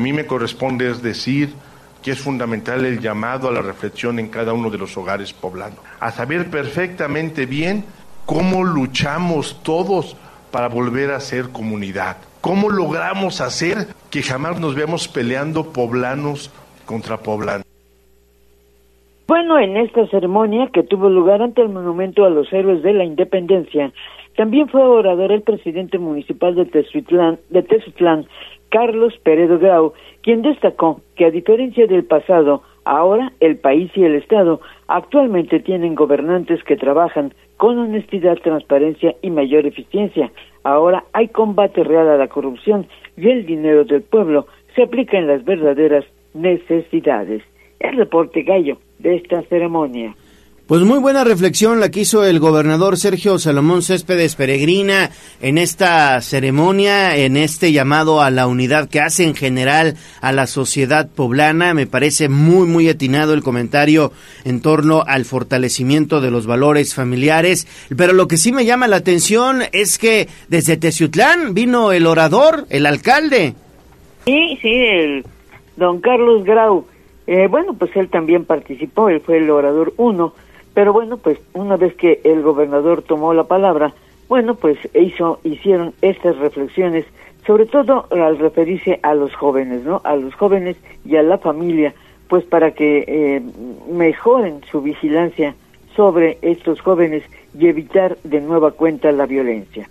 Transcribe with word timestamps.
A 0.00 0.02
mí 0.02 0.14
me 0.14 0.24
corresponde 0.24 0.90
es 0.90 1.02
decir 1.02 1.50
que 2.02 2.12
es 2.12 2.18
fundamental 2.18 2.86
el 2.86 3.00
llamado 3.00 3.48
a 3.48 3.52
la 3.52 3.60
reflexión 3.60 4.18
en 4.18 4.30
cada 4.30 4.54
uno 4.54 4.70
de 4.70 4.78
los 4.78 4.96
hogares 4.96 5.34
poblanos, 5.34 5.78
a 6.00 6.10
saber 6.10 6.50
perfectamente 6.50 7.44
bien 7.44 7.84
cómo 8.24 8.64
luchamos 8.64 9.62
todos 9.62 10.16
para 10.50 10.70
volver 10.70 11.10
a 11.10 11.20
ser 11.20 11.50
comunidad, 11.50 12.16
cómo 12.40 12.70
logramos 12.70 13.42
hacer 13.42 13.88
que 14.10 14.22
jamás 14.22 14.58
nos 14.58 14.74
veamos 14.74 15.06
peleando 15.06 15.70
poblanos 15.70 16.50
contra 16.86 17.18
poblanos. 17.18 17.66
Bueno, 19.28 19.58
en 19.58 19.76
esta 19.76 20.06
ceremonia 20.06 20.70
que 20.72 20.82
tuvo 20.82 21.10
lugar 21.10 21.42
ante 21.42 21.60
el 21.60 21.68
Monumento 21.68 22.24
a 22.24 22.30
los 22.30 22.50
Héroes 22.50 22.82
de 22.82 22.94
la 22.94 23.04
Independencia, 23.04 23.92
también 24.34 24.66
fue 24.70 24.80
orador 24.80 25.30
el 25.30 25.42
presidente 25.42 25.98
municipal 25.98 26.54
de 26.54 26.64
Tezutlán 26.64 28.26
Carlos 28.70 29.14
Peredo 29.22 29.58
Grau, 29.58 29.92
quien 30.22 30.42
destacó 30.42 31.00
que 31.16 31.26
a 31.26 31.30
diferencia 31.30 31.86
del 31.86 32.04
pasado, 32.04 32.62
ahora 32.84 33.32
el 33.40 33.56
país 33.56 33.90
y 33.94 34.04
el 34.04 34.14
Estado 34.14 34.60
actualmente 34.88 35.60
tienen 35.60 35.94
gobernantes 35.94 36.62
que 36.64 36.76
trabajan 36.76 37.34
con 37.56 37.78
honestidad, 37.78 38.38
transparencia 38.38 39.14
y 39.22 39.30
mayor 39.30 39.66
eficiencia. 39.66 40.30
Ahora 40.62 41.04
hay 41.12 41.28
combate 41.28 41.84
real 41.84 42.08
a 42.08 42.16
la 42.16 42.28
corrupción 42.28 42.86
y 43.16 43.28
el 43.28 43.44
dinero 43.44 43.84
del 43.84 44.02
pueblo 44.02 44.46
se 44.74 44.84
aplica 44.84 45.18
en 45.18 45.26
las 45.26 45.44
verdaderas 45.44 46.04
necesidades. 46.32 47.42
El 47.80 47.96
reporte 47.96 48.42
gallo 48.42 48.78
de 48.98 49.16
esta 49.16 49.42
ceremonia. 49.42 50.14
Pues 50.70 50.82
muy 50.82 51.00
buena 51.00 51.24
reflexión 51.24 51.80
la 51.80 51.90
que 51.90 52.02
hizo 52.02 52.24
el 52.24 52.38
gobernador 52.38 52.96
Sergio 52.96 53.40
Salomón 53.40 53.82
Céspedes 53.82 54.36
Peregrina 54.36 55.10
en 55.40 55.58
esta 55.58 56.20
ceremonia, 56.20 57.16
en 57.16 57.36
este 57.36 57.72
llamado 57.72 58.22
a 58.22 58.30
la 58.30 58.46
unidad 58.46 58.88
que 58.88 59.00
hace 59.00 59.24
en 59.24 59.34
general 59.34 59.96
a 60.20 60.30
la 60.30 60.46
sociedad 60.46 61.08
poblana. 61.12 61.74
Me 61.74 61.88
parece 61.88 62.28
muy, 62.28 62.68
muy 62.68 62.88
atinado 62.88 63.34
el 63.34 63.42
comentario 63.42 64.12
en 64.44 64.62
torno 64.62 65.02
al 65.04 65.24
fortalecimiento 65.24 66.20
de 66.20 66.30
los 66.30 66.46
valores 66.46 66.94
familiares. 66.94 67.66
Pero 67.96 68.12
lo 68.12 68.28
que 68.28 68.36
sí 68.36 68.52
me 68.52 68.64
llama 68.64 68.86
la 68.86 68.98
atención 68.98 69.62
es 69.72 69.98
que 69.98 70.28
desde 70.46 70.76
Teciutlán 70.76 71.52
vino 71.52 71.90
el 71.90 72.06
orador, 72.06 72.66
el 72.70 72.86
alcalde. 72.86 73.54
Sí, 74.24 74.56
sí, 74.62 74.72
el 74.72 75.24
don 75.74 76.00
Carlos 76.00 76.44
Grau. 76.44 76.86
Eh, 77.26 77.48
bueno, 77.48 77.74
pues 77.74 77.90
él 77.96 78.08
también 78.08 78.44
participó, 78.44 79.08
él 79.08 79.20
fue 79.20 79.38
el 79.38 79.50
orador 79.50 79.94
uno 79.96 80.32
pero 80.74 80.92
bueno, 80.92 81.16
pues 81.16 81.38
una 81.52 81.76
vez 81.76 81.94
que 81.94 82.20
el 82.24 82.42
gobernador 82.42 83.02
tomó 83.02 83.34
la 83.34 83.44
palabra, 83.44 83.92
bueno, 84.28 84.54
pues 84.54 84.78
hizo, 84.94 85.40
hicieron 85.42 85.92
estas 86.02 86.38
reflexiones, 86.38 87.04
sobre 87.46 87.66
todo 87.66 88.06
al 88.10 88.38
referirse 88.38 89.00
a 89.02 89.14
los 89.14 89.34
jóvenes, 89.34 89.82
¿no? 89.84 90.00
A 90.04 90.14
los 90.16 90.34
jóvenes 90.34 90.76
y 91.04 91.16
a 91.16 91.22
la 91.22 91.38
familia, 91.38 91.94
pues 92.28 92.44
para 92.44 92.70
que 92.70 93.04
eh, 93.08 93.42
mejoren 93.90 94.60
su 94.70 94.82
vigilancia 94.82 95.54
sobre 95.96 96.38
estos 96.42 96.80
jóvenes 96.80 97.24
y 97.58 97.66
evitar 97.66 98.16
de 98.22 98.40
nueva 98.40 98.70
cuenta 98.70 99.10
la 99.10 99.26
violencia. 99.26 99.88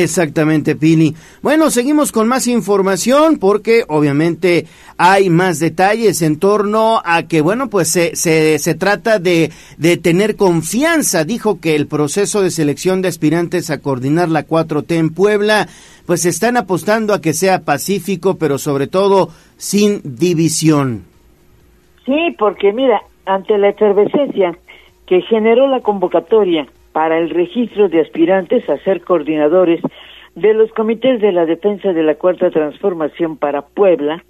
Exactamente, 0.00 0.74
Pili. 0.74 1.14
Bueno, 1.42 1.70
seguimos 1.70 2.12
con 2.12 2.26
más 2.26 2.46
información 2.46 3.38
porque 3.38 3.84
obviamente 3.88 4.64
hay 4.96 5.28
más 5.28 5.58
detalles 5.58 6.22
en 6.22 6.38
torno 6.38 7.02
a 7.04 7.24
que, 7.24 7.42
bueno, 7.42 7.68
pues 7.68 7.88
se, 7.88 8.16
se, 8.16 8.58
se 8.58 8.74
trata 8.74 9.18
de, 9.18 9.50
de 9.76 9.98
tener 9.98 10.36
confianza. 10.36 11.24
Dijo 11.24 11.60
que 11.60 11.74
el 11.76 11.88
proceso 11.88 12.40
de 12.40 12.50
selección 12.50 13.02
de 13.02 13.08
aspirantes 13.08 13.68
a 13.68 13.82
coordinar 13.82 14.30
la 14.30 14.46
4T 14.46 14.92
en 14.92 15.12
Puebla, 15.12 15.68
pues 16.06 16.24
están 16.24 16.56
apostando 16.56 17.12
a 17.12 17.20
que 17.20 17.34
sea 17.34 17.60
pacífico, 17.60 18.38
pero 18.38 18.56
sobre 18.56 18.86
todo 18.86 19.28
sin 19.58 20.00
división. 20.04 21.04
Sí, 22.06 22.34
porque 22.38 22.72
mira, 22.72 23.02
ante 23.26 23.58
la 23.58 23.68
efervescencia 23.68 24.56
que 25.06 25.20
generó 25.20 25.66
la 25.66 25.80
convocatoria 25.80 26.66
para 26.92 27.18
el 27.18 27.30
registro 27.30 27.88
de 27.88 28.00
aspirantes 28.00 28.68
a 28.68 28.78
ser 28.78 29.02
coordinadores 29.02 29.80
de 30.34 30.54
los 30.54 30.70
comités 30.72 31.20
de 31.20 31.32
la 31.32 31.46
defensa 31.46 31.92
de 31.92 32.02
la 32.02 32.14
Cuarta 32.14 32.50
Transformación 32.50 33.36
para 33.36 33.62
Puebla, 33.62 34.24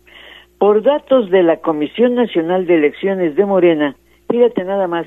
por 0.59 0.83
datos 0.83 1.31
de 1.31 1.43
la 1.43 1.57
Comisión 1.59 2.15
Nacional 2.15 2.67
de 2.67 2.77
Elecciones 2.77 3.35
de 3.37 3.45
Morena, 3.45 3.97
fíjate 4.29 4.65
nada 4.65 4.87
más, 4.87 5.07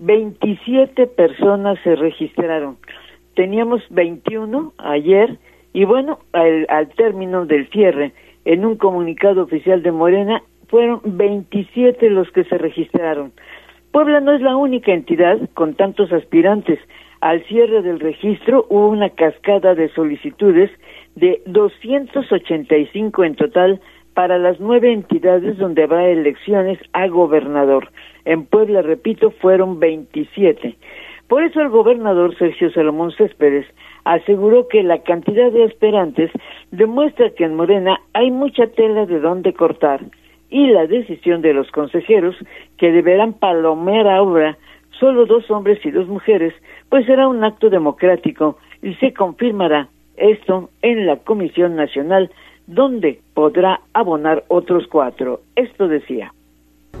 27 0.00 1.06
personas 1.06 1.78
se 1.82 1.96
registraron. 1.96 2.76
Teníamos 3.34 3.82
21 3.90 4.72
ayer 4.78 5.38
y 5.72 5.84
bueno, 5.84 6.18
al, 6.32 6.66
al 6.68 6.88
término 6.88 7.46
del 7.46 7.68
cierre, 7.70 8.12
en 8.44 8.64
un 8.64 8.76
comunicado 8.76 9.42
oficial 9.42 9.82
de 9.82 9.92
Morena, 9.92 10.42
fueron 10.68 11.00
27 11.04 12.10
los 12.10 12.30
que 12.32 12.44
se 12.44 12.58
registraron. 12.58 13.32
Puebla 13.92 14.20
no 14.20 14.32
es 14.32 14.40
la 14.40 14.56
única 14.56 14.94
entidad 14.94 15.38
con 15.52 15.74
tantos 15.74 16.10
aspirantes. 16.12 16.78
Al 17.20 17.44
cierre 17.44 17.82
del 17.82 18.00
registro 18.00 18.64
hubo 18.70 18.88
una 18.88 19.10
cascada 19.10 19.74
de 19.74 19.90
solicitudes 19.90 20.70
de 21.14 21.42
285 21.44 23.24
en 23.24 23.34
total 23.36 23.80
para 24.14 24.38
las 24.38 24.58
nueve 24.60 24.94
entidades 24.94 25.58
donde 25.58 25.82
habrá 25.82 26.08
elecciones 26.08 26.78
a 26.94 27.06
gobernador. 27.08 27.90
En 28.24 28.46
Puebla, 28.46 28.80
repito, 28.80 29.30
fueron 29.30 29.78
27. 29.78 30.74
Por 31.28 31.42
eso 31.42 31.60
el 31.60 31.68
gobernador 31.68 32.34
Sergio 32.38 32.70
Salomón 32.72 33.12
Céspedes 33.12 33.66
aseguró 34.04 34.68
que 34.68 34.82
la 34.82 35.02
cantidad 35.02 35.52
de 35.52 35.64
aspirantes 35.64 36.30
demuestra 36.70 37.28
que 37.30 37.44
en 37.44 37.56
Morena 37.56 38.00
hay 38.14 38.30
mucha 38.30 38.68
tela 38.68 39.04
de 39.04 39.20
dónde 39.20 39.52
cortar 39.52 40.00
y 40.52 40.66
la 40.66 40.86
decisión 40.86 41.40
de 41.40 41.54
los 41.54 41.70
consejeros 41.70 42.36
que 42.76 42.92
deberán 42.92 43.32
palomear 43.32 44.06
ahora 44.06 44.58
solo 45.00 45.24
dos 45.24 45.50
hombres 45.50 45.84
y 45.84 45.90
dos 45.90 46.06
mujeres, 46.06 46.52
pues 46.90 47.06
será 47.06 47.26
un 47.26 47.42
acto 47.42 47.70
democrático 47.70 48.58
y 48.82 48.94
se 48.96 49.14
confirmará 49.14 49.88
esto 50.16 50.68
en 50.82 51.06
la 51.06 51.16
Comisión 51.16 51.74
Nacional, 51.74 52.30
donde 52.66 53.20
podrá 53.32 53.80
abonar 53.94 54.44
otros 54.48 54.86
cuatro. 54.88 55.40
Esto 55.56 55.88
decía. 55.88 56.32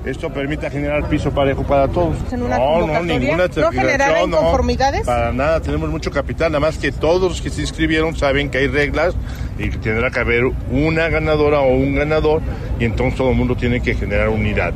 Esto 0.04 0.30
permite 0.30 0.68
generar 0.68 1.08
piso 1.08 1.30
parejo 1.30 1.62
para 1.62 1.86
todos. 1.86 2.16
no, 2.32 2.86
no, 2.86 3.02
ninguna 3.04 3.46
¿No 3.56 3.70
generará 3.70 4.22
inconformidades? 4.22 5.06
para 5.06 5.32
nada, 5.32 5.60
tenemos 5.60 5.90
mucho 5.90 6.10
capital, 6.10 6.50
nada 6.50 6.58
más 6.60 6.76
que 6.76 6.90
todos 6.90 7.30
los 7.30 7.40
que 7.40 7.50
se 7.50 7.60
inscribieron 7.60 8.16
saben 8.16 8.50
que 8.50 8.58
hay 8.58 8.66
reglas 8.66 9.14
y 9.58 9.70
que 9.70 9.78
tendrá 9.78 10.10
que 10.10 10.18
haber 10.18 10.44
una 10.72 11.08
ganadora 11.08 11.60
o 11.60 11.68
un 11.76 11.94
ganador 11.94 12.42
y 12.80 12.84
entonces 12.84 13.16
todo 13.16 13.30
el 13.30 13.36
mundo 13.36 13.54
tiene 13.54 13.80
que 13.80 13.94
generar 13.94 14.28
unidad. 14.28 14.74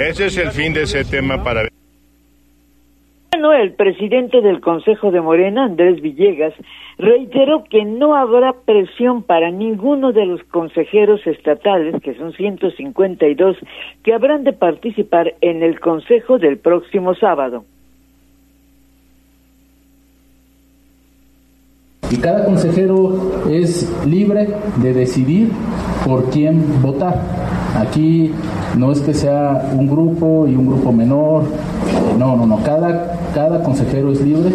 Ese 0.00 0.26
es 0.26 0.36
el 0.36 0.52
fin 0.52 0.72
de 0.72 0.84
ese 0.84 1.04
tema 1.04 1.42
para 1.42 1.62
ver. 1.62 1.77
Bueno, 3.30 3.52
el 3.52 3.74
presidente 3.74 4.40
del 4.40 4.62
Consejo 4.62 5.10
de 5.10 5.20
Morena, 5.20 5.64
Andrés 5.64 6.00
Villegas, 6.00 6.54
reiteró 6.96 7.62
que 7.64 7.84
no 7.84 8.14
habrá 8.14 8.54
presión 8.64 9.22
para 9.22 9.50
ninguno 9.50 10.12
de 10.12 10.24
los 10.24 10.42
consejeros 10.44 11.26
estatales, 11.26 12.00
que 12.02 12.14
son 12.14 12.32
152, 12.32 13.58
que 14.02 14.14
habrán 14.14 14.44
de 14.44 14.54
participar 14.54 15.34
en 15.42 15.62
el 15.62 15.78
Consejo 15.78 16.38
del 16.38 16.58
próximo 16.58 17.14
sábado. 17.14 17.64
Y 22.10 22.16
cada 22.16 22.44
consejero 22.44 23.32
es 23.50 23.88
libre 24.06 24.48
de 24.82 24.94
decidir 24.94 25.50
por 26.06 26.30
quién 26.30 26.80
votar. 26.82 27.20
Aquí 27.78 28.32
no 28.76 28.92
es 28.92 29.00
que 29.00 29.14
sea 29.14 29.70
un 29.76 29.86
grupo 29.86 30.46
y 30.48 30.54
un 30.54 30.66
grupo 30.66 30.92
menor, 30.92 31.44
no, 32.18 32.36
no, 32.36 32.46
no, 32.46 32.62
cada, 32.62 33.18
cada 33.34 33.62
consejero 33.62 34.12
es 34.12 34.20
libre, 34.20 34.52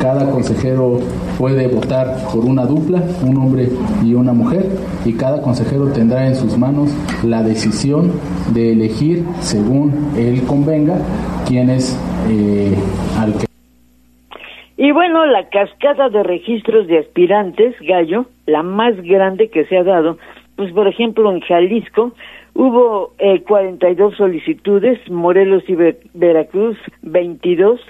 cada 0.00 0.30
consejero 0.30 0.98
puede 1.38 1.66
votar 1.68 2.26
por 2.32 2.44
una 2.44 2.64
dupla, 2.64 3.02
un 3.26 3.36
hombre 3.38 3.70
y 4.04 4.14
una 4.14 4.32
mujer, 4.32 4.68
y 5.04 5.12
cada 5.14 5.42
consejero 5.42 5.88
tendrá 5.88 6.26
en 6.26 6.36
sus 6.36 6.56
manos 6.56 6.90
la 7.22 7.42
decisión 7.42 8.12
de 8.52 8.72
elegir, 8.72 9.24
según 9.40 9.92
él 10.16 10.42
convenga, 10.44 10.96
quién 11.46 11.70
es 11.70 11.96
eh, 12.28 12.74
al 13.18 13.34
que... 13.34 13.53
Y 14.84 14.92
bueno, 14.92 15.24
la 15.24 15.48
cascada 15.48 16.10
de 16.10 16.22
registros 16.22 16.86
de 16.88 16.98
aspirantes, 16.98 17.74
Gallo, 17.80 18.26
la 18.44 18.62
más 18.62 18.94
grande 19.00 19.48
que 19.48 19.64
se 19.64 19.78
ha 19.78 19.82
dado, 19.82 20.18
pues 20.56 20.74
por 20.74 20.86
ejemplo 20.86 21.32
en 21.32 21.40
Jalisco 21.40 22.12
hubo 22.52 23.14
eh, 23.18 23.40
42 23.44 24.14
solicitudes, 24.14 24.98
Morelos 25.08 25.62
y 25.68 25.76
Veracruz 26.12 26.76
22, 27.00 27.80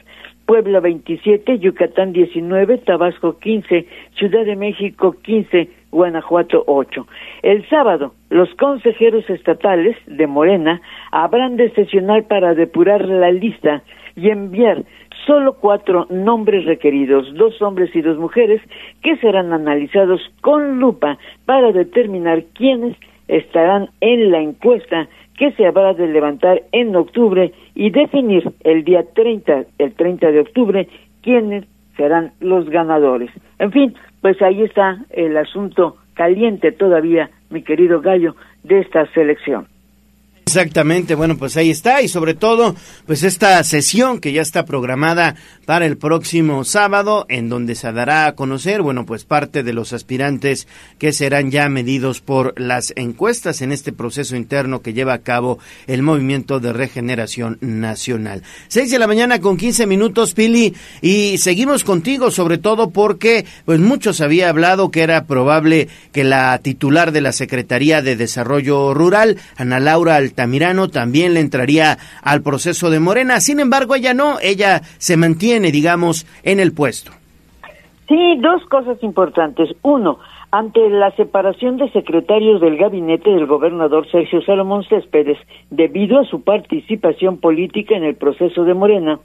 Puebla 0.47 0.79
27, 0.79 1.59
Yucatán 1.59 2.13
19, 2.13 2.79
Tabasco 2.79 3.41
15, 3.41 3.89
Ciudad 4.17 4.45
de 4.45 4.55
México 4.55 5.17
15, 5.21 5.69
Guanajuato 5.95 6.65
8. 6.67 7.07
El 7.43 7.69
sábado, 7.69 8.15
los 8.29 8.53
consejeros 8.57 9.31
estatales 9.31 9.97
de 10.07 10.27
Morena 10.27 10.83
habrán 11.13 11.57
de 11.57 11.71
sesionar 11.71 12.25
para 12.25 12.55
depurar 12.55 13.09
la 13.09 13.31
lista 13.31 13.85
y 14.17 14.29
enviar 14.29 14.83
solo 15.25 15.55
cuatro 15.55 16.07
nombres 16.11 16.65
requeridos, 16.65 17.33
dos 17.35 17.63
hombres 17.63 17.95
y 17.95 18.03
dos 18.03 18.19
mujeres, 18.19 18.61
que 19.03 19.17
serán 19.19 19.53
analizados 19.53 20.21
con 20.41 20.81
lupa 20.81 21.17
para 21.47 21.71
determinar 21.71 22.43
quiénes 22.55 22.97
estarán 23.29 23.89
en 24.01 24.33
la 24.33 24.41
encuesta 24.41 25.09
que 25.39 25.53
se 25.53 25.65
habrá 25.65 25.95
de 25.95 26.09
levantar 26.09 26.63
en 26.73 26.95
octubre 26.97 27.53
y 27.77 27.91
definir 27.91 28.53
el 28.65 28.83
día 28.83 29.05
30, 29.15 29.65
el 29.79 29.95
30 29.95 30.33
de 30.33 30.41
octubre, 30.41 30.89
quiénes 31.23 31.65
serán 31.97 32.33
los 32.41 32.69
ganadores. 32.69 33.31
En 33.59 33.73
fin, 33.73 33.95
pues 34.21 34.41
ahí 34.43 34.63
está 34.63 34.99
el 35.11 35.37
asunto 35.37 35.97
caliente 36.15 36.73
todavía, 36.73 37.31
mi 37.51 37.63
querido 37.63 38.01
Gallo, 38.01 38.35
de 38.63 38.81
esta 38.81 39.07
selección. 39.13 39.67
Exactamente, 40.47 41.15
bueno, 41.15 41.39
pues 41.39 41.57
ahí 41.57 41.71
está 41.71 42.03
y 42.03 42.09
sobre 42.09 42.35
todo, 42.35 42.77
pues 43.07 43.23
esta 43.23 43.65
sesión 43.65 44.21
que 44.21 44.33
ya 44.33 44.43
está 44.43 44.67
programada 44.67 45.37
para 45.65 45.87
el 45.87 45.97
próximo 45.97 46.65
sábado, 46.65 47.25
en 47.31 47.49
donde 47.49 47.75
se 47.75 47.91
dará 47.93 48.27
a 48.27 48.35
conocer, 48.35 48.83
bueno, 48.83 49.07
pues 49.07 49.25
parte 49.25 49.63
de 49.63 49.73
los 49.73 49.95
aspirantes 49.95 50.69
que 50.99 51.15
serán 51.15 51.51
ya 51.51 51.71
medidos 51.71 52.21
por 52.21 52.61
las 52.61 52.93
encuestas 52.97 53.63
en 53.63 53.73
este 53.73 53.93
proceso 53.93 54.37
interno 54.37 54.83
que 54.83 54.93
lleva 54.93 55.15
a 55.15 55.23
cabo 55.23 55.59
el 55.87 56.03
Movimiento 56.03 56.61
de 56.61 56.75
Regeneración 56.75 57.57
Nacional. 57.63 58.43
Seis 58.69 58.91
de 58.91 58.99
la 58.99 59.07
mañana 59.07 59.41
con 59.41 59.57
quince 59.57 59.87
minutos, 59.87 60.35
Pili, 60.35 60.75
y 61.01 61.39
seguimos 61.39 61.85
contigo, 61.85 62.31
sobre 62.31 62.59
todo 62.59 62.91
porque, 62.91 63.47
pues 63.65 63.81
muchos 63.81 64.21
había 64.21 64.51
hablado 64.51 64.91
que 64.91 65.03
era 65.03 65.25
probable 65.25 65.89
que 66.13 66.23
la 66.23 66.59
titular 66.59 67.13
de 67.13 67.23
la 67.23 67.33
Secretaría 67.33 68.03
de 68.03 68.15
Desarrollo 68.15 68.93
Rural, 68.93 69.39
Ana 69.57 69.81
Laura 69.81 70.21
Altamirano 70.35 70.89
también 70.89 71.33
le 71.35 71.41
entraría 71.41 71.97
al 72.21 72.43
proceso 72.43 72.91
de 72.91 72.99
Morena. 72.99 73.39
Sin 73.39 73.61
embargo, 73.61 73.95
ella 73.95 74.15
no, 74.15 74.39
ella 74.43 74.81
se 74.99 75.17
mantiene, 75.17 75.71
digamos, 75.71 76.27
en 76.43 76.59
el 76.59 76.75
puesto. 76.75 77.13
Sí, 78.09 78.37
dos 78.41 78.65
cosas 78.67 79.01
importantes. 79.05 79.71
Uno, 79.83 80.19
ante 80.51 80.91
la 80.91 81.13
separación 81.13 81.77
de 81.77 81.89
secretarios 81.93 82.61
del 82.61 82.77
gabinete 82.77 83.31
del 83.31 83.47
gobernador 83.47 84.11
Sergio 84.11 84.43
Salomón 84.43 84.83
Céspedes, 84.89 85.39
debido 85.71 86.19
a 86.19 86.25
su 86.25 86.43
participación 86.43 87.39
política 87.39 87.97
en 87.97 88.03
el 88.03 88.17
proceso 88.17 88.65
de 88.65 88.75
Morena, 88.75 89.21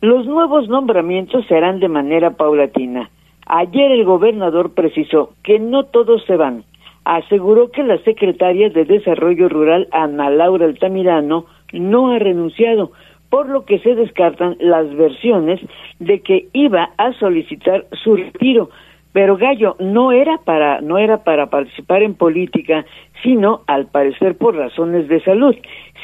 los 0.00 0.26
nuevos 0.26 0.68
nombramientos 0.68 1.46
se 1.46 1.54
harán 1.54 1.78
de 1.78 1.88
manera 1.88 2.30
paulatina. 2.30 3.08
Ayer 3.46 3.92
el 3.92 4.04
gobernador 4.04 4.74
precisó 4.74 5.30
que 5.44 5.60
no 5.60 5.84
todos 5.84 6.24
se 6.26 6.36
van, 6.36 6.64
aseguró 7.04 7.70
que 7.70 7.82
la 7.82 7.98
secretaria 7.98 8.70
de 8.70 8.84
Desarrollo 8.84 9.48
Rural, 9.48 9.88
Ana 9.92 10.30
Laura 10.30 10.66
Altamirano, 10.66 11.46
no 11.72 12.12
ha 12.12 12.18
renunciado, 12.18 12.92
por 13.28 13.48
lo 13.48 13.64
que 13.64 13.78
se 13.78 13.94
descartan 13.94 14.56
las 14.58 14.92
versiones 14.94 15.60
de 15.98 16.20
que 16.20 16.48
iba 16.52 16.90
a 16.98 17.12
solicitar 17.14 17.86
su 18.02 18.16
retiro. 18.16 18.70
Pero 19.12 19.36
Gallo 19.36 19.76
no 19.80 20.12
era 20.12 20.38
para 20.38 20.80
no 20.80 20.98
era 20.98 21.24
para 21.24 21.46
participar 21.46 22.02
en 22.02 22.14
política, 22.14 22.84
sino 23.22 23.62
al 23.66 23.86
parecer 23.86 24.36
por 24.36 24.54
razones 24.56 25.08
de 25.08 25.20
salud. 25.22 25.54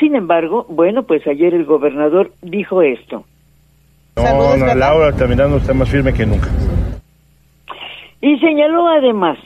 Sin 0.00 0.16
embargo, 0.16 0.66
bueno, 0.69 1.04
pues 1.04 1.26
ayer 1.26 1.54
el 1.54 1.64
gobernador 1.64 2.32
dijo 2.42 2.82
esto. 2.82 3.25
No, 4.16 4.56
no, 4.56 4.75
Laura 4.75 5.08
Altamirano 5.08 5.58
está 5.58 5.75
más 5.75 5.90
firme 5.90 6.12
que 6.12 6.26
nunca. 6.26 6.49
Y 8.20 8.38
señaló 8.38 8.88
además 8.88 9.38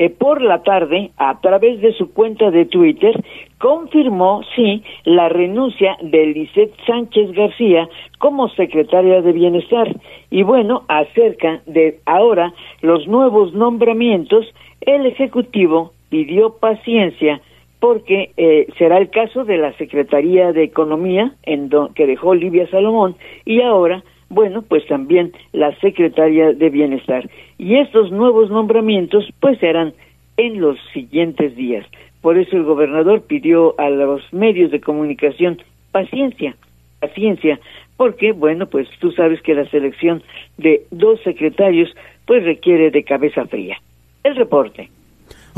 eh, 0.00 0.10
por 0.10 0.40
la 0.40 0.62
tarde, 0.62 1.10
a 1.16 1.40
través 1.40 1.80
de 1.80 1.92
su 1.92 2.12
cuenta 2.12 2.52
de 2.52 2.66
Twitter, 2.66 3.20
confirmó, 3.58 4.42
sí, 4.54 4.84
la 5.02 5.28
renuncia 5.28 5.96
de 6.00 6.26
Lisette 6.26 6.72
Sánchez 6.86 7.32
García 7.32 7.88
como 8.18 8.48
secretaria 8.50 9.20
de 9.22 9.32
Bienestar. 9.32 9.92
Y 10.30 10.44
bueno, 10.44 10.84
acerca 10.86 11.62
de 11.66 11.98
ahora 12.06 12.54
los 12.80 13.08
nuevos 13.08 13.54
nombramientos, 13.54 14.46
el 14.82 15.04
Ejecutivo 15.04 15.90
pidió 16.10 16.54
paciencia 16.60 17.40
porque 17.80 18.30
eh, 18.36 18.68
será 18.78 18.98
el 18.98 19.10
caso 19.10 19.44
de 19.44 19.56
la 19.56 19.72
Secretaría 19.78 20.52
de 20.52 20.62
Economía, 20.62 21.32
en 21.42 21.70
que 21.96 22.06
dejó 22.06 22.28
Olivia 22.28 22.70
Salomón, 22.70 23.16
y 23.44 23.62
ahora 23.62 24.04
bueno, 24.30 24.62
pues 24.62 24.86
también 24.86 25.32
la 25.52 25.74
secretaria 25.80 26.52
de 26.52 26.70
Bienestar. 26.70 27.28
Y 27.56 27.76
estos 27.76 28.10
nuevos 28.12 28.50
nombramientos 28.50 29.28
pues 29.40 29.58
serán 29.58 29.94
en 30.36 30.60
los 30.60 30.78
siguientes 30.92 31.56
días. 31.56 31.86
Por 32.20 32.38
eso 32.38 32.56
el 32.56 32.64
gobernador 32.64 33.22
pidió 33.22 33.74
a 33.78 33.88
los 33.90 34.22
medios 34.32 34.70
de 34.70 34.80
comunicación 34.80 35.58
paciencia, 35.92 36.56
paciencia, 37.00 37.58
porque 37.96 38.32
bueno, 38.32 38.66
pues 38.66 38.88
tú 39.00 39.12
sabes 39.12 39.40
que 39.42 39.54
la 39.54 39.68
selección 39.70 40.22
de 40.56 40.82
dos 40.90 41.20
secretarios 41.22 41.94
pues 42.26 42.44
requiere 42.44 42.90
de 42.90 43.04
cabeza 43.04 43.46
fría. 43.46 43.78
El 44.24 44.36
reporte. 44.36 44.90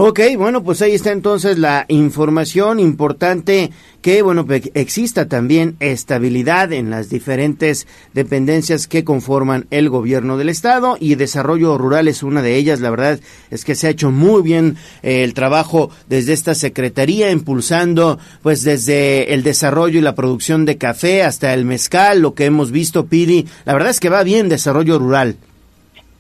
Ok, 0.03 0.19
bueno, 0.39 0.65
pues 0.65 0.81
ahí 0.81 0.95
está 0.95 1.13
entonces 1.13 1.59
la 1.59 1.85
información 1.89 2.81
importante 2.81 3.71
que, 4.01 4.23
bueno, 4.23 4.47
pues 4.47 4.71
exista 4.73 5.29
también 5.29 5.77
estabilidad 5.79 6.73
en 6.73 6.89
las 6.89 7.11
diferentes 7.11 7.87
dependencias 8.15 8.87
que 8.87 9.05
conforman 9.05 9.67
el 9.71 9.91
gobierno 9.91 10.39
del 10.39 10.49
Estado 10.49 10.97
y 10.99 11.17
desarrollo 11.17 11.77
rural 11.77 12.09
es 12.09 12.23
una 12.23 12.41
de 12.41 12.57
ellas. 12.57 12.81
La 12.81 12.89
verdad 12.89 13.21
es 13.51 13.67
que 13.67 13.75
se 13.75 13.89
ha 13.89 13.91
hecho 13.91 14.11
muy 14.11 14.41
bien 14.41 14.79
eh, 15.03 15.23
el 15.23 15.35
trabajo 15.35 15.91
desde 16.09 16.33
esta 16.33 16.55
secretaría, 16.55 17.31
impulsando 17.31 18.19
pues 18.41 18.63
desde 18.63 19.35
el 19.35 19.43
desarrollo 19.43 19.99
y 19.99 20.03
la 20.03 20.15
producción 20.15 20.65
de 20.65 20.79
café 20.79 21.25
hasta 21.25 21.53
el 21.53 21.67
mezcal, 21.67 22.21
lo 22.23 22.33
que 22.33 22.47
hemos 22.47 22.71
visto, 22.71 23.05
Piri. 23.05 23.47
La 23.67 23.75
verdad 23.75 23.91
es 23.91 24.01
que 24.01 24.09
va 24.09 24.23
bien 24.23 24.49
desarrollo 24.49 24.99
rural. 24.99 25.37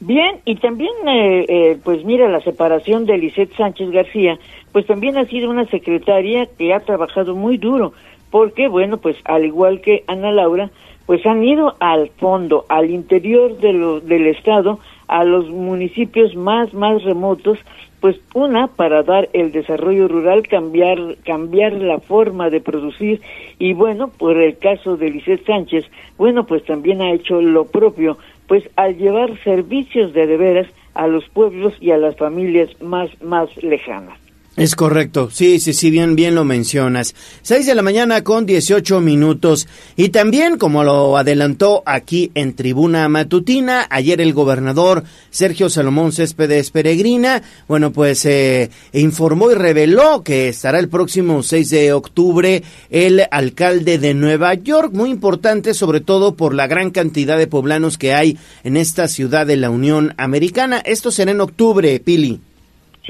Bien, 0.00 0.41
y 0.47 0.55
también, 0.56 0.93
eh, 1.06 1.44
eh, 1.47 1.79
pues 1.85 2.06
mira, 2.06 2.26
la 2.31 2.41
separación 2.41 3.05
de 3.05 3.19
Lisette 3.19 3.55
Sánchez 3.55 3.91
García, 3.91 4.38
pues 4.73 4.87
también 4.87 5.19
ha 5.19 5.26
sido 5.26 5.50
una 5.50 5.67
secretaria 5.67 6.47
que 6.47 6.73
ha 6.73 6.81
trabajado 6.81 7.35
muy 7.37 7.58
duro, 7.58 7.93
porque, 8.31 8.69
bueno, 8.69 8.97
pues 8.97 9.17
al 9.25 9.44
igual 9.44 9.82
que 9.82 10.02
Ana 10.06 10.32
Laura, 10.32 10.70
pues 11.05 11.26
han 11.26 11.44
ido 11.44 11.75
al 11.81 12.08
fondo, 12.17 12.64
al 12.70 12.88
interior 12.88 13.58
de 13.58 13.75
lo, 13.75 14.00
del 14.00 14.26
Estado, 14.29 14.79
a 15.06 15.25
los 15.25 15.50
municipios 15.50 16.35
más, 16.35 16.73
más 16.73 17.02
remotos, 17.02 17.58
pues 18.00 18.17
una 18.32 18.69
para 18.69 19.02
dar 19.02 19.29
el 19.35 19.52
desarrollo 19.52 20.08
rural, 20.08 20.47
cambiar, 20.49 21.17
cambiar 21.25 21.75
la 21.75 21.99
forma 21.99 22.49
de 22.49 22.61
producir 22.61 23.20
y 23.58 23.75
bueno, 23.75 24.08
por 24.08 24.41
el 24.41 24.56
caso 24.56 24.97
de 24.97 25.11
Lisette 25.11 25.44
Sánchez, 25.44 25.85
bueno, 26.17 26.47
pues 26.47 26.64
también 26.64 27.02
ha 27.02 27.12
hecho 27.12 27.43
lo 27.43 27.67
propio 27.67 28.17
pues 28.50 28.69
al 28.75 28.97
llevar 28.97 29.38
servicios 29.44 30.12
de 30.12 30.26
deberes 30.26 30.67
a 30.94 31.06
los 31.06 31.25
pueblos 31.29 31.73
y 31.81 31.93
a 31.93 31.97
las 31.97 32.17
familias 32.17 32.69
más, 32.82 33.08
más 33.23 33.49
lejanas. 33.62 34.20
Es 34.56 34.75
correcto, 34.75 35.31
sí, 35.32 35.61
sí, 35.61 35.73
sí, 35.73 35.91
bien, 35.91 36.17
bien 36.17 36.35
lo 36.35 36.44
mencionas. 36.44 37.14
Seis 37.41 37.67
de 37.67 37.75
la 37.76 37.82
mañana 37.82 38.25
con 38.25 38.47
dieciocho 38.47 39.00
minutos. 39.00 39.69
Y 39.97 40.09
también, 40.09 40.59
como 40.59 40.83
lo 40.83 41.16
adelantó 41.16 41.85
aquí 41.87 42.33
en 42.35 42.54
Tribuna 42.54 43.09
Matutina, 43.09 43.87
ayer 43.88 44.21
el 44.21 44.35
gobernador 44.35 45.04
Sergio 45.30 45.71
Salomón 45.71 46.11
Céspedes 46.11 46.73
Peregrina, 46.73 47.42
bueno, 47.69 47.92
pues 47.92 48.26
eh, 48.26 48.71
informó 48.92 49.52
y 49.52 49.54
reveló 49.54 50.25
que 50.25 50.49
estará 50.49 50.80
el 50.80 50.88
próximo 50.88 51.45
6 51.45 51.71
de 51.71 51.92
octubre 51.92 52.64
el 52.90 53.23
alcalde 53.30 53.99
de 53.99 54.14
Nueva 54.14 54.54
York, 54.54 54.92
muy 54.92 55.11
importante 55.11 55.75
sobre 55.75 56.00
todo 56.00 56.35
por 56.35 56.54
la 56.54 56.66
gran 56.66 56.90
cantidad 56.90 57.38
de 57.38 57.47
poblanos 57.47 57.99
que 57.99 58.14
hay 58.14 58.37
en 58.64 58.76
esta 58.76 59.07
ciudad 59.07 59.47
de 59.47 59.57
la 59.57 59.71
Unión 59.71 60.12
Americana. 60.16 60.83
Esto 60.85 61.12
será 61.12 61.30
en 61.30 61.40
octubre, 61.40 62.00
Pili. 62.00 62.40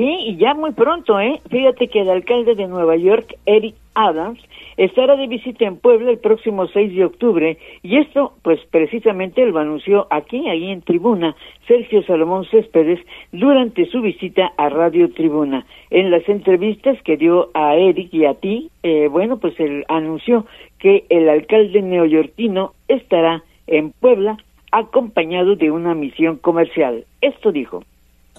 Sí, 0.01 0.17
y 0.29 0.37
ya 0.39 0.55
muy 0.55 0.71
pronto, 0.71 1.21
¿eh? 1.21 1.43
Fíjate 1.51 1.89
que 1.89 2.01
el 2.01 2.09
alcalde 2.09 2.55
de 2.55 2.67
Nueva 2.67 2.97
York, 2.97 3.37
Eric 3.45 3.75
Adams, 3.93 4.41
estará 4.79 5.15
de 5.15 5.27
visita 5.27 5.67
en 5.67 5.77
Puebla 5.77 6.11
el 6.11 6.17
próximo 6.17 6.67
6 6.69 6.97
de 6.97 7.05
octubre 7.05 7.59
y 7.83 7.99
esto, 7.99 8.33
pues 8.41 8.61
precisamente 8.71 9.45
lo 9.45 9.59
anunció 9.59 10.07
aquí, 10.09 10.49
ahí 10.49 10.71
en 10.71 10.81
Tribuna, 10.81 11.37
Sergio 11.69 12.03
Salomón 12.05 12.47
Céspedes 12.47 12.99
durante 13.31 13.85
su 13.91 14.01
visita 14.01 14.55
a 14.57 14.71
Radio 14.71 15.13
Tribuna. 15.13 15.67
En 15.91 16.11
las 16.11 16.27
entrevistas 16.31 16.97
que 17.03 17.19
dio 17.19 17.51
a 17.53 17.77
Eric 17.77 18.09
y 18.15 18.25
a 18.25 18.33
ti, 18.33 18.71
eh, 18.83 19.07
bueno, 19.09 19.37
pues 19.37 19.61
él 19.61 19.85
anunció 19.89 20.47
que 20.79 21.05
el 21.11 21.29
alcalde 21.29 21.83
neoyorquino 21.83 22.73
estará 22.89 23.45
en 23.67 23.91
Puebla 23.91 24.39
acompañado 24.73 25.57
de 25.57 25.71
una 25.71 25.95
misión 25.95 26.39
comercial. 26.39 27.05
Esto 27.21 27.53
dijo 27.53 27.85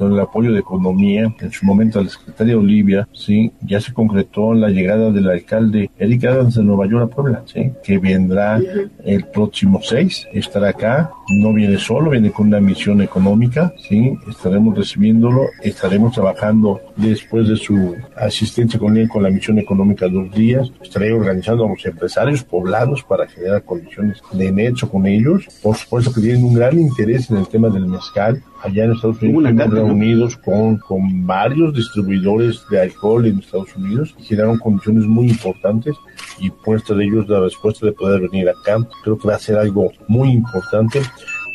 con 0.02 0.14
el 0.14 0.20
apoyo 0.20 0.52
de 0.52 0.62
Economía, 0.62 1.32
en 1.40 1.52
su 1.52 1.64
momento 1.64 2.00
a 2.00 2.04
la 2.04 2.10
secretaria 2.10 2.58
Olivia, 2.58 3.08
sí, 3.14 3.52
ya 3.62 3.80
se 3.80 3.94
concretó 3.94 4.52
la 4.56 4.70
llegada 4.70 5.12
del 5.12 5.30
alcalde 5.30 5.92
Eric 6.00 6.26
Adams 6.26 6.56
de 6.56 6.64
Nueva 6.64 6.88
York 6.88 7.04
a 7.04 7.16
Puebla, 7.16 7.44
sí, 7.46 7.72
que 7.84 8.00
vendrá 8.00 8.60
el 9.06 9.26
próximo 9.26 9.80
6, 9.80 10.30
estará 10.34 10.70
acá, 10.70 11.12
no 11.30 11.54
viene 11.54 11.78
solo, 11.78 12.10
viene 12.10 12.32
con 12.32 12.48
una 12.48 12.60
misión 12.60 13.04
económica, 13.04 13.74
sí, 13.88 14.18
estaremos 14.28 14.76
recibiéndolo, 14.76 15.46
estaremos 15.62 16.14
trabajando 16.14 16.82
después 17.10 17.48
de 17.48 17.56
su 17.56 17.96
asistencia 18.16 18.80
con 18.80 18.98
él 18.98 19.10
con 19.10 19.24
la 19.24 19.30
misión 19.30 19.60
económica 19.60 20.08
dos 20.08 20.32
días, 20.32 20.72
estaré 20.82 21.12
organizando 21.12 21.66
a 21.66 21.70
los 21.70 21.86
empresarios 21.86 22.44
poblados 22.44 23.04
para 23.04 23.28
generar 23.28 23.64
condiciones 23.64 24.22
de 24.32 24.52
nexo 24.52 24.90
con 24.90 25.06
ellos. 25.06 25.48
Por 25.62 25.76
supuesto 25.76 26.14
que 26.14 26.22
tienen 26.22 26.44
un 26.44 26.54
gran 26.54 26.80
interés 26.80 27.30
en 27.30 27.38
el 27.38 27.48
tema 27.48 27.70
del 27.70 27.88
mezcal. 27.88 28.44
Allá 28.64 28.86
en 28.86 28.92
Estados 28.92 29.22
Unidos 29.22 29.50
estamos 29.50 29.74
reunidos 29.74 30.38
con, 30.38 30.78
con 30.78 31.26
varios 31.26 31.74
distribuidores 31.74 32.62
de 32.70 32.82
alcohol 32.82 33.26
en 33.26 33.40
Estados 33.40 33.76
Unidos 33.76 34.16
y 34.20 34.24
generaron 34.24 34.60
condiciones 34.60 35.06
muy 35.06 35.30
importantes 35.30 35.96
y 36.40 36.50
puesta 36.50 36.94
de 36.94 37.06
ellos 37.06 37.28
la 37.28 37.40
respuesta 37.42 37.86
de 37.86 37.94
poder 37.94 38.22
venir 38.22 38.50
acá. 38.50 38.78
Creo 39.04 39.18
que 39.18 39.28
va 39.28 39.36
a 39.36 39.40
ser 39.40 39.58
algo 39.58 39.92
muy 40.08 40.30
importante 40.30 41.02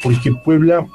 porque 0.03 0.33
Puebla 0.45 0.87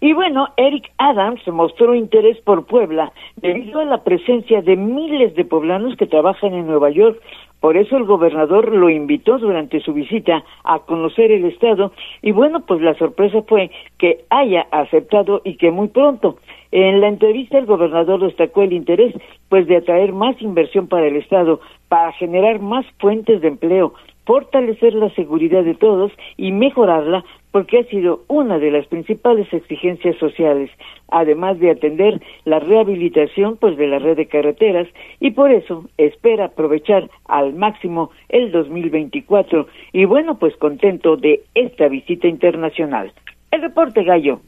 y 0.00 0.12
bueno, 0.12 0.48
Eric 0.56 0.92
Adams 0.98 1.40
mostró 1.48 1.94
interés 1.94 2.38
por 2.42 2.66
Puebla 2.66 3.12
debido 3.36 3.80
a 3.80 3.84
la 3.84 4.04
presencia 4.04 4.62
de 4.62 4.76
miles 4.76 5.34
de 5.34 5.44
poblanos 5.44 5.96
que 5.96 6.06
trabajan 6.06 6.54
en 6.54 6.68
Nueva 6.68 6.90
York. 6.90 7.20
Por 7.58 7.76
eso 7.76 7.96
el 7.96 8.04
gobernador 8.04 8.72
lo 8.72 8.88
invitó 8.88 9.38
durante 9.38 9.80
su 9.80 9.92
visita 9.92 10.44
a 10.62 10.78
conocer 10.78 11.32
el 11.32 11.44
estado 11.46 11.92
y 12.22 12.30
bueno, 12.30 12.60
pues 12.60 12.80
la 12.80 12.94
sorpresa 12.94 13.42
fue 13.42 13.72
que 13.98 14.24
haya 14.30 14.68
aceptado 14.70 15.42
y 15.42 15.56
que 15.56 15.72
muy 15.72 15.88
pronto. 15.88 16.36
En 16.70 17.00
la 17.00 17.08
entrevista 17.08 17.58
el 17.58 17.66
gobernador 17.66 18.20
destacó 18.20 18.62
el 18.62 18.74
interés 18.74 19.12
pues 19.48 19.66
de 19.66 19.78
atraer 19.78 20.12
más 20.12 20.40
inversión 20.40 20.86
para 20.86 21.08
el 21.08 21.16
estado, 21.16 21.60
para 21.88 22.12
generar 22.12 22.60
más 22.60 22.86
fuentes 23.00 23.40
de 23.40 23.48
empleo, 23.48 23.94
fortalecer 24.24 24.94
la 24.94 25.08
seguridad 25.14 25.64
de 25.64 25.74
todos 25.74 26.12
y 26.36 26.52
mejorarla 26.52 27.24
porque 27.52 27.78
ha 27.78 27.84
sido 27.84 28.24
una 28.28 28.58
de 28.58 28.70
las 28.70 28.86
principales 28.86 29.52
exigencias 29.52 30.16
sociales, 30.16 30.70
además 31.08 31.58
de 31.58 31.70
atender 31.70 32.20
la 32.44 32.58
rehabilitación 32.58 33.56
pues 33.56 33.76
de 33.76 33.86
la 33.86 33.98
red 33.98 34.16
de 34.16 34.26
carreteras 34.26 34.88
y 35.20 35.30
por 35.30 35.50
eso 35.50 35.84
espera 35.96 36.46
aprovechar 36.46 37.08
al 37.26 37.54
máximo 37.54 38.10
el 38.28 38.52
2024 38.52 39.66
y 39.92 40.04
bueno, 40.04 40.38
pues 40.38 40.56
contento 40.56 41.16
de 41.16 41.42
esta 41.54 41.88
visita 41.88 42.28
internacional. 42.28 43.12
El 43.50 43.62
reporte 43.62 44.04
Gallo. 44.04 44.40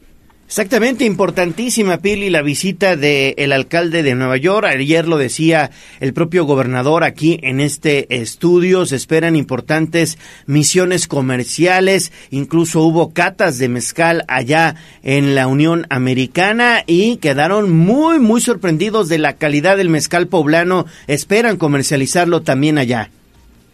Exactamente, 0.51 1.05
importantísima, 1.05 1.99
Pili, 1.99 2.29
la 2.29 2.41
visita 2.41 2.97
del 2.97 3.53
alcalde 3.53 4.03
de 4.03 4.15
Nueva 4.15 4.35
York. 4.35 4.67
Ayer 4.67 5.07
lo 5.07 5.17
decía 5.17 5.71
el 6.01 6.13
propio 6.13 6.43
gobernador 6.43 7.05
aquí 7.05 7.39
en 7.41 7.61
este 7.61 8.17
estudio. 8.17 8.85
Se 8.85 8.97
esperan 8.97 9.37
importantes 9.37 10.17
misiones 10.47 11.07
comerciales. 11.07 12.11
Incluso 12.31 12.81
hubo 12.81 13.13
catas 13.13 13.59
de 13.59 13.69
mezcal 13.69 14.25
allá 14.27 14.75
en 15.03 15.35
la 15.35 15.47
Unión 15.47 15.87
Americana 15.89 16.83
y 16.85 17.15
quedaron 17.15 17.71
muy, 17.71 18.19
muy 18.19 18.41
sorprendidos 18.41 19.07
de 19.07 19.19
la 19.19 19.37
calidad 19.37 19.77
del 19.77 19.87
mezcal 19.87 20.27
poblano. 20.27 20.85
Esperan 21.07 21.55
comercializarlo 21.55 22.41
también 22.41 22.77
allá. 22.77 23.09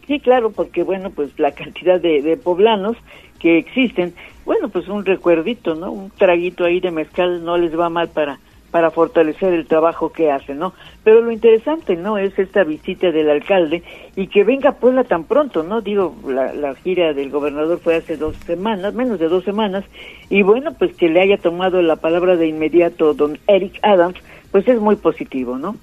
Sí, 0.06 0.20
claro, 0.20 0.52
porque 0.52 0.84
bueno, 0.84 1.10
pues 1.10 1.32
la 1.40 1.54
cantidad 1.54 2.00
de, 2.00 2.22
de 2.22 2.38
poblanos 2.38 2.98
que 3.40 3.58
existen 3.58 4.14
bueno, 4.48 4.70
pues 4.70 4.88
un 4.88 5.04
recuerdito, 5.06 5.76
¿no? 5.76 5.92
Un 5.92 6.10
traguito 6.10 6.64
ahí 6.64 6.80
de 6.80 6.90
mezcal 6.90 7.44
no 7.44 7.58
les 7.58 7.78
va 7.78 7.90
mal 7.90 8.08
para 8.08 8.40
para 8.72 8.92
fortalecer 8.92 9.54
el 9.54 9.66
trabajo 9.66 10.12
que 10.12 10.32
hacen, 10.32 10.60
¿no? 10.60 10.74
Pero 11.04 11.22
lo 11.22 11.32
interesante, 11.32 11.96
¿no? 11.96 12.18
Es 12.18 12.38
esta 12.38 12.64
visita 12.64 13.12
del 13.12 13.30
alcalde 13.30 13.84
y 14.16 14.28
que 14.28 14.44
venga 14.44 14.74
Puebla 14.74 15.04
tan 15.04 15.26
pronto, 15.26 15.64
¿no? 15.64 15.82
Digo, 15.82 16.16
la, 16.28 16.54
la 16.54 16.76
gira 16.76 17.14
del 17.14 17.30
gobernador 17.30 17.80
fue 17.80 17.96
hace 17.96 18.18
dos 18.18 18.36
semanas, 18.46 18.94
menos 18.94 19.20
de 19.20 19.28
dos 19.28 19.44
semanas, 19.44 19.84
y 20.30 20.44
bueno, 20.44 20.74
pues 20.74 20.96
que 20.96 21.10
le 21.10 21.22
haya 21.22 21.38
tomado 21.38 21.82
la 21.82 21.98
palabra 21.98 22.36
de 22.36 22.48
inmediato 22.48 23.14
don 23.14 23.38
Eric 23.48 23.80
Adams, 23.84 24.20
pues 24.52 24.68
es 24.68 24.80
muy 24.80 24.96
positivo, 24.96 25.58
¿no? 25.58 25.76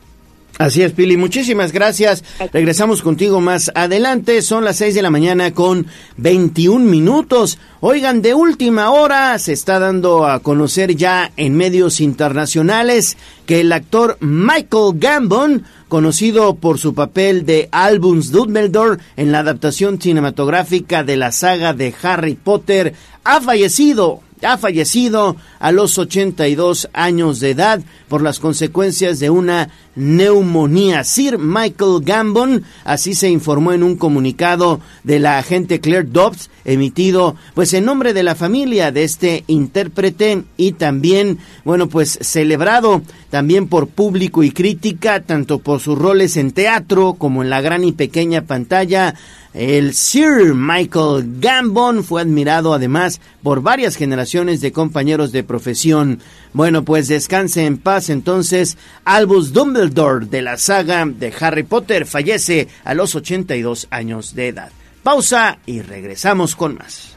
Así 0.58 0.82
es, 0.82 0.92
Pili. 0.92 1.16
Muchísimas 1.16 1.72
gracias. 1.72 2.22
Regresamos 2.52 3.02
contigo 3.02 3.40
más 3.40 3.72
adelante. 3.74 4.40
Son 4.40 4.64
las 4.64 4.76
6 4.76 4.94
de 4.94 5.02
la 5.02 5.10
mañana 5.10 5.52
con 5.52 5.86
21 6.16 6.84
minutos. 6.84 7.58
Oigan, 7.80 8.22
de 8.22 8.34
última 8.34 8.90
hora 8.90 9.36
se 9.40 9.52
está 9.52 9.80
dando 9.80 10.26
a 10.26 10.38
conocer 10.40 10.94
ya 10.94 11.32
en 11.36 11.56
medios 11.56 12.00
internacionales 12.00 13.16
que 13.46 13.60
el 13.60 13.72
actor 13.72 14.16
Michael 14.20 14.92
Gambon, 14.94 15.64
conocido 15.88 16.54
por 16.54 16.78
su 16.78 16.94
papel 16.94 17.44
de 17.44 17.68
Albus 17.72 18.30
Dumbledore 18.30 19.02
en 19.16 19.32
la 19.32 19.40
adaptación 19.40 20.00
cinematográfica 20.00 21.02
de 21.02 21.16
la 21.16 21.32
saga 21.32 21.72
de 21.72 21.92
Harry 22.00 22.34
Potter, 22.36 22.94
ha 23.24 23.40
fallecido 23.40 24.20
ha 24.44 24.58
fallecido 24.58 25.36
a 25.58 25.72
los 25.72 25.98
82 25.98 26.88
años 26.92 27.40
de 27.40 27.50
edad 27.50 27.80
por 28.08 28.22
las 28.22 28.38
consecuencias 28.38 29.18
de 29.18 29.30
una 29.30 29.70
neumonía. 29.96 31.04
Sir 31.04 31.38
Michael 31.38 32.00
Gambon, 32.02 32.64
así 32.84 33.14
se 33.14 33.30
informó 33.30 33.72
en 33.72 33.82
un 33.82 33.96
comunicado 33.96 34.80
de 35.04 35.18
la 35.18 35.38
agente 35.38 35.80
Claire 35.80 36.08
Dobbs, 36.10 36.50
emitido 36.64 37.36
pues 37.54 37.72
en 37.74 37.84
nombre 37.84 38.12
de 38.12 38.22
la 38.22 38.34
familia 38.34 38.92
de 38.92 39.04
este 39.04 39.44
intérprete 39.46 40.44
y 40.56 40.72
también, 40.72 41.38
bueno, 41.64 41.88
pues 41.88 42.18
celebrado 42.20 43.02
también 43.30 43.68
por 43.68 43.88
público 43.88 44.42
y 44.42 44.50
crítica, 44.50 45.20
tanto 45.20 45.58
por 45.58 45.80
sus 45.80 45.98
roles 45.98 46.36
en 46.36 46.52
teatro 46.52 47.14
como 47.14 47.42
en 47.42 47.50
la 47.50 47.60
gran 47.60 47.84
y 47.84 47.92
pequeña 47.92 48.42
pantalla. 48.42 49.14
El 49.54 49.94
Sir 49.94 50.52
Michael 50.52 51.38
Gambon 51.38 52.02
fue 52.02 52.22
admirado 52.22 52.74
además 52.74 53.20
por 53.40 53.62
varias 53.62 53.94
generaciones 53.94 54.60
de 54.60 54.72
compañeros 54.72 55.30
de 55.30 55.44
profesión. 55.44 56.20
Bueno, 56.52 56.84
pues 56.84 57.06
descanse 57.06 57.64
en 57.64 57.78
paz 57.78 58.10
entonces. 58.10 58.76
Albus 59.04 59.52
Dumbledore 59.52 60.26
de 60.26 60.42
la 60.42 60.56
saga 60.56 61.06
de 61.06 61.32
Harry 61.38 61.62
Potter 61.62 62.04
fallece 62.04 62.66
a 62.84 62.94
los 62.94 63.14
82 63.14 63.86
años 63.90 64.34
de 64.34 64.48
edad. 64.48 64.72
Pausa 65.04 65.58
y 65.66 65.82
regresamos 65.82 66.56
con 66.56 66.74
más. 66.74 67.16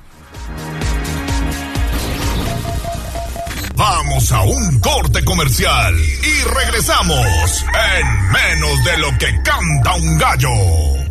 Vamos 3.76 4.32
a 4.32 4.44
un 4.44 4.80
corte 4.80 5.24
comercial 5.26 5.96
y 5.96 6.44
regresamos 6.50 7.66
en 8.00 8.32
menos 8.32 8.84
de 8.84 8.98
lo 9.00 9.18
que 9.18 9.42
canta 9.44 9.96
un 9.96 10.18
gallo. 10.20 11.07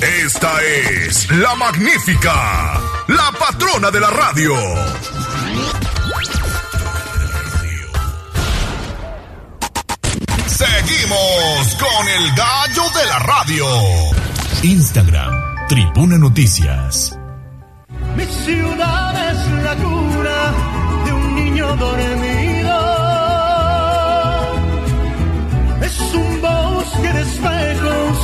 Esta 0.00 0.62
es 0.62 1.30
la 1.30 1.54
magnífica, 1.54 2.80
la 3.08 3.32
patrona 3.38 3.90
de 3.90 4.00
la 4.00 4.10
radio. 4.10 4.54
Seguimos 10.46 11.76
con 11.76 12.08
el 12.08 12.34
gallo 12.34 12.82
de 12.98 13.06
la 13.06 13.18
radio. 13.20 13.66
Instagram, 14.62 15.66
Tribuna 15.68 16.18
Noticias. 16.18 17.18
Mi 18.16 18.24
ciudad 18.24 19.30
es 19.30 19.64
la 19.64 19.74
cuna 19.76 20.54
de 21.04 21.12
un 21.12 21.34
niño 21.34 21.76
dormido. 21.76 22.78
Es 25.82 26.00
un 26.14 26.40
bosque 26.40 27.12
de 27.12 27.22
espejos 27.22 28.23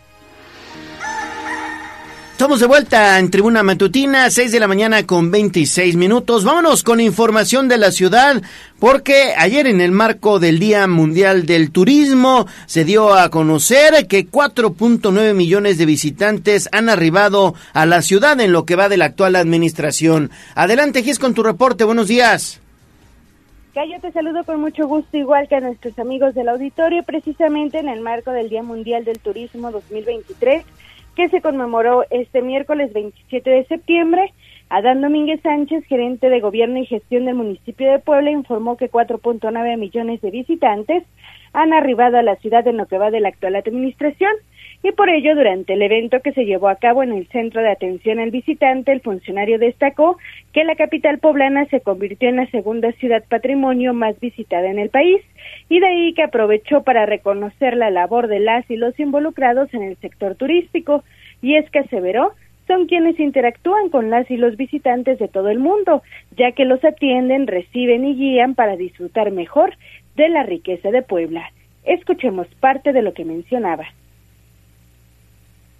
Estamos 2.41 2.59
de 2.59 2.65
vuelta 2.65 3.19
en 3.19 3.29
Tribuna 3.29 3.61
Matutina, 3.61 4.27
6 4.27 4.51
de 4.51 4.59
la 4.59 4.67
mañana 4.67 5.05
con 5.05 5.29
26 5.29 5.95
minutos. 5.95 6.43
Vámonos 6.43 6.81
con 6.81 6.99
información 6.99 7.67
de 7.67 7.77
la 7.77 7.91
ciudad, 7.91 8.41
porque 8.79 9.35
ayer 9.37 9.67
en 9.67 9.79
el 9.79 9.91
marco 9.91 10.39
del 10.39 10.57
Día 10.57 10.87
Mundial 10.87 11.45
del 11.45 11.69
Turismo 11.71 12.47
se 12.65 12.83
dio 12.83 13.13
a 13.13 13.29
conocer 13.29 14.07
que 14.07 14.25
4.9 14.25 15.35
millones 15.35 15.77
de 15.77 15.85
visitantes 15.85 16.67
han 16.71 16.89
arribado 16.89 17.53
a 17.73 17.85
la 17.85 18.01
ciudad 18.01 18.39
en 18.39 18.51
lo 18.51 18.65
que 18.65 18.75
va 18.75 18.89
de 18.89 18.97
la 18.97 19.05
actual 19.05 19.35
administración. 19.35 20.31
Adelante, 20.55 21.03
Gis, 21.03 21.19
con 21.19 21.35
tu 21.35 21.43
reporte. 21.43 21.83
Buenos 21.83 22.07
días. 22.07 22.59
Cayo, 23.75 23.97
te 24.01 24.11
saludo 24.11 24.43
con 24.45 24.59
mucho 24.59 24.87
gusto, 24.87 25.15
igual 25.15 25.47
que 25.47 25.57
a 25.57 25.59
nuestros 25.59 25.97
amigos 25.99 26.33
del 26.33 26.49
auditorio, 26.49 27.03
precisamente 27.03 27.77
en 27.77 27.87
el 27.87 28.01
marco 28.01 28.31
del 28.31 28.49
Día 28.49 28.63
Mundial 28.63 29.05
del 29.05 29.19
Turismo 29.19 29.69
2023 29.69 30.65
que 31.15 31.29
se 31.29 31.41
conmemoró 31.41 32.05
este 32.09 32.41
miércoles 32.41 32.93
27 32.93 33.49
de 33.49 33.65
septiembre, 33.65 34.33
Adán 34.73 35.01
Domínguez 35.01 35.41
Sánchez, 35.41 35.83
gerente 35.83 36.29
de 36.29 36.39
gobierno 36.39 36.79
y 36.79 36.85
gestión 36.85 37.25
del 37.25 37.35
municipio 37.35 37.91
de 37.91 37.99
Puebla, 37.99 38.31
informó 38.31 38.77
que 38.77 38.89
4.9 38.89 39.77
millones 39.77 40.21
de 40.21 40.31
visitantes 40.31 41.03
han 41.51 41.73
arribado 41.73 42.17
a 42.17 42.23
la 42.23 42.37
ciudad 42.37 42.65
en 42.65 42.77
lo 42.77 42.85
que 42.85 42.97
va 42.97 43.11
de 43.11 43.19
la 43.19 43.27
actual 43.27 43.57
administración. 43.57 44.31
Y 44.81 44.93
por 44.93 45.09
ello 45.09 45.35
durante 45.35 45.73
el 45.73 45.81
evento 45.81 46.21
que 46.21 46.31
se 46.31 46.45
llevó 46.45 46.69
a 46.69 46.77
cabo 46.77 47.03
en 47.03 47.11
el 47.11 47.27
Centro 47.27 47.61
de 47.61 47.69
Atención 47.69 48.19
al 48.19 48.31
Visitante, 48.31 48.93
el 48.93 49.01
funcionario 49.01 49.59
destacó 49.59 50.17
que 50.53 50.63
la 50.63 50.77
capital 50.77 51.19
poblana 51.19 51.65
se 51.65 51.81
convirtió 51.81 52.29
en 52.29 52.37
la 52.37 52.49
segunda 52.49 52.93
ciudad 52.93 53.25
patrimonio 53.27 53.93
más 53.93 54.17
visitada 54.21 54.69
en 54.69 54.79
el 54.79 54.89
país 54.89 55.21
y 55.67 55.81
de 55.81 55.85
ahí 55.85 56.13
que 56.13 56.23
aprovechó 56.23 56.83
para 56.83 57.05
reconocer 57.05 57.75
la 57.75 57.91
labor 57.91 58.29
de 58.29 58.39
las 58.39 58.71
y 58.71 58.77
los 58.77 58.97
involucrados 59.01 59.73
en 59.73 59.83
el 59.83 59.97
sector 59.97 60.35
turístico 60.35 61.03
y 61.41 61.55
es 61.55 61.69
que 61.71 61.79
aseveró 61.79 62.31
son 62.67 62.85
quienes 62.85 63.19
interactúan 63.19 63.89
con 63.89 64.09
las 64.09 64.29
y 64.29 64.37
los 64.37 64.55
visitantes 64.57 65.19
de 65.19 65.27
todo 65.27 65.49
el 65.49 65.59
mundo, 65.59 66.03
ya 66.37 66.51
que 66.53 66.65
los 66.65 66.83
atienden, 66.83 67.47
reciben 67.47 68.05
y 68.05 68.15
guían 68.15 68.55
para 68.55 68.75
disfrutar 68.75 69.31
mejor 69.31 69.73
de 70.15 70.29
la 70.29 70.43
riqueza 70.43 70.91
de 70.91 71.01
Puebla. 71.01 71.43
Escuchemos 71.83 72.47
parte 72.59 72.93
de 72.93 73.01
lo 73.01 73.13
que 73.13 73.25
mencionaba. 73.25 73.85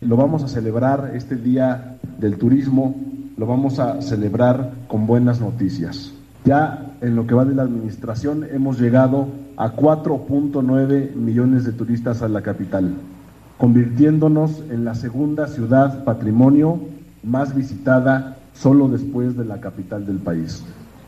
Lo 0.01 0.15
vamos 0.15 0.43
a 0.43 0.47
celebrar 0.47 1.11
este 1.13 1.35
Día 1.35 1.97
del 2.17 2.37
Turismo, 2.37 2.95
lo 3.37 3.45
vamos 3.45 3.79
a 3.79 4.01
celebrar 4.01 4.71
con 4.87 5.05
buenas 5.05 5.39
noticias. 5.39 6.17
Ya 6.43 6.87
en 7.01 7.15
lo 7.15 7.27
que 7.27 7.35
va 7.35 7.45
de 7.45 7.53
la 7.53 7.63
administración 7.63 8.47
hemos 8.51 8.79
llegado 8.79 9.27
a 9.57 9.75
4.9 9.75 11.13
millones 11.13 11.65
de 11.65 11.71
turistas 11.71 12.23
a 12.23 12.27
la 12.27 12.41
capital, 12.41 12.95
convirtiéndonos 13.61 14.63
en 14.71 14.85
la 14.85 14.95
segunda 14.95 15.45
ciudad 15.45 16.03
patrimonio 16.03 16.79
más 17.21 17.53
visitada 17.53 18.37
solo 18.55 18.87
después 18.87 19.37
de 19.37 19.45
la 19.45 19.61
capital 19.61 20.03
del 20.03 20.17
país. 20.17 20.63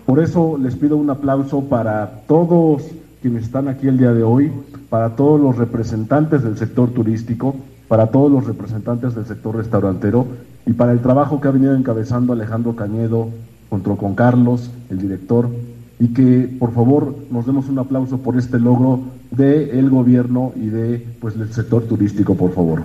Por 0.06 0.20
eso 0.20 0.60
les 0.62 0.76
pido 0.76 0.96
un 0.96 1.10
aplauso 1.10 1.62
para 1.62 2.22
todos 2.28 2.84
quienes 3.24 3.46
están 3.46 3.70
aquí 3.70 3.88
el 3.88 3.98
día 3.98 4.14
de 4.14 4.22
hoy, 4.22 4.52
para 4.92 5.16
todos 5.16 5.42
los 5.42 5.58
representantes 5.58 6.44
del 6.44 6.56
sector 6.56 6.92
turístico, 6.92 7.56
para 7.88 8.12
todos 8.12 8.32
los 8.32 8.46
representantes 8.46 9.16
del 9.16 9.26
sector 9.26 9.56
restaurantero 9.56 10.28
y 10.68 10.74
para 10.74 10.92
el 10.92 11.00
trabajo 11.00 11.42
que 11.42 11.48
ha 11.48 11.52
venido 11.52 11.74
encabezando 11.76 12.34
Alejandro 12.34 12.76
Cañedo 12.76 13.30
junto 13.72 13.98
con 13.98 14.14
Carlos, 14.14 14.70
el 14.92 15.00
director, 15.00 15.50
y 16.04 16.10
que 16.10 16.54
por 16.60 16.74
favor 16.74 17.16
nos 17.32 17.46
demos 17.46 17.70
un 17.70 17.80
aplauso 17.80 18.18
por 18.18 18.38
este 18.38 18.60
logro 18.60 19.00
del 19.32 19.90
gobierno 19.90 20.52
y 20.54 20.68
de 20.68 21.08
pues 21.22 21.40
del 21.40 21.54
sector 21.54 21.84
turístico, 21.84 22.36
por 22.36 22.52
favor. 22.52 22.84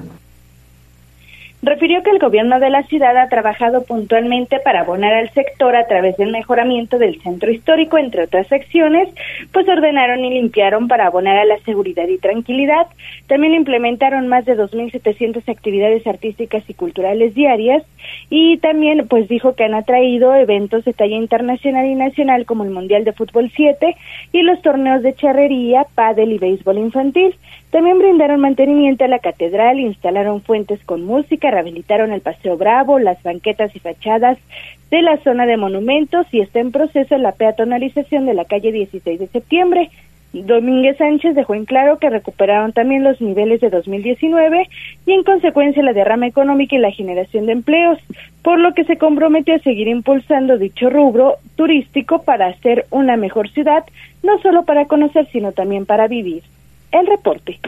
Refirió 1.61 2.05
que 2.05 2.11
el 2.11 2.21
gobierno 2.21 2.61
de 2.61 2.71
la 2.71 2.85
ciudad 2.85 3.17
ha 3.17 3.29
trabajado 3.29 3.83
puntualmente 3.83 4.61
para 4.61 4.83
abonar 4.83 5.13
al 5.13 5.31
sector 5.31 5.75
a 5.75 5.89
través 5.89 6.17
del 6.17 6.31
mejoramiento 6.31 6.99
del 6.99 7.21
centro 7.21 7.51
histórico, 7.51 7.99
entre 7.99 8.23
otras 8.23 8.51
acciones, 8.53 9.09
pues 9.53 9.69
ordenaron 9.69 10.25
y 10.25 10.35
limpiaron 10.35 10.87
para 10.87 11.07
abonar 11.07 11.37
a 11.37 11.45
la 11.45 11.59
seguridad 11.61 12.07
y 12.07 12.19
tranquilidad. 12.19 12.87
También 13.27 13.55
implementaron 13.55 14.29
más 14.29 14.45
de 14.45 14.57
2.700 14.57 15.49
actividades 15.49 16.07
artísticas 16.07 16.63
y 16.69 16.75
culturales 16.75 17.35
diarias 17.35 17.83
y 18.31 18.59
también 18.59 19.09
pues 19.09 19.27
dijo 19.29 19.57
que 19.57 19.65
han 19.65 19.75
atraído 19.75 20.37
eventos 20.37 20.85
de 20.85 20.93
talla 20.93 21.17
internacional 21.17 21.87
y 21.87 21.97
nacional 21.97 22.47
como 22.47 22.63
el 22.63 22.71
Mundial 22.71 23.05
de 23.05 23.13
Fútbol 23.13 23.51
7 23.55 23.97
y 24.33 24.43
los 24.43 24.63
torneos 24.63 25.03
de 25.03 25.15
charrería, 25.15 25.87
pádel 25.97 26.33
y 26.33 26.39
béisbol 26.39 26.79
infantil. 26.79 27.35
También 27.71 27.99
brindaron 27.99 28.41
mantenimiento 28.41 29.05
a 29.05 29.09
la 29.09 29.19
catedral, 29.19 29.79
instalaron 29.79 30.41
fuentes 30.41 30.83
con 30.85 31.05
música, 31.05 31.48
rehabilitaron 31.51 32.13
el 32.13 32.21
Paseo 32.21 32.57
Bravo, 32.57 32.99
las 32.99 33.23
banquetas 33.23 33.75
y 33.75 33.81
fachadas 33.81 34.39
de 34.91 35.03
la 35.03 35.17
zona 35.19 35.47
de 35.47 35.57
monumentos 35.57 36.27
y 36.33 36.41
está 36.41 36.61
en 36.61 36.73
proceso 36.73 37.17
la 37.19 37.33
peatonalización 37.33 38.27
de 38.27 38.35
la 38.35 38.45
calle 38.45 38.73
16 38.73 39.21
de 39.21 39.27
septiembre. 39.27 39.91
Domínguez 40.33 40.99
Sánchez 40.99 41.35
dejó 41.35 41.55
en 41.55 41.65
claro 41.65 41.99
que 41.99 42.11
recuperaron 42.11 42.73
también 42.73 43.03
los 43.03 43.21
niveles 43.21 43.61
de 43.61 43.71
2019 43.71 44.69
y 45.07 45.13
en 45.13 45.25
consecuencia 45.25 45.83
la 45.83 45.95
derrama 45.95 46.27
económica 46.27 46.77
y 46.77 46.81
la 46.81 46.91
generación 46.91 47.47
de 47.47 47.53
empleos, 47.53 47.99
por 48.43 48.59
lo 48.59 48.75
que 48.75 48.85
se 48.85 48.99
compromete 48.99 49.55
a 49.55 49.59
seguir 49.61 49.89
impulsando 49.89 50.59
dicho 50.59 50.91
rubro 50.91 51.37
turístico 51.57 52.23
para 52.23 52.49
hacer 52.49 52.87
una 52.91 53.17
mejor 53.17 53.49
ciudad, 53.51 53.85
no 54.23 54.39
solo 54.41 54.65
para 54.65 54.85
conocer, 54.85 55.27
sino 55.33 55.53
también 55.53 55.87
para 55.87 56.09
vivir 56.09 56.43
el 56.93 57.07
reporte. 57.07 57.59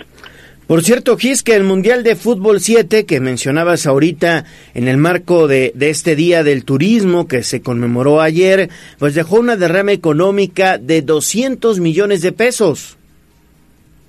Por 0.71 0.83
cierto, 0.83 1.17
Gis, 1.17 1.43
que 1.43 1.57
el 1.57 1.65
Mundial 1.65 2.05
de 2.05 2.15
Fútbol 2.15 2.61
7 2.61 3.05
que 3.05 3.19
mencionabas 3.19 3.89
ahorita 3.89 4.45
en 4.73 4.87
el 4.87 4.99
marco 4.99 5.49
de, 5.49 5.73
este 5.81 6.15
Día 6.15 6.45
del 6.45 6.65
Turismo 6.65 7.27
que 7.27 7.43
se 7.43 7.61
conmemoró 7.61 8.21
ayer, 8.21 8.69
pues 9.01 9.17
dejó 9.17 9.41
una 9.41 9.57
derrama 9.57 9.91
económica 9.91 10.79
de 10.79 11.03
200 11.03 11.81
millones 11.81 12.23
de 12.23 12.31
pesos. 12.31 12.97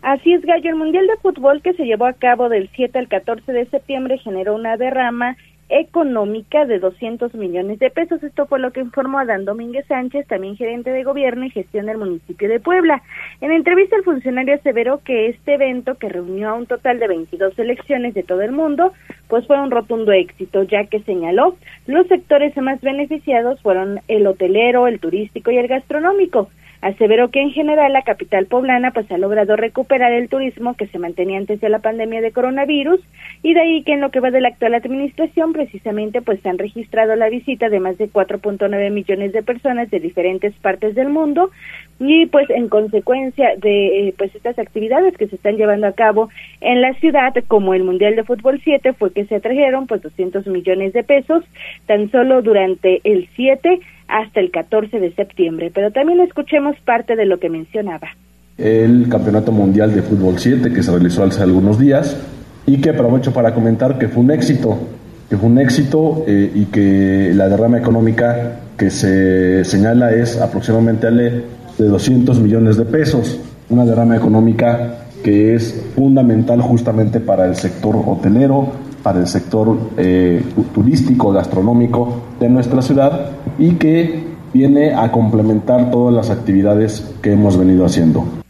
Así 0.04 0.34
es, 0.34 0.44
Gallo. 0.44 0.70
El 0.70 0.76
Mundial 0.76 1.08
de 1.08 1.18
Fútbol 1.18 1.64
que 1.64 1.74
se 1.74 1.84
llevó 1.84 2.06
a 2.06 2.14
cabo 2.14 2.48
del 2.48 2.70
7 2.76 2.96
al 3.00 3.08
14 3.08 3.52
de 3.52 3.66
septiembre 3.66 4.20
generó 4.20 4.54
una 4.54 4.78
derrama 4.78 5.38
económica 5.72 6.66
de 6.66 6.80
200 6.80 7.34
millones 7.34 7.80
de 7.80 7.90
pesos. 7.90 8.22
Esto 8.22 8.46
fue 8.46 8.60
lo 8.60 8.72
que 8.72 8.82
informó 8.82 9.20
Adán 9.20 9.46
Domínguez 9.46 9.86
Sánchez, 9.88 10.28
también 10.28 10.58
gerente 10.58 10.92
de 10.92 11.04
gobierno 11.04 11.46
y 11.46 11.50
gestión 11.50 11.86
del 11.86 11.98
municipio 11.98 12.50
de 12.50 12.60
Puebla. 12.60 13.02
En 13.40 13.52
entrevista, 13.52 13.96
el 13.96 14.04
funcionario 14.04 14.56
aseveró 14.56 15.00
que 15.04 15.30
este 15.30 15.54
evento, 15.54 15.96
que 15.96 16.10
reunió 16.10 16.50
a 16.50 16.54
un 16.54 16.68
total 16.68 17.00
de 17.00 17.08
22 17.08 17.56
selecciones 17.56 18.14
de 18.14 18.24
todo 18.24 18.42
el 18.42 18.52
mundo, 18.52 18.94
pues 19.30 19.48
fue 19.48 19.60
un 19.60 19.72
rotundo 19.72 20.12
éxito, 20.12 20.64
ya 20.64 20.86
que 20.86 21.00
señaló 21.04 21.56
los 21.88 22.06
sectores 22.08 22.56
más 22.58 22.82
beneficiados 22.82 23.62
fueron 23.62 24.02
el 24.08 24.28
hotelero, 24.28 24.88
el 24.88 25.00
turístico 25.00 25.52
y 25.52 25.58
el 25.58 25.68
gastronómico. 25.68 26.50
Aseveró 26.82 27.30
que 27.30 27.42
en 27.42 27.52
general 27.52 27.94
la 27.94 28.02
capital 28.02 28.48
poblana 28.48 28.92
pues 28.92 29.10
ha 29.12 29.18
logrado 29.20 29.56
recuperar 29.56 30.12
el 30.14 30.30
turismo 30.30 30.76
que 30.76 30.88
se 30.88 30.98
mantenía 30.98 31.38
antes 31.38 31.62
de 31.62 31.70
la 31.70 31.80
pandemia 31.80 32.22
de 32.22 32.32
coronavirus 32.32 33.00
y 33.44 33.54
de 33.54 33.62
ahí 33.62 33.84
que 33.84 33.94
en 33.94 34.02
lo 34.02 34.10
que 34.10 34.20
va 34.20 34.32
de 34.32 34.42
la 34.42 34.48
actual 34.48 34.74
administración 34.74 35.54
precisamente 35.54 36.22
pues 36.24 36.44
han 36.46 36.58
registrado 36.58 37.16
la 37.16 37.30
visita 37.30 37.70
de 37.70 37.80
más 37.80 37.98
de 38.00 38.10
4.9 38.10 38.92
millones 38.92 39.32
de 39.32 39.44
personas 39.44 39.92
de 39.92 40.00
diferentes 40.00 40.54
partes 40.56 40.96
del 40.96 41.10
mundo 41.10 41.52
y 42.04 42.26
pues 42.26 42.50
en 42.50 42.68
consecuencia 42.68 43.50
de 43.62 44.08
eh, 44.08 44.16
pues 44.18 44.34
estas 44.34 44.58
actividades 44.58 45.16
que 45.18 45.28
se 45.28 45.36
están 45.36 45.56
llevando 45.56 45.86
a 45.86 45.92
cabo 45.92 46.30
en 46.60 46.82
la 46.82 46.96
ciudad 46.96 47.32
como 47.48 47.76
el 47.76 47.84
Mundial 47.84 48.16
de 48.16 48.24
Fútbol 48.24 48.60
7 48.64 48.94
fue 48.94 49.14
que 49.14 49.26
se 49.26 49.36
atrajeron 49.36 49.86
pues 49.86 50.02
200 50.02 50.48
millones 50.48 50.94
de 50.94 51.04
pesos 51.04 51.44
tan 51.86 52.10
solo 52.10 52.42
durante 52.42 53.02
el 53.04 53.30
7 53.36 53.80
hasta 54.08 54.40
el 54.40 54.50
14 54.50 55.00
de 55.00 55.14
septiembre. 55.14 55.72
Pero 55.72 55.92
también 55.92 56.22
escuchemos 56.22 56.76
parte 56.84 57.16
de 57.16 57.28
lo 57.28 57.40
que 57.40 57.50
mencionaba. 57.50 58.10
El 58.58 59.08
Campeonato 59.08 59.52
Mundial 59.52 59.94
de 59.94 60.02
Fútbol 60.02 60.40
7 60.40 60.74
que 60.74 60.82
se 60.82 60.92
realizó 60.92 61.24
hace 61.24 61.44
algunos 61.44 61.78
días 61.78 62.20
y 62.66 62.82
que 62.82 62.90
aprovecho 62.90 63.32
para 63.32 63.54
comentar 63.54 64.00
que 64.00 64.08
fue 64.08 64.24
un 64.24 64.32
éxito, 64.32 64.76
que 65.30 65.38
fue 65.38 65.50
un 65.50 65.60
éxito 65.60 66.26
eh, 66.28 66.52
y 66.56 66.66
que 66.66 67.32
la 67.36 67.48
derrama 67.48 67.78
económica 67.78 68.60
que 68.76 68.90
se 68.90 69.64
señala 69.66 70.12
es 70.12 70.42
aproximadamente 70.42 71.06
de 71.82 71.88
200 71.88 72.40
millones 72.40 72.78
de 72.78 72.86
pesos, 72.86 73.40
una 73.70 73.86
derrama 73.86 74.16
económica 74.16 74.98
que 75.24 75.56
es 75.56 75.84
fundamental 75.96 76.62
justamente 76.62 77.20
para 77.20 77.46
el 77.46 77.56
sector 77.56 77.96
hotelero, 78.06 78.68
para 79.04 79.20
el 79.20 79.28
sector 79.28 79.78
eh, 79.98 80.44
turístico, 80.74 81.32
gastronómico 81.32 82.22
de 82.40 82.50
nuestra 82.50 82.82
ciudad 82.82 83.32
y 83.58 83.74
que 83.74 84.32
viene 84.54 84.94
a 84.94 85.12
complementar 85.12 85.92
todas 85.92 86.14
las 86.14 86.30
actividades 86.30 87.14
que 87.22 87.34
hemos 87.34 87.58
venido 87.58 87.86
haciendo. 87.86 88.41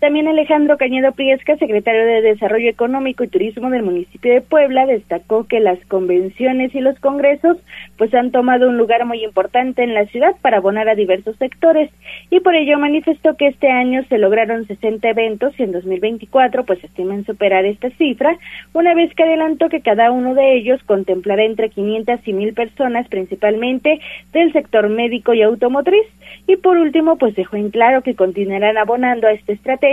También 0.00 0.28
Alejandro 0.28 0.78
Cañedo 0.78 1.12
Priesca, 1.12 1.58
secretario 1.58 2.06
de 2.06 2.22
Desarrollo 2.22 2.70
Económico 2.70 3.22
y 3.22 3.28
Turismo 3.28 3.68
del 3.68 3.82
municipio 3.82 4.32
de 4.32 4.40
Puebla, 4.40 4.86
destacó 4.86 5.46
que 5.46 5.60
las 5.60 5.78
convenciones 5.88 6.74
y 6.74 6.80
los 6.80 6.98
congresos 7.00 7.58
pues 7.98 8.14
han 8.14 8.30
tomado 8.30 8.70
un 8.70 8.78
lugar 8.78 9.04
muy 9.04 9.22
importante 9.22 9.82
en 9.82 9.92
la 9.92 10.06
ciudad 10.06 10.34
para 10.40 10.56
abonar 10.56 10.88
a 10.88 10.94
diversos 10.94 11.36
sectores. 11.36 11.90
Y 12.30 12.40
por 12.40 12.54
ello 12.54 12.78
manifestó 12.78 13.36
que 13.36 13.48
este 13.48 13.68
año 13.68 14.02
se 14.08 14.16
lograron 14.16 14.66
60 14.66 15.06
eventos 15.06 15.52
y 15.60 15.64
en 15.64 15.72
2024 15.72 16.64
pues 16.64 16.82
estiman 16.82 17.26
superar 17.26 17.66
esta 17.66 17.90
cifra, 17.90 18.38
una 18.72 18.94
vez 18.94 19.14
que 19.14 19.24
adelantó 19.24 19.68
que 19.68 19.82
cada 19.82 20.12
uno 20.12 20.32
de 20.32 20.54
ellos 20.54 20.82
contemplará 20.84 21.44
entre 21.44 21.68
500 21.68 22.20
y 22.26 22.32
1000 22.32 22.54
personas 22.54 23.06
principalmente 23.08 24.00
del 24.32 24.50
sector 24.54 24.88
médico 24.88 25.34
y 25.34 25.42
automotriz. 25.42 26.06
Y 26.46 26.56
por 26.56 26.78
último 26.78 27.18
pues 27.18 27.34
dejó 27.34 27.56
en 27.56 27.68
claro 27.68 28.00
que 28.00 28.14
continuarán 28.14 28.78
abonando 28.78 29.26
a 29.26 29.32
esta 29.32 29.52
estrategia 29.52 29.89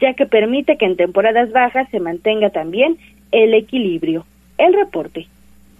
ya 0.00 0.14
que 0.14 0.26
permite 0.26 0.76
que 0.76 0.86
en 0.86 0.96
temporadas 0.96 1.52
bajas 1.52 1.88
se 1.90 2.00
mantenga 2.00 2.50
también 2.50 2.96
el 3.32 3.54
equilibrio. 3.54 4.26
El 4.58 4.72
reporte. 4.74 5.26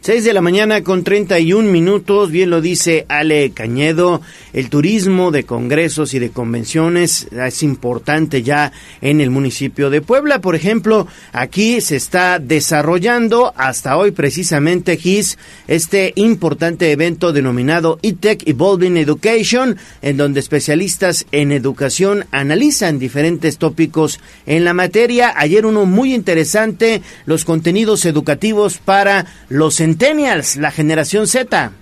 6 0.06 0.22
de 0.22 0.32
la 0.32 0.40
mañana 0.40 0.84
con 0.84 1.02
31 1.02 1.68
minutos, 1.68 2.30
bien 2.30 2.48
lo 2.48 2.60
dice 2.60 3.06
Ale 3.08 3.50
Cañedo, 3.50 4.22
el 4.52 4.70
turismo 4.70 5.32
de 5.32 5.42
congresos 5.42 6.14
y 6.14 6.20
de 6.20 6.30
convenciones 6.30 7.26
es 7.32 7.64
importante 7.64 8.44
ya 8.44 8.70
en 9.00 9.20
el 9.20 9.30
municipio 9.30 9.90
de 9.90 10.02
Puebla. 10.02 10.40
Por 10.40 10.54
ejemplo, 10.54 11.08
aquí 11.32 11.80
se 11.80 11.96
está 11.96 12.38
desarrollando 12.38 13.52
hasta 13.56 13.96
hoy 13.96 14.12
precisamente 14.12 14.96
GIS, 14.96 15.38
este 15.66 16.12
importante 16.14 16.92
evento 16.92 17.32
denominado 17.32 17.98
eTech 18.02 18.46
Evolving 18.46 18.98
Education, 18.98 19.76
en 20.02 20.16
donde 20.16 20.38
especialistas 20.38 21.26
en 21.32 21.50
educación 21.50 22.26
analizan 22.30 23.00
diferentes 23.00 23.58
tópicos 23.58 24.20
en 24.46 24.64
la 24.64 24.72
materia. 24.72 25.34
Ayer 25.36 25.66
uno 25.66 25.84
muy 25.84 26.14
interesante, 26.14 27.02
los 27.24 27.44
contenidos 27.44 28.04
educativos 28.04 28.78
para 28.78 29.26
los 29.48 29.80
Centennials, 29.96 30.58
la 30.58 30.70
generación 30.70 31.26
Z. 31.26 31.72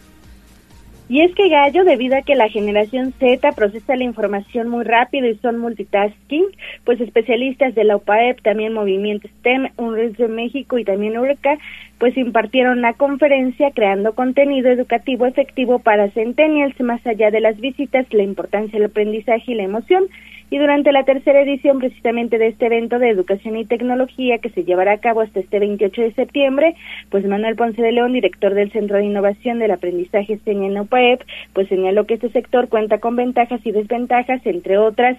Y 1.08 1.22
es 1.22 1.34
que 1.34 1.48
Gallo, 1.48 1.82
debido 1.84 2.16
a 2.16 2.22
que 2.22 2.36
la 2.36 2.48
generación 2.48 3.12
Z 3.18 3.52
procesa 3.52 3.96
la 3.96 4.04
información 4.04 4.68
muy 4.68 4.84
rápido 4.84 5.26
y 5.26 5.36
son 5.38 5.58
multitasking, 5.58 6.44
pues 6.84 7.00
especialistas 7.00 7.74
de 7.74 7.82
la 7.82 7.96
UPAEP, 7.96 8.40
también 8.42 8.72
Movimiento 8.72 9.26
STEM, 9.40 9.70
UNRES 9.76 10.16
de 10.16 10.28
México 10.28 10.78
y 10.78 10.84
también 10.84 11.18
URCA, 11.18 11.58
pues 11.98 12.16
impartieron 12.16 12.82
la 12.82 12.92
conferencia 12.92 13.72
creando 13.72 14.14
contenido 14.14 14.70
educativo 14.70 15.26
efectivo 15.26 15.80
para 15.80 16.10
Centennials, 16.10 16.80
más 16.80 17.04
allá 17.08 17.32
de 17.32 17.40
las 17.40 17.58
visitas, 17.58 18.06
la 18.12 18.22
importancia 18.22 18.78
del 18.78 18.90
aprendizaje 18.90 19.52
y 19.52 19.54
la 19.56 19.64
emoción 19.64 20.04
y 20.50 20.58
durante 20.58 20.92
la 20.92 21.04
tercera 21.04 21.40
edición 21.40 21.78
precisamente 21.78 22.38
de 22.38 22.48
este 22.48 22.66
evento 22.66 22.98
de 22.98 23.10
educación 23.10 23.56
y 23.56 23.64
tecnología 23.64 24.38
que 24.38 24.50
se 24.50 24.64
llevará 24.64 24.92
a 24.92 24.98
cabo 24.98 25.20
hasta 25.22 25.40
este 25.40 25.58
28 25.58 26.02
de 26.02 26.12
septiembre, 26.12 26.74
pues 27.10 27.24
Manuel 27.26 27.56
Ponce 27.56 27.80
de 27.80 27.92
León, 27.92 28.12
director 28.12 28.54
del 28.54 28.70
Centro 28.72 28.98
de 28.98 29.04
Innovación 29.04 29.58
del 29.58 29.70
Aprendizaje 29.70 30.38
en 30.46 30.78
UPAEP, 30.78 31.22
pues 31.52 31.68
señaló 31.68 32.06
que 32.06 32.14
este 32.14 32.30
sector 32.30 32.68
cuenta 32.68 32.98
con 32.98 33.16
ventajas 33.16 33.60
y 33.64 33.72
desventajas, 33.72 34.44
entre 34.44 34.78
otras, 34.78 35.16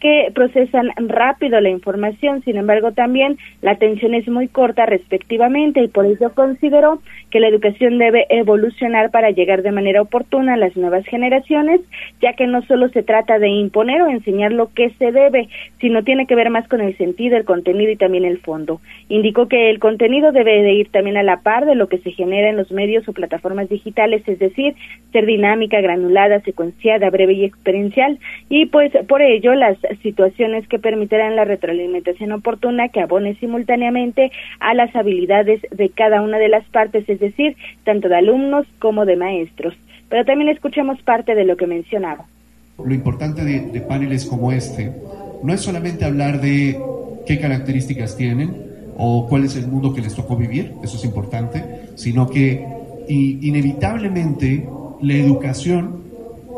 que 0.00 0.30
procesan 0.34 0.90
rápido 0.96 1.60
la 1.60 1.68
información, 1.68 2.42
sin 2.44 2.56
embargo 2.56 2.92
también 2.92 3.38
la 3.62 3.72
atención 3.72 4.14
es 4.14 4.28
muy 4.28 4.48
corta 4.48 4.86
respectivamente 4.86 5.82
y 5.82 5.88
por 5.88 6.06
ello 6.06 6.32
consideró 6.34 7.00
que 7.30 7.40
la 7.40 7.48
educación 7.48 7.98
debe 7.98 8.26
evolucionar 8.30 9.10
para 9.10 9.30
llegar 9.30 9.62
de 9.62 9.72
manera 9.72 10.02
oportuna 10.02 10.54
a 10.54 10.56
las 10.56 10.76
nuevas 10.76 11.04
generaciones, 11.06 11.80
ya 12.20 12.32
que 12.32 12.46
no 12.46 12.62
solo 12.62 12.88
se 12.88 13.02
trata 13.02 13.38
de 13.38 13.48
imponer 13.48 14.02
o 14.02 14.08
enseñar 14.08 14.52
lo 14.52 14.72
que 14.72 14.90
se 14.98 15.12
debe, 15.12 15.48
sino 15.80 16.04
tiene 16.04 16.26
que 16.26 16.34
ver 16.34 16.50
más 16.50 16.66
con 16.68 16.80
el 16.80 16.96
sentido, 16.96 17.36
el 17.36 17.44
contenido 17.44 17.92
y 17.92 17.96
también 17.96 18.24
el 18.24 18.38
fondo. 18.38 18.80
Indicó 19.08 19.48
que 19.48 19.70
el 19.70 19.78
contenido 19.78 20.32
debe 20.32 20.62
de 20.62 20.72
ir 20.72 20.90
también 20.90 21.16
a 21.16 21.22
la 21.22 21.42
par 21.42 21.66
de 21.66 21.74
lo 21.74 21.88
que 21.88 21.98
se 21.98 22.12
genera 22.12 22.50
en 22.50 22.56
los 22.56 22.70
medios 22.70 23.08
o 23.08 23.12
plataformas 23.12 23.68
digitales, 23.68 24.22
es 24.26 24.38
decir, 24.38 24.74
ser 25.12 25.26
dinámica, 25.26 25.80
granulada, 25.80 26.40
secuenciada, 26.40 27.10
breve 27.10 27.34
y 27.34 27.44
experiencial, 27.44 28.18
y 28.48 28.66
pues 28.66 28.92
por 29.06 29.22
ello 29.22 29.54
las 29.54 29.78
situaciones 30.02 30.66
que 30.68 30.78
permitirán 30.78 31.36
la 31.36 31.44
retroalimentación 31.44 32.32
oportuna 32.32 32.88
que 32.88 33.00
abone 33.00 33.34
simultáneamente 33.36 34.30
a 34.60 34.74
las 34.74 34.94
habilidades 34.94 35.60
de 35.70 35.90
cada 35.90 36.22
una 36.22 36.38
de 36.38 36.48
las 36.48 36.64
partes, 36.70 37.08
es 37.08 37.17
decir, 37.20 37.56
tanto 37.84 38.08
de 38.08 38.16
alumnos 38.16 38.66
como 38.78 39.04
de 39.04 39.16
maestros. 39.16 39.74
Pero 40.08 40.24
también 40.24 40.50
escuchemos 40.50 41.00
parte 41.02 41.34
de 41.34 41.44
lo 41.44 41.56
que 41.56 41.66
mencionaba. 41.66 42.26
Lo 42.82 42.94
importante 42.94 43.44
de, 43.44 43.80
paneles 43.80 44.24
como 44.24 44.52
este 44.52 44.92
no 45.42 45.52
es 45.52 45.60
solamente 45.60 46.04
hablar 46.04 46.40
de 46.40 46.80
qué 47.26 47.40
características 47.40 48.16
tienen 48.16 48.56
o 48.96 49.26
cuál 49.28 49.44
es 49.44 49.56
el 49.56 49.66
mundo 49.68 49.92
que 49.92 50.00
les 50.00 50.14
tocó 50.14 50.36
vivir, 50.36 50.72
eso 50.82 50.96
es 50.96 51.04
importante, 51.04 51.64
sino 51.94 52.28
que 52.28 52.64
inevitablemente 53.08 54.68
la 55.00 55.14
educación 55.14 56.02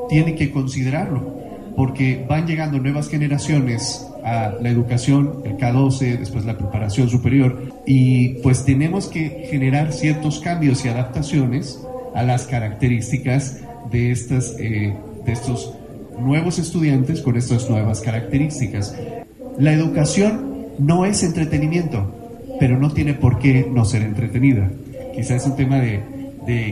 tiene 0.09 0.35
que 0.35 0.51
considerarlo, 0.51 1.37
porque 1.77 2.25
van 2.29 2.47
llegando 2.47 2.79
nuevas 2.79 3.09
generaciones 3.09 4.10
a 4.25 4.55
la 4.61 4.69
educación, 4.69 5.43
el 5.45 5.57
K12, 5.57 6.19
después 6.19 6.45
la 6.45 6.57
preparación 6.57 7.09
superior, 7.09 7.73
y 7.87 8.41
pues 8.41 8.65
tenemos 8.65 9.09
que 9.09 9.47
generar 9.51 9.93
ciertos 9.93 10.41
cambios 10.41 10.85
y 10.85 10.89
adaptaciones 10.89 11.81
a 12.15 12.23
las 12.23 12.47
características 12.47 13.61
de, 13.91 14.11
estas, 14.11 14.57
eh, 14.59 14.95
de 15.25 15.33
estos 15.33 15.75
nuevos 16.19 16.59
estudiantes 16.59 17.21
con 17.23 17.37
estas 17.37 17.69
nuevas 17.69 18.01
características. 18.01 18.95
La 19.59 19.73
educación 19.73 20.67
no 20.79 21.05
es 21.05 21.23
entretenimiento, 21.23 22.15
pero 22.59 22.79
no 22.79 22.93
tiene 22.93 23.15
por 23.15 23.39
qué 23.39 23.69
no 23.71 23.85
ser 23.85 24.03
entretenida. 24.03 24.71
Quizás 25.15 25.43
es 25.43 25.47
un 25.47 25.57
tema 25.57 25.79
de, 25.79 26.19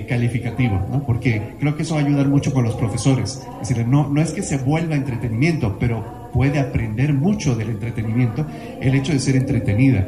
calificativo, 0.09 0.85
¿no? 0.91 1.05
Porque 1.07 1.41
creo 1.61 1.77
que 1.77 1.85
eso 1.85 1.95
va 1.95 2.01
a 2.01 2.05
ayudar 2.05 2.27
mucho 2.27 2.53
con 2.53 2.65
los 2.65 2.75
profesores. 2.75 3.41
Es 3.63 3.69
decir, 3.69 3.87
no, 3.87 4.09
no 4.09 4.21
es 4.21 4.33
que 4.33 4.43
se 4.43 4.59
vuelva 4.59 4.97
entretenimiento, 4.97 5.77
pero 5.79 6.05
puede 6.33 6.59
aprender 6.59 7.13
mucho 7.13 7.55
del 7.55 7.71
entretenimiento 7.71 8.47
el 8.81 8.95
hecho 8.95 9.13
de 9.13 9.19
ser 9.19 9.37
entretenida. 9.37 10.07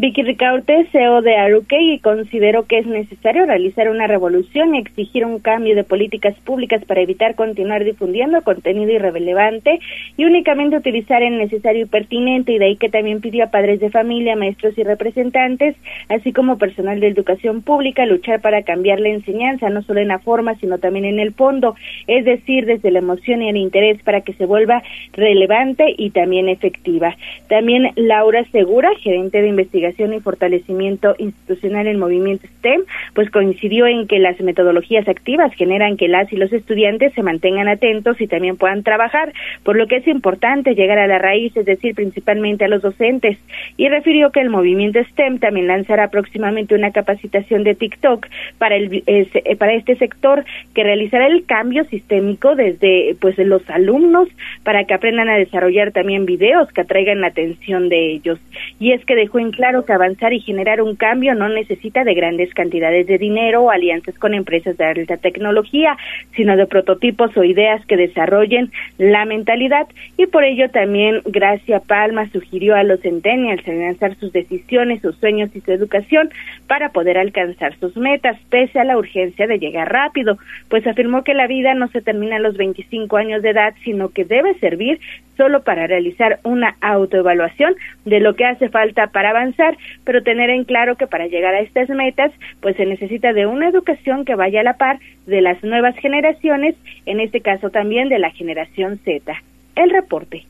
Vicky 0.00 0.22
Ricaurte, 0.22 0.86
CEO 0.92 1.22
de 1.22 1.34
y 1.70 1.98
consideró 1.98 2.66
que 2.66 2.78
es 2.78 2.86
necesario 2.86 3.46
realizar 3.46 3.90
una 3.90 4.06
revolución 4.06 4.76
y 4.76 4.78
exigir 4.78 5.24
un 5.24 5.40
cambio 5.40 5.74
de 5.74 5.82
políticas 5.82 6.36
públicas 6.44 6.84
para 6.84 7.00
evitar 7.00 7.34
continuar 7.34 7.82
difundiendo 7.82 8.42
contenido 8.42 8.92
irrelevante 8.92 9.80
y 10.16 10.24
únicamente 10.24 10.76
utilizar 10.76 11.24
el 11.24 11.36
necesario 11.38 11.82
y 11.82 11.88
pertinente, 11.88 12.52
y 12.52 12.58
de 12.58 12.66
ahí 12.66 12.76
que 12.76 12.90
también 12.90 13.20
pidió 13.20 13.42
a 13.42 13.50
padres 13.50 13.80
de 13.80 13.90
familia, 13.90 14.36
maestros 14.36 14.78
y 14.78 14.84
representantes, 14.84 15.74
así 16.08 16.32
como 16.32 16.58
personal 16.58 17.00
de 17.00 17.08
educación 17.08 17.62
pública, 17.62 18.06
luchar 18.06 18.40
para 18.40 18.62
cambiar 18.62 19.00
la 19.00 19.08
enseñanza, 19.08 19.68
no 19.68 19.82
solo 19.82 19.98
en 19.98 20.08
la 20.08 20.20
forma, 20.20 20.54
sino 20.60 20.78
también 20.78 21.06
en 21.06 21.18
el 21.18 21.34
fondo, 21.34 21.74
es 22.06 22.24
decir, 22.24 22.66
desde 22.66 22.92
la 22.92 23.00
emoción 23.00 23.42
y 23.42 23.48
el 23.48 23.56
interés 23.56 24.00
para 24.04 24.20
que 24.20 24.34
se 24.34 24.46
vuelva 24.46 24.80
relevante 25.14 25.92
y 25.98 26.10
también 26.10 26.48
efectiva. 26.48 27.16
También 27.48 27.90
Laura 27.96 28.44
Segura, 28.52 28.90
gerente 29.02 29.42
de 29.42 29.48
investigación 29.48 29.87
y 29.98 30.20
fortalecimiento 30.20 31.14
institucional 31.18 31.86
en 31.86 31.98
movimiento 31.98 32.46
STEM, 32.58 32.82
pues 33.14 33.30
coincidió 33.30 33.86
en 33.86 34.06
que 34.06 34.18
las 34.18 34.38
metodologías 34.40 35.08
activas 35.08 35.52
generan 35.54 35.96
que 35.96 36.08
las 36.08 36.32
y 36.32 36.36
los 36.36 36.52
estudiantes 36.52 37.12
se 37.14 37.22
mantengan 37.22 37.68
atentos 37.68 38.20
y 38.20 38.26
también 38.26 38.56
puedan 38.56 38.82
trabajar, 38.82 39.32
por 39.62 39.76
lo 39.76 39.86
que 39.86 39.96
es 39.96 40.06
importante 40.06 40.74
llegar 40.74 40.98
a 40.98 41.06
la 41.06 41.18
raíz, 41.18 41.56
es 41.56 41.66
decir, 41.66 41.94
principalmente 41.94 42.64
a 42.64 42.68
los 42.68 42.82
docentes. 42.82 43.38
Y 43.76 43.88
refirió 43.88 44.30
que 44.30 44.40
el 44.40 44.50
movimiento 44.50 45.02
STEM 45.02 45.38
también 45.38 45.66
lanzará 45.66 46.08
próximamente 46.08 46.74
una 46.74 46.92
capacitación 46.92 47.64
de 47.64 47.74
TikTok 47.74 48.26
para 48.58 48.76
el 48.76 49.02
eh, 49.06 49.56
para 49.58 49.74
este 49.74 49.96
sector 49.96 50.44
que 50.74 50.84
realizará 50.84 51.26
el 51.26 51.44
cambio 51.46 51.84
sistémico 51.84 52.54
desde 52.54 53.16
pues 53.20 53.38
los 53.38 53.68
alumnos 53.70 54.28
para 54.62 54.84
que 54.84 54.94
aprendan 54.94 55.28
a 55.28 55.36
desarrollar 55.36 55.92
también 55.92 56.26
videos 56.26 56.70
que 56.72 56.82
atraigan 56.82 57.20
la 57.20 57.28
atención 57.28 57.88
de 57.88 58.12
ellos. 58.12 58.38
Y 58.78 58.92
es 58.92 59.04
que 59.04 59.14
dejó 59.14 59.38
en 59.38 59.50
claro 59.50 59.77
que 59.84 59.92
avanzar 59.92 60.32
y 60.32 60.40
generar 60.40 60.82
un 60.82 60.96
cambio 60.96 61.34
no 61.34 61.48
necesita 61.48 62.04
de 62.04 62.14
grandes 62.14 62.52
cantidades 62.54 63.06
de 63.06 63.18
dinero 63.18 63.62
o 63.62 63.70
alianzas 63.70 64.18
con 64.18 64.34
empresas 64.34 64.76
de 64.76 64.84
alta 64.84 65.16
tecnología, 65.16 65.96
sino 66.34 66.56
de 66.56 66.66
prototipos 66.66 67.36
o 67.36 67.44
ideas 67.44 67.84
que 67.86 67.96
desarrollen 67.96 68.70
la 68.98 69.24
mentalidad. 69.24 69.86
Y 70.16 70.26
por 70.26 70.44
ello 70.44 70.70
también 70.70 71.22
Gracia 71.24 71.80
Palma 71.80 72.28
sugirió 72.30 72.74
a 72.74 72.82
los 72.82 73.00
centennials 73.00 73.66
lanzar 73.66 74.16
sus 74.16 74.32
decisiones, 74.32 75.02
sus 75.02 75.16
sueños 75.16 75.50
y 75.54 75.60
su 75.60 75.72
educación 75.72 76.30
para 76.66 76.90
poder 76.92 77.18
alcanzar 77.18 77.76
sus 77.78 77.96
metas 77.96 78.36
pese 78.50 78.78
a 78.78 78.84
la 78.84 78.98
urgencia 78.98 79.46
de 79.46 79.58
llegar 79.58 79.92
rápido, 79.92 80.38
pues 80.68 80.86
afirmó 80.86 81.24
que 81.24 81.34
la 81.34 81.46
vida 81.46 81.74
no 81.74 81.88
se 81.88 82.02
termina 82.02 82.36
a 82.36 82.40
los 82.40 82.56
25 82.56 83.16
años 83.16 83.42
de 83.42 83.50
edad, 83.50 83.74
sino 83.84 84.10
que 84.10 84.24
debe 84.24 84.54
servir 84.58 85.00
solo 85.38 85.62
para 85.62 85.86
realizar 85.86 86.40
una 86.42 86.76
autoevaluación 86.82 87.74
de 88.04 88.20
lo 88.20 88.34
que 88.34 88.44
hace 88.44 88.68
falta 88.68 89.06
para 89.06 89.30
avanzar, 89.30 89.78
pero 90.04 90.22
tener 90.22 90.50
en 90.50 90.64
claro 90.64 90.96
que 90.96 91.06
para 91.06 91.28
llegar 91.28 91.54
a 91.54 91.60
estas 91.60 91.88
metas, 91.88 92.30
pues 92.60 92.76
se 92.76 92.84
necesita 92.84 93.32
de 93.32 93.46
una 93.46 93.68
educación 93.68 94.26
que 94.26 94.34
vaya 94.34 94.60
a 94.60 94.64
la 94.64 94.76
par 94.76 94.98
de 95.26 95.40
las 95.40 95.62
nuevas 95.64 95.96
generaciones, 95.96 96.74
en 97.06 97.20
este 97.20 97.40
caso 97.40 97.70
también 97.70 98.10
de 98.10 98.18
la 98.18 98.30
generación 98.32 98.98
Z. 99.04 99.32
El 99.76 99.90
reporte. 99.90 100.44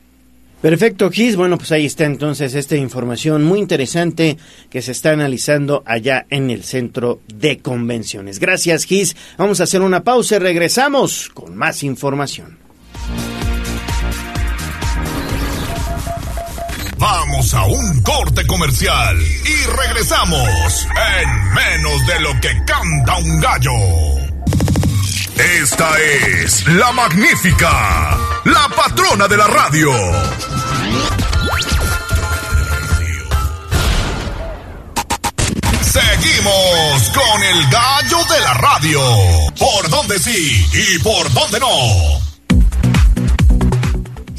Perfecto, 0.61 1.09
Gis. 1.09 1.37
Bueno, 1.37 1.57
pues 1.57 1.71
ahí 1.71 1.85
está 1.85 2.03
entonces 2.03 2.53
esta 2.53 2.75
información 2.75 3.45
muy 3.45 3.59
interesante 3.59 4.37
que 4.69 4.81
se 4.81 4.91
está 4.91 5.11
analizando 5.11 5.83
allá 5.85 6.25
en 6.29 6.49
el 6.49 6.63
centro 6.63 7.21
de 7.33 7.59
convenciones. 7.59 8.39
Gracias, 8.39 8.83
Gis. 8.83 9.15
Vamos 9.37 9.61
a 9.61 9.63
hacer 9.63 9.81
una 9.81 10.03
pausa 10.03 10.35
y 10.35 10.39
regresamos 10.39 11.29
con 11.29 11.55
más 11.55 11.81
información. 11.83 12.58
Vamos 16.99 17.53
a 17.53 17.63
un 17.63 18.01
corte 18.01 18.45
comercial 18.45 19.17
y 19.21 19.65
regresamos 19.67 20.87
en 21.21 21.53
menos 21.53 22.05
de 22.05 22.19
lo 22.19 22.41
que 22.41 22.49
canta 22.65 23.15
un 23.19 23.39
gallo. 23.39 23.71
Esta 25.61 25.97
es 25.97 26.67
la 26.67 26.91
magnífica, 26.91 28.17
la 28.43 28.67
patrona 28.75 29.29
de 29.29 29.37
la 29.37 29.47
radio. 29.47 29.91
Seguimos 35.81 37.11
con 37.13 37.43
el 37.43 37.69
gallo 37.69 38.17
de 38.25 38.39
la 38.41 38.53
radio. 38.55 39.01
¿Por 39.57 39.89
dónde 39.89 40.19
sí 40.19 40.67
y 40.73 40.99
por 40.99 41.31
dónde 41.31 41.61
no? 41.61 42.28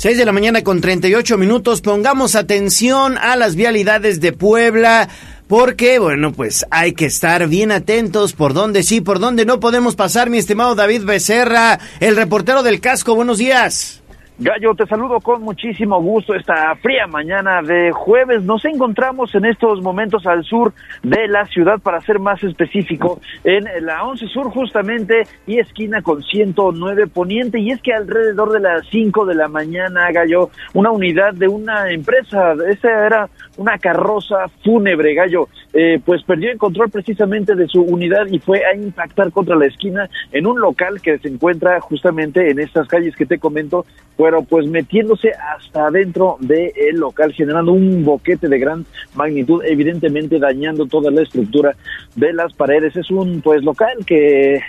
6 0.00 0.16
de 0.16 0.24
la 0.24 0.32
mañana 0.32 0.64
con 0.64 0.80
38 0.80 1.36
minutos. 1.36 1.82
Pongamos 1.82 2.34
atención 2.34 3.18
a 3.18 3.36
las 3.36 3.54
vialidades 3.54 4.18
de 4.22 4.32
Puebla. 4.32 5.10
Porque, 5.46 5.98
bueno, 5.98 6.32
pues 6.32 6.64
hay 6.70 6.94
que 6.94 7.04
estar 7.04 7.46
bien 7.48 7.70
atentos 7.70 8.32
por 8.32 8.54
dónde 8.54 8.82
sí, 8.82 9.02
por 9.02 9.18
dónde 9.18 9.44
no 9.44 9.60
podemos 9.60 9.96
pasar, 9.96 10.30
mi 10.30 10.38
estimado 10.38 10.74
David 10.74 11.04
Becerra, 11.04 11.78
el 12.00 12.16
reportero 12.16 12.62
del 12.62 12.80
casco. 12.80 13.14
Buenos 13.14 13.36
días. 13.36 13.99
Gallo, 14.42 14.74
te 14.74 14.86
saludo 14.86 15.20
con 15.20 15.42
muchísimo 15.42 16.00
gusto 16.00 16.34
esta 16.34 16.74
fría 16.76 17.06
mañana 17.06 17.60
de 17.60 17.92
jueves. 17.92 18.42
Nos 18.42 18.64
encontramos 18.64 19.34
en 19.34 19.44
estos 19.44 19.82
momentos 19.82 20.26
al 20.26 20.44
sur 20.44 20.72
de 21.02 21.28
la 21.28 21.44
ciudad, 21.44 21.78
para 21.78 22.00
ser 22.00 22.20
más 22.20 22.42
específico, 22.42 23.20
en 23.44 23.66
la 23.84 24.02
11 24.02 24.28
Sur 24.28 24.50
justamente 24.50 25.24
y 25.46 25.58
esquina 25.58 26.00
con 26.00 26.22
109 26.22 27.06
Poniente. 27.08 27.60
Y 27.60 27.70
es 27.70 27.82
que 27.82 27.92
alrededor 27.92 28.50
de 28.52 28.60
las 28.60 28.88
5 28.88 29.26
de 29.26 29.34
la 29.34 29.48
mañana, 29.48 30.10
Gallo, 30.10 30.48
una 30.72 30.90
unidad 30.90 31.34
de 31.34 31.46
una 31.46 31.90
empresa, 31.90 32.54
esa 32.66 33.06
era 33.06 33.28
una 33.58 33.76
carroza 33.76 34.46
fúnebre, 34.64 35.12
Gallo, 35.12 35.48
eh, 35.72 36.00
pues 36.04 36.22
perdió 36.24 36.50
el 36.50 36.58
control 36.58 36.90
precisamente 36.90 37.54
de 37.54 37.68
su 37.68 37.82
unidad 37.82 38.26
y 38.26 38.38
fue 38.38 38.64
a 38.64 38.74
impactar 38.74 39.30
contra 39.30 39.56
la 39.56 39.66
esquina 39.66 40.10
en 40.32 40.46
un 40.46 40.60
local 40.60 41.00
que 41.00 41.18
se 41.18 41.28
encuentra 41.28 41.80
justamente 41.80 42.50
en 42.50 42.58
estas 42.58 42.88
calles 42.88 43.14
que 43.16 43.26
te 43.26 43.38
comento 43.38 43.84
pero 44.20 44.42
pues 44.42 44.66
metiéndose 44.66 45.30
hasta 45.32 45.86
adentro 45.86 46.36
del 46.40 46.96
local, 46.96 47.32
generando 47.32 47.72
un 47.72 48.04
boquete 48.04 48.48
de 48.48 48.58
gran 48.58 48.84
magnitud, 49.14 49.62
evidentemente 49.64 50.38
dañando 50.38 50.84
toda 50.84 51.10
la 51.10 51.22
estructura 51.22 51.74
de 52.16 52.34
las 52.34 52.52
paredes. 52.52 52.94
Es 52.96 53.10
un 53.10 53.40
pues 53.40 53.62
local 53.62 53.96
que 54.04 54.60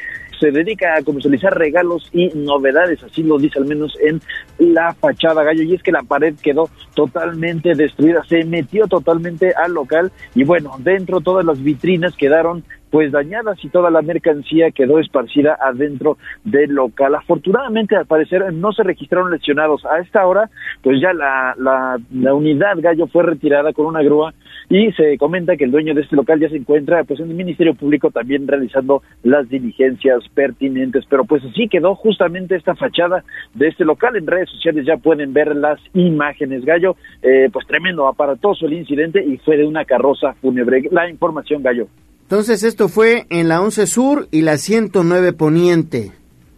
se 0.42 0.52
dedica 0.52 0.96
a 0.96 1.04
comercializar 1.04 1.56
regalos 1.56 2.10
y 2.12 2.30
novedades, 2.36 3.04
así 3.04 3.22
lo 3.22 3.38
dice 3.38 3.60
al 3.60 3.66
menos 3.66 3.96
en 4.02 4.20
la 4.58 4.94
fachada 4.96 5.44
gallo, 5.44 5.62
y 5.62 5.76
es 5.76 5.84
que 5.84 5.92
la 5.92 6.02
pared 6.02 6.34
quedó 6.42 6.68
totalmente 6.96 7.76
destruida, 7.76 8.24
se 8.28 8.44
metió 8.44 8.88
totalmente 8.88 9.54
al 9.54 9.74
local 9.74 10.12
y 10.34 10.44
bueno, 10.44 10.72
dentro 10.80 11.22
todas 11.22 11.46
las 11.46 11.64
vitrinas 11.64 12.16
quedaron 12.16 12.64
pues 12.90 13.12
dañadas 13.12 13.58
y 13.64 13.70
toda 13.70 13.90
la 13.90 14.02
mercancía 14.02 14.70
quedó 14.72 15.00
esparcida 15.00 15.58
adentro 15.60 16.18
del 16.44 16.72
local. 16.72 17.16
Afortunadamente, 17.16 17.96
al 17.96 18.06
parecer, 18.06 18.54
no 18.54 18.74
se 18.74 18.84
registraron 18.84 19.32
lesionados. 19.32 19.86
A 19.86 20.00
esta 20.00 20.28
hora, 20.28 20.50
pues 20.84 21.02
ya 21.02 21.14
la, 21.14 21.56
la, 21.58 22.34
unidad 22.34 22.76
Gallo 22.78 23.08
fue 23.08 23.24
retirada 23.24 23.72
con 23.72 23.86
una 23.86 24.04
grúa 24.04 24.34
y 24.72 24.90
se 24.94 25.18
comenta 25.18 25.58
que 25.58 25.66
el 25.66 25.72
dueño 25.72 25.94
de 25.94 26.00
este 26.00 26.16
local 26.16 26.40
ya 26.40 26.48
se 26.48 26.56
encuentra 26.56 27.04
pues 27.04 27.20
en 27.20 27.30
el 27.30 27.36
Ministerio 27.36 27.76
Público 27.76 28.10
también 28.10 28.48
realizando 28.48 29.04
las 29.22 29.50
diligencias 29.50 30.24
pertinentes, 30.34 31.04
pero 31.10 31.26
pues 31.26 31.44
así 31.44 31.68
quedó 31.68 31.94
justamente 31.94 32.56
esta 32.56 32.74
fachada 32.76 33.26
de 33.54 33.68
este 33.68 33.84
local, 33.84 34.16
en 34.16 34.28
redes 34.28 34.50
sociales 34.50 34.86
ya 34.86 34.96
pueden 34.96 35.34
ver 35.34 35.58
las 35.58 35.78
imágenes, 35.94 36.64
Gallo, 36.64 36.96
eh, 37.22 37.50
pues 37.52 37.68
tremendo, 37.68 38.08
aparatoso 38.08 38.66
el 38.66 38.72
incidente 38.72 39.22
y 39.22 39.36
fue 39.40 39.58
de 39.58 39.66
una 39.66 39.84
carroza 39.84 40.36
fúnebre, 40.36 40.84
la 40.90 41.10
información, 41.10 41.62
Gallo. 41.62 41.88
Entonces 42.22 42.64
esto 42.64 42.88
fue 42.88 43.26
en 43.30 43.50
la 43.50 43.62
11 43.62 43.88
Sur 43.88 44.28
y 44.32 44.44
la 44.44 44.56
109 44.56 45.34
Poniente. 45.34 46.12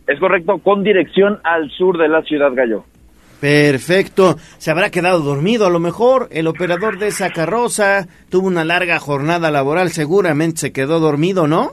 Es 0.06 0.19
correcto, 0.19 0.60
con 0.60 0.84
dirección 0.84 1.39
al 1.43 1.71
sur 1.71 1.97
de 1.97 2.10
la 2.10 2.21
ciudad 2.21 2.54
Gallo. 2.54 2.84
Perfecto. 3.43 4.36
Se 4.58 4.71
habrá 4.71 4.89
quedado 4.89 5.19
dormido 5.19 5.65
a 5.65 5.69
lo 5.69 5.82
mejor. 5.82 6.29
El 6.32 6.47
operador 6.47 6.97
de 6.97 7.08
esa 7.08 7.29
carroza 7.29 8.08
tuvo 8.32 8.47
una 8.47 8.63
larga 8.63 8.99
jornada 8.99 9.51
laboral, 9.51 9.89
seguramente 9.89 10.60
se 10.60 10.71
quedó 10.71 11.01
dormido, 11.01 11.45
¿no? 11.45 11.71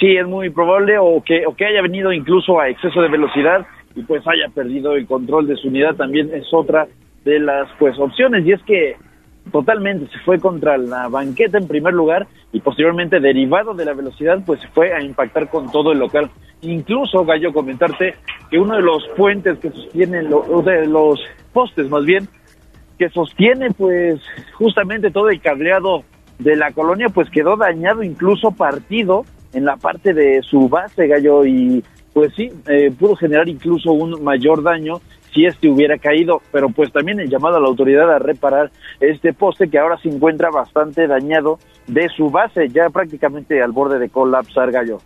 Sí, 0.00 0.16
es 0.16 0.26
muy 0.26 0.50
probable 0.50 0.98
o 0.98 1.22
que, 1.24 1.46
o 1.46 1.54
que 1.54 1.64
haya 1.64 1.80
venido 1.80 2.12
incluso 2.12 2.58
a 2.58 2.68
exceso 2.68 3.00
de 3.02 3.08
velocidad 3.08 3.64
y 3.94 4.02
pues 4.02 4.24
haya 4.26 4.52
perdido 4.52 4.96
el 4.96 5.06
control 5.06 5.46
de 5.46 5.54
su 5.54 5.68
unidad 5.68 5.94
también 5.94 6.28
es 6.34 6.52
otra 6.52 6.88
de 7.24 7.38
las 7.38 7.68
pues 7.78 7.96
opciones 8.00 8.44
y 8.44 8.50
es 8.50 8.62
que 8.64 8.96
totalmente, 9.50 10.10
se 10.12 10.18
fue 10.20 10.38
contra 10.38 10.76
la 10.76 11.08
banqueta 11.08 11.58
en 11.58 11.68
primer 11.68 11.94
lugar 11.94 12.26
y 12.52 12.60
posteriormente 12.60 13.20
derivado 13.20 13.74
de 13.74 13.84
la 13.84 13.94
velocidad 13.94 14.38
pues 14.44 14.60
se 14.60 14.68
fue 14.68 14.92
a 14.92 15.00
impactar 15.00 15.48
con 15.48 15.70
todo 15.70 15.92
el 15.92 15.98
local. 15.98 16.30
Incluso, 16.62 17.24
Gallo, 17.24 17.52
comentarte 17.52 18.14
que 18.50 18.58
uno 18.58 18.76
de 18.76 18.82
los 18.82 19.06
puentes 19.16 19.58
que 19.58 19.70
sostienen, 19.70 20.30
lo, 20.30 20.62
de 20.62 20.86
los 20.86 21.20
postes 21.52 21.88
más 21.88 22.04
bien, 22.04 22.28
que 22.98 23.08
sostiene 23.10 23.70
pues 23.70 24.20
justamente 24.54 25.10
todo 25.10 25.28
el 25.28 25.40
cableado 25.40 26.02
de 26.38 26.56
la 26.56 26.72
colonia 26.72 27.08
pues 27.08 27.30
quedó 27.30 27.56
dañado, 27.56 28.02
incluso 28.02 28.50
partido 28.50 29.24
en 29.52 29.64
la 29.64 29.76
parte 29.76 30.12
de 30.12 30.42
su 30.42 30.68
base, 30.68 31.06
Gallo, 31.06 31.44
y 31.44 31.82
pues 32.12 32.32
sí, 32.34 32.50
eh, 32.66 32.90
pudo 32.98 33.16
generar 33.16 33.48
incluso 33.48 33.92
un 33.92 34.22
mayor 34.22 34.62
daño 34.62 35.00
si 35.36 35.44
este 35.44 35.68
hubiera 35.68 35.98
caído, 35.98 36.40
pero 36.50 36.70
pues 36.70 36.90
también 36.90 37.20
el 37.20 37.28
llamado 37.28 37.58
a 37.58 37.60
la 37.60 37.68
autoridad 37.68 38.10
a 38.10 38.18
reparar 38.18 38.70
este 39.00 39.34
poste 39.34 39.68
que 39.68 39.78
ahora 39.78 39.98
se 39.98 40.08
encuentra 40.08 40.48
bastante 40.50 41.06
dañado 41.06 41.58
de 41.86 42.08
su 42.08 42.30
base, 42.30 42.68
ya 42.70 42.88
prácticamente 42.88 43.62
al 43.62 43.72
borde 43.72 43.98
de 43.98 44.08
colapsar 44.08 44.72
gallo. 44.72 44.98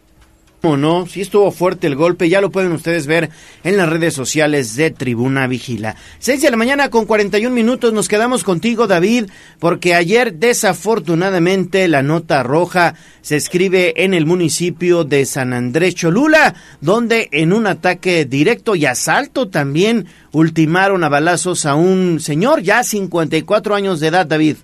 ¿Cómo 0.61 0.77
no? 0.77 1.07
Si 1.07 1.23
estuvo 1.23 1.51
fuerte 1.53 1.87
el 1.87 1.97
golpe, 1.97 2.29
ya 2.29 2.43
lo 2.43 2.51
pueden 2.51 2.73
ustedes 2.73 3.07
ver 3.07 3.31
en 3.65 3.79
las 3.79 3.89
redes 3.89 4.13
sociales 4.13 4.77
de 4.77 4.91
Tribuna 4.91 5.47
Vigila. 5.47 5.97
Seis 6.19 6.43
de 6.43 6.51
la 6.51 6.59
mañana 6.59 6.91
con 6.91 7.07
41 7.07 7.55
minutos, 7.55 7.95
nos 7.95 8.09
quedamos 8.09 8.45
contigo, 8.45 8.87
David, 8.87 9.31
porque 9.59 9.95
ayer 9.95 10.35
desafortunadamente 10.35 11.89
la 11.89 12.03
nota 12.03 12.43
roja 12.43 12.95
se 13.23 13.37
escribe 13.37 14.05
en 14.05 14.13
el 14.13 14.27
municipio 14.27 15.05
de 15.05 15.25
San 15.25 15.55
Andrés 15.55 15.95
Cholula, 15.95 16.55
donde 16.83 17.31
en 17.33 17.55
un 17.55 17.67
ataque 17.67 18.27
directo 18.27 18.75
y 18.75 18.85
asalto 18.85 19.49
también 19.49 20.09
ultimaron 20.31 21.05
a 21.05 21.09
balazos 21.09 21.65
a 21.65 21.75
un 21.75 22.21
señor 22.21 22.61
ya 22.61 22.85
54 22.85 23.75
años 23.75 23.99
de 23.99 24.09
edad, 24.09 24.27
David. 24.27 24.57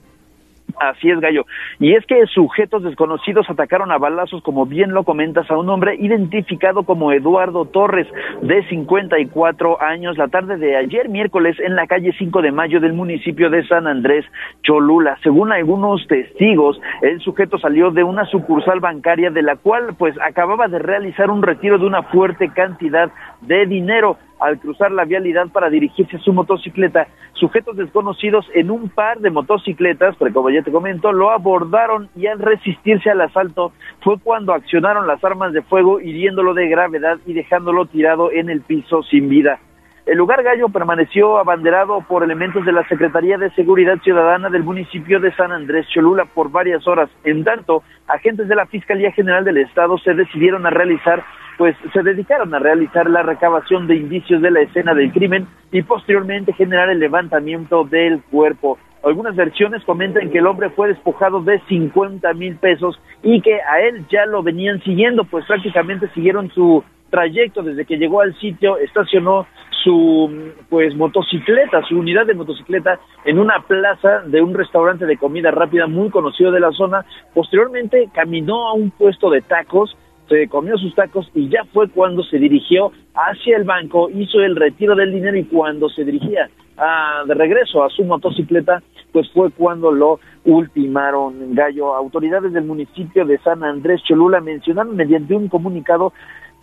Así 0.78 1.10
es, 1.10 1.20
Gallo. 1.20 1.46
Y 1.78 1.94
es 1.94 2.04
que 2.06 2.26
sujetos 2.26 2.82
desconocidos 2.82 3.48
atacaron 3.48 3.92
a 3.92 3.98
balazos, 3.98 4.42
como 4.42 4.66
bien 4.66 4.92
lo 4.92 5.04
comentas, 5.04 5.50
a 5.50 5.56
un 5.56 5.68
hombre 5.70 5.96
identificado 5.98 6.82
como 6.82 7.12
Eduardo 7.12 7.64
Torres, 7.64 8.06
de 8.42 8.62
54 8.68 9.80
años, 9.80 10.18
la 10.18 10.28
tarde 10.28 10.58
de 10.58 10.76
ayer, 10.76 11.08
miércoles, 11.08 11.56
en 11.60 11.76
la 11.76 11.86
calle 11.86 12.12
5 12.18 12.42
de 12.42 12.52
mayo 12.52 12.80
del 12.80 12.92
municipio 12.92 13.48
de 13.48 13.66
San 13.66 13.86
Andrés, 13.86 14.26
Cholula. 14.62 15.16
Según 15.22 15.52
algunos 15.52 16.06
testigos, 16.08 16.80
el 17.02 17.20
sujeto 17.20 17.58
salió 17.58 17.90
de 17.90 18.04
una 18.04 18.26
sucursal 18.26 18.80
bancaria 18.80 19.30
de 19.30 19.42
la 19.42 19.56
cual, 19.56 19.94
pues, 19.98 20.14
acababa 20.20 20.68
de 20.68 20.78
realizar 20.78 21.30
un 21.30 21.42
retiro 21.42 21.78
de 21.78 21.86
una 21.86 22.02
fuerte 22.02 22.50
cantidad 22.50 23.10
de 23.42 23.66
dinero 23.66 24.18
al 24.38 24.58
cruzar 24.58 24.90
la 24.92 25.04
vialidad 25.04 25.48
para 25.48 25.70
dirigirse 25.70 26.16
a 26.16 26.20
su 26.20 26.32
motocicleta. 26.32 27.08
Sujetos 27.34 27.76
desconocidos 27.76 28.46
en 28.54 28.70
un 28.70 28.88
par 28.88 29.18
de 29.18 29.30
motocicletas, 29.30 30.16
pero 30.18 30.32
como 30.32 30.50
ya 30.50 30.62
te 30.62 30.72
comento, 30.72 31.12
lo 31.12 31.30
abordaron 31.30 32.08
y 32.16 32.26
al 32.26 32.38
resistirse 32.38 33.10
al 33.10 33.20
asalto 33.20 33.72
fue 34.00 34.18
cuando 34.18 34.52
accionaron 34.52 35.06
las 35.06 35.22
armas 35.24 35.52
de 35.52 35.62
fuego 35.62 36.00
hiriéndolo 36.00 36.54
de 36.54 36.68
gravedad 36.68 37.18
y 37.26 37.32
dejándolo 37.32 37.86
tirado 37.86 38.30
en 38.32 38.50
el 38.50 38.62
piso 38.62 39.02
sin 39.02 39.28
vida. 39.28 39.58
El 40.06 40.18
lugar 40.18 40.44
Gallo 40.44 40.68
permaneció 40.68 41.36
abanderado 41.36 42.00
por 42.02 42.22
elementos 42.22 42.64
de 42.64 42.70
la 42.70 42.86
Secretaría 42.86 43.38
de 43.38 43.50
Seguridad 43.50 43.98
Ciudadana 44.04 44.48
del 44.50 44.62
municipio 44.62 45.18
de 45.18 45.34
San 45.34 45.50
Andrés 45.50 45.84
Cholula 45.88 46.26
por 46.26 46.52
varias 46.52 46.86
horas. 46.86 47.10
En 47.24 47.42
tanto, 47.42 47.82
agentes 48.06 48.46
de 48.46 48.54
la 48.54 48.66
Fiscalía 48.66 49.10
General 49.10 49.44
del 49.44 49.56
Estado 49.56 49.98
se 49.98 50.14
decidieron 50.14 50.64
a 50.64 50.70
realizar 50.70 51.24
pues 51.56 51.76
se 51.92 52.02
dedicaron 52.02 52.54
a 52.54 52.58
realizar 52.58 53.08
la 53.08 53.22
recabación 53.22 53.86
de 53.86 53.96
indicios 53.96 54.42
de 54.42 54.50
la 54.50 54.60
escena 54.60 54.94
del 54.94 55.12
crimen 55.12 55.46
y 55.72 55.82
posteriormente 55.82 56.52
generar 56.52 56.90
el 56.90 56.98
levantamiento 56.98 57.84
del 57.84 58.22
cuerpo. 58.24 58.78
Algunas 59.02 59.36
versiones 59.36 59.84
comentan 59.84 60.30
que 60.30 60.38
el 60.38 60.46
hombre 60.46 60.70
fue 60.70 60.88
despojado 60.88 61.40
de 61.40 61.60
50 61.68 62.32
mil 62.34 62.56
pesos 62.56 62.98
y 63.22 63.40
que 63.40 63.54
a 63.54 63.80
él 63.80 64.04
ya 64.10 64.26
lo 64.26 64.42
venían 64.42 64.82
siguiendo, 64.82 65.24
pues 65.24 65.46
prácticamente 65.46 66.08
siguieron 66.08 66.50
su 66.50 66.82
trayecto 67.10 67.62
desde 67.62 67.84
que 67.84 67.98
llegó 67.98 68.20
al 68.20 68.34
sitio, 68.40 68.78
estacionó 68.78 69.46
su 69.84 70.52
pues 70.68 70.96
motocicleta, 70.96 71.82
su 71.88 71.96
unidad 71.96 72.26
de 72.26 72.34
motocicleta 72.34 72.98
en 73.24 73.38
una 73.38 73.60
plaza 73.60 74.22
de 74.26 74.42
un 74.42 74.54
restaurante 74.54 75.06
de 75.06 75.16
comida 75.16 75.52
rápida 75.52 75.86
muy 75.86 76.10
conocido 76.10 76.50
de 76.50 76.60
la 76.60 76.72
zona. 76.72 77.04
Posteriormente 77.32 78.08
caminó 78.12 78.66
a 78.66 78.72
un 78.72 78.90
puesto 78.90 79.30
de 79.30 79.42
tacos 79.42 79.96
se 80.28 80.48
comió 80.48 80.76
sus 80.76 80.94
tacos 80.94 81.30
y 81.34 81.48
ya 81.48 81.64
fue 81.72 81.88
cuando 81.88 82.22
se 82.24 82.38
dirigió 82.38 82.92
hacia 83.14 83.56
el 83.56 83.64
banco, 83.64 84.10
hizo 84.10 84.40
el 84.40 84.56
retiro 84.56 84.94
del 84.94 85.12
dinero 85.12 85.36
y 85.36 85.44
cuando 85.44 85.88
se 85.88 86.04
dirigía 86.04 86.48
a, 86.76 87.24
de 87.26 87.34
regreso 87.34 87.82
a 87.84 87.90
su 87.90 88.04
motocicleta, 88.04 88.82
pues 89.12 89.30
fue 89.32 89.50
cuando 89.50 89.90
lo 89.90 90.20
ultimaron. 90.44 91.54
Gallo, 91.54 91.94
autoridades 91.94 92.52
del 92.52 92.64
municipio 92.64 93.24
de 93.24 93.38
San 93.38 93.64
Andrés 93.64 94.02
Cholula 94.02 94.40
mencionaron 94.40 94.96
mediante 94.96 95.34
un 95.34 95.48
comunicado 95.48 96.12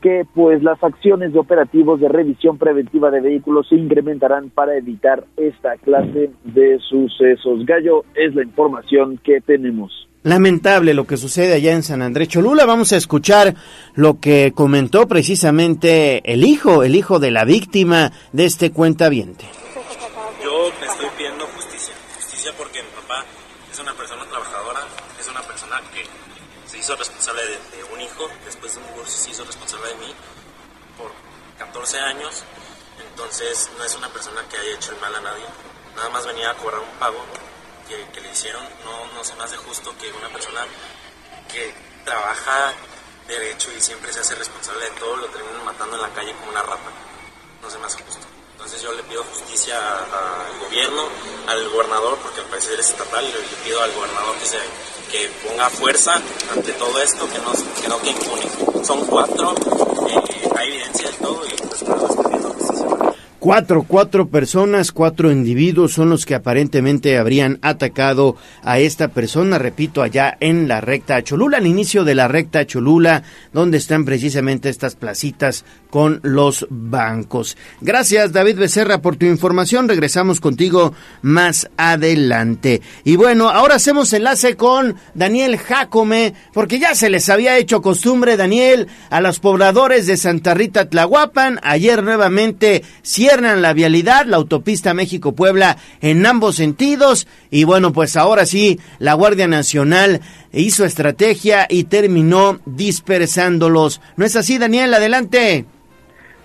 que 0.02 0.26
pues 0.36 0.62
las 0.62 0.84
acciones 0.84 1.32
de 1.32 1.40
operativos 1.40 2.00
de 2.02 2.10
revisión 2.10 2.58
preventiva 2.58 3.10
de 3.10 3.22
vehículos 3.22 3.70
se 3.70 3.76
incrementarán 3.76 4.50
para 4.50 4.76
evitar 4.76 5.24
esta 5.38 5.78
clase 5.78 6.30
de 6.44 6.78
sucesos. 6.80 7.66
Gallo 7.66 8.04
es 8.14 8.36
la 8.36 8.44
información 8.44 9.18
que 9.24 9.40
tenemos. 9.40 10.10
Lamentable 10.24 10.94
lo 10.94 11.06
que 11.06 11.18
sucede 11.18 11.54
allá 11.54 11.74
en 11.74 11.84
San 11.84 12.02
Andrés 12.02 12.30
Cholula. 12.30 12.66
Vamos 12.66 12.94
a 12.94 12.96
escuchar 12.96 13.56
lo 13.94 14.22
que 14.22 14.54
comentó 14.56 15.06
precisamente 15.06 16.32
el 16.32 16.46
hijo, 16.46 16.84
el 16.84 16.96
hijo 16.96 17.20
de 17.20 17.30
la 17.30 17.44
víctima 17.44 18.14
de 18.32 18.46
este 18.46 18.72
cuentaviente. 18.72 19.44
Yo 20.42 20.72
me 20.80 20.88
estoy 20.88 21.10
pidiendo 21.18 21.46
justicia, 21.48 21.94
justicia 22.16 22.54
porque 22.58 22.82
mi 22.82 22.90
papá 23.02 23.26
es 23.70 23.78
una 23.80 23.94
persona 23.96 24.24
trabajadora, 24.24 24.80
es 25.20 25.28
una 25.28 25.42
persona 25.42 25.82
que 25.94 26.06
se 26.72 26.78
hizo 26.78 26.96
responsable 26.96 27.42
de, 27.42 27.78
de 27.78 27.94
un 27.94 28.00
hijo, 28.00 28.30
después 28.46 28.76
de 28.76 28.80
un 28.80 28.88
divorcio 28.88 29.18
se 29.20 29.32
hizo 29.32 29.44
responsable 29.44 29.90
de 29.90 29.96
mí 29.96 30.14
por 30.98 31.12
14 31.60 32.00
años, 32.00 32.46
entonces 33.12 33.70
no 33.78 33.84
es 33.84 33.94
una 33.98 34.08
persona 34.08 34.40
que 34.50 34.56
haya 34.56 34.74
hecho 34.74 34.94
el 34.94 35.02
mal 35.02 35.14
a 35.16 35.20
nadie, 35.20 35.44
nada 35.98 36.10
más 36.12 36.26
venía 36.26 36.50
a 36.50 36.54
cobrar 36.54 36.80
un 36.80 36.98
pago 36.98 37.20
que, 37.88 38.22
le 38.22 38.32
hicieron, 38.32 38.64
no, 38.84 39.14
no 39.14 39.24
se 39.24 39.36
me 39.36 39.44
hace 39.44 39.58
justo 39.58 39.94
que 40.00 40.12
una 40.12 40.30
persona 40.30 40.66
que 41.52 41.74
trabaja 42.06 42.74
derecho 43.28 43.72
y 43.72 43.82
siempre 43.82 44.12
se 44.12 44.20
hace 44.20 44.36
responsable 44.36 44.86
de 44.86 44.92
todo 44.92 45.16
lo 45.18 45.28
terminen 45.28 45.64
matando 45.64 45.96
en 45.96 46.02
la 46.02 46.10
calle 46.10 46.34
como 46.34 46.52
una 46.52 46.64
rata, 46.64 46.92
no 47.62 47.70
se 47.70 47.78
me 47.78 47.86
hace 47.86 48.04
justo. 48.04 48.26
Entonces 48.54 48.82
yo 48.82 48.94
le 48.94 49.04
pido 49.04 49.24
justicia 49.26 49.78
al 49.78 50.60
gobierno, 50.60 51.08
al 51.48 51.70
gobernador, 51.70 52.18
porque 52.20 52.40
al 52.40 52.48
parecer 52.48 52.80
es 52.80 52.90
estatal, 52.90 53.26
le 53.26 53.40
pido 53.64 53.82
al 53.82 53.92
gobernador 53.92 54.38
que 54.38 54.46
se 54.46 54.60
que 55.12 55.30
ponga 55.48 55.70
fuerza 55.70 56.20
ante 56.52 56.74
todo 56.74 57.00
esto, 57.00 57.30
que 57.30 57.38
no, 57.38 57.52
que 57.82 57.88
no 57.88 58.02
que 58.02 58.10
impune. 58.10 58.84
Son 58.84 59.06
cuatro, 59.06 59.54
eh, 60.10 60.50
hay 60.56 60.70
evidencia 60.70 61.12
de 61.12 61.18
todo 61.18 61.46
y 61.46 61.52
pues 61.52 61.84
nada, 61.84 62.08
justicia. 62.08 62.33
Cuatro, 63.44 63.84
cuatro 63.84 64.30
personas, 64.30 64.94
cuatro 64.94 65.30
individuos 65.30 65.92
son 65.92 66.10
los 66.10 66.26
que 66.26 66.34
aparentemente 66.34 67.18
habrían 67.18 67.60
atacado 67.62 68.38
a 68.62 68.80
esta 68.80 69.10
persona, 69.10 69.60
repito, 69.60 70.02
allá 70.02 70.38
en 70.40 70.70
la 70.70 70.80
recta 70.80 71.22
Cholula, 71.22 71.58
al 71.58 71.68
inicio 71.68 72.06
de 72.06 72.16
la 72.16 72.30
recta 72.30 72.66
Cholula, 72.66 73.24
donde 73.52 73.80
están 73.80 74.06
precisamente 74.06 74.70
estas 74.70 74.96
placitas 74.96 75.66
con 75.94 76.20
los 76.24 76.66
bancos. 76.72 77.56
Gracias, 77.80 78.32
David 78.32 78.58
Becerra, 78.58 79.04
por 79.04 79.16
tu 79.16 79.28
información. 79.28 79.88
Regresamos 79.88 80.42
contigo 80.42 80.96
más 81.22 81.70
adelante. 81.78 82.82
Y 83.04 83.16
bueno, 83.16 83.50
ahora 83.50 83.76
hacemos 83.76 84.12
enlace 84.12 84.58
con 84.58 84.96
Daniel 85.14 85.60
Jacome, 85.60 86.34
porque 86.52 86.80
ya 86.80 86.96
se 86.96 87.12
les 87.12 87.30
había 87.30 87.60
hecho 87.60 87.84
costumbre, 87.84 88.38
Daniel, 88.38 88.88
a 89.12 89.22
los 89.22 89.38
pobladores 89.38 90.08
de 90.08 90.18
Santa 90.18 90.56
Rita 90.56 90.90
Tlahuapan. 90.90 91.60
Ayer 91.62 92.02
nuevamente 92.02 92.84
cierran 93.04 93.62
la 93.62 93.74
vialidad, 93.74 94.26
la 94.26 94.38
autopista 94.38 94.96
México-Puebla 94.96 95.78
en 96.02 96.26
ambos 96.26 96.56
sentidos. 96.56 97.28
Y 97.52 97.66
bueno, 97.66 97.94
pues 97.94 98.16
ahora 98.16 98.48
sí, 98.48 98.80
la 98.98 99.14
Guardia 99.14 99.48
Nacional 99.48 100.22
hizo 100.54 100.86
estrategia 100.86 101.68
y 101.70 101.84
terminó 101.84 102.60
dispersándolos. 102.66 104.02
¿No 104.18 104.26
es 104.26 104.36
así, 104.36 104.58
Daniel? 104.58 104.92
Adelante. 104.96 105.68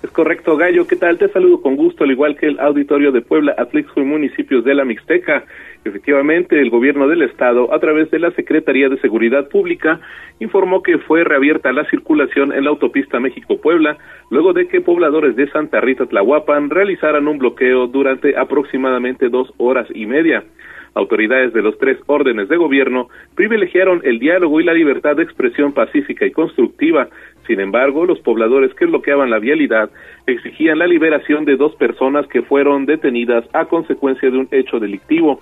Es 0.01 0.11
correcto, 0.13 0.57
Gallo. 0.57 0.87
¿Qué 0.87 0.95
tal? 0.95 1.19
Te 1.19 1.29
saludo 1.29 1.61
con 1.61 1.75
gusto, 1.75 2.05
al 2.05 2.13
igual 2.13 2.37
que 2.37 2.47
el 2.47 2.61
auditorio 2.61 3.11
de 3.11 3.21
Puebla, 3.21 3.57
Atlixco 3.59 4.01
y 4.01 4.05
municipios 4.05 4.65
de 4.65 4.73
la 4.73 4.85
Mixteca. 4.85 5.45
Efectivamente, 5.85 6.61
el 6.61 6.71
gobierno 6.71 7.09
del 7.09 7.23
estado, 7.23 7.75
a 7.75 7.81
través 7.81 8.09
de 8.13 8.21
la 8.21 8.31
Secretaría 8.31 8.89
de 8.89 9.01
Seguridad 9.01 9.49
Pública, 9.49 9.99
informó 10.39 10.85
que 10.85 10.99
fue 10.99 11.25
reabierta 11.25 11.73
la 11.73 11.85
circulación 11.87 12.53
en 12.53 12.63
la 12.63 12.71
autopista 12.71 13.19
México-Puebla, 13.19 13.99
luego 14.31 14.53
de 14.53 14.69
que 14.69 14.81
pobladores 14.81 15.35
de 15.35 15.51
Santa 15.51 15.81
Rita 15.81 16.07
Tlahuapan 16.07 16.71
realizaran 16.71 17.27
un 17.27 17.39
bloqueo 17.39 17.89
durante 17.89 18.37
aproximadamente 18.37 19.29
dos 19.31 19.53
horas 19.57 19.89
y 19.93 20.07
media. 20.07 20.45
Autoridades 20.95 21.53
de 21.53 21.63
los 21.63 21.79
tres 21.79 21.99
órdenes 22.07 22.49
de 22.49 22.57
gobierno 22.57 23.09
privilegiaron 23.35 24.01
el 24.05 24.19
diálogo 24.19 24.61
y 24.61 24.65
la 24.65 24.75
libertad 24.75 25.17
de 25.17 25.23
expresión 25.23 25.73
pacífica 25.73 26.27
y 26.27 26.33
constructiva. 26.33 27.09
Sin 27.49 27.61
embargo, 27.61 28.05
los 28.05 28.21
pobladores 28.21 28.75
que 28.75 28.85
bloqueaban 28.85 29.31
la 29.31 29.39
vialidad 29.39 29.91
exigían 30.27 30.79
la 30.79 30.87
liberación 30.87 31.47
de 31.47 31.57
dos 31.57 31.75
personas 31.77 32.27
que 32.27 32.43
fueron 32.43 32.85
detenidas 32.85 33.43
a 33.55 33.65
consecuencia 33.65 34.31
de 34.31 34.37
un 34.37 34.49
hecho 34.51 34.79
delictivo. 34.79 35.41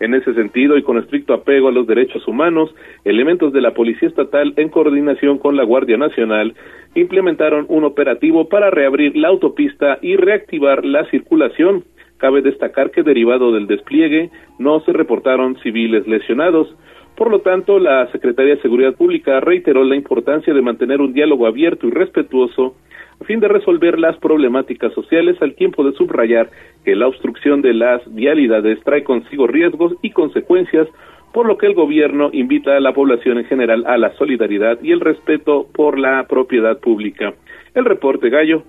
En 0.00 0.12
ese 0.12 0.34
sentido, 0.34 0.76
y 0.76 0.82
con 0.82 0.98
estricto 0.98 1.32
apego 1.32 1.68
a 1.68 1.72
los 1.72 1.86
derechos 1.86 2.26
humanos, 2.26 2.74
elementos 3.04 3.52
de 3.52 3.60
la 3.60 3.74
Policía 3.74 4.08
Estatal, 4.08 4.54
en 4.56 4.70
coordinación 4.70 5.38
con 5.38 5.56
la 5.56 5.62
Guardia 5.62 5.96
Nacional, 5.96 6.52
implementaron 6.96 7.64
un 7.68 7.84
operativo 7.84 8.48
para 8.48 8.68
reabrir 8.68 9.16
la 9.16 9.28
autopista 9.28 9.98
y 10.02 10.16
reactivar 10.16 10.84
la 10.84 11.08
circulación. 11.10 11.84
Cabe 12.18 12.42
destacar 12.42 12.90
que 12.90 13.04
derivado 13.04 13.52
del 13.52 13.68
despliegue 13.68 14.30
no 14.58 14.80
se 14.80 14.92
reportaron 14.92 15.56
civiles 15.62 16.08
lesionados. 16.08 16.74
Por 17.16 17.30
lo 17.30 17.40
tanto, 17.40 17.78
la 17.78 18.10
Secretaría 18.12 18.56
de 18.56 18.62
Seguridad 18.62 18.94
Pública 18.94 19.40
reiteró 19.40 19.84
la 19.84 19.96
importancia 19.96 20.52
de 20.52 20.60
mantener 20.60 21.00
un 21.00 21.14
diálogo 21.14 21.46
abierto 21.46 21.86
y 21.86 21.90
respetuoso 21.90 22.76
a 23.18 23.24
fin 23.24 23.40
de 23.40 23.48
resolver 23.48 23.98
las 23.98 24.18
problemáticas 24.18 24.92
sociales 24.92 25.40
al 25.40 25.54
tiempo 25.54 25.82
de 25.82 25.96
subrayar 25.96 26.50
que 26.84 26.94
la 26.94 27.08
obstrucción 27.08 27.62
de 27.62 27.72
las 27.72 28.02
vialidades 28.14 28.78
trae 28.84 29.02
consigo 29.02 29.46
riesgos 29.46 29.94
y 30.02 30.10
consecuencias, 30.10 30.88
por 31.32 31.46
lo 31.46 31.56
que 31.56 31.66
el 31.66 31.74
gobierno 31.74 32.28
invita 32.32 32.76
a 32.76 32.80
la 32.80 32.92
población 32.92 33.38
en 33.38 33.46
general 33.46 33.84
a 33.86 33.96
la 33.96 34.12
solidaridad 34.16 34.78
y 34.82 34.92
el 34.92 35.00
respeto 35.00 35.66
por 35.72 35.98
la 35.98 36.26
propiedad 36.28 36.78
pública. 36.78 37.32
El 37.74 37.86
reporte 37.86 38.28
Gallo. 38.28 38.62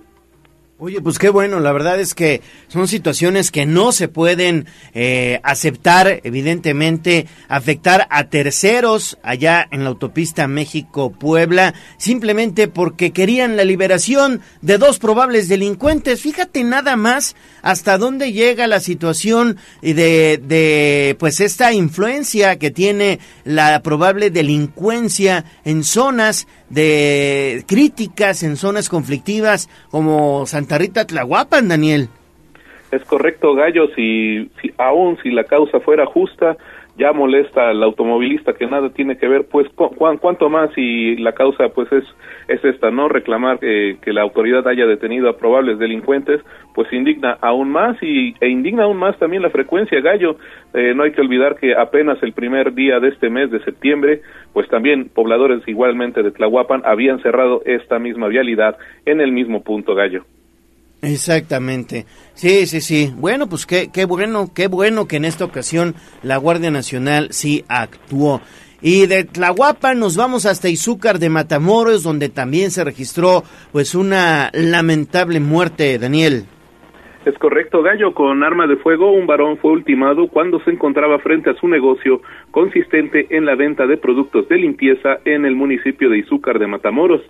Oye, 0.80 1.00
pues 1.00 1.18
qué 1.18 1.28
bueno, 1.28 1.58
la 1.58 1.72
verdad 1.72 1.98
es 1.98 2.14
que 2.14 2.40
son 2.68 2.86
situaciones 2.86 3.50
que 3.50 3.66
no 3.66 3.90
se 3.90 4.06
pueden 4.06 4.66
eh, 4.94 5.40
aceptar, 5.42 6.20
evidentemente, 6.22 7.26
afectar 7.48 8.06
a 8.10 8.28
terceros 8.28 9.18
allá 9.24 9.66
en 9.72 9.82
la 9.82 9.90
autopista 9.90 10.46
México-Puebla, 10.46 11.74
simplemente 11.96 12.68
porque 12.68 13.10
querían 13.10 13.56
la 13.56 13.64
liberación 13.64 14.40
de 14.62 14.78
dos 14.78 15.00
probables 15.00 15.48
delincuentes. 15.48 16.22
Fíjate 16.22 16.62
nada 16.62 16.94
más 16.94 17.34
hasta 17.60 17.98
dónde 17.98 18.32
llega 18.32 18.68
la 18.68 18.78
situación 18.78 19.58
de, 19.82 20.40
de 20.40 21.16
pues 21.18 21.40
esta 21.40 21.72
influencia 21.72 22.56
que 22.56 22.70
tiene 22.70 23.18
la 23.42 23.82
probable 23.82 24.30
delincuencia 24.30 25.44
en 25.64 25.82
zonas 25.82 26.46
de 26.70 27.64
críticas, 27.66 28.42
en 28.42 28.56
zonas 28.56 28.88
conflictivas 28.88 29.68
como 29.90 30.46
Santa 30.46 30.78
Rita 30.78 31.06
Tlahuapan, 31.06 31.68
Daniel. 31.68 32.08
Es 32.90 33.04
correcto, 33.04 33.54
Gallo, 33.54 33.88
si, 33.94 34.50
si 34.60 34.72
aún 34.78 35.18
si 35.22 35.30
la 35.30 35.44
causa 35.44 35.80
fuera 35.80 36.06
justa, 36.06 36.56
ya 36.98 37.12
molesta 37.12 37.70
al 37.70 37.82
automovilista 37.82 38.54
que 38.54 38.66
nada 38.66 38.90
tiene 38.90 39.16
que 39.16 39.28
ver, 39.28 39.46
pues 39.50 39.68
cu 39.70 39.90
cuánto 39.96 40.50
más 40.50 40.70
si 40.74 41.16
la 41.16 41.32
causa 41.32 41.68
pues 41.68 41.90
es 41.92 42.04
es 42.48 42.64
esta, 42.64 42.90
no 42.90 43.08
reclamar 43.08 43.58
que 43.58 43.98
la 44.06 44.22
autoridad 44.22 44.66
haya 44.66 44.86
detenido 44.86 45.28
a 45.28 45.36
probables 45.36 45.78
delincuentes, 45.78 46.40
pues 46.74 46.90
indigna 46.92 47.36
aún 47.40 47.70
más 47.70 47.96
y 48.02 48.34
e 48.40 48.48
indigna 48.48 48.84
aún 48.84 48.96
más 48.96 49.18
también 49.18 49.42
la 49.42 49.50
frecuencia, 49.50 50.00
Gallo. 50.00 50.36
Eh, 50.74 50.94
no 50.94 51.02
hay 51.02 51.12
que 51.12 51.20
olvidar 51.20 51.56
que 51.56 51.74
apenas 51.74 52.22
el 52.22 52.32
primer 52.32 52.74
día 52.74 53.00
de 53.00 53.08
este 53.08 53.28
mes 53.28 53.50
de 53.50 53.62
septiembre, 53.64 54.22
pues 54.52 54.68
también 54.68 55.10
pobladores 55.14 55.66
igualmente 55.66 56.22
de 56.22 56.30
Tlahuapan 56.30 56.82
habían 56.84 57.20
cerrado 57.20 57.62
esta 57.66 57.98
misma 57.98 58.28
vialidad 58.28 58.76
en 59.04 59.20
el 59.20 59.32
mismo 59.32 59.62
punto, 59.62 59.94
Gallo. 59.94 60.24
Exactamente. 61.00 62.06
Sí, 62.34 62.66
sí, 62.66 62.80
sí. 62.80 63.12
Bueno, 63.16 63.48
pues 63.48 63.66
qué, 63.66 63.88
qué 63.92 64.04
bueno, 64.04 64.52
qué 64.52 64.66
bueno 64.66 65.06
que 65.06 65.16
en 65.16 65.24
esta 65.24 65.44
ocasión 65.44 65.94
la 66.22 66.36
Guardia 66.36 66.70
Nacional 66.70 67.28
sí 67.30 67.64
actuó. 67.68 68.40
Y 68.80 69.06
de 69.06 69.24
Tlahuapan 69.24 69.98
nos 69.98 70.16
vamos 70.16 70.46
hasta 70.46 70.68
Izúcar 70.68 71.18
de 71.18 71.30
Matamoros, 71.30 72.02
donde 72.02 72.28
también 72.28 72.70
se 72.70 72.84
registró 72.84 73.42
pues 73.72 73.94
una 73.94 74.50
lamentable 74.52 75.40
muerte, 75.40 75.98
Daniel. 75.98 76.46
Es 77.28 77.36
correcto, 77.36 77.82
Gallo. 77.82 78.14
Con 78.14 78.42
arma 78.42 78.66
de 78.66 78.76
fuego, 78.76 79.12
un 79.12 79.26
varón 79.26 79.58
fue 79.58 79.72
ultimado 79.72 80.28
cuando 80.28 80.60
se 80.60 80.70
encontraba 80.70 81.18
frente 81.18 81.50
a 81.50 81.54
su 81.56 81.68
negocio 81.68 82.22
consistente 82.52 83.26
en 83.28 83.44
la 83.44 83.54
venta 83.54 83.86
de 83.86 83.98
productos 83.98 84.48
de 84.48 84.56
limpieza 84.56 85.18
en 85.26 85.44
el 85.44 85.54
municipio 85.54 86.08
de 86.08 86.20
Izúcar 86.20 86.58
de 86.58 86.66
Matamoros. 86.66 87.20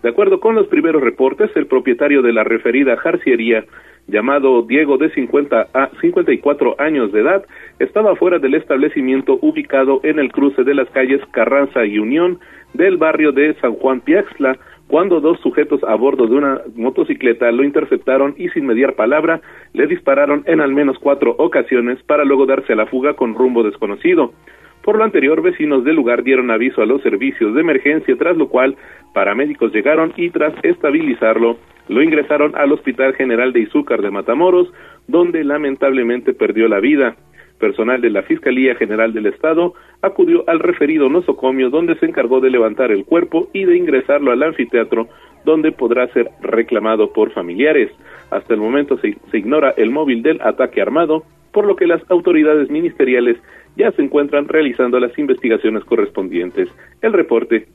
De 0.00 0.10
acuerdo 0.10 0.38
con 0.38 0.54
los 0.54 0.68
primeros 0.68 1.02
reportes, 1.02 1.50
el 1.56 1.66
propietario 1.66 2.22
de 2.22 2.32
la 2.32 2.44
referida 2.44 2.96
jarciería, 2.98 3.64
llamado 4.06 4.62
Diego 4.62 4.96
de 4.96 5.10
50 5.10 5.66
a 5.74 5.90
54 6.00 6.76
años 6.78 7.10
de 7.10 7.22
edad, 7.22 7.44
estaba 7.80 8.14
fuera 8.14 8.38
del 8.38 8.54
establecimiento 8.54 9.40
ubicado 9.42 9.98
en 10.04 10.20
el 10.20 10.30
cruce 10.30 10.62
de 10.62 10.74
las 10.74 10.88
calles 10.90 11.20
Carranza 11.32 11.84
y 11.84 11.98
Unión 11.98 12.38
del 12.74 12.96
barrio 12.96 13.32
de 13.32 13.54
San 13.54 13.74
Juan 13.74 14.02
Piaxla, 14.02 14.56
cuando 14.88 15.20
dos 15.20 15.38
sujetos 15.40 15.84
a 15.84 15.94
bordo 15.94 16.26
de 16.26 16.34
una 16.34 16.62
motocicleta 16.74 17.52
lo 17.52 17.62
interceptaron 17.62 18.34
y 18.38 18.48
sin 18.48 18.66
mediar 18.66 18.94
palabra 18.94 19.40
le 19.74 19.86
dispararon 19.86 20.42
en 20.46 20.60
al 20.60 20.72
menos 20.72 20.98
cuatro 20.98 21.34
ocasiones 21.38 22.02
para 22.04 22.24
luego 22.24 22.46
darse 22.46 22.72
a 22.72 22.76
la 22.76 22.86
fuga 22.86 23.14
con 23.14 23.34
rumbo 23.34 23.62
desconocido. 23.62 24.32
Por 24.82 24.96
lo 24.96 25.04
anterior, 25.04 25.42
vecinos 25.42 25.84
del 25.84 25.96
lugar 25.96 26.22
dieron 26.22 26.50
aviso 26.50 26.80
a 26.80 26.86
los 26.86 27.02
servicios 27.02 27.54
de 27.54 27.60
emergencia, 27.60 28.16
tras 28.16 28.36
lo 28.38 28.48
cual 28.48 28.76
paramédicos 29.12 29.72
llegaron 29.74 30.14
y 30.16 30.30
tras 30.30 30.54
estabilizarlo, 30.62 31.58
lo 31.88 32.02
ingresaron 32.02 32.56
al 32.56 32.72
Hospital 32.72 33.14
General 33.14 33.52
de 33.52 33.60
Izúcar 33.60 34.00
de 34.00 34.10
Matamoros, 34.10 34.72
donde 35.06 35.44
lamentablemente 35.44 36.32
perdió 36.32 36.68
la 36.68 36.80
vida. 36.80 37.16
Personal 37.58 38.00
de 38.00 38.10
la 38.10 38.22
Fiscalía 38.22 38.74
General 38.74 39.12
del 39.12 39.26
Estado 39.26 39.74
acudió 40.02 40.44
al 40.46 40.60
referido 40.60 41.08
nosocomio 41.08 41.70
donde 41.70 41.96
se 41.96 42.06
encargó 42.06 42.40
de 42.40 42.50
levantar 42.50 42.90
el 42.92 43.04
cuerpo 43.04 43.48
y 43.52 43.64
de 43.64 43.76
ingresarlo 43.76 44.32
al 44.32 44.42
anfiteatro 44.42 45.08
donde 45.44 45.72
podrá 45.72 46.08
ser 46.12 46.30
reclamado 46.40 47.12
por 47.12 47.32
familiares. 47.32 47.90
Hasta 48.30 48.54
el 48.54 48.60
momento 48.60 48.98
se, 48.98 49.16
se 49.30 49.38
ignora 49.38 49.74
el 49.76 49.90
móvil 49.90 50.22
del 50.22 50.40
ataque 50.42 50.80
armado, 50.80 51.24
por 51.52 51.66
lo 51.66 51.76
que 51.76 51.86
las 51.86 52.02
autoridades 52.10 52.70
ministeriales 52.70 53.38
ya 53.76 53.90
se 53.92 54.02
encuentran 54.02 54.48
realizando 54.48 54.98
las 55.00 55.16
investigaciones 55.18 55.84
correspondientes. 55.84 56.68
El 57.00 57.12
reporte 57.12 57.66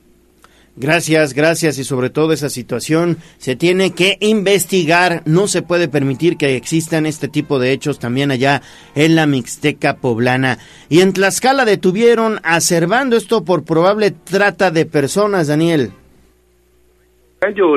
Gracias, 0.76 1.34
gracias 1.34 1.78
y 1.78 1.84
sobre 1.84 2.10
todo 2.10 2.32
esa 2.32 2.48
situación 2.48 3.18
se 3.38 3.54
tiene 3.54 3.94
que 3.94 4.16
investigar, 4.20 5.22
no 5.24 5.46
se 5.46 5.62
puede 5.62 5.86
permitir 5.86 6.36
que 6.36 6.56
existan 6.56 7.06
este 7.06 7.28
tipo 7.28 7.60
de 7.60 7.70
hechos 7.70 8.00
también 8.00 8.32
allá 8.32 8.60
en 8.96 9.14
la 9.14 9.28
Mixteca 9.28 9.98
poblana. 9.98 10.58
Y 10.88 11.00
en 11.00 11.12
Tlaxcala 11.12 11.64
detuvieron 11.64 12.40
a 12.42 12.60
Servando 12.60 13.16
esto 13.16 13.44
por 13.44 13.64
probable 13.64 14.10
trata 14.10 14.72
de 14.72 14.84
personas, 14.84 15.46
Daniel. 15.46 15.92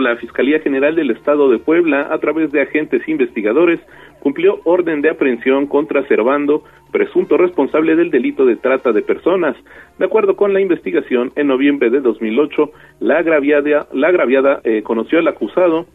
La 0.02 0.16
Fiscalía 0.16 0.62
General 0.62 0.95
del 0.95 1.12
Estado 1.12 1.50
de 1.50 1.60
Puebla, 1.60 2.08
a 2.10 2.18
través 2.20 2.54
de 2.54 2.62
agentes 2.62 3.06
investigadores, 3.06 3.82
cumplió 4.22 4.62
orden 4.64 5.02
de 5.02 5.10
aprehensión 5.10 5.68
contra 5.68 6.08
Servando, 6.08 6.64
presunto 6.92 7.38
responsable 7.38 7.96
del 7.96 8.12
delito 8.12 8.46
de 8.46 8.56
trata 8.56 8.92
de 8.92 9.02
personas. 9.02 9.56
De 9.98 10.06
acuerdo 10.06 10.36
con 10.36 10.54
la 10.54 10.62
investigación, 10.62 11.32
en 11.36 11.48
noviembre 11.48 11.90
de 11.90 12.02
2008, 12.02 12.72
la 13.00 13.20
agraviada, 13.20 13.88
la 13.94 14.08
agraviada 14.08 14.62
eh, 14.64 14.82
conoció 14.84 15.20
al 15.20 15.28
acusado 15.28 15.86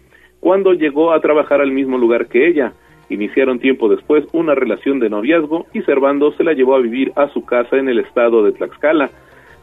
cuando 0.40 0.72
llegó 0.72 1.12
a 1.12 1.20
trabajar 1.20 1.60
al 1.60 1.70
mismo 1.70 1.98
lugar 1.98 2.26
que 2.26 2.48
ella. 2.48 2.72
Iniciaron 3.08 3.58
tiempo 3.58 3.88
después 3.88 4.24
una 4.32 4.54
relación 4.54 4.98
de 4.98 5.10
noviazgo 5.10 5.66
y 5.72 5.82
Servando 5.82 6.32
se 6.32 6.44
la 6.44 6.52
llevó 6.52 6.74
a 6.74 6.80
vivir 6.80 7.12
a 7.14 7.28
su 7.28 7.44
casa 7.44 7.76
en 7.76 7.88
el 7.88 7.98
estado 7.98 8.42
de 8.42 8.52
Tlaxcala. 8.52 9.10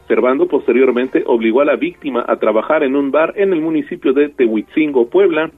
Servando 0.08 0.46
posteriormente 0.46 1.22
obligó 1.26 1.60
a 1.60 1.64
la 1.64 1.76
víctima 1.76 2.24
a 2.26 2.36
trabajar 2.36 2.82
en 2.82 2.96
un 2.96 3.10
bar 3.10 3.34
en 3.36 3.52
el 3.52 3.60
municipio 3.60 4.12
de 4.12 4.28
Tehuitzingo, 4.28 5.08
Puebla, 5.08 5.50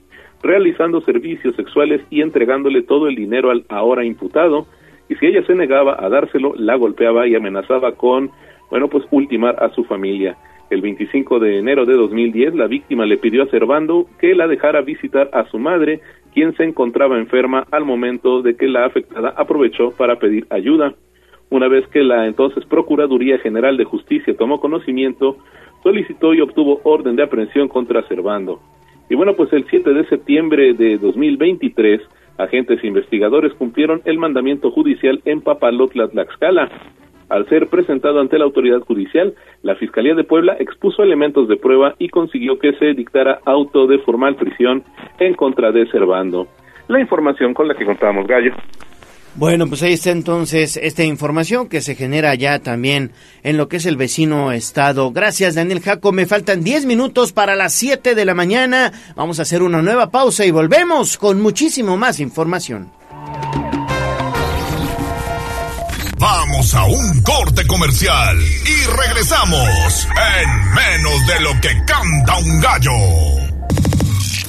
realizando 0.42 1.00
servicios 1.00 1.54
sexuales 1.54 2.02
y 2.10 2.20
entregándole 2.20 2.82
todo 2.82 3.06
el 3.06 3.14
dinero 3.14 3.50
al 3.50 3.64
ahora 3.68 4.04
imputado, 4.04 4.66
y 5.12 5.14
si 5.16 5.26
ella 5.26 5.44
se 5.46 5.54
negaba 5.54 5.96
a 5.98 6.08
dárselo, 6.08 6.54
la 6.56 6.74
golpeaba 6.76 7.26
y 7.26 7.34
amenazaba 7.34 7.92
con, 7.92 8.30
bueno, 8.70 8.88
pues 8.88 9.04
ultimar 9.10 9.62
a 9.62 9.68
su 9.74 9.84
familia. 9.84 10.38
El 10.70 10.80
25 10.80 11.38
de 11.38 11.58
enero 11.58 11.84
de 11.84 11.94
2010, 11.94 12.54
la 12.54 12.66
víctima 12.66 13.04
le 13.04 13.18
pidió 13.18 13.42
a 13.42 13.46
Servando 13.48 14.06
que 14.18 14.34
la 14.34 14.48
dejara 14.48 14.80
visitar 14.80 15.28
a 15.34 15.44
su 15.50 15.58
madre, 15.58 16.00
quien 16.32 16.56
se 16.56 16.64
encontraba 16.64 17.18
enferma 17.18 17.66
al 17.70 17.84
momento 17.84 18.40
de 18.40 18.56
que 18.56 18.68
la 18.68 18.86
afectada 18.86 19.34
aprovechó 19.36 19.90
para 19.90 20.18
pedir 20.18 20.46
ayuda. 20.48 20.94
Una 21.50 21.68
vez 21.68 21.86
que 21.88 22.02
la 22.02 22.26
entonces 22.26 22.64
Procuraduría 22.64 23.38
General 23.38 23.76
de 23.76 23.84
Justicia 23.84 24.34
tomó 24.34 24.60
conocimiento, 24.60 25.36
solicitó 25.82 26.32
y 26.32 26.40
obtuvo 26.40 26.80
orden 26.84 27.16
de 27.16 27.24
aprehensión 27.24 27.68
contra 27.68 28.08
Servando. 28.08 28.60
Y 29.10 29.14
bueno, 29.14 29.34
pues 29.34 29.52
el 29.52 29.66
7 29.68 29.92
de 29.92 30.06
septiembre 30.06 30.72
de 30.72 30.96
2023, 30.96 32.00
agentes 32.42 32.82
investigadores 32.84 33.54
cumplieron 33.54 34.02
el 34.04 34.18
mandamiento 34.18 34.70
judicial 34.70 35.22
en 35.24 35.40
Papalotla, 35.40 36.08
Tlaxcala. 36.08 36.70
Al 37.28 37.48
ser 37.48 37.68
presentado 37.68 38.20
ante 38.20 38.38
la 38.38 38.44
autoridad 38.44 38.80
judicial, 38.80 39.34
la 39.62 39.74
Fiscalía 39.76 40.14
de 40.14 40.24
Puebla 40.24 40.56
expuso 40.58 41.02
elementos 41.02 41.48
de 41.48 41.56
prueba 41.56 41.94
y 41.98 42.08
consiguió 42.08 42.58
que 42.58 42.74
se 42.74 42.92
dictara 42.92 43.40
auto 43.46 43.86
de 43.86 43.98
formal 44.00 44.36
prisión 44.36 44.82
en 45.18 45.34
contra 45.34 45.72
de 45.72 45.86
Servando. 45.86 46.48
La 46.88 47.00
información 47.00 47.54
con 47.54 47.68
la 47.68 47.74
que 47.74 47.86
contábamos, 47.86 48.26
Gallo. 48.26 48.52
Bueno, 49.34 49.66
pues 49.66 49.82
ahí 49.82 49.94
está 49.94 50.10
entonces 50.10 50.78
esta 50.80 51.04
información 51.04 51.68
que 51.68 51.80
se 51.80 51.94
genera 51.94 52.34
ya 52.34 52.58
también 52.58 53.12
en 53.42 53.56
lo 53.56 53.66
que 53.66 53.78
es 53.78 53.86
el 53.86 53.96
vecino 53.96 54.52
estado. 54.52 55.10
Gracias, 55.10 55.54
Daniel 55.54 55.80
Jaco. 55.80 56.12
Me 56.12 56.26
faltan 56.26 56.62
10 56.62 56.84
minutos 56.84 57.32
para 57.32 57.56
las 57.56 57.72
7 57.72 58.14
de 58.14 58.24
la 58.26 58.34
mañana. 58.34 58.92
Vamos 59.16 59.38
a 59.38 59.42
hacer 59.42 59.62
una 59.62 59.80
nueva 59.80 60.10
pausa 60.10 60.44
y 60.44 60.50
volvemos 60.50 61.16
con 61.16 61.40
muchísimo 61.40 61.96
más 61.96 62.20
información. 62.20 62.90
Vamos 66.18 66.74
a 66.74 66.84
un 66.84 67.22
corte 67.22 67.66
comercial 67.66 68.38
y 68.38 68.86
regresamos 68.86 70.06
en 70.38 70.74
menos 70.74 71.26
de 71.26 71.40
lo 71.40 71.60
que 71.60 71.70
canta 71.84 72.38
un 72.38 72.60
gallo. 72.60 73.41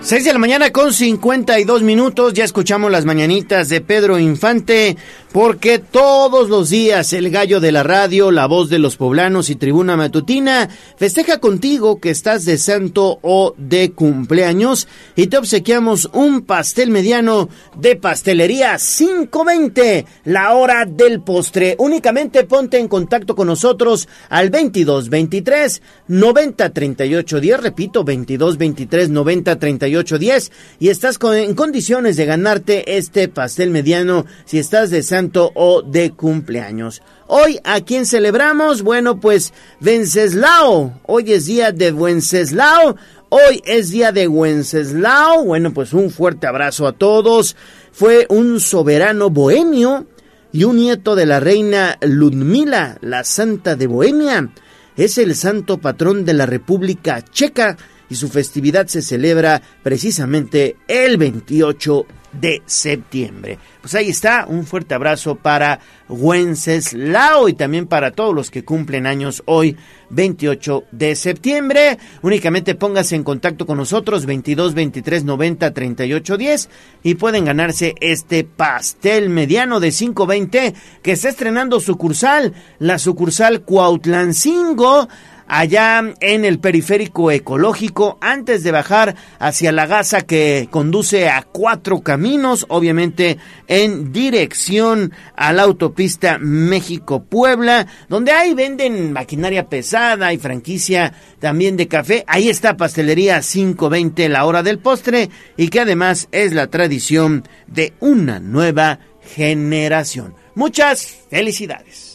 6 0.00 0.24
de 0.24 0.32
la 0.32 0.38
mañana 0.38 0.70
con 0.70 0.92
52 0.92 1.82
minutos, 1.82 2.32
ya 2.32 2.44
escuchamos 2.44 2.90
las 2.90 3.04
mañanitas 3.04 3.68
de 3.68 3.80
Pedro 3.80 4.16
Infante, 4.18 4.96
porque 5.32 5.80
todos 5.80 6.48
los 6.48 6.70
días 6.70 7.12
el 7.12 7.30
gallo 7.30 7.58
de 7.58 7.72
la 7.72 7.82
radio, 7.82 8.30
la 8.30 8.46
voz 8.46 8.70
de 8.70 8.78
los 8.78 8.96
poblanos 8.96 9.50
y 9.50 9.56
tribuna 9.56 9.96
matutina 9.96 10.68
festeja 10.96 11.40
contigo 11.40 12.00
que 12.00 12.10
estás 12.10 12.44
de 12.44 12.58
santo 12.58 13.18
o 13.22 13.54
de 13.58 13.90
cumpleaños. 13.90 14.86
Y 15.16 15.26
te 15.26 15.36
obsequiamos 15.36 16.08
un 16.12 16.42
pastel 16.42 16.90
mediano 16.90 17.48
de 17.76 17.96
pastelería 17.96 18.78
520, 18.78 20.06
la 20.24 20.54
hora 20.54 20.86
del 20.86 21.22
postre. 21.22 21.74
Únicamente 21.78 22.44
ponte 22.44 22.78
en 22.78 22.88
contacto 22.88 23.34
con 23.34 23.48
nosotros 23.48 24.08
al 24.30 24.48
22 24.48 25.10
23 25.10 25.82
90 26.06 26.70
38 26.70 27.40
10, 27.40 27.60
repito, 27.60 28.04
22 28.04 28.56
23 28.56 29.10
90 29.10 29.58
38 29.58 29.87
10 29.88 30.52
y 30.78 30.88
estás 30.88 31.18
en 31.34 31.54
condiciones 31.54 32.16
de 32.16 32.26
ganarte 32.26 32.96
este 32.96 33.28
pastel 33.28 33.70
mediano 33.70 34.26
si 34.44 34.58
estás 34.58 34.90
de 34.90 35.02
santo 35.02 35.50
o 35.54 35.82
de 35.82 36.12
cumpleaños. 36.12 37.02
Hoy, 37.26 37.58
¿a 37.64 37.80
quién 37.80 38.06
celebramos? 38.06 38.82
Bueno, 38.82 39.20
pues 39.20 39.52
Wenceslao. 39.80 41.00
Hoy 41.06 41.32
es 41.32 41.46
día 41.46 41.72
de 41.72 41.92
Wenceslao. 41.92 42.96
Hoy 43.28 43.62
es 43.64 43.90
día 43.90 44.12
de 44.12 44.28
Wenceslao. 44.28 45.44
Bueno, 45.44 45.74
pues 45.74 45.92
un 45.92 46.10
fuerte 46.10 46.46
abrazo 46.46 46.86
a 46.86 46.92
todos. 46.92 47.56
Fue 47.92 48.26
un 48.30 48.60
soberano 48.60 49.30
bohemio 49.30 50.06
y 50.52 50.64
un 50.64 50.76
nieto 50.76 51.14
de 51.14 51.26
la 51.26 51.40
reina 51.40 51.98
Ludmila, 52.00 52.98
la 53.00 53.24
santa 53.24 53.76
de 53.76 53.86
Bohemia. 53.86 54.50
Es 54.96 55.18
el 55.18 55.36
santo 55.36 55.78
patrón 55.78 56.24
de 56.24 56.34
la 56.34 56.46
República 56.46 57.22
Checa 57.22 57.76
y 58.08 58.14
su 58.14 58.28
festividad 58.28 58.86
se 58.86 59.02
celebra 59.02 59.60
precisamente 59.82 60.76
el 60.86 61.16
28 61.16 62.06
de 62.32 62.62
septiembre. 62.66 63.58
Pues 63.80 63.94
ahí 63.94 64.10
está, 64.10 64.46
un 64.46 64.66
fuerte 64.66 64.94
abrazo 64.94 65.36
para 65.36 65.80
Wenceslao 66.08 67.48
y 67.48 67.54
también 67.54 67.86
para 67.86 68.10
todos 68.10 68.34
los 68.34 68.50
que 68.50 68.64
cumplen 68.64 69.06
años 69.06 69.42
hoy, 69.46 69.76
28 70.10 70.84
de 70.92 71.16
septiembre. 71.16 71.98
Únicamente 72.22 72.74
póngase 72.74 73.16
en 73.16 73.24
contacto 73.24 73.66
con 73.66 73.78
nosotros, 73.78 74.26
22 74.26 74.74
23 74.74 75.24
90 75.24 75.72
38 75.72 76.36
10 76.36 76.68
y 77.02 77.14
pueden 77.14 77.46
ganarse 77.46 77.94
este 78.00 78.44
pastel 78.44 79.30
mediano 79.30 79.80
de 79.80 79.90
520 79.90 80.74
que 81.02 81.12
está 81.12 81.30
estrenando 81.30 81.80
sucursal, 81.80 82.52
la 82.78 82.98
sucursal 82.98 83.62
Cuautlancingo 83.62 85.08
allá 85.48 86.14
en 86.20 86.44
el 86.44 86.60
periférico 86.60 87.30
ecológico 87.30 88.18
antes 88.20 88.62
de 88.62 88.70
bajar 88.70 89.16
hacia 89.38 89.72
la 89.72 89.86
gasa 89.86 90.20
que 90.20 90.68
conduce 90.70 91.28
a 91.28 91.42
cuatro 91.42 92.00
caminos, 92.02 92.66
obviamente 92.68 93.38
en 93.66 94.12
dirección 94.12 95.12
a 95.34 95.52
la 95.52 95.62
autopista 95.62 96.38
México-Puebla, 96.38 97.86
donde 98.08 98.32
ahí 98.32 98.54
venden 98.54 99.12
maquinaria 99.12 99.68
pesada 99.68 100.32
y 100.32 100.38
franquicia 100.38 101.14
también 101.40 101.76
de 101.76 101.88
café. 101.88 102.24
Ahí 102.26 102.48
está 102.48 102.76
Pastelería 102.76 103.40
520, 103.40 104.28
la 104.28 104.44
hora 104.44 104.62
del 104.62 104.78
postre, 104.78 105.30
y 105.56 105.68
que 105.68 105.80
además 105.80 106.28
es 106.30 106.52
la 106.52 106.68
tradición 106.68 107.44
de 107.66 107.94
una 108.00 108.38
nueva 108.38 109.00
generación. 109.34 110.34
Muchas 110.54 111.06
felicidades 111.30 112.07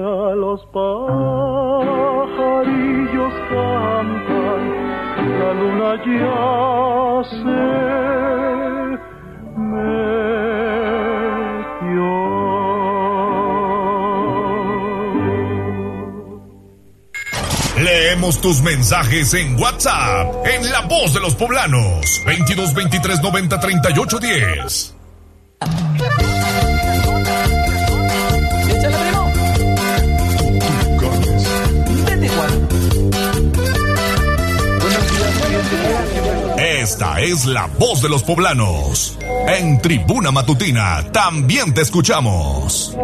los 0.00 0.60
pajarillos 0.72 1.12
cantan, 3.50 4.62
la 5.38 5.52
luna 5.54 5.96
ya 6.04 7.22
se 7.30 7.60
metió. 9.58 10.12
Leemos 17.82 18.40
tus 18.40 18.62
mensajes 18.62 19.34
en 19.34 19.58
WhatsApp, 19.60 20.46
en 20.46 20.70
La 20.70 20.82
Voz 20.82 21.12
de 21.14 21.20
los 21.20 21.34
Poblanos, 21.34 22.22
22 22.24 22.74
23 22.74 23.22
90 23.22 23.60
38 23.60 24.18
10. 24.18 24.94
Esta 36.82 37.20
es 37.20 37.46
la 37.46 37.68
voz 37.78 38.02
de 38.02 38.08
los 38.08 38.24
poblanos. 38.24 39.16
En 39.46 39.80
Tribuna 39.80 40.32
Matutina 40.32 41.12
también 41.12 41.72
te 41.72 41.80
escuchamos. 41.80 42.96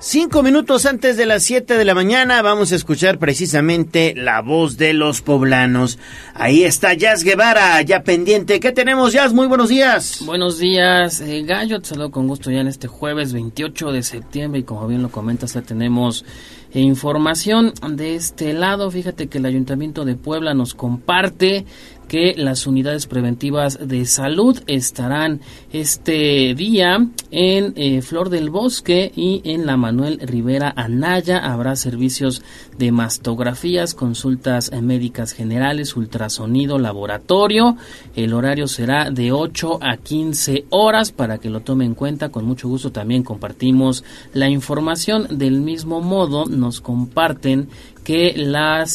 Cinco 0.00 0.42
minutos 0.42 0.84
antes 0.86 1.16
de 1.16 1.26
las 1.26 1.44
siete 1.44 1.78
de 1.78 1.84
la 1.84 1.94
mañana 1.94 2.42
vamos 2.42 2.72
a 2.72 2.74
escuchar 2.74 3.20
precisamente 3.20 4.14
la 4.16 4.42
voz 4.42 4.76
de 4.76 4.94
los 4.94 5.20
poblanos. 5.20 6.00
Ahí 6.34 6.64
está 6.64 6.92
Jazz 6.94 7.22
Guevara, 7.22 7.80
ya 7.82 8.02
pendiente. 8.02 8.58
¿Qué 8.58 8.72
tenemos, 8.72 9.12
Jazz? 9.12 9.32
Muy 9.32 9.46
buenos 9.46 9.68
días. 9.68 10.22
Buenos 10.26 10.58
días, 10.58 11.20
eh, 11.20 11.44
Gallo. 11.44 11.80
Te 11.80 11.90
saludo 11.90 12.10
con 12.10 12.26
gusto 12.26 12.50
ya 12.50 12.62
en 12.62 12.66
este 12.66 12.88
jueves 12.88 13.32
28 13.32 13.92
de 13.92 14.02
septiembre 14.02 14.58
y 14.58 14.64
como 14.64 14.88
bien 14.88 15.02
lo 15.02 15.10
comentas, 15.10 15.54
ya 15.54 15.62
tenemos 15.62 16.24
e 16.72 16.80
información 16.80 17.72
de 17.90 18.14
este 18.14 18.52
lado, 18.52 18.90
fíjate 18.90 19.28
que 19.28 19.38
el 19.38 19.46
Ayuntamiento 19.46 20.04
de 20.04 20.16
Puebla 20.16 20.54
nos 20.54 20.74
comparte 20.74 21.64
que 22.08 22.34
las 22.36 22.66
unidades 22.66 23.06
preventivas 23.06 23.78
de 23.86 24.06
salud 24.06 24.60
estarán 24.66 25.40
este 25.72 26.54
día 26.54 27.06
en 27.30 27.74
eh, 27.76 28.02
Flor 28.02 28.30
del 28.30 28.50
Bosque 28.50 29.12
y 29.14 29.42
en 29.44 29.66
la 29.66 29.76
Manuel 29.76 30.18
Rivera 30.20 30.72
Anaya. 30.74 31.38
Habrá 31.38 31.76
servicios 31.76 32.42
de 32.78 32.90
mastografías, 32.90 33.94
consultas 33.94 34.72
médicas 34.72 35.32
generales, 35.32 35.96
ultrasonido, 35.96 36.78
laboratorio. 36.78 37.76
El 38.16 38.32
horario 38.32 38.66
será 38.66 39.10
de 39.10 39.30
8 39.30 39.78
a 39.82 39.98
15 39.98 40.64
horas 40.70 41.12
para 41.12 41.38
que 41.38 41.50
lo 41.50 41.60
tome 41.60 41.84
en 41.84 41.94
cuenta. 41.94 42.30
Con 42.30 42.46
mucho 42.46 42.68
gusto 42.68 42.90
también 42.90 43.22
compartimos 43.22 44.04
la 44.32 44.48
información. 44.48 45.26
Del 45.38 45.60
mismo 45.60 46.00
modo 46.00 46.46
nos 46.46 46.80
comparten 46.80 47.68
que 48.08 48.34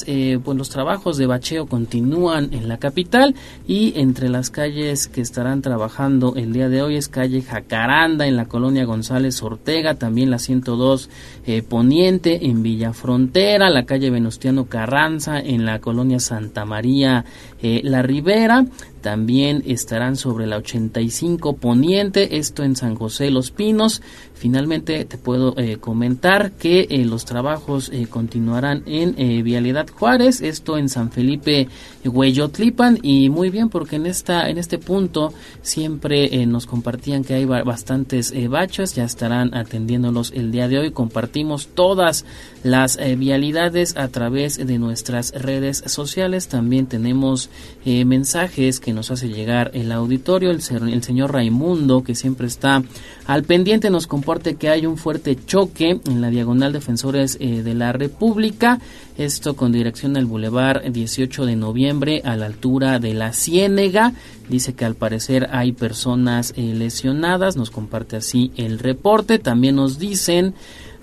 eh, 0.07 0.39
pues 0.43 0.57
los 0.57 0.69
trabajos 0.69 1.17
de 1.17 1.27
bacheo 1.27 1.67
continúan 1.67 2.51
en 2.51 2.67
la 2.67 2.79
capital 2.79 3.35
y 3.67 3.93
entre 3.99 4.27
las 4.27 4.49
calles 4.49 5.07
que 5.07 5.21
estarán 5.21 5.61
trabajando 5.61 6.33
el 6.35 6.51
día 6.51 6.67
de 6.67 6.81
hoy 6.81 6.95
es 6.95 7.09
calle 7.09 7.43
Jacaranda 7.43 8.25
en 8.25 8.35
la 8.35 8.45
colonia 8.45 8.85
González 8.85 9.43
Ortega, 9.43 9.93
también 9.93 10.31
la 10.31 10.39
102 10.39 11.11
eh, 11.45 11.61
Poniente 11.61 12.47
en 12.47 12.63
Villa 12.63 12.91
Frontera, 12.91 13.69
la 13.69 13.85
calle 13.85 14.09
Venustiano 14.09 14.65
Carranza 14.65 15.39
en 15.39 15.63
la 15.63 15.77
colonia 15.77 16.19
Santa 16.19 16.65
María 16.65 17.23
eh, 17.63 17.79
La 17.83 18.01
Ribera, 18.01 18.65
también 18.99 19.63
estarán 19.65 20.17
sobre 20.17 20.47
la 20.47 20.57
85 20.57 21.55
Poniente, 21.55 22.37
esto 22.37 22.63
en 22.63 22.75
San 22.75 22.95
José 22.95 23.31
Los 23.31 23.51
Pinos. 23.51 24.01
Finalmente 24.33 25.05
te 25.05 25.17
puedo 25.17 25.57
eh, 25.57 25.77
comentar 25.77 26.51
que 26.51 26.87
eh, 26.89 27.05
los 27.05 27.23
trabajos 27.23 27.91
continuarán 28.09 28.83
en 28.85 29.43
Vialidad 29.43 29.87
Juárez, 29.89 30.41
esto 30.41 30.77
en 30.77 30.89
San 30.89 31.11
Felipe 31.11 31.69
Hueyotlipan 32.03 32.99
y 33.01 33.29
muy 33.29 33.49
bien 33.49 33.69
porque 33.69 33.95
en 33.95 34.05
esta 34.05 34.49
en 34.49 34.57
este 34.57 34.77
punto 34.77 35.33
siempre 35.61 36.45
nos 36.45 36.65
compartían 36.65 37.23
que 37.23 37.35
hay 37.35 37.45
bastantes 37.45 38.33
bachas, 38.49 38.95
ya 38.95 39.05
estarán 39.05 39.53
atendiéndolos 39.53 40.31
el 40.35 40.51
día 40.51 40.67
de 40.67 40.79
hoy. 40.79 40.91
Compartimos 40.91 41.67
todas 41.67 42.25
las 42.63 42.97
vialidades 43.17 43.95
a 43.95 44.09
través 44.09 44.57
de 44.57 44.77
nuestras 44.79 45.31
redes 45.31 45.83
sociales. 45.87 46.47
También 46.47 46.87
tenemos 46.87 47.49
mensajes 47.85 48.79
que 48.79 48.93
nos 48.93 49.11
hace 49.11 49.27
llegar 49.27 49.71
el 49.73 49.91
auditorio, 49.91 50.51
el, 50.51 50.61
el 50.89 51.03
señor 51.03 51.33
Raimundo, 51.33 52.03
que 52.03 52.15
siempre 52.15 52.47
está 52.47 52.81
al 53.25 53.43
pendiente, 53.43 53.89
nos 53.89 54.07
comporte 54.07 54.55
que 54.55 54.69
hay 54.69 54.85
un 54.85 54.97
fuerte 54.97 55.37
choque 55.45 55.99
en 56.05 56.21
la 56.21 56.29
diagonal 56.29 56.73
Defensores 56.73 57.37
eh, 57.39 57.63
de 57.63 57.73
la 57.73 57.93
República, 57.93 58.79
esto 59.17 59.55
con 59.55 59.71
dirección 59.71 60.17
al 60.17 60.25
Boulevard 60.25 60.83
18 60.91 61.45
de 61.45 61.55
noviembre 61.55 62.21
a 62.25 62.35
la 62.35 62.47
altura 62.47 62.99
de 62.99 63.13
la 63.13 63.31
Ciénega. 63.31 64.13
Dice 64.49 64.73
que 64.73 64.85
al 64.85 64.95
parecer 64.95 65.47
hay 65.51 65.71
personas 65.71 66.53
eh, 66.57 66.73
lesionadas, 66.73 67.55
nos 67.55 67.69
comparte 67.69 68.17
así 68.17 68.51
el 68.57 68.79
reporte. 68.79 69.39
También 69.39 69.75
nos 69.75 69.99
dicen 69.99 70.53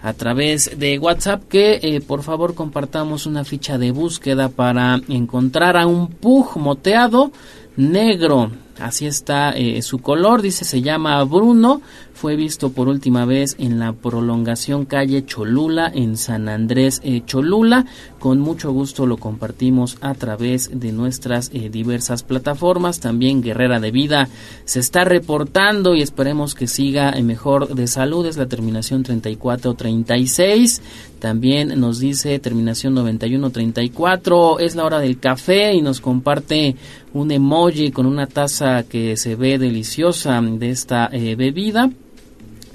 a 0.03 0.13
través 0.15 0.79
de 0.79 0.99
WhatsApp 0.99 1.43
que 1.49 1.81
eh, 1.83 2.01
por 2.01 2.23
favor 2.23 2.55
compartamos 2.55 3.27
una 3.27 3.45
ficha 3.45 3.79
de 3.79 3.91
búsqueda 3.91 4.49
para 4.49 5.01
encontrar 5.09 5.77
a 5.77 5.87
un 5.87 6.09
pug 6.09 6.57
moteado 6.57 7.33
negro. 7.77 8.51
Así 8.79 9.07
está 9.07 9.51
eh, 9.51 9.83
su 9.83 9.99
color, 9.99 10.41
dice 10.41 10.65
se 10.65 10.81
llama 10.81 11.23
Bruno, 11.25 11.83
fue 12.21 12.37
visto 12.37 12.71
por 12.71 12.87
última 12.87 13.25
vez 13.25 13.57
en 13.59 13.79
la 13.79 13.95
prolongación 13.95 14.85
calle 14.85 15.25
Cholula 15.25 15.91
en 15.95 16.19
San 16.19 16.51
Andrés 16.51 17.01
eh, 17.03 17.23
Cholula. 17.25 17.87
Con 18.19 18.41
mucho 18.41 18.73
gusto 18.73 19.07
lo 19.07 19.17
compartimos 19.17 19.97
a 20.03 20.13
través 20.13 20.69
de 20.79 20.93
nuestras 20.93 21.51
eh, 21.55 21.71
diversas 21.71 22.23
plataformas. 22.23 23.01
También 23.01 23.41
Guerrera 23.41 23.81
de 23.81 23.91
Vida 23.91 24.29
se 24.67 24.81
está 24.81 25.05
reportando 25.05 25.95
y 25.95 26.03
esperemos 26.03 26.55
que 26.55 26.67
siga 26.67 27.13
mejor 27.23 27.75
de 27.75 27.87
salud. 27.87 28.27
Es 28.27 28.37
la 28.37 28.49
terminación 28.49 29.03
3436. 29.03 30.83
También 31.21 31.81
nos 31.81 32.01
dice 32.01 32.39
terminación 32.39 32.93
9134. 32.97 34.59
Es 34.59 34.77
la 34.77 34.85
hora 34.85 34.99
del 34.99 35.19
café 35.19 35.73
y 35.73 35.81
nos 35.81 36.03
comparte 36.03 36.77
un 37.15 37.31
emoji 37.31 37.93
con 37.93 38.05
una 38.05 38.27
taza 38.27 38.83
que 38.83 39.17
se 39.17 39.37
ve 39.37 39.59
deliciosa 39.59 40.39
de 40.43 40.71
esta 40.71 41.09
eh, 41.11 41.35
bebida. 41.35 41.91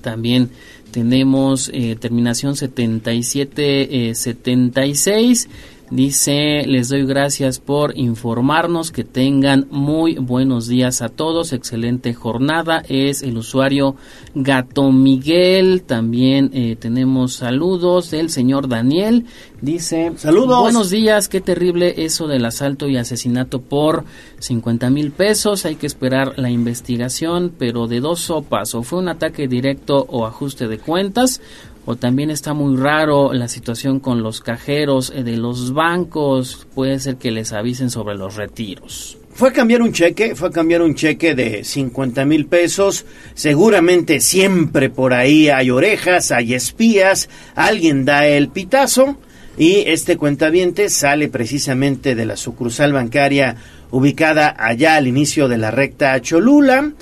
También 0.06 0.52
tenemos 0.92 1.72
eh, 1.74 1.98
terminación 2.00 2.56
7776. 2.56 5.50
Dice, 5.92 6.64
les 6.66 6.90
doy 6.90 7.06
gracias 7.06 7.60
por 7.60 7.96
informarnos, 7.96 8.92
que 8.92 9.04
tengan 9.04 9.68
muy 9.70 10.16
buenos 10.16 10.68
días 10.68 11.04
a 11.04 11.10
todos, 11.10 11.54
excelente 11.54 12.16
jornada. 12.16 12.82
Es 12.90 13.22
el 13.22 13.38
usuario 13.38 13.96
Gato 14.34 14.92
Miguel, 14.92 15.84
también 15.84 16.50
eh, 16.54 16.76
tenemos 16.76 17.36
saludos 17.36 18.10
del 18.10 18.32
señor 18.32 18.68
Daniel. 18.68 19.26
Dice, 19.62 20.12
saludos. 20.18 20.60
Buenos 20.62 20.90
días, 20.90 21.30
qué 21.30 21.40
terrible 21.40 21.94
eso 21.98 22.28
del 22.28 22.46
asalto 22.46 22.88
y 22.88 22.98
asesinato 22.98 23.62
por 23.62 24.06
50 24.40 24.90
mil 24.90 25.12
pesos. 25.12 25.66
Hay 25.66 25.76
que 25.76 25.86
esperar 25.86 26.34
la 26.38 26.50
investigación, 26.50 27.54
pero 27.56 27.86
de 27.86 28.00
dos 28.00 28.22
sopas, 28.22 28.74
o 28.74 28.82
fue 28.82 28.98
un 28.98 29.10
ataque 29.10 29.48
directo 29.48 30.04
o 30.10 30.26
ajuste 30.26 30.68
de 30.68 30.80
cuentas 30.80 31.42
o 31.86 31.96
también 31.96 32.32
está 32.32 32.54
muy 32.54 32.78
raro 32.78 33.34
la 33.34 33.48
situación 33.48 34.00
con 34.00 34.24
los 34.24 34.42
cajeros 34.42 35.12
eh, 35.16 35.24
de 35.24 35.38
los 35.38 35.74
bancos, 35.74 36.68
puede 36.74 37.00
ser 37.00 37.18
que 37.18 37.32
les 37.32 37.54
avisen 37.54 37.90
sobre 37.90 38.16
los 38.16 38.36
retiros. 38.36 39.18
Fue 39.34 39.50
a 39.50 39.54
cambiar 39.54 39.82
un 39.82 39.92
cheque, 39.92 40.34
fue 40.34 40.48
a 40.48 40.52
cambiar 40.52 40.82
un 40.82 40.96
cheque 40.96 41.36
de 41.36 41.66
50 41.66 42.24
mil 42.24 42.46
pesos. 42.46 43.06
Seguramente 43.34 44.22
siempre 44.22 44.90
por 44.90 45.14
ahí 45.14 45.50
hay 45.50 45.70
orejas, 45.72 46.32
hay 46.32 46.54
espías, 46.54 47.30
alguien 47.54 48.06
da 48.06 48.26
el 48.28 48.48
pitazo 48.48 49.18
y 49.58 49.84
este 49.88 50.16
cuentaviente 50.16 50.90
sale 50.90 51.28
precisamente 51.28 52.16
de 52.16 52.26
la 52.26 52.38
sucursal 52.38 52.94
bancaria 52.94 53.58
ubicada 53.92 54.56
allá 54.58 54.96
al 54.96 55.08
inicio 55.08 55.50
de 55.50 55.58
la 55.58 55.70
recta 55.70 56.22
Cholula 56.22 56.94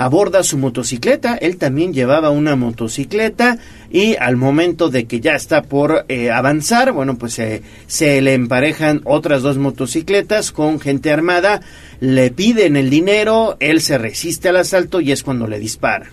aborda 0.00 0.42
su 0.42 0.56
motocicleta, 0.56 1.36
él 1.36 1.58
también 1.58 1.92
llevaba 1.92 2.30
una 2.30 2.56
motocicleta 2.56 3.58
y 3.90 4.16
al 4.16 4.38
momento 4.38 4.88
de 4.88 5.04
que 5.04 5.20
ya 5.20 5.34
está 5.34 5.60
por 5.60 6.06
eh, 6.08 6.30
avanzar, 6.30 6.92
bueno, 6.92 7.18
pues 7.18 7.38
se 7.86 8.20
le 8.22 8.32
emparejan 8.32 9.02
otras 9.04 9.42
dos 9.42 9.58
motocicletas 9.58 10.52
con 10.52 10.80
gente 10.80 11.12
armada, 11.12 11.60
le 12.00 12.30
piden 12.30 12.78
el 12.78 12.88
dinero, 12.88 13.58
él 13.60 13.82
se 13.82 13.98
resiste 13.98 14.48
al 14.48 14.56
asalto 14.56 15.02
y 15.02 15.12
es 15.12 15.22
cuando 15.22 15.46
le 15.46 15.58
disparan. 15.58 16.08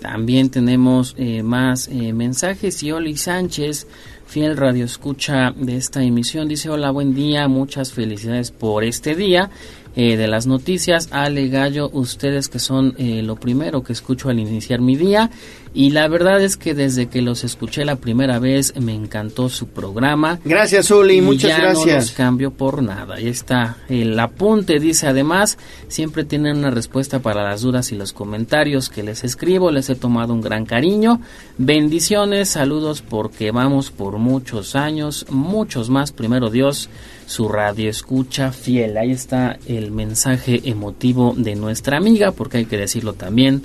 También 0.00 0.48
tenemos 0.48 1.16
eh, 1.18 1.42
más 1.42 1.88
eh, 1.88 2.12
mensajes 2.12 2.80
y 2.84 2.92
Oli 2.92 3.16
Sánchez 3.16 3.88
fiel 4.32 4.56
radio 4.56 4.86
escucha 4.86 5.52
de 5.54 5.76
esta 5.76 6.02
emisión. 6.02 6.48
Dice, 6.48 6.70
hola, 6.70 6.90
buen 6.90 7.14
día, 7.14 7.48
muchas 7.48 7.92
felicidades 7.92 8.50
por 8.50 8.82
este 8.82 9.14
día. 9.14 9.50
Eh, 9.94 10.16
de 10.16 10.26
las 10.26 10.46
noticias, 10.46 11.08
Ale 11.10 11.48
Gallo, 11.48 11.90
ustedes 11.92 12.48
que 12.48 12.58
son 12.58 12.94
eh, 12.96 13.20
lo 13.22 13.36
primero 13.36 13.82
que 13.82 13.92
escucho 13.92 14.30
al 14.30 14.38
iniciar 14.38 14.80
mi 14.80 14.96
día 14.96 15.30
y 15.74 15.90
la 15.90 16.08
verdad 16.08 16.40
es 16.42 16.56
que 16.56 16.74
desde 16.74 17.08
que 17.08 17.22
los 17.22 17.44
escuché 17.44 17.84
la 17.84 17.96
primera 17.96 18.38
vez 18.38 18.74
me 18.80 18.94
encantó 18.94 19.48
su 19.48 19.68
programa. 19.68 20.38
Gracias, 20.44 20.90
Uli, 20.90 21.20
muchas 21.20 21.50
ya 21.50 21.58
gracias. 21.58 21.86
No 21.86 21.94
los 21.94 22.10
cambio 22.12 22.50
por 22.52 22.82
nada. 22.82 23.16
Ahí 23.16 23.28
está 23.28 23.76
el 23.88 24.18
apunte, 24.18 24.80
dice 24.80 25.08
además, 25.08 25.58
siempre 25.88 26.24
tienen 26.24 26.58
una 26.58 26.70
respuesta 26.70 27.20
para 27.20 27.42
las 27.42 27.62
dudas 27.62 27.92
y 27.92 27.96
los 27.96 28.14
comentarios 28.14 28.88
que 28.88 29.02
les 29.02 29.24
escribo, 29.24 29.70
les 29.70 29.90
he 29.90 29.94
tomado 29.94 30.32
un 30.32 30.40
gran 30.40 30.66
cariño. 30.66 31.20
Bendiciones, 31.58 32.50
saludos 32.50 33.02
porque 33.02 33.50
vamos 33.50 33.90
por 33.90 34.18
muchos 34.18 34.76
años, 34.76 35.26
muchos 35.30 35.90
más, 35.90 36.12
primero 36.12 36.50
Dios 36.50 36.88
su 37.26 37.48
radio 37.48 37.88
escucha 37.88 38.52
fiel. 38.52 38.96
Ahí 38.96 39.12
está 39.12 39.58
el 39.66 39.90
mensaje 39.90 40.60
emotivo 40.64 41.34
de 41.36 41.54
nuestra 41.54 41.96
amiga, 41.96 42.32
porque 42.32 42.58
hay 42.58 42.66
que 42.66 42.76
decirlo 42.76 43.14
también, 43.14 43.62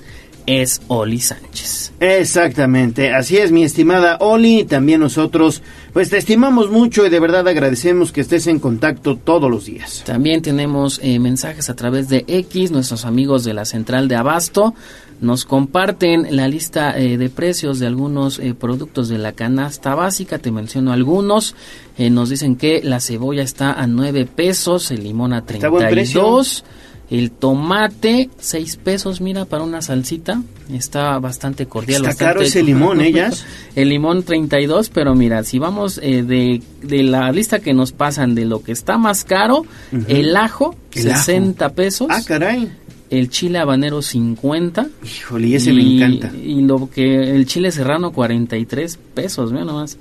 es 0.48 0.80
Oli 0.88 1.20
Sánchez. 1.20 1.92
Exactamente, 2.00 3.12
así 3.12 3.36
es 3.36 3.52
mi 3.52 3.64
estimada 3.64 4.16
Oli, 4.20 4.64
también 4.64 5.00
nosotros 5.00 5.62
pues 5.92 6.08
te 6.08 6.16
estimamos 6.16 6.70
mucho 6.70 7.04
y 7.04 7.10
de 7.10 7.20
verdad 7.20 7.46
agradecemos 7.48 8.12
que 8.12 8.22
estés 8.22 8.46
en 8.46 8.58
contacto 8.58 9.16
todos 9.16 9.50
los 9.50 9.66
días. 9.66 10.04
También 10.06 10.40
tenemos 10.40 11.00
eh, 11.02 11.18
mensajes 11.18 11.68
a 11.68 11.74
través 11.74 12.08
de 12.08 12.24
X, 12.26 12.70
nuestros 12.70 13.04
amigos 13.04 13.44
de 13.44 13.52
la 13.52 13.66
central 13.66 14.08
de 14.08 14.16
Abasto 14.16 14.74
nos 15.20 15.44
comparten 15.44 16.36
la 16.36 16.48
lista 16.48 16.96
eh, 16.98 17.16
de 17.16 17.28
precios 17.28 17.78
de 17.78 17.86
algunos 17.86 18.38
eh, 18.38 18.54
productos 18.54 19.08
de 19.08 19.18
la 19.18 19.32
canasta 19.32 19.94
básica, 19.94 20.38
te 20.38 20.50
menciono 20.50 20.92
algunos, 20.92 21.54
nos 21.98 22.30
dicen 22.30 22.54
que 22.54 22.80
la 22.84 23.00
cebolla 23.00 23.42
está 23.42 23.72
a 23.72 23.88
9 23.88 24.26
pesos, 24.26 24.92
el 24.92 25.02
limón 25.02 25.32
a 25.32 25.44
32, 25.44 26.64
el 27.10 27.30
tomate, 27.30 28.28
6 28.38 28.76
pesos, 28.76 29.20
mira, 29.20 29.46
para 29.46 29.64
una 29.64 29.80
salsita. 29.80 30.42
Está 30.70 31.18
bastante 31.18 31.64
cordial. 31.66 32.04
Está 32.04 32.26
caro 32.26 32.42
ese 32.42 32.62
limón, 32.62 33.00
ellas. 33.00 33.46
¿eh, 33.74 33.82
El 33.82 33.88
limón 33.88 34.22
32, 34.22 34.90
pero 34.90 35.14
mira, 35.14 35.42
si 35.42 35.58
vamos 35.58 35.98
eh, 36.02 36.22
de, 36.22 36.62
de, 36.82 37.02
la 37.02 37.32
lista 37.32 37.60
que 37.60 37.72
nos 37.72 37.92
pasan 37.92 38.34
de 38.34 38.44
lo 38.44 38.62
que 38.62 38.72
está 38.72 38.98
más 38.98 39.24
caro, 39.24 39.64
el 40.06 40.36
ajo, 40.36 40.76
60 40.90 41.70
pesos. 41.70 42.08
Ah, 42.10 42.20
caray. 42.26 42.70
El 43.10 43.30
chile 43.30 43.58
habanero 43.58 44.02
50. 44.02 44.86
Híjole, 45.04 45.48
y 45.48 45.54
ese 45.54 45.72
me 45.72 45.82
encanta. 45.82 46.32
Y 46.36 46.62
lo 46.62 46.90
que 46.90 47.34
el 47.34 47.46
chile 47.46 47.72
serrano 47.72 48.12
43 48.12 48.98
pesos, 49.14 49.52
mira 49.52 49.64
nomás. 49.64 49.98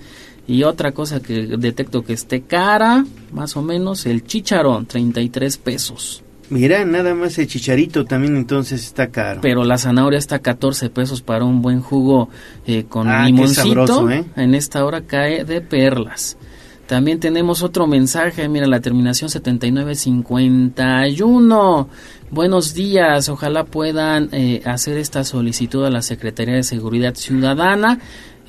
Y 0.48 0.64
otra 0.64 0.94
cosa 0.94 1.22
que 1.22 1.58
detecto 1.58 2.04
que 2.04 2.14
esté 2.14 2.42
cara, 2.42 3.06
más 3.32 3.58
o 3.58 3.62
menos, 3.62 4.06
el 4.06 4.26
chicharón, 4.26 4.86
33 4.86 5.58
pesos. 5.58 6.24
Mira, 6.50 6.86
nada 6.86 7.14
más 7.14 7.38
el 7.40 7.48
chicharito 7.48 8.06
también 8.06 8.38
entonces 8.38 8.82
está 8.82 9.08
caro. 9.08 9.42
Pero 9.42 9.66
la 9.66 9.78
zanahoria 9.78 10.18
está 10.18 10.40
14 10.40 10.90
pesos 10.90 11.22
para 11.22 11.44
un 11.44 11.62
buen 11.62 11.82
jugo 11.82 12.30
eh, 12.66 12.86
con 12.88 13.10
ah, 13.10 13.26
limoncito. 13.26 14.10
¿eh? 14.10 14.24
En 14.38 14.56
esta 14.56 14.86
hora 14.86 15.02
cae 15.02 15.44
de 15.44 15.60
perlas. 15.60 16.38
También 16.88 17.20
tenemos 17.20 17.62
otro 17.64 17.86
mensaje, 17.86 18.48
mira 18.48 18.66
la 18.66 18.80
terminación 18.80 19.30
7951. 19.30 21.90
Buenos 22.30 22.74
días, 22.74 23.30
ojalá 23.30 23.64
puedan 23.64 24.30
eh, 24.34 24.62
hacer 24.66 24.98
esta 24.98 25.24
solicitud 25.24 25.86
a 25.86 25.90
la 25.90 26.02
Secretaría 26.02 26.56
de 26.56 26.64
Seguridad 26.64 27.16
Ciudadana 27.16 28.00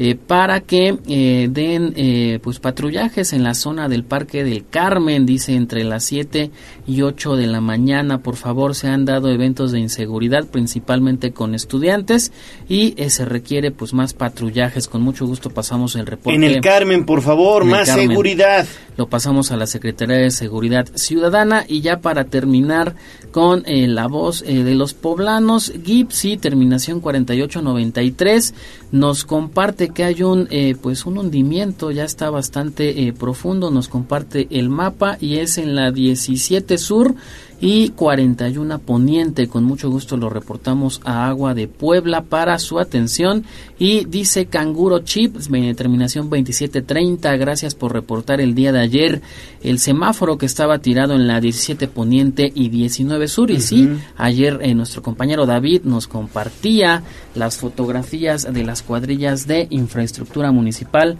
eh, 0.01 0.15
para 0.15 0.61
que 0.61 0.97
eh, 1.09 1.49
den 1.51 1.93
eh, 1.97 2.39
pues 2.41 2.61
patrullajes 2.61 3.33
en 3.33 3.43
la 3.43 3.55
zona 3.55 3.89
del 3.89 4.05
Parque 4.05 4.45
del 4.45 4.65
Carmen, 4.65 5.27
dice 5.27 5.55
entre 5.55 5.83
las 5.83 6.05
7 6.05 6.53
y 6.87 7.03
8 7.03 7.35
de 7.35 7.49
la 7.49 7.61
mañana. 7.61 8.19
Por 8.19 8.37
favor, 8.37 8.77
se 8.77 8.87
han 8.87 9.05
dado 9.05 9.29
eventos 9.29 9.73
de 9.73 9.81
inseguridad, 9.81 10.47
principalmente 10.47 11.33
con 11.33 11.53
estudiantes, 11.53 12.31
y 12.69 12.95
se 13.09 13.25
requiere 13.25 13.73
pues 13.73 13.93
más 13.93 14.15
patrullajes. 14.15 14.87
Con 14.87 15.03
mucho 15.03 15.27
gusto 15.27 15.51
pasamos 15.51 15.97
el 15.97 16.07
reporte. 16.07 16.37
En 16.37 16.45
el 16.45 16.61
Carmen, 16.61 17.05
por 17.05 17.21
favor, 17.21 17.65
más 17.65 17.89
seguridad. 17.89 18.69
Lo 18.99 19.09
pasamos 19.09 19.53
a 19.53 19.57
la 19.57 19.69
Secretaría 19.69 20.17
de 20.17 20.33
Seguridad 20.33 20.89
Ciudadana 20.97 21.65
y 21.69 21.83
ya 21.83 22.01
para 22.01 22.25
terminar 22.25 22.97
con 23.31 23.63
la 23.65 24.09
voz 24.09 24.43
de 24.43 24.75
los 24.75 24.93
poblanos, 24.93 25.73
Gipsy, 25.85 26.37
terminación 26.37 26.99
4893, 27.01 28.55
nos 28.91 29.25
comparte 29.25 29.91
que 29.91 30.03
hay 30.03 30.25
un 30.25 30.49
eh, 30.51 30.75
pues 30.83 31.07
un 31.07 31.17
hundimiento 31.17 31.93
ya 31.93 32.03
está 32.03 32.29
bastante 32.31 33.07
eh, 33.07 33.13
profundo 33.13 33.71
nos 33.71 33.87
comparte 33.87 34.49
el 34.51 34.69
mapa 34.69 35.17
y 35.21 35.37
es 35.37 35.59
en 35.59 35.77
la 35.77 35.93
17 35.93 36.77
sur 36.77 37.15
y 37.61 37.91
41 37.91 38.79
Poniente. 38.79 39.49
Con 39.49 39.65
mucho 39.65 39.91
gusto 39.91 40.17
lo 40.17 40.31
reportamos 40.31 41.01
a 41.05 41.29
Agua 41.29 41.55
de 41.55 41.69
Puebla 41.69 42.23
para 42.23 42.59
su 42.59 42.79
atención. 42.79 43.45
Y 43.79 44.05
dice 44.05 44.47
Canguro 44.47 45.01
Chip, 45.01 45.37
terminación 45.77 46.31
2730. 46.31 47.37
Gracias 47.37 47.75
por 47.75 47.93
reportar 47.93 48.41
el 48.41 48.55
día 48.55 48.73
de 48.73 48.81
ayer 48.81 49.23
el 49.63 49.79
semáforo 49.79 50.39
que 50.39 50.47
estaba 50.47 50.79
tirado 50.79 51.15
en 51.15 51.27
la 51.27 51.41
17 51.41 51.89
Poniente 51.89 52.51
y 52.55 52.69
19 52.69 53.29
Sur. 53.29 53.51
Y 53.51 53.61
sí, 53.61 53.89
ayer 54.17 54.59
eh, 54.63 54.75
nuestro 54.75 55.03
compañero 55.03 55.47
David 55.47 55.83
nos 55.85 56.07
compartía 56.07 57.03
las 57.35 57.57
fotografías 57.57 58.53
de 58.53 58.65
las 58.65 58.83
cuadrillas 58.83 59.47
de 59.47 59.67
infraestructura 59.71 60.53
municipal 60.53 61.19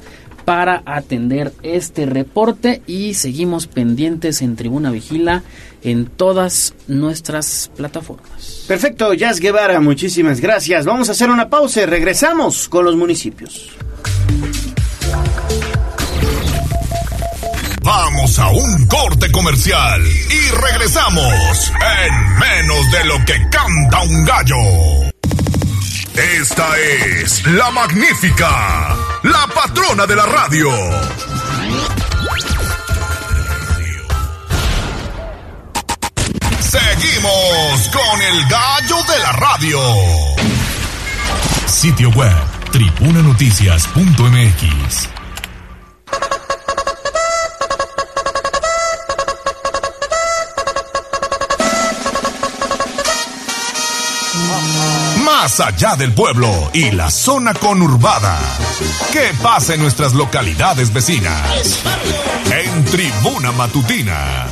para 0.49 0.83
atender 0.87 1.53
este 1.63 2.07
reporte 2.07 2.81
y 2.87 3.13
seguimos 3.13 3.67
pendientes 3.67 4.41
en 4.41 4.57
Tribuna 4.57 4.91
Vigila 4.91 5.43
en 5.83 6.07
todas 6.07 6.75
nuestras 6.87 7.71
plataformas. 7.77 8.65
Perfecto, 8.67 9.15
Jazz 9.15 9.41
Guevara, 9.41 9.81
muchísimas 9.81 10.41
gracias. 10.41 10.85
Vamos 10.85 11.09
a 11.09 11.13
hacer 11.13 11.31
una 11.31 11.49
pausa 11.49 11.83
y 11.83 11.87
regresamos 11.87 12.69
con 12.69 12.85
los 12.85 12.97
municipios. 12.97 13.71
Vamos 17.83 18.39
a 18.39 18.49
un 18.51 18.87
corte 18.87 19.33
comercial 19.33 20.03
y 20.07 20.51
regresamos 20.51 21.73
en 22.05 22.39
menos 22.39 22.91
de 22.91 23.05
lo 23.07 23.25
que 23.25 23.49
canta 23.51 24.03
un 24.03 24.25
gallo. 24.25 25.09
Esta 26.41 26.67
es 26.79 27.47
la 27.47 27.71
magnífica, 27.71 28.97
la 29.23 29.47
patrona 29.55 30.05
de 30.07 30.17
la 30.17 30.27
radio. 30.27 30.69
Con 37.21 38.23
el 38.23 38.47
gallo 38.47 39.03
de 39.03 39.19
la 39.19 39.33
radio. 39.33 39.81
Sitio 41.67 42.11
web, 42.11 42.33
tribunanoticias.mx. 42.71 45.09
más 55.25 55.61
allá 55.61 55.97
del 55.97 56.13
pueblo 56.13 56.71
y 56.73 56.91
la 56.91 57.11
zona 57.11 57.55
conurbada. 57.55 58.39
¿Qué 59.13 59.33
pasa 59.43 59.75
en 59.75 59.81
nuestras 59.81 60.13
localidades 60.13 60.93
vecinas? 60.93 61.81
En 62.51 62.85
Tribuna 62.85 63.53
Matutina. 63.53 64.47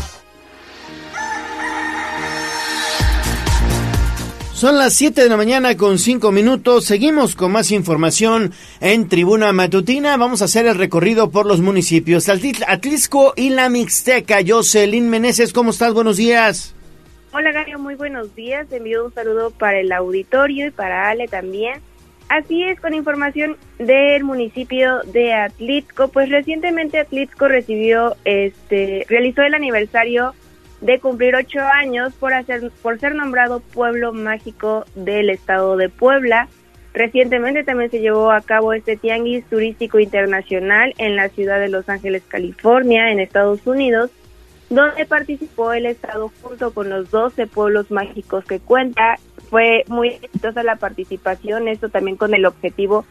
Son 4.56 4.78
las 4.78 4.94
7 4.94 5.22
de 5.22 5.28
la 5.28 5.36
mañana 5.36 5.76
con 5.76 5.98
5 5.98 6.32
minutos. 6.32 6.86
Seguimos 6.86 7.36
con 7.36 7.52
más 7.52 7.70
información 7.72 8.52
en 8.80 9.06
Tribuna 9.06 9.52
Matutina. 9.52 10.16
Vamos 10.16 10.40
a 10.40 10.46
hacer 10.46 10.64
el 10.64 10.78
recorrido 10.78 11.30
por 11.30 11.44
los 11.44 11.60
municipios 11.60 12.30
Atlisco 12.30 13.34
y 13.36 13.50
la 13.50 13.68
Mixteca. 13.68 14.38
Jocelyn 14.46 15.10
Meneses, 15.10 15.52
¿cómo 15.52 15.72
estás? 15.72 15.92
Buenos 15.92 16.16
días. 16.16 16.74
Hola, 17.34 17.52
Gario, 17.52 17.78
muy 17.78 17.96
buenos 17.96 18.34
días. 18.34 18.66
Te 18.66 18.78
envío 18.78 19.04
un 19.04 19.12
saludo 19.12 19.50
para 19.50 19.78
el 19.78 19.92
auditorio 19.92 20.68
y 20.68 20.70
para 20.70 21.10
Ale 21.10 21.28
también. 21.28 21.82
Así 22.30 22.62
es, 22.62 22.80
con 22.80 22.94
información 22.94 23.58
del 23.78 24.24
municipio 24.24 25.02
de 25.12 25.34
Atlixco, 25.34 26.08
pues 26.08 26.30
recientemente 26.30 26.98
Atlixco 26.98 27.46
recibió, 27.46 28.16
este, 28.24 29.04
realizó 29.06 29.42
el 29.42 29.52
aniversario 29.52 30.34
de 30.80 31.00
cumplir 31.00 31.34
ocho 31.34 31.60
años 31.60 32.12
por, 32.14 32.34
hacer, 32.34 32.70
por 32.82 32.98
ser 32.98 33.14
nombrado 33.14 33.60
Pueblo 33.60 34.12
Mágico 34.12 34.84
del 34.94 35.30
Estado 35.30 35.76
de 35.76 35.88
Puebla. 35.88 36.48
Recientemente 36.92 37.64
también 37.64 37.90
se 37.90 38.00
llevó 38.00 38.30
a 38.30 38.40
cabo 38.40 38.72
este 38.72 38.96
tianguis 38.96 39.44
turístico 39.46 39.98
internacional 39.98 40.94
en 40.98 41.16
la 41.16 41.28
ciudad 41.28 41.60
de 41.60 41.68
Los 41.68 41.88
Ángeles, 41.88 42.22
California, 42.26 43.10
en 43.10 43.20
Estados 43.20 43.66
Unidos, 43.66 44.10
donde 44.70 45.04
participó 45.04 45.72
el 45.72 45.86
Estado 45.86 46.30
junto 46.40 46.72
con 46.72 46.88
los 46.88 47.10
12 47.10 47.46
pueblos 47.48 47.90
mágicos 47.90 48.44
que 48.44 48.60
cuenta. 48.60 49.18
Fue 49.50 49.84
muy 49.88 50.08
exitosa 50.08 50.62
la 50.62 50.76
participación, 50.76 51.68
esto 51.68 51.88
también 51.90 52.16
con 52.16 52.34
el 52.34 52.46
objetivo 52.46 53.04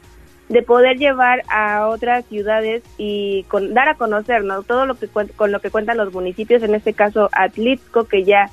de 0.50 0.62
poder 0.62 0.98
llevar 0.98 1.44
a 1.50 1.88
otras 1.88 2.26
ciudades 2.26 2.84
y 2.98 3.44
con, 3.48 3.74
dar 3.74 3.90
a 3.90 3.96
conocer 3.96 4.44
¿no? 4.44 4.64
todo 4.64 4.86
lo 4.86 4.96
que 4.96 5.08
con 5.08 5.52
lo 5.52 5.60
que 5.60 5.72
cuentan 5.72 5.98
los 5.98 6.14
municipios, 6.14 6.62
en 6.62 6.76
este 6.76 6.94
caso 6.94 7.30
Atlixco, 7.32 8.06
que 8.06 8.24
ya 8.24 8.50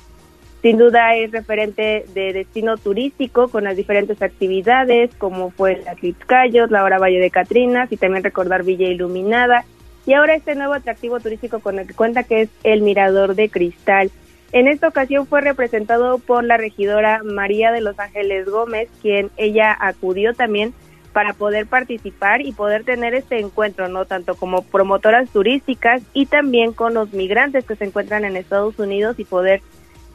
sin 0.63 0.77
duda 0.77 1.15
es 1.15 1.31
referente 1.31 2.05
de 2.13 2.33
destino 2.33 2.77
turístico 2.77 3.49
con 3.49 3.65
las 3.65 3.75
diferentes 3.75 4.21
actividades 4.21 5.13
como 5.17 5.51
fue 5.51 5.73
el 5.73 5.87
Atlixcayos, 5.87 6.71
la 6.71 6.83
hora 6.83 6.99
Valle 6.99 7.19
de 7.19 7.29
Catrinas 7.29 7.91
y 7.91 7.97
también 7.97 8.23
recordar 8.23 8.63
Villa 8.63 8.87
Iluminada 8.87 9.65
y 10.05 10.13
ahora 10.13 10.35
este 10.35 10.55
nuevo 10.55 10.73
atractivo 10.73 11.19
turístico 11.19 11.59
con 11.59 11.79
el 11.79 11.87
que 11.87 11.93
cuenta 11.93 12.23
que 12.23 12.41
es 12.41 12.49
el 12.63 12.81
Mirador 12.81 13.35
de 13.35 13.49
Cristal. 13.49 14.11
En 14.51 14.67
esta 14.67 14.87
ocasión 14.87 15.25
fue 15.25 15.41
representado 15.41 16.19
por 16.19 16.43
la 16.43 16.57
regidora 16.57 17.21
María 17.23 17.71
de 17.71 17.81
Los 17.81 17.99
Ángeles 17.99 18.47
Gómez, 18.47 18.89
quien 19.01 19.31
ella 19.37 19.75
acudió 19.79 20.33
también 20.33 20.73
para 21.13 21.33
poder 21.33 21.67
participar 21.67 22.41
y 22.41 22.51
poder 22.51 22.83
tener 22.83 23.13
este 23.13 23.39
encuentro, 23.39 23.87
¿no? 23.87 24.05
Tanto 24.05 24.35
como 24.35 24.63
promotoras 24.63 25.29
turísticas 25.29 26.01
y 26.13 26.25
también 26.25 26.73
con 26.73 26.95
los 26.95 27.13
migrantes 27.13 27.65
que 27.65 27.75
se 27.75 27.85
encuentran 27.85 28.25
en 28.25 28.35
Estados 28.35 28.77
Unidos 28.79 29.19
y 29.19 29.23
poder 29.23 29.61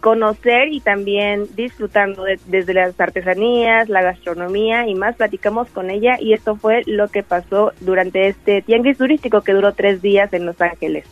conocer 0.01 0.69
y 0.69 0.81
también 0.81 1.47
disfrutando 1.55 2.25
desde 2.47 2.75
las 2.75 3.01
artesanías, 3.01 3.89
la 3.89 4.03
gastronomía 4.03 4.87
y 4.87 4.95
más 4.95 5.17
platicamos 5.17 5.69
con 5.69 5.91
ella 5.91 6.17
y 6.21 6.35
esto 6.35 6.57
fue 6.57 6.83
lo 6.87 7.09
que 7.09 7.23
pasó 7.23 7.73
durante 7.81 8.29
este 8.29 8.63
tianguis 8.63 8.99
turístico 8.99 9.41
que 9.41 9.53
duró 9.53 9.73
tres 9.73 10.01
días 10.03 10.33
en 10.33 10.47
Los 10.47 10.61
Ángeles. 10.61 11.05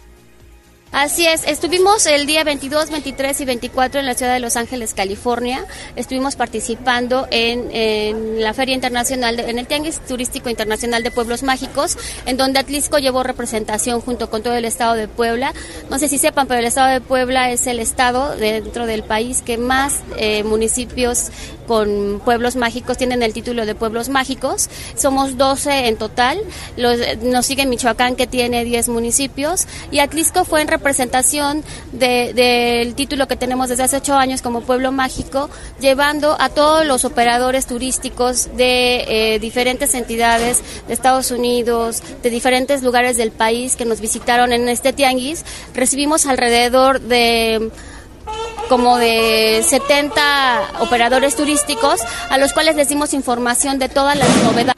Así 0.92 1.26
es, 1.26 1.44
estuvimos 1.46 2.06
el 2.06 2.26
día 2.26 2.42
22, 2.44 2.90
23 2.90 3.40
y 3.40 3.44
24 3.44 4.00
en 4.00 4.06
la 4.06 4.14
ciudad 4.14 4.32
de 4.32 4.40
Los 4.40 4.56
Ángeles, 4.56 4.94
California. 4.94 5.64
Estuvimos 5.94 6.36
participando 6.36 7.26
en, 7.30 8.40
la 8.40 8.54
Feria 8.54 8.74
Internacional, 8.74 9.38
en 9.40 9.58
el 9.58 9.66
Tianguis 9.66 10.00
Turístico 10.00 10.48
Internacional 10.48 11.02
de 11.02 11.10
Pueblos 11.10 11.42
Mágicos, 11.42 11.98
en 12.24 12.36
donde 12.36 12.60
Atlisco 12.60 12.98
llevó 12.98 13.24
representación 13.24 14.00
junto 14.00 14.30
con 14.30 14.42
todo 14.42 14.54
el 14.54 14.64
estado 14.64 14.94
de 14.94 15.08
Puebla. 15.08 15.52
No 15.90 15.98
sé 15.98 16.08
si 16.08 16.18
sepan, 16.18 16.46
pero 16.46 16.60
el 16.60 16.66
estado 16.66 16.88
de 16.88 17.00
Puebla 17.00 17.50
es 17.50 17.66
el 17.66 17.80
estado 17.80 18.34
dentro 18.36 18.86
del 18.86 19.02
país 19.02 19.42
que 19.42 19.58
más 19.58 20.00
eh, 20.16 20.44
municipios 20.44 21.30
con 21.66 22.20
pueblos 22.24 22.56
mágicos 22.56 22.96
tienen 22.96 23.22
el 23.22 23.32
título 23.32 23.66
de 23.66 23.74
pueblos 23.74 24.08
mágicos. 24.08 24.68
Somos 24.96 25.36
12 25.36 25.88
en 25.88 25.96
total. 25.96 26.38
nos 27.22 27.46
sigue 27.46 27.66
Michoacán 27.66 28.16
que 28.16 28.26
tiene 28.26 28.64
10 28.64 28.88
municipios 28.88 29.66
y 29.90 29.98
Atlisco 29.98 30.44
fue 30.44 30.62
en 30.62 30.68
representación 30.68 31.64
del 31.92 32.94
título 32.94 33.28
que 33.28 33.36
tenemos 33.36 33.68
desde 33.68 33.84
hace 33.84 33.96
8 33.96 34.14
años 34.14 34.42
como 34.42 34.62
pueblo 34.62 34.92
mágico, 34.92 35.50
llevando 35.80 36.36
a 36.38 36.48
todos 36.48 36.86
los 36.86 37.04
operadores 37.04 37.66
turísticos 37.66 38.56
de 38.56 39.34
eh, 39.34 39.38
diferentes 39.38 39.94
entidades 39.94 40.62
de 40.86 40.94
Estados 40.94 41.30
Unidos, 41.30 42.02
de 42.22 42.30
diferentes 42.30 42.82
lugares 42.82 43.16
del 43.16 43.30
país 43.30 43.76
que 43.76 43.84
nos 43.84 44.00
visitaron 44.00 44.52
en 44.52 44.68
este 44.68 44.92
tianguis. 44.92 45.44
Recibimos 45.74 46.26
alrededor 46.26 47.00
de 47.00 47.70
como 48.68 48.98
de 48.98 49.60
70 49.62 50.80
operadores 50.80 51.36
turísticos 51.36 52.00
a 52.30 52.38
los 52.38 52.52
cuales 52.52 52.76
les 52.76 52.88
dimos 52.88 53.14
información 53.14 53.78
de 53.78 53.88
todas 53.88 54.16
las 54.16 54.28
novedades. 54.44 54.74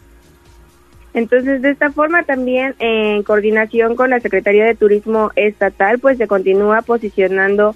Entonces, 1.14 1.62
de 1.62 1.70
esta 1.70 1.90
forma 1.90 2.22
también 2.22 2.74
en 2.78 3.22
coordinación 3.22 3.96
con 3.96 4.10
la 4.10 4.20
Secretaría 4.20 4.64
de 4.64 4.74
Turismo 4.74 5.32
Estatal, 5.36 5.98
pues 5.98 6.18
se 6.18 6.28
continúa 6.28 6.82
posicionando 6.82 7.74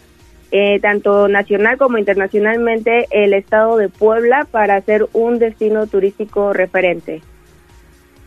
eh, 0.53 0.79
tanto 0.81 1.29
nacional 1.29 1.79
como 1.79 1.99
internacionalmente 1.99 3.07
el 3.11 3.33
estado 3.33 3.79
de 3.79 3.89
Puebla 3.89 4.47
para 4.51 4.81
ser 4.83 5.07
un 5.13 5.39
destino 5.39 5.87
turístico 5.87 6.53
referente. 6.53 7.23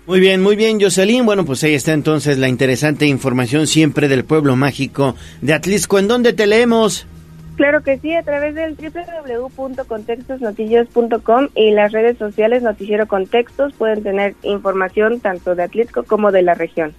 Muy 0.08 0.20
bien, 0.20 0.42
muy 0.42 0.56
bien, 0.56 0.82
Jocelyn. 0.82 1.26
Bueno, 1.26 1.46
pues 1.46 1.64
ahí 1.64 1.76
está 1.76 1.94
entonces 1.94 2.38
la 2.38 2.48
interesante 2.48 3.06
información 3.06 3.68
siempre 3.68 4.08
del 4.08 4.24
pueblo 4.24 4.56
mágico 4.56 5.16
de 5.42 5.54
Atlisco. 5.54 5.98
¿En 5.98 6.08
dónde 6.08 6.34
te 6.34 6.46
leemos? 6.46 7.08
Claro 7.56 7.82
que 7.84 8.00
sí, 8.00 8.14
a 8.14 8.24
través 8.24 8.54
del 8.54 8.76
www.contextosnoticias.com 8.76 11.48
y 11.56 11.72
las 11.72 11.94
redes 11.94 12.18
sociales 12.18 12.64
Noticiero 12.64 13.08
Contextos 13.08 13.72
pueden 13.74 14.04
tener 14.04 14.36
información 14.44 15.22
tanto 15.22 15.56
de 15.56 15.64
Atlisco 15.64 16.04
como 16.04 16.34
de 16.34 16.42
la 16.42 16.54
región. 16.54 16.94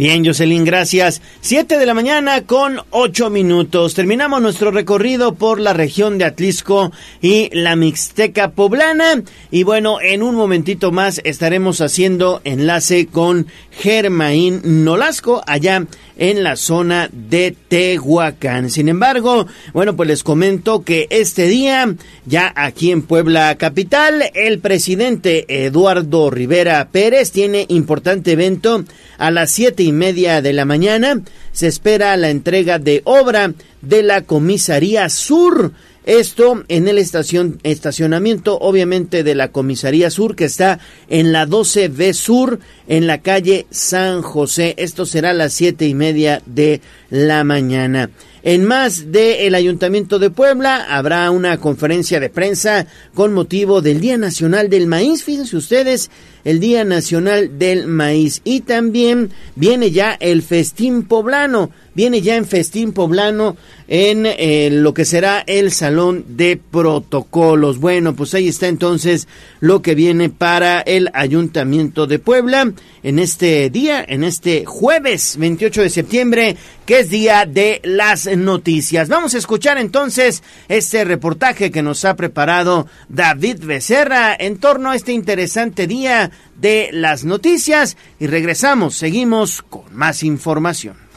Bien, 0.00 0.24
Jocelyn, 0.24 0.64
gracias. 0.64 1.20
Siete 1.42 1.76
de 1.76 1.84
la 1.84 1.92
mañana 1.92 2.46
con 2.46 2.80
ocho 2.88 3.28
minutos. 3.28 3.92
Terminamos 3.92 4.40
nuestro 4.40 4.70
recorrido 4.70 5.34
por 5.34 5.60
la 5.60 5.74
región 5.74 6.16
de 6.16 6.24
Atlisco 6.24 6.90
y 7.20 7.50
la 7.52 7.76
Mixteca 7.76 8.52
Poblana. 8.52 9.22
Y 9.50 9.62
bueno, 9.62 10.00
en 10.00 10.22
un 10.22 10.36
momentito 10.36 10.90
más 10.90 11.20
estaremos 11.22 11.82
haciendo 11.82 12.40
enlace 12.44 13.08
con 13.08 13.48
Germaín 13.72 14.62
Nolasco 14.64 15.42
allá 15.46 15.84
en 16.20 16.42
la 16.42 16.56
zona 16.56 17.08
de 17.12 17.56
Tehuacán. 17.68 18.70
Sin 18.70 18.88
embargo, 18.88 19.46
bueno, 19.72 19.96
pues 19.96 20.06
les 20.06 20.22
comento 20.22 20.82
que 20.82 21.08
este 21.10 21.46
día, 21.46 21.94
ya 22.26 22.52
aquí 22.56 22.90
en 22.90 23.02
Puebla 23.02 23.56
Capital, 23.56 24.30
el 24.34 24.60
presidente 24.60 25.64
Eduardo 25.64 26.30
Rivera 26.30 26.88
Pérez 26.92 27.32
tiene 27.32 27.64
importante 27.68 28.32
evento 28.32 28.84
a 29.16 29.30
las 29.30 29.50
siete 29.50 29.82
y 29.82 29.89
media 29.92 30.42
de 30.42 30.52
la 30.52 30.64
mañana. 30.64 31.20
Se 31.52 31.66
espera 31.66 32.16
la 32.16 32.30
entrega 32.30 32.78
de 32.78 33.02
obra 33.04 33.52
de 33.82 34.02
la 34.02 34.22
comisaría 34.22 35.08
sur 35.08 35.72
esto 36.04 36.64
en 36.68 36.88
el 36.88 36.98
estación, 36.98 37.60
estacionamiento, 37.62 38.58
obviamente, 38.58 39.22
de 39.22 39.34
la 39.34 39.52
Comisaría 39.52 40.10
Sur, 40.10 40.34
que 40.34 40.46
está 40.46 40.80
en 41.08 41.30
la 41.30 41.46
12B 41.46 42.14
Sur, 42.14 42.58
en 42.88 43.06
la 43.06 43.18
calle 43.18 43.66
San 43.70 44.22
José. 44.22 44.74
Esto 44.78 45.04
será 45.04 45.30
a 45.30 45.34
las 45.34 45.52
siete 45.52 45.86
y 45.86 45.94
media 45.94 46.42
de 46.46 46.80
la 47.10 47.44
mañana. 47.44 48.10
En 48.42 48.64
más 48.64 49.12
del 49.12 49.54
Ayuntamiento 49.54 50.18
de 50.18 50.30
Puebla 50.30 50.86
habrá 50.88 51.30
una 51.30 51.58
conferencia 51.58 52.20
de 52.20 52.30
prensa 52.30 52.86
con 53.14 53.34
motivo 53.34 53.82
del 53.82 54.00
Día 54.00 54.16
Nacional 54.16 54.70
del 54.70 54.86
Maíz. 54.86 55.22
Fíjense 55.22 55.56
ustedes, 55.56 56.10
el 56.44 56.58
Día 56.58 56.84
Nacional 56.84 57.58
del 57.58 57.86
Maíz. 57.86 58.40
Y 58.44 58.60
también 58.60 59.30
viene 59.56 59.90
ya 59.90 60.16
el 60.20 60.42
Festín 60.42 61.02
Poblano 61.02 61.70
viene 61.94 62.20
ya 62.20 62.36
en 62.36 62.46
Festín 62.46 62.92
Poblano 62.92 63.56
en 63.88 64.24
eh, 64.24 64.70
lo 64.70 64.94
que 64.94 65.04
será 65.04 65.42
el 65.46 65.72
Salón 65.72 66.24
de 66.28 66.56
Protocolos. 66.56 67.78
Bueno, 67.78 68.14
pues 68.14 68.34
ahí 68.34 68.48
está 68.48 68.68
entonces 68.68 69.26
lo 69.58 69.82
que 69.82 69.94
viene 69.94 70.30
para 70.30 70.80
el 70.80 71.10
Ayuntamiento 71.12 72.06
de 72.06 72.18
Puebla 72.18 72.72
en 73.02 73.18
este 73.18 73.68
día, 73.70 74.04
en 74.06 74.24
este 74.24 74.64
jueves 74.64 75.36
28 75.38 75.82
de 75.82 75.90
septiembre, 75.90 76.56
que 76.86 77.00
es 77.00 77.10
día 77.10 77.44
de 77.46 77.80
las 77.82 78.26
noticias. 78.36 79.08
Vamos 79.08 79.34
a 79.34 79.38
escuchar 79.38 79.78
entonces 79.78 80.42
este 80.68 81.04
reportaje 81.04 81.70
que 81.70 81.82
nos 81.82 82.04
ha 82.04 82.16
preparado 82.16 82.86
David 83.08 83.64
Becerra 83.64 84.34
en 84.38 84.58
torno 84.58 84.90
a 84.90 84.96
este 84.96 85.12
interesante 85.12 85.86
día 85.86 86.30
de 86.56 86.90
las 86.92 87.24
noticias 87.24 87.96
y 88.18 88.26
regresamos, 88.26 88.96
seguimos 88.96 89.62
con 89.62 89.94
más 89.94 90.22
información. 90.22 91.09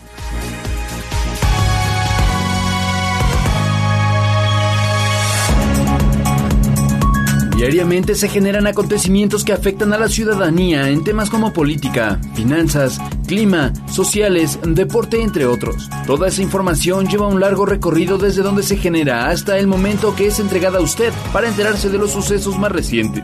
Diariamente 7.64 8.16
se 8.16 8.28
generan 8.28 8.68
acontecimientos 8.68 9.46
que 9.46 9.54
afectan 9.54 9.94
a 9.94 9.98
la 9.98 10.10
ciudadanía 10.10 10.90
en 10.90 11.02
temas 11.06 11.30
como 11.30 11.54
política, 11.54 12.20
finanzas, 12.36 13.00
clima, 13.26 13.72
sociales, 13.90 14.60
deporte, 14.66 15.22
entre 15.22 15.46
otros. 15.46 15.90
Toda 16.06 16.28
esa 16.28 16.42
información 16.42 17.08
lleva 17.08 17.30
un 17.30 17.40
largo 17.40 17.66
recorrido 17.66 18.18
desde 18.18 18.42
donde 18.42 18.64
se 18.64 18.76
genera 18.76 19.30
hasta 19.30 19.58
el 19.58 19.68
momento 19.68 20.14
que 20.14 20.28
es 20.28 20.42
entregada 20.42 20.80
a 20.80 20.82
usted 20.82 21.14
para 21.32 21.48
enterarse 21.48 21.88
de 21.88 22.00
los 22.00 22.12
sucesos 22.12 22.60
más 22.60 22.74
recientes. 22.74 23.24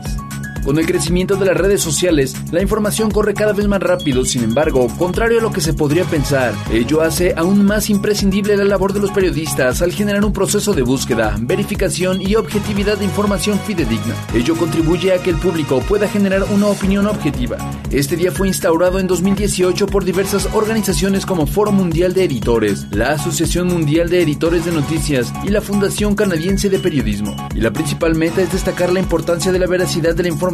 Con 0.64 0.78
el 0.78 0.86
crecimiento 0.86 1.36
de 1.36 1.46
las 1.46 1.56
redes 1.56 1.80
sociales, 1.80 2.34
la 2.52 2.60
información 2.60 3.10
corre 3.10 3.32
cada 3.32 3.54
vez 3.54 3.66
más 3.66 3.80
rápido, 3.80 4.24
sin 4.26 4.44
embargo, 4.44 4.88
contrario 4.98 5.38
a 5.38 5.42
lo 5.42 5.52
que 5.52 5.62
se 5.62 5.72
podría 5.72 6.04
pensar, 6.04 6.52
ello 6.70 7.00
hace 7.00 7.32
aún 7.36 7.64
más 7.64 7.88
imprescindible 7.88 8.56
la 8.56 8.64
labor 8.64 8.92
de 8.92 9.00
los 9.00 9.10
periodistas 9.10 9.80
al 9.80 9.92
generar 9.92 10.22
un 10.22 10.34
proceso 10.34 10.74
de 10.74 10.82
búsqueda, 10.82 11.34
verificación 11.40 12.20
y 12.20 12.34
objetividad 12.34 12.98
de 12.98 13.06
información 13.06 13.58
fidedigna. 13.60 14.14
Ello 14.34 14.54
contribuye 14.54 15.14
a 15.14 15.22
que 15.22 15.30
el 15.30 15.36
público 15.36 15.80
pueda 15.88 16.06
generar 16.08 16.44
una 16.52 16.66
opinión 16.66 17.06
objetiva. 17.06 17.56
Este 17.90 18.16
día 18.16 18.30
fue 18.30 18.48
instaurado 18.48 18.98
en 18.98 19.06
2018 19.06 19.86
por 19.86 20.04
diversas 20.04 20.46
organizaciones 20.52 21.24
como 21.24 21.46
Foro 21.46 21.72
Mundial 21.72 22.12
de 22.12 22.24
Editores, 22.24 22.86
la 22.90 23.12
Asociación 23.12 23.68
Mundial 23.68 24.10
de 24.10 24.22
Editores 24.22 24.66
de 24.66 24.72
Noticias 24.72 25.32
y 25.42 25.48
la 25.48 25.62
Fundación 25.62 26.14
Canadiense 26.14 26.68
de 26.68 26.78
Periodismo. 26.78 27.34
Y 27.54 27.60
la 27.60 27.72
principal 27.72 28.14
meta 28.14 28.42
es 28.42 28.52
destacar 28.52 28.92
la 28.92 29.00
importancia 29.00 29.52
de 29.52 29.58
la 29.58 29.66
veracidad 29.66 30.14
de 30.14 30.24
la 30.24 30.28
información 30.28 30.49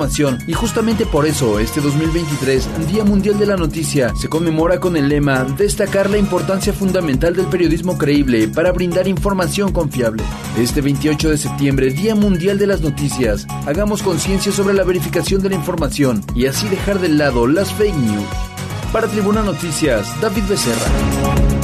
y 0.47 0.53
justamente 0.53 1.07
por 1.07 1.27
eso 1.27 1.59
este 1.59 1.81
2023, 1.81 2.87
Día 2.87 3.03
Mundial 3.03 3.39
de 3.39 3.47
la 3.47 3.57
Noticia, 3.57 4.15
se 4.15 4.29
conmemora 4.29 4.79
con 4.79 4.95
el 4.95 5.09
lema 5.09 5.45
Destacar 5.45 6.11
la 6.11 6.19
importancia 6.19 6.75
fundamental 6.75 7.35
del 7.35 7.47
periodismo 7.47 7.97
creíble 7.97 8.47
para 8.49 8.73
brindar 8.73 9.09
información 9.09 9.73
confiable. 9.73 10.23
Este 10.59 10.83
28 10.83 11.31
de 11.31 11.39
septiembre, 11.39 11.91
Día 11.91 12.15
Mundial 12.15 12.59
de 12.59 12.67
las 12.67 12.83
Noticias, 12.83 13.47
hagamos 13.67 14.03
conciencia 14.03 14.53
sobre 14.53 14.75
la 14.75 14.85
verificación 14.85 15.41
de 15.41 15.49
la 15.49 15.55
información 15.55 16.23
y 16.35 16.45
así 16.45 16.69
dejar 16.69 16.99
de 17.01 17.09
lado 17.09 17.47
las 17.47 17.73
fake 17.73 17.97
news. 17.97 18.27
Para 18.93 19.09
Tribuna 19.09 19.43
Noticias, 19.43 20.09
David 20.21 20.45
Becerra. 20.47 21.56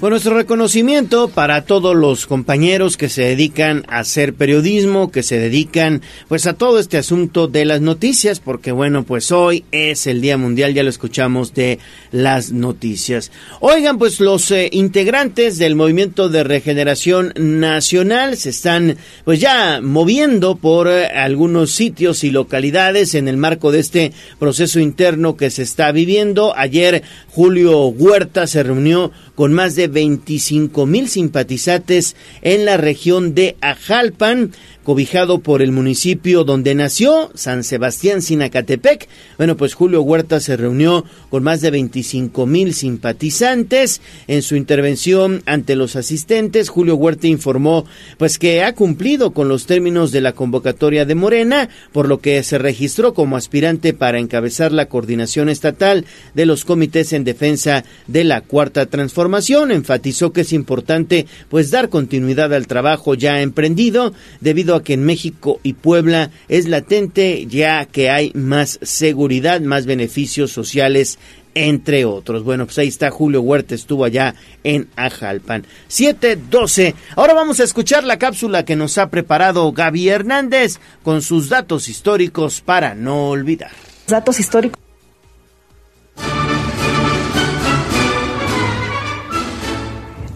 Con 0.00 0.10
nuestro 0.10 0.36
reconocimiento 0.36 1.26
para 1.26 1.64
todos 1.64 1.96
los 1.96 2.26
compañeros 2.26 2.96
que 2.96 3.08
se 3.08 3.22
dedican 3.22 3.84
a 3.88 3.98
hacer 3.98 4.32
periodismo, 4.32 5.10
que 5.10 5.24
se 5.24 5.40
dedican 5.40 6.02
pues 6.28 6.46
a 6.46 6.52
todo 6.52 6.78
este 6.78 6.98
asunto 6.98 7.48
de 7.48 7.64
las 7.64 7.80
noticias, 7.80 8.38
porque 8.38 8.70
bueno, 8.70 9.02
pues 9.02 9.32
hoy 9.32 9.64
es 9.72 10.06
el 10.06 10.20
Día 10.20 10.38
Mundial, 10.38 10.72
ya 10.72 10.84
lo 10.84 10.88
escuchamos, 10.88 11.52
de 11.52 11.80
las 12.12 12.52
noticias. 12.52 13.32
Oigan, 13.58 13.98
pues 13.98 14.20
los 14.20 14.52
eh, 14.52 14.68
integrantes 14.70 15.58
del 15.58 15.74
Movimiento 15.74 16.28
de 16.28 16.44
Regeneración 16.44 17.32
Nacional 17.36 18.36
se 18.36 18.50
están 18.50 18.98
pues 19.24 19.40
ya 19.40 19.80
moviendo 19.82 20.54
por 20.54 20.86
eh, 20.86 21.08
algunos 21.08 21.72
sitios 21.72 22.22
y 22.22 22.30
localidades 22.30 23.16
en 23.16 23.26
el 23.26 23.36
marco 23.36 23.72
de 23.72 23.80
este 23.80 24.12
proceso 24.38 24.78
interno 24.78 25.36
que 25.36 25.50
se 25.50 25.64
está 25.64 25.90
viviendo. 25.90 26.56
Ayer 26.56 27.02
Julio 27.30 27.88
Huerta 27.88 28.46
se 28.46 28.62
reunió 28.62 29.10
con 29.38 29.52
más 29.52 29.76
de 29.76 29.86
25 29.86 30.84
mil 30.84 31.08
simpatizantes 31.08 32.16
en 32.42 32.64
la 32.64 32.76
región 32.76 33.36
de 33.36 33.56
Ajalpan 33.60 34.50
cobijado 34.88 35.40
por 35.40 35.60
el 35.60 35.70
municipio 35.70 36.44
donde 36.44 36.74
nació, 36.74 37.30
San 37.34 37.62
Sebastián 37.62 38.22
Sinacatepec. 38.22 39.06
Bueno, 39.36 39.54
pues 39.54 39.74
Julio 39.74 40.00
Huerta 40.00 40.40
se 40.40 40.56
reunió 40.56 41.04
con 41.28 41.42
más 41.42 41.60
de 41.60 41.70
25 41.70 42.46
mil 42.46 42.72
simpatizantes. 42.72 44.00
En 44.28 44.40
su 44.40 44.56
intervención 44.56 45.42
ante 45.44 45.76
los 45.76 45.94
asistentes, 45.94 46.70
Julio 46.70 46.94
Huerta 46.96 47.26
informó 47.26 47.84
pues 48.16 48.38
que 48.38 48.64
ha 48.64 48.74
cumplido 48.74 49.32
con 49.32 49.50
los 49.50 49.66
términos 49.66 50.10
de 50.10 50.22
la 50.22 50.32
convocatoria 50.32 51.04
de 51.04 51.14
Morena, 51.14 51.68
por 51.92 52.08
lo 52.08 52.22
que 52.22 52.42
se 52.42 52.56
registró 52.56 53.12
como 53.12 53.36
aspirante 53.36 53.92
para 53.92 54.18
encabezar 54.18 54.72
la 54.72 54.86
coordinación 54.86 55.50
estatal 55.50 56.06
de 56.32 56.46
los 56.46 56.64
comités 56.64 57.12
en 57.12 57.24
defensa 57.24 57.84
de 58.06 58.24
la 58.24 58.40
cuarta 58.40 58.86
transformación. 58.86 59.70
Enfatizó 59.70 60.32
que 60.32 60.40
es 60.40 60.54
importante 60.54 61.26
pues 61.50 61.70
dar 61.70 61.90
continuidad 61.90 62.54
al 62.54 62.66
trabajo 62.66 63.12
ya 63.14 63.42
emprendido 63.42 64.14
debido 64.40 64.74
a 64.74 64.77
que 64.82 64.94
en 64.94 65.04
México 65.04 65.60
y 65.62 65.74
Puebla 65.74 66.30
es 66.48 66.68
latente 66.68 67.46
ya 67.46 67.84
que 67.86 68.10
hay 68.10 68.32
más 68.34 68.78
seguridad, 68.82 69.60
más 69.60 69.86
beneficios 69.86 70.52
sociales 70.52 71.18
entre 71.54 72.04
otros. 72.04 72.44
Bueno, 72.44 72.66
pues 72.66 72.78
ahí 72.78 72.88
está 72.88 73.10
Julio 73.10 73.42
Huerta, 73.42 73.74
estuvo 73.74 74.04
allá 74.04 74.34
en 74.64 74.88
Ajalpan. 74.96 75.66
7-12. 75.88 76.94
Ahora 77.16 77.34
vamos 77.34 77.60
a 77.60 77.64
escuchar 77.64 78.04
la 78.04 78.18
cápsula 78.18 78.64
que 78.64 78.76
nos 78.76 78.98
ha 78.98 79.10
preparado 79.10 79.70
Gaby 79.72 80.08
Hernández 80.08 80.78
con 81.02 81.22
sus 81.22 81.48
datos 81.48 81.88
históricos 81.88 82.60
para 82.60 82.94
no 82.94 83.30
olvidar. 83.30 83.72
Datos 84.06 84.40
históricos. 84.40 84.80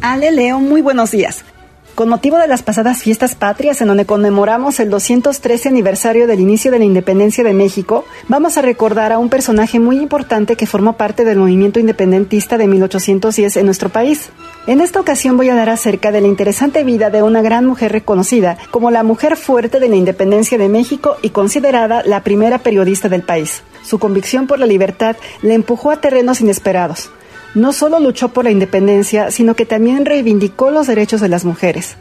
Ale 0.01 0.33
Leo, 0.33 0.59
muy 0.59 0.81
buenos 0.81 1.13
días. 1.13 1.45
Con 1.95 2.09
motivo 2.09 2.39
de 2.39 2.49
las 2.49 2.63
pasadas 2.63 3.03
fiestas 3.03 3.35
patrias 3.35 3.83
en 3.83 3.89
donde 3.89 4.07
conmemoramos 4.07 4.81
el 4.81 4.89
213 4.89 5.69
aniversario 5.69 6.27
del 6.27 6.41
inicio 6.41 6.71
de 6.71 6.79
la 6.79 6.87
independencia 6.87 7.45
de 7.45 7.53
México, 7.53 8.07
vamos 8.29 8.57
a 8.57 8.63
recordar 8.63 9.13
a 9.13 9.19
un 9.19 9.29
personaje 9.29 9.79
muy 9.79 9.99
importante 9.99 10.57
que 10.57 10.67
formó 10.67 10.95
parte 10.95 11.27
del 11.27 11.37
movimiento 11.37 11.81
independentista 11.81 12.57
de 12.57 12.67
1810 12.67 13.59
en 13.59 13.67
nuestro 13.67 13.91
país. 13.91 14.31
En 14.67 14.81
esta 14.81 15.01
ocasión 15.01 15.37
voy 15.37 15.51
a 15.51 15.55
dar 15.55 15.69
acerca 15.69 16.11
de 16.13 16.23
la 16.23 16.29
interesante 16.29 16.83
vida 16.83 17.11
de 17.11 17.23
una 17.23 17.43
gran 17.43 17.67
mujer 17.67 17.93
reconocida 17.93 18.57
como 18.71 18.91
la 18.91 19.03
mujer 19.03 19.37
fuerte 19.37 19.79
de 19.79 19.91
la 19.91 19.97
independencia 19.97 20.57
de 20.57 20.71
México 20.71 21.17
y 21.21 21.29
considerada 21.29 22.03
la 22.07 22.25
primera 22.25 22.57
periodista 22.57 23.11
del 23.11 23.23
país. 23.23 23.65
Su 23.85 23.99
convicción 23.99 24.47
por 24.47 24.59
la 24.59 24.67
libertad 24.67 25.17
le 25.43 25.53
empujó 25.53 25.91
a 25.91 26.01
terrenos 26.01 26.41
inesperados 26.41 27.11
no 27.55 27.73
solo 27.73 28.01
luchó 28.01 28.29
por 28.29 28.45
la 28.45 28.51
independencia, 28.51 29.31
sino 29.31 29.55
que 29.55 29.67
también 29.67 30.05
reivindicó 30.05 30.71
los 30.71 30.87
derechos 30.87 31.21
de 31.21 31.29
las 31.29 31.45
mujeres. 31.45 31.97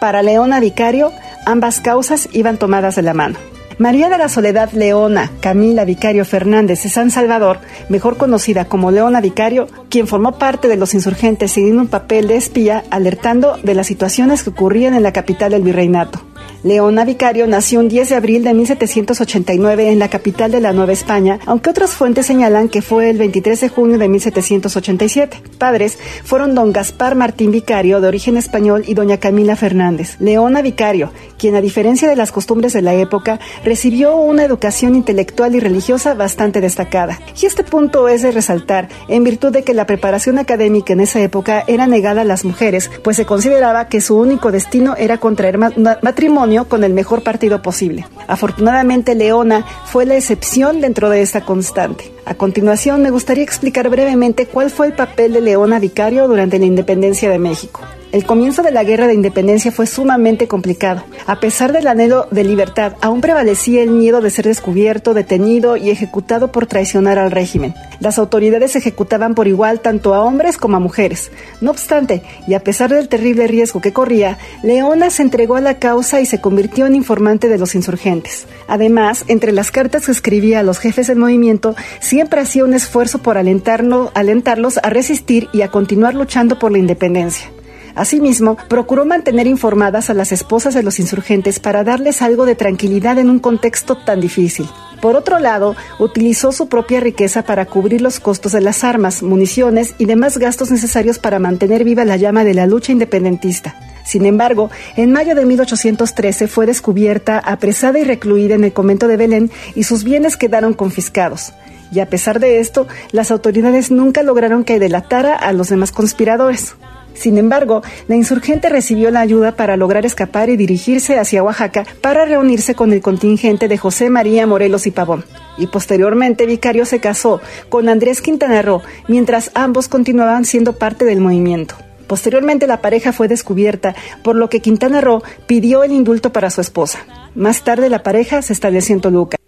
Para 0.00 0.22
Leona 0.22 0.60
Vicario, 0.60 1.12
ambas 1.46 1.80
causas 1.80 2.28
iban 2.32 2.58
tomadas 2.58 2.96
de 2.96 3.02
la 3.02 3.14
mano. 3.14 3.38
María 3.80 4.10
de 4.10 4.18
la 4.18 4.28
Soledad 4.28 4.72
Leona 4.72 5.30
Camila 5.40 5.86
Vicario 5.86 6.26
Fernández 6.26 6.82
de 6.82 6.90
San 6.90 7.10
Salvador, 7.10 7.60
mejor 7.88 8.18
conocida 8.18 8.66
como 8.66 8.90
Leona 8.90 9.22
Vicario, 9.22 9.68
quien 9.88 10.06
formó 10.06 10.32
parte 10.32 10.68
de 10.68 10.76
los 10.76 10.92
insurgentes 10.92 11.52
siguiendo 11.52 11.80
un 11.80 11.88
papel 11.88 12.28
de 12.28 12.36
espía 12.36 12.84
alertando 12.90 13.56
de 13.62 13.74
las 13.74 13.86
situaciones 13.86 14.42
que 14.42 14.50
ocurrían 14.50 14.92
en 14.92 15.02
la 15.02 15.14
capital 15.14 15.52
del 15.52 15.62
virreinato. 15.62 16.20
Leona 16.62 17.06
Vicario 17.06 17.46
nació 17.46 17.80
un 17.80 17.88
10 17.88 18.10
de 18.10 18.14
abril 18.16 18.44
de 18.44 18.52
1789 18.52 19.88
en 19.88 19.98
la 19.98 20.10
capital 20.10 20.50
de 20.50 20.60
la 20.60 20.74
Nueva 20.74 20.92
España, 20.92 21.38
aunque 21.46 21.70
otras 21.70 21.92
fuentes 21.92 22.26
señalan 22.26 22.68
que 22.68 22.82
fue 22.82 23.08
el 23.08 23.16
23 23.16 23.62
de 23.62 23.68
junio 23.70 23.96
de 23.96 24.08
1787. 24.08 25.42
Padres 25.56 25.98
fueron 26.22 26.54
don 26.54 26.74
Gaspar 26.74 27.14
Martín 27.14 27.50
Vicario, 27.50 28.02
de 28.02 28.08
origen 28.08 28.36
español, 28.36 28.84
y 28.86 28.92
doña 28.92 29.16
Camila 29.16 29.56
Fernández. 29.56 30.16
Leona 30.20 30.60
Vicario, 30.60 31.12
quien 31.38 31.56
a 31.56 31.62
diferencia 31.62 32.10
de 32.10 32.16
las 32.16 32.30
costumbres 32.30 32.74
de 32.74 32.82
la 32.82 32.92
época, 32.92 33.40
recibió 33.64 34.16
una 34.16 34.44
educación 34.44 34.94
intelectual 34.94 35.54
y 35.54 35.60
religiosa 35.60 36.12
bastante 36.12 36.60
destacada. 36.60 37.18
Y 37.40 37.46
este 37.46 37.64
punto 37.64 38.06
es 38.06 38.20
de 38.20 38.32
resaltar, 38.32 38.90
en 39.08 39.24
virtud 39.24 39.50
de 39.50 39.64
que 39.64 39.72
la 39.72 39.86
preparación 39.86 40.38
académica 40.38 40.92
en 40.92 41.00
esa 41.00 41.20
época 41.22 41.64
era 41.66 41.86
negada 41.86 42.20
a 42.20 42.24
las 42.24 42.44
mujeres, 42.44 42.90
pues 43.02 43.16
se 43.16 43.24
consideraba 43.24 43.88
que 43.88 44.02
su 44.02 44.18
único 44.18 44.52
destino 44.52 44.94
era 44.96 45.16
contraer 45.16 45.56
matrimonio 45.56 46.49
con 46.68 46.84
el 46.84 46.92
mejor 46.92 47.22
partido 47.22 47.62
posible. 47.62 48.06
Afortunadamente, 48.26 49.14
Leona 49.14 49.64
fue 49.86 50.04
la 50.04 50.16
excepción 50.16 50.80
dentro 50.80 51.08
de 51.08 51.22
esta 51.22 51.44
constante. 51.44 52.12
A 52.24 52.34
continuación, 52.34 53.02
me 53.02 53.10
gustaría 53.10 53.44
explicar 53.44 53.88
brevemente 53.88 54.46
cuál 54.46 54.70
fue 54.70 54.88
el 54.88 54.92
papel 54.92 55.32
de 55.32 55.40
Leona 55.40 55.78
Vicario 55.78 56.26
durante 56.28 56.58
la 56.58 56.66
independencia 56.66 57.30
de 57.30 57.38
México. 57.38 57.80
El 58.12 58.26
comienzo 58.26 58.64
de 58.64 58.72
la 58.72 58.82
guerra 58.82 59.06
de 59.06 59.14
independencia 59.14 59.70
fue 59.70 59.86
sumamente 59.86 60.48
complicado. 60.48 61.04
A 61.26 61.38
pesar 61.38 61.72
del 61.72 61.86
anhelo 61.86 62.26
de 62.32 62.42
libertad, 62.42 62.94
aún 63.00 63.20
prevalecía 63.20 63.84
el 63.84 63.90
miedo 63.90 64.20
de 64.20 64.30
ser 64.30 64.46
descubierto, 64.46 65.14
detenido 65.14 65.76
y 65.76 65.90
ejecutado 65.90 66.50
por 66.50 66.66
traicionar 66.66 67.20
al 67.20 67.30
régimen. 67.30 67.72
Las 68.00 68.18
autoridades 68.18 68.74
ejecutaban 68.74 69.36
por 69.36 69.46
igual 69.46 69.78
tanto 69.78 70.12
a 70.12 70.24
hombres 70.24 70.56
como 70.56 70.76
a 70.76 70.80
mujeres. 70.80 71.30
No 71.60 71.70
obstante, 71.70 72.24
y 72.48 72.54
a 72.54 72.64
pesar 72.64 72.90
del 72.90 73.08
terrible 73.08 73.46
riesgo 73.46 73.80
que 73.80 73.92
corría, 73.92 74.38
Leona 74.64 75.10
se 75.10 75.22
entregó 75.22 75.54
a 75.54 75.60
la 75.60 75.78
causa 75.78 76.20
y 76.20 76.26
se 76.26 76.40
convirtió 76.40 76.86
en 76.86 76.96
informante 76.96 77.48
de 77.48 77.58
los 77.58 77.76
insurgentes. 77.76 78.46
Además, 78.66 79.24
entre 79.28 79.52
las 79.52 79.70
cartas 79.70 80.06
que 80.06 80.12
escribía 80.12 80.58
a 80.58 80.64
los 80.64 80.80
jefes 80.80 81.06
del 81.06 81.18
movimiento, 81.18 81.76
siempre 82.00 82.40
hacía 82.40 82.64
un 82.64 82.74
esfuerzo 82.74 83.18
por 83.18 83.38
alentarlos 83.38 84.80
a 84.82 84.90
resistir 84.90 85.48
y 85.52 85.62
a 85.62 85.68
continuar 85.68 86.14
luchando 86.14 86.58
por 86.58 86.72
la 86.72 86.78
independencia. 86.78 87.52
Asimismo, 87.94 88.56
procuró 88.68 89.04
mantener 89.04 89.46
informadas 89.46 90.10
a 90.10 90.14
las 90.14 90.32
esposas 90.32 90.74
de 90.74 90.82
los 90.82 91.00
insurgentes 91.00 91.58
para 91.58 91.84
darles 91.84 92.22
algo 92.22 92.46
de 92.46 92.54
tranquilidad 92.54 93.18
en 93.18 93.30
un 93.30 93.38
contexto 93.38 93.96
tan 93.96 94.20
difícil. 94.20 94.68
Por 95.00 95.16
otro 95.16 95.38
lado, 95.38 95.76
utilizó 95.98 96.52
su 96.52 96.68
propia 96.68 97.00
riqueza 97.00 97.42
para 97.42 97.64
cubrir 97.64 98.02
los 98.02 98.20
costos 98.20 98.52
de 98.52 98.60
las 98.60 98.84
armas, 98.84 99.22
municiones 99.22 99.94
y 99.96 100.04
demás 100.04 100.36
gastos 100.36 100.70
necesarios 100.70 101.18
para 101.18 101.38
mantener 101.38 101.84
viva 101.84 102.04
la 102.04 102.16
llama 102.16 102.44
de 102.44 102.54
la 102.54 102.66
lucha 102.66 102.92
independentista. 102.92 103.74
Sin 104.04 104.26
embargo, 104.26 104.70
en 104.96 105.12
mayo 105.12 105.34
de 105.34 105.46
1813 105.46 106.48
fue 106.48 106.66
descubierta, 106.66 107.38
apresada 107.38 107.98
y 107.98 108.04
recluida 108.04 108.54
en 108.54 108.64
el 108.64 108.72
convento 108.72 109.08
de 109.08 109.16
Belén 109.16 109.50
y 109.74 109.84
sus 109.84 110.04
bienes 110.04 110.36
quedaron 110.36 110.74
confiscados. 110.74 111.54
Y 111.92 112.00
a 112.00 112.06
pesar 112.06 112.38
de 112.38 112.60
esto, 112.60 112.86
las 113.12 113.30
autoridades 113.30 113.90
nunca 113.90 114.22
lograron 114.22 114.64
que 114.64 114.78
delatara 114.78 115.34
a 115.34 115.52
los 115.52 115.68
demás 115.68 115.92
conspiradores. 115.92 116.76
Sin 117.14 117.38
embargo, 117.38 117.82
la 118.08 118.16
insurgente 118.16 118.68
recibió 118.68 119.10
la 119.10 119.20
ayuda 119.20 119.52
para 119.52 119.76
lograr 119.76 120.06
escapar 120.06 120.48
y 120.48 120.56
dirigirse 120.56 121.18
hacia 121.18 121.42
Oaxaca 121.42 121.84
para 122.00 122.24
reunirse 122.24 122.74
con 122.74 122.92
el 122.92 123.02
contingente 123.02 123.68
de 123.68 123.78
José 123.78 124.10
María 124.10 124.46
Morelos 124.46 124.86
y 124.86 124.90
Pavón. 124.90 125.24
Y 125.58 125.66
posteriormente 125.66 126.46
Vicario 126.46 126.86
se 126.86 127.00
casó 127.00 127.40
con 127.68 127.88
Andrés 127.88 128.22
Quintana 128.22 128.62
Roo, 128.62 128.82
mientras 129.08 129.50
ambos 129.54 129.88
continuaban 129.88 130.44
siendo 130.44 130.74
parte 130.74 131.04
del 131.04 131.20
movimiento. 131.20 131.74
Posteriormente 132.06 132.66
la 132.66 132.80
pareja 132.80 133.12
fue 133.12 133.28
descubierta, 133.28 133.94
por 134.24 134.34
lo 134.34 134.48
que 134.48 134.60
Quintana 134.60 135.00
Roo 135.00 135.22
pidió 135.46 135.84
el 135.84 135.92
indulto 135.92 136.32
para 136.32 136.50
su 136.50 136.60
esposa. 136.60 137.06
Más 137.36 137.62
tarde 137.62 137.88
la 137.88 138.02
pareja 138.02 138.42
se 138.42 138.52
estableció 138.52 138.96
en 138.96 139.00
Toluca. 139.00 139.39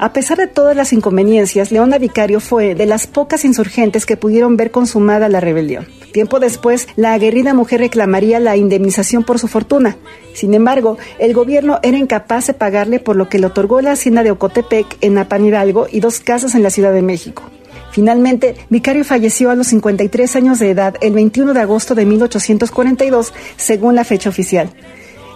A 0.00 0.12
pesar 0.12 0.38
de 0.38 0.46
todas 0.46 0.76
las 0.76 0.92
inconveniencias, 0.92 1.72
Leona 1.72 1.98
Vicario 1.98 2.38
fue 2.38 2.76
de 2.76 2.86
las 2.86 3.08
pocas 3.08 3.44
insurgentes 3.44 4.06
que 4.06 4.16
pudieron 4.16 4.56
ver 4.56 4.70
consumada 4.70 5.28
la 5.28 5.40
rebelión. 5.40 5.88
Tiempo 6.12 6.38
después, 6.38 6.86
la 6.96 7.14
aguerrida 7.14 7.52
mujer 7.52 7.80
reclamaría 7.80 8.38
la 8.38 8.56
indemnización 8.56 9.24
por 9.24 9.38
su 9.38 9.48
fortuna. 9.48 9.96
Sin 10.34 10.54
embargo, 10.54 10.98
el 11.18 11.34
gobierno 11.34 11.80
era 11.82 11.98
incapaz 11.98 12.46
de 12.46 12.54
pagarle 12.54 13.00
por 13.00 13.16
lo 13.16 13.28
que 13.28 13.38
le 13.38 13.46
otorgó 13.46 13.80
la 13.80 13.92
hacienda 13.92 14.22
de 14.22 14.30
Ocotepec 14.30 14.86
en 15.00 15.18
Apan 15.18 15.44
Hidalgo 15.44 15.86
y 15.90 16.00
dos 16.00 16.20
casas 16.20 16.54
en 16.54 16.62
la 16.62 16.70
Ciudad 16.70 16.92
de 16.92 17.02
México. 17.02 17.42
Finalmente, 17.90 18.54
Vicario 18.68 19.04
falleció 19.04 19.50
a 19.50 19.56
los 19.56 19.66
53 19.68 20.36
años 20.36 20.58
de 20.58 20.70
edad 20.70 20.94
el 21.00 21.14
21 21.14 21.54
de 21.54 21.60
agosto 21.60 21.94
de 21.94 22.06
1842, 22.06 23.32
según 23.56 23.94
la 23.94 24.04
fecha 24.04 24.28
oficial. 24.28 24.70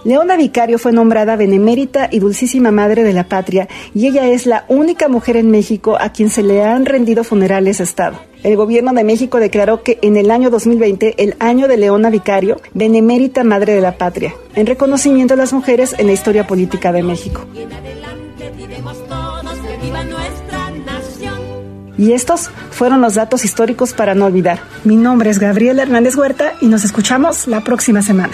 Leona 0.03 0.35
Vicario 0.35 0.77
fue 0.79 0.91
nombrada 0.91 1.37
benemérita 1.37 2.09
y 2.11 2.19
dulcísima 2.19 2.71
madre 2.71 3.03
de 3.03 3.13
la 3.13 3.23
patria 3.23 3.69
y 3.95 4.07
ella 4.07 4.27
es 4.27 4.45
la 4.45 4.65
única 4.67 5.07
mujer 5.07 5.37
en 5.37 5.49
México 5.49 5.97
a 5.99 6.09
quien 6.09 6.29
se 6.29 6.43
le 6.43 6.61
han 6.61 6.85
rendido 6.85 7.23
funerales 7.23 7.77
de 7.77 7.85
Estado. 7.85 8.19
El 8.43 8.57
gobierno 8.57 8.91
de 8.91 9.05
México 9.05 9.39
declaró 9.39 9.81
que 9.81 9.99
en 10.01 10.17
el 10.17 10.29
año 10.29 10.49
2020, 10.49 11.23
el 11.23 11.35
año 11.39 11.69
de 11.69 11.77
Leona 11.77 12.09
Vicario, 12.09 12.59
benemérita 12.73 13.45
madre 13.45 13.73
de 13.73 13.79
la 13.79 13.97
patria, 13.97 14.35
en 14.55 14.65
reconocimiento 14.65 15.35
a 15.35 15.37
las 15.37 15.53
mujeres 15.53 15.95
en 15.97 16.07
la 16.07 16.13
historia 16.13 16.45
política 16.45 16.91
de 16.91 17.03
México. 17.03 17.45
Y 21.97 22.11
estos 22.11 22.49
fueron 22.71 22.99
los 22.99 23.13
datos 23.13 23.45
históricos 23.45 23.93
para 23.93 24.15
no 24.15 24.25
olvidar. 24.25 24.59
Mi 24.83 24.97
nombre 24.97 25.29
es 25.29 25.39
Gabriela 25.39 25.83
Hernández 25.83 26.17
Huerta 26.17 26.55
y 26.59 26.65
nos 26.65 26.83
escuchamos 26.83 27.47
la 27.47 27.63
próxima 27.63 28.01
semana. 28.01 28.33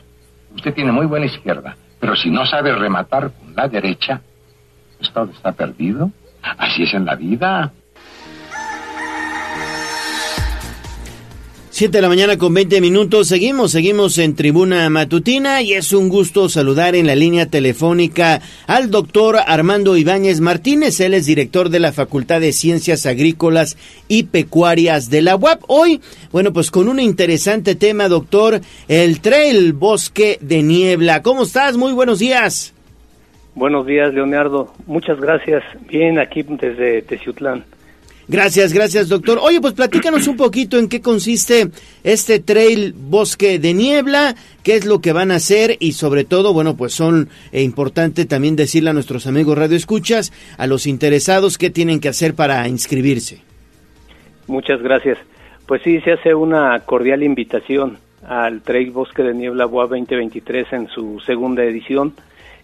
Usted 0.61 0.75
tiene 0.75 0.91
muy 0.91 1.07
buena 1.07 1.25
izquierda, 1.25 1.75
pero 1.99 2.15
si 2.15 2.29
no 2.29 2.45
sabe 2.45 2.71
rematar 2.75 3.31
con 3.31 3.55
la 3.55 3.67
derecha, 3.67 4.21
pues 4.95 5.11
todo 5.11 5.31
está 5.31 5.53
perdido. 5.53 6.11
Así 6.39 6.83
es 6.83 6.93
en 6.93 7.03
la 7.03 7.15
vida. 7.15 7.73
7 11.81 11.97
de 11.97 12.01
la 12.03 12.09
mañana 12.09 12.37
con 12.37 12.53
20 12.53 12.79
minutos. 12.79 13.27
Seguimos, 13.27 13.71
seguimos 13.71 14.19
en 14.19 14.35
tribuna 14.35 14.87
matutina 14.91 15.63
y 15.63 15.73
es 15.73 15.93
un 15.93 16.09
gusto 16.09 16.47
saludar 16.47 16.93
en 16.93 17.07
la 17.07 17.15
línea 17.15 17.47
telefónica 17.47 18.39
al 18.67 18.91
doctor 18.91 19.37
Armando 19.47 19.97
Ibáñez 19.97 20.41
Martínez. 20.41 20.99
Él 20.99 21.15
es 21.15 21.25
director 21.25 21.69
de 21.69 21.79
la 21.79 21.91
Facultad 21.91 22.39
de 22.39 22.51
Ciencias 22.51 23.07
Agrícolas 23.07 23.79
y 24.07 24.25
Pecuarias 24.25 25.09
de 25.09 25.23
la 25.23 25.35
UAP. 25.35 25.63
Hoy, 25.65 26.01
bueno, 26.31 26.53
pues 26.53 26.69
con 26.69 26.87
un 26.87 26.99
interesante 26.99 27.73
tema, 27.73 28.09
doctor, 28.09 28.61
el 28.87 29.19
Trail 29.19 29.73
Bosque 29.73 30.37
de 30.39 30.61
Niebla. 30.61 31.23
¿Cómo 31.23 31.41
estás? 31.41 31.77
Muy 31.77 31.93
buenos 31.93 32.19
días. 32.19 32.75
Buenos 33.55 33.87
días, 33.87 34.13
Leonardo. 34.13 34.71
Muchas 34.85 35.19
gracias. 35.19 35.63
Bien, 35.89 36.19
aquí 36.19 36.43
desde 36.43 37.01
Teciutlán. 37.01 37.65
Gracias, 38.31 38.71
gracias, 38.71 39.09
doctor. 39.09 39.39
Oye, 39.41 39.59
pues 39.59 39.73
platícanos 39.73 40.25
un 40.25 40.37
poquito 40.37 40.79
en 40.79 40.87
qué 40.87 41.01
consiste 41.01 41.67
este 42.01 42.39
trail 42.39 42.93
Bosque 42.95 43.59
de 43.59 43.73
Niebla, 43.73 44.35
qué 44.63 44.75
es 44.75 44.85
lo 44.85 45.01
que 45.01 45.11
van 45.11 45.31
a 45.31 45.35
hacer 45.35 45.75
y 45.81 45.91
sobre 45.91 46.23
todo, 46.23 46.53
bueno, 46.53 46.77
pues 46.77 46.93
son 46.93 47.27
eh, 47.51 47.61
importante 47.61 48.23
también 48.25 48.55
decirle 48.55 48.91
a 48.91 48.93
nuestros 48.93 49.27
amigos 49.27 49.57
Radio 49.57 49.75
Escuchas, 49.75 50.31
a 50.57 50.65
los 50.65 50.87
interesados, 50.87 51.57
qué 51.57 51.69
tienen 51.69 51.99
que 51.99 52.07
hacer 52.07 52.33
para 52.33 52.65
inscribirse. 52.69 53.41
Muchas 54.47 54.81
gracias. 54.81 55.17
Pues 55.65 55.81
sí, 55.81 55.99
se 55.99 56.13
hace 56.13 56.33
una 56.33 56.79
cordial 56.85 57.23
invitación 57.23 57.97
al 58.25 58.61
Trail 58.61 58.91
Bosque 58.91 59.23
de 59.23 59.33
Niebla 59.33 59.65
Boa 59.65 59.87
2023 59.87 60.71
en 60.71 60.87
su 60.87 61.19
segunda 61.19 61.65
edición, 61.65 62.13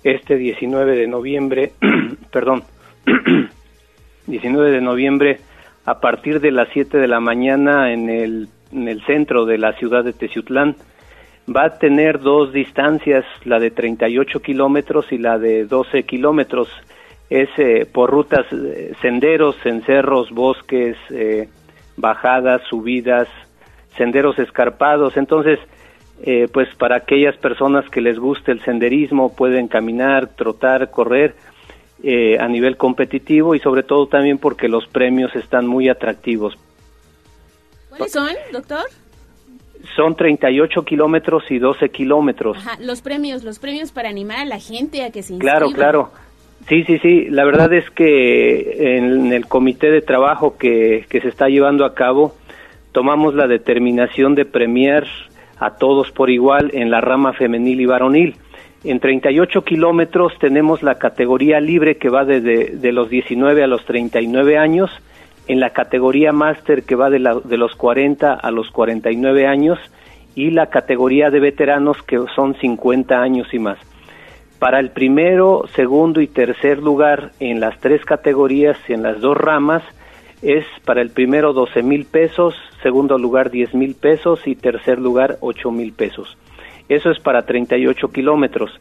este 0.01 0.37
19 0.37 0.95
de 0.95 1.07
noviembre, 1.07 1.73
perdón, 2.31 2.63
19 4.27 4.71
de 4.71 4.81
noviembre 4.81 5.39
a 5.87 6.01
partir 6.01 6.41
de 6.41 6.51
las 6.51 6.67
7 6.73 6.97
de 6.97 7.07
la 7.07 7.21
mañana 7.21 7.93
en 7.93 8.09
el, 8.09 8.49
en 8.73 8.89
el 8.89 9.01
centro 9.05 9.45
de 9.45 9.57
la 9.57 9.71
ciudad 9.73 10.03
de 10.03 10.11
Teciutlán. 10.11 10.75
Va 11.49 11.63
a 11.63 11.79
tener 11.79 12.19
dos 12.19 12.51
distancias, 12.51 13.23
la 13.45 13.57
de 13.57 13.71
38 13.71 14.41
kilómetros 14.41 15.09
y 15.13 15.17
la 15.17 15.39
de 15.39 15.63
12 15.63 16.03
kilómetros. 16.03 16.67
Es 17.29 17.47
eh, 17.57 17.87
por 17.89 18.11
rutas, 18.11 18.45
eh, 18.51 18.95
senderos, 19.01 19.55
en 19.65 19.81
cerros, 19.83 20.29
bosques, 20.31 20.97
eh, 21.09 21.47
bajadas, 21.95 22.61
subidas, 22.69 23.29
senderos 23.95 24.37
escarpados. 24.39 25.15
Entonces, 25.15 25.57
pues 26.51 26.67
para 26.79 26.95
aquellas 26.97 27.37
personas 27.37 27.87
que 27.91 28.01
les 28.01 28.17
guste 28.17 28.51
el 28.51 28.59
senderismo, 28.61 29.35
pueden 29.35 29.67
caminar, 29.67 30.35
trotar, 30.35 30.89
correr 30.89 31.35
eh, 32.03 32.37
a 32.39 32.47
nivel 32.47 32.77
competitivo 32.77 33.55
y 33.55 33.59
sobre 33.59 33.83
todo 33.83 34.07
también 34.07 34.37
porque 34.37 34.67
los 34.67 34.87
premios 34.87 35.35
están 35.35 35.65
muy 35.65 35.89
atractivos. 35.89 36.57
¿Cuáles 37.89 38.11
son, 38.11 38.29
doctor? 38.51 38.83
Son 39.95 40.15
38 40.15 40.83
kilómetros 40.83 41.43
y 41.49 41.59
12 41.59 41.89
kilómetros. 41.89 42.57
Ajá, 42.57 42.77
los 42.79 43.01
premios, 43.01 43.43
los 43.43 43.59
premios 43.59 43.91
para 43.91 44.09
animar 44.09 44.39
a 44.39 44.45
la 44.45 44.59
gente 44.59 45.03
a 45.03 45.11
que 45.11 45.23
se 45.23 45.33
inscriba. 45.33 45.57
Claro, 45.57 45.71
claro. 45.71 46.11
Sí, 46.67 46.83
sí, 46.83 46.99
sí. 46.99 47.25
La 47.29 47.45
verdad 47.45 47.73
es 47.73 47.89
que 47.91 48.97
en 48.97 49.31
el 49.31 49.47
comité 49.47 49.89
de 49.89 50.01
trabajo 50.01 50.57
que, 50.57 51.05
que 51.09 51.21
se 51.21 51.29
está 51.29 51.47
llevando 51.47 51.85
a 51.85 51.95
cabo, 51.95 52.35
tomamos 52.91 53.33
la 53.35 53.47
determinación 53.47 54.35
de 54.35 54.45
premiar 54.45 55.05
a 55.59 55.75
todos 55.75 56.11
por 56.11 56.29
igual 56.29 56.71
en 56.73 56.91
la 56.91 57.01
rama 57.01 57.33
femenil 57.33 57.81
y 57.81 57.85
varonil. 57.85 58.35
En 58.87 59.01
38 59.01 59.65
kilómetros 59.65 60.31
tenemos 60.39 60.81
la 60.81 60.95
categoría 60.95 61.59
libre 61.59 61.97
que 61.97 62.07
va 62.07 62.23
desde 62.23 62.77
de 62.77 62.93
los 62.93 63.09
19 63.09 63.61
a 63.61 63.67
los 63.67 63.83
39 63.83 64.57
años, 64.57 64.89
en 65.49 65.59
la 65.59 65.71
categoría 65.71 66.31
máster 66.31 66.83
que 66.83 66.95
va 66.95 67.09
de, 67.09 67.19
de 67.19 67.57
los 67.57 67.75
40 67.75 68.33
a 68.33 68.49
los 68.49 68.71
49 68.71 69.45
años 69.45 69.77
y 70.35 70.51
la 70.51 70.67
categoría 70.67 71.29
de 71.29 71.41
veteranos 71.41 72.01
que 72.01 72.17
son 72.33 72.55
50 72.55 73.21
años 73.21 73.53
y 73.53 73.59
más. 73.59 73.77
Para 74.57 74.79
el 74.79 74.91
primero, 74.91 75.65
segundo 75.75 76.21
y 76.21 76.27
tercer 76.27 76.77
lugar 76.77 77.31
en 77.41 77.59
las 77.59 77.77
tres 77.81 78.05
categorías 78.05 78.77
y 78.87 78.93
en 78.93 79.03
las 79.03 79.19
dos 79.19 79.35
ramas 79.35 79.83
es 80.41 80.63
para 80.85 81.01
el 81.01 81.09
primero 81.09 81.51
12 81.51 81.83
mil 81.83 82.05
pesos, 82.05 82.55
segundo 82.83 83.17
lugar 83.17 83.51
10 83.51 83.73
mil 83.73 83.95
pesos 83.95 84.47
y 84.47 84.55
tercer 84.55 84.97
lugar 84.97 85.39
8 85.41 85.71
mil 85.71 85.91
pesos. 85.91 86.37
Eso 86.89 87.11
es 87.11 87.19
para 87.19 87.43
38 87.43 88.09
kilómetros. 88.09 88.71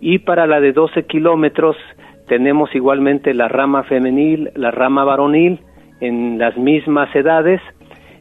Y 0.00 0.18
para 0.18 0.46
la 0.46 0.60
de 0.60 0.72
12 0.72 1.04
kilómetros 1.04 1.76
tenemos 2.28 2.74
igualmente 2.74 3.34
la 3.34 3.48
rama 3.48 3.84
femenil, 3.84 4.50
la 4.54 4.70
rama 4.70 5.04
varonil 5.04 5.60
en 6.00 6.38
las 6.38 6.56
mismas 6.56 7.14
edades 7.14 7.60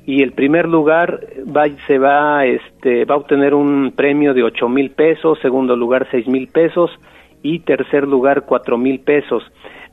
y 0.05 0.21
el 0.21 0.33
primer 0.33 0.67
lugar 0.67 1.21
va, 1.45 2.45
este, 2.45 3.05
a 3.07 3.15
obtener 3.15 3.53
un 3.53 3.93
premio 3.95 4.33
de 4.33 4.43
8 4.43 4.67
mil 4.67 4.91
pesos, 4.91 5.39
segundo 5.41 5.75
lugar 5.75 6.07
6 6.11 6.27
mil 6.27 6.47
pesos 6.47 6.91
y 7.41 7.59
tercer 7.59 8.07
lugar 8.07 8.43
4 8.45 8.77
mil 8.77 8.99
pesos. 8.99 9.43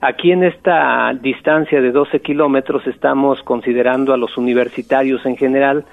Aquí 0.01 0.33
en 0.33 0.45
esta 0.45 1.13
distancia 1.21 1.81
de 1.81 1.93
12 1.93 2.21
kilómetros 2.21 2.87
estamos 2.87 3.43
considerando 3.43 4.13
a 4.15 4.17
los 4.17 4.37
universitarios 4.37 5.25
en 5.27 5.37
general 5.37 5.85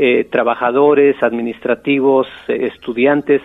eh, 0.00 0.28
trabajadores, 0.30 1.20
administrativos, 1.24 2.28
eh, 2.46 2.70
estudiantes, 2.72 3.42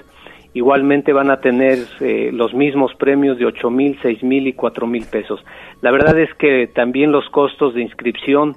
igualmente 0.53 1.11
van 1.11 1.31
a 1.31 1.41
tener 1.41 1.79
eh, 1.99 2.29
los 2.31 2.53
mismos 2.53 2.93
premios 2.93 3.39
de 3.39 3.47
ocho 3.47 3.71
mil, 3.71 3.97
seis 4.03 4.21
mil 4.21 4.45
y 4.45 4.53
cuatro 4.53 4.85
mil 4.85 5.03
pesos. 5.07 5.43
La 5.81 5.89
verdad 5.89 6.15
es 6.19 6.31
que 6.35 6.67
también 6.67 7.11
los 7.11 7.27
costos 7.31 7.73
de 7.73 7.81
inscripción 7.81 8.55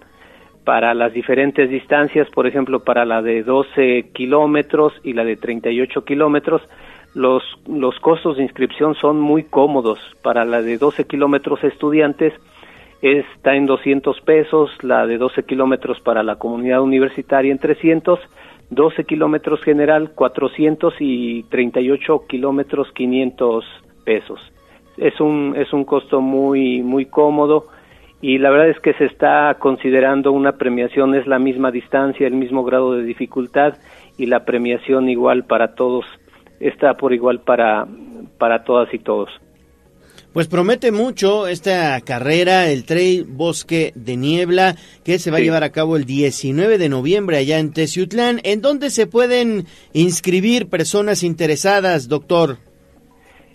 para 0.64 0.92
las 0.92 1.14
diferentes 1.14 1.70
distancias, 1.70 2.28
por 2.34 2.46
ejemplo, 2.46 2.84
para 2.84 3.06
la 3.06 3.22
de 3.22 3.42
12 3.42 4.10
kilómetros 4.12 4.92
y 5.02 5.14
la 5.14 5.24
de 5.24 5.36
38 5.36 6.04
kilómetros, 6.04 6.60
los, 7.14 7.42
los 7.66 7.98
costos 8.00 8.36
de 8.36 8.42
inscripción 8.42 8.94
son 8.94 9.18
muy 9.18 9.44
cómodos. 9.44 9.98
Para 10.20 10.44
la 10.44 10.60
de 10.60 10.76
12 10.76 11.06
kilómetros 11.06 11.64
estudiantes 11.64 12.34
está 13.02 13.54
en 13.54 13.66
200 13.66 14.20
pesos, 14.22 14.70
la 14.82 15.06
de 15.06 15.18
12 15.18 15.44
kilómetros 15.44 16.00
para 16.00 16.22
la 16.22 16.36
comunidad 16.36 16.82
universitaria 16.82 17.52
en 17.52 17.58
300, 17.58 18.18
12 18.70 19.04
kilómetros 19.04 19.62
general 19.62 20.12
400 20.14 20.94
y 21.00 21.44
38 21.44 22.24
kilómetros 22.28 22.90
500 22.92 23.64
pesos. 24.04 24.40
Es 24.96 25.20
un, 25.20 25.54
es 25.56 25.72
un 25.72 25.84
costo 25.84 26.20
muy, 26.20 26.82
muy 26.82 27.06
cómodo 27.06 27.66
y 28.20 28.38
la 28.38 28.50
verdad 28.50 28.70
es 28.70 28.80
que 28.80 28.94
se 28.94 29.04
está 29.04 29.54
considerando 29.58 30.32
una 30.32 30.52
premiación, 30.52 31.14
es 31.14 31.26
la 31.26 31.38
misma 31.38 31.70
distancia, 31.70 32.26
el 32.26 32.34
mismo 32.34 32.64
grado 32.64 32.94
de 32.94 33.04
dificultad 33.04 33.74
y 34.16 34.26
la 34.26 34.44
premiación 34.44 35.08
igual 35.08 35.44
para 35.44 35.74
todos, 35.74 36.06
está 36.58 36.94
por 36.94 37.12
igual 37.12 37.40
para, 37.40 37.86
para 38.38 38.64
todas 38.64 38.92
y 38.94 38.98
todos. 38.98 39.28
Pues 40.36 40.48
promete 40.48 40.92
mucho 40.92 41.48
esta 41.48 41.98
carrera, 42.02 42.68
el 42.68 42.84
Trail 42.84 43.24
Bosque 43.26 43.92
de 43.94 44.18
Niebla, 44.18 44.74
que 45.02 45.18
se 45.18 45.30
va 45.30 45.38
a 45.38 45.40
llevar 45.40 45.64
a 45.64 45.72
cabo 45.72 45.96
el 45.96 46.04
19 46.04 46.76
de 46.76 46.90
noviembre 46.90 47.38
allá 47.38 47.58
en 47.58 47.72
Teciutlán. 47.72 48.40
¿En 48.44 48.60
dónde 48.60 48.90
se 48.90 49.06
pueden 49.06 49.64
inscribir 49.94 50.68
personas 50.68 51.22
interesadas, 51.22 52.10
doctor? 52.10 52.58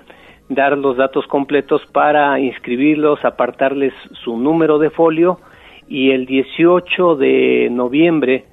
dar 0.51 0.77
los 0.77 0.99
datos 0.99 1.27
completos 1.27 1.81
para 1.93 2.39
inscribirlos 2.39 3.25
apartarles 3.25 3.95
su 4.23 4.37
número 4.37 4.79
de 4.79 4.91
folio 4.91 5.41
y 5.89 6.11
el 6.11 6.27
18 6.27 7.17
de 7.17 7.69
noviembre 7.71 8.45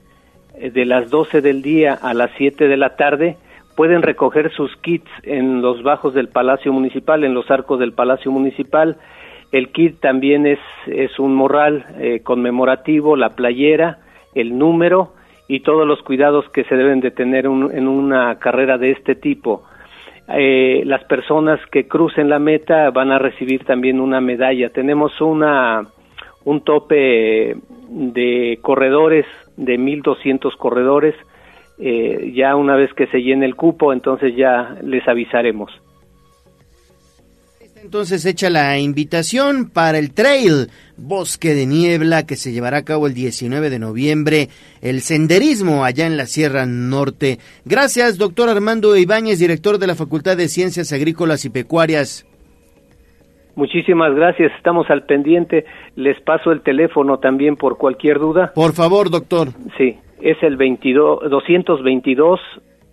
de 0.61 0.85
las 0.85 1.09
12 1.09 1.41
del 1.41 1.61
día 1.61 1.93
a 1.93 2.13
las 2.13 2.31
7 2.37 2.69
de 2.69 2.77
la 2.77 2.95
tarde 2.95 3.37
pueden 3.75 4.01
recoger 4.01 4.51
sus 4.53 4.75
kits 4.77 5.09
en 5.23 5.61
los 5.61 5.83
bajos 5.83 6.13
del 6.13 6.29
Palacio 6.29 6.73
Municipal, 6.73 7.23
en 7.23 7.33
los 7.33 7.49
arcos 7.49 7.79
del 7.79 7.93
Palacio 7.93 8.31
Municipal. 8.31 8.97
El 9.51 9.71
kit 9.71 9.99
también 9.99 10.45
es, 10.45 10.59
un 11.19 11.35
morral 11.35 11.85
eh, 11.99 12.21
conmemorativo, 12.23 13.15
la 13.15 13.31
playera, 13.31 13.99
el 14.33 14.57
número 14.57 15.13
y 15.47 15.59
todos 15.59 15.85
los 15.85 16.01
cuidados 16.03 16.47
que 16.49 16.63
se 16.63 16.75
deben 16.75 17.01
de 17.01 17.11
tener 17.11 17.45
en 17.45 17.87
una 17.87 18.39
carrera 18.39 18.77
de 18.77 18.91
este 18.91 19.15
tipo. 19.15 19.63
Eh, 20.29 20.83
las 20.85 21.03
personas 21.05 21.59
que 21.71 21.87
crucen 21.87 22.29
la 22.29 22.39
meta 22.39 22.89
van 22.91 23.11
a 23.11 23.19
recibir 23.19 23.65
también 23.65 23.99
una 23.99 24.21
medalla. 24.21 24.69
Tenemos 24.69 25.19
una 25.19 25.87
un 26.43 26.61
tope 26.63 27.55
de 27.89 28.59
corredores 28.61 29.25
de 29.57 29.77
1.200 29.77 30.55
corredores 30.57 31.15
eh, 31.79 32.31
ya 32.35 32.55
una 32.55 32.75
vez 32.75 32.93
que 32.93 33.07
se 33.07 33.21
llene 33.21 33.45
el 33.45 33.55
cupo, 33.55 33.93
entonces 33.93 34.35
ya 34.35 34.77
les 34.83 35.07
avisaremos. 35.07 35.71
Entonces 37.83 38.25
echa 38.27 38.51
la 38.51 38.77
invitación 38.77 39.71
para 39.71 39.97
el 39.97 40.13
trail 40.13 40.67
Bosque 40.97 41.55
de 41.55 41.65
Niebla 41.65 42.27
que 42.27 42.35
se 42.35 42.51
llevará 42.51 42.77
a 42.77 42.85
cabo 42.85 43.07
el 43.07 43.15
19 43.15 43.71
de 43.71 43.79
noviembre, 43.79 44.49
el 44.81 45.01
senderismo 45.01 45.83
allá 45.83 46.05
en 46.05 46.15
la 46.15 46.27
Sierra 46.27 46.67
Norte. 46.67 47.39
Gracias, 47.65 48.19
doctor 48.19 48.49
Armando 48.49 48.95
Ibáñez, 48.95 49.39
director 49.39 49.79
de 49.79 49.87
la 49.87 49.95
Facultad 49.95 50.37
de 50.37 50.47
Ciencias 50.47 50.93
Agrícolas 50.93 51.43
y 51.45 51.49
Pecuarias. 51.49 52.27
Muchísimas 53.55 54.13
gracias, 54.15 54.51
estamos 54.57 54.89
al 54.89 55.03
pendiente. 55.05 55.65
Les 55.95 56.19
paso 56.21 56.51
el 56.51 56.61
teléfono 56.61 57.17
también 57.17 57.55
por 57.57 57.77
cualquier 57.77 58.19
duda. 58.19 58.51
Por 58.53 58.73
favor, 58.73 59.09
doctor. 59.09 59.49
Sí, 59.77 59.97
es 60.21 60.37
el 60.43 60.57
22, 60.57 61.29
222 61.29 62.39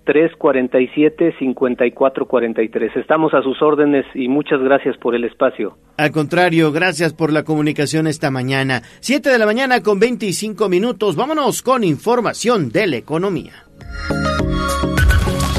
347 0.08 1.34
5443. 1.38 2.96
Estamos 2.96 3.34
a 3.34 3.42
sus 3.42 3.60
órdenes 3.60 4.06
y 4.14 4.28
muchas 4.28 4.58
gracias 4.62 4.96
por 4.96 5.14
el 5.14 5.24
espacio. 5.24 5.76
Al 5.98 6.12
contrario, 6.12 6.72
gracias 6.72 7.12
por 7.12 7.30
la 7.30 7.44
comunicación 7.44 8.06
esta 8.06 8.30
mañana. 8.30 8.80
7 9.00 9.28
de 9.28 9.38
la 9.38 9.44
mañana 9.44 9.82
con 9.82 10.00
25 10.00 10.66
minutos. 10.70 11.14
Vámonos 11.14 11.60
con 11.60 11.84
información 11.84 12.70
de 12.70 12.86
la 12.86 12.96
economía. 12.96 13.52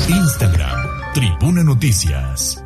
Instagram, 0.10 0.80
Tribuna 1.14 1.64
Noticias. 1.64 2.66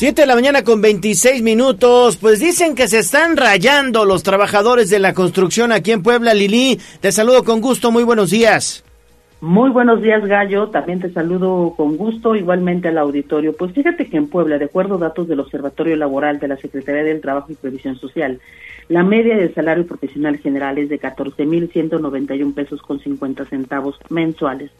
7 0.00 0.22
de 0.22 0.26
la 0.26 0.34
mañana 0.34 0.64
con 0.64 0.80
26 0.80 1.42
minutos. 1.42 2.16
Pues 2.16 2.40
dicen 2.40 2.74
que 2.74 2.88
se 2.88 3.00
están 3.00 3.36
rayando 3.36 4.06
los 4.06 4.22
trabajadores 4.22 4.88
de 4.88 4.98
la 4.98 5.12
construcción 5.12 5.72
aquí 5.72 5.92
en 5.92 6.02
Puebla. 6.02 6.32
Lili, 6.32 6.80
te 7.00 7.12
saludo 7.12 7.44
con 7.44 7.60
gusto. 7.60 7.90
Muy 7.90 8.02
buenos 8.02 8.30
días. 8.30 8.82
Muy 9.42 9.68
buenos 9.68 10.00
días, 10.00 10.24
Gallo. 10.24 10.68
También 10.70 11.00
te 11.00 11.12
saludo 11.12 11.74
con 11.76 11.98
gusto, 11.98 12.34
igualmente 12.34 12.88
al 12.88 12.96
auditorio. 12.96 13.54
Pues 13.54 13.72
fíjate 13.72 14.08
que 14.08 14.16
en 14.16 14.28
Puebla, 14.28 14.56
de 14.56 14.64
acuerdo 14.64 14.94
a 14.94 15.00
datos 15.00 15.28
del 15.28 15.40
Observatorio 15.40 15.96
Laboral 15.96 16.38
de 16.38 16.48
la 16.48 16.56
Secretaría 16.56 17.04
del 17.04 17.20
Trabajo 17.20 17.52
y 17.52 17.56
Previsión 17.56 17.96
Social, 17.96 18.40
la 18.88 19.02
media 19.02 19.36
del 19.36 19.52
salario 19.52 19.86
profesional 19.86 20.38
general 20.38 20.78
es 20.78 20.88
de 20.88 20.98
14.191 20.98 22.54
pesos 22.54 22.80
con 22.80 23.00
50 23.00 23.44
centavos 23.44 23.98
mensuales. 24.08 24.70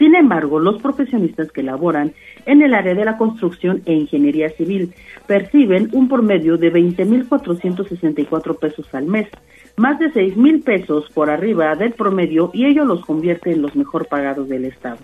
Sin 0.00 0.14
embargo, 0.14 0.58
los 0.58 0.80
profesionistas 0.80 1.52
que 1.52 1.62
laboran 1.62 2.14
en 2.46 2.62
el 2.62 2.72
área 2.72 2.94
de 2.94 3.04
la 3.04 3.18
construcción 3.18 3.82
e 3.84 3.92
ingeniería 3.92 4.48
civil 4.48 4.94
perciben 5.26 5.90
un 5.92 6.08
promedio 6.08 6.56
de 6.56 6.72
20.464 6.72 8.58
pesos 8.58 8.94
al 8.94 9.04
mes, 9.04 9.28
más 9.76 9.98
de 9.98 10.10
6.000 10.10 10.64
pesos 10.64 11.10
por 11.12 11.28
arriba 11.28 11.74
del 11.74 11.92
promedio 11.92 12.50
y 12.54 12.64
ello 12.64 12.86
los 12.86 13.04
convierte 13.04 13.52
en 13.52 13.60
los 13.60 13.76
mejor 13.76 14.08
pagados 14.08 14.48
del 14.48 14.64
Estado. 14.64 15.00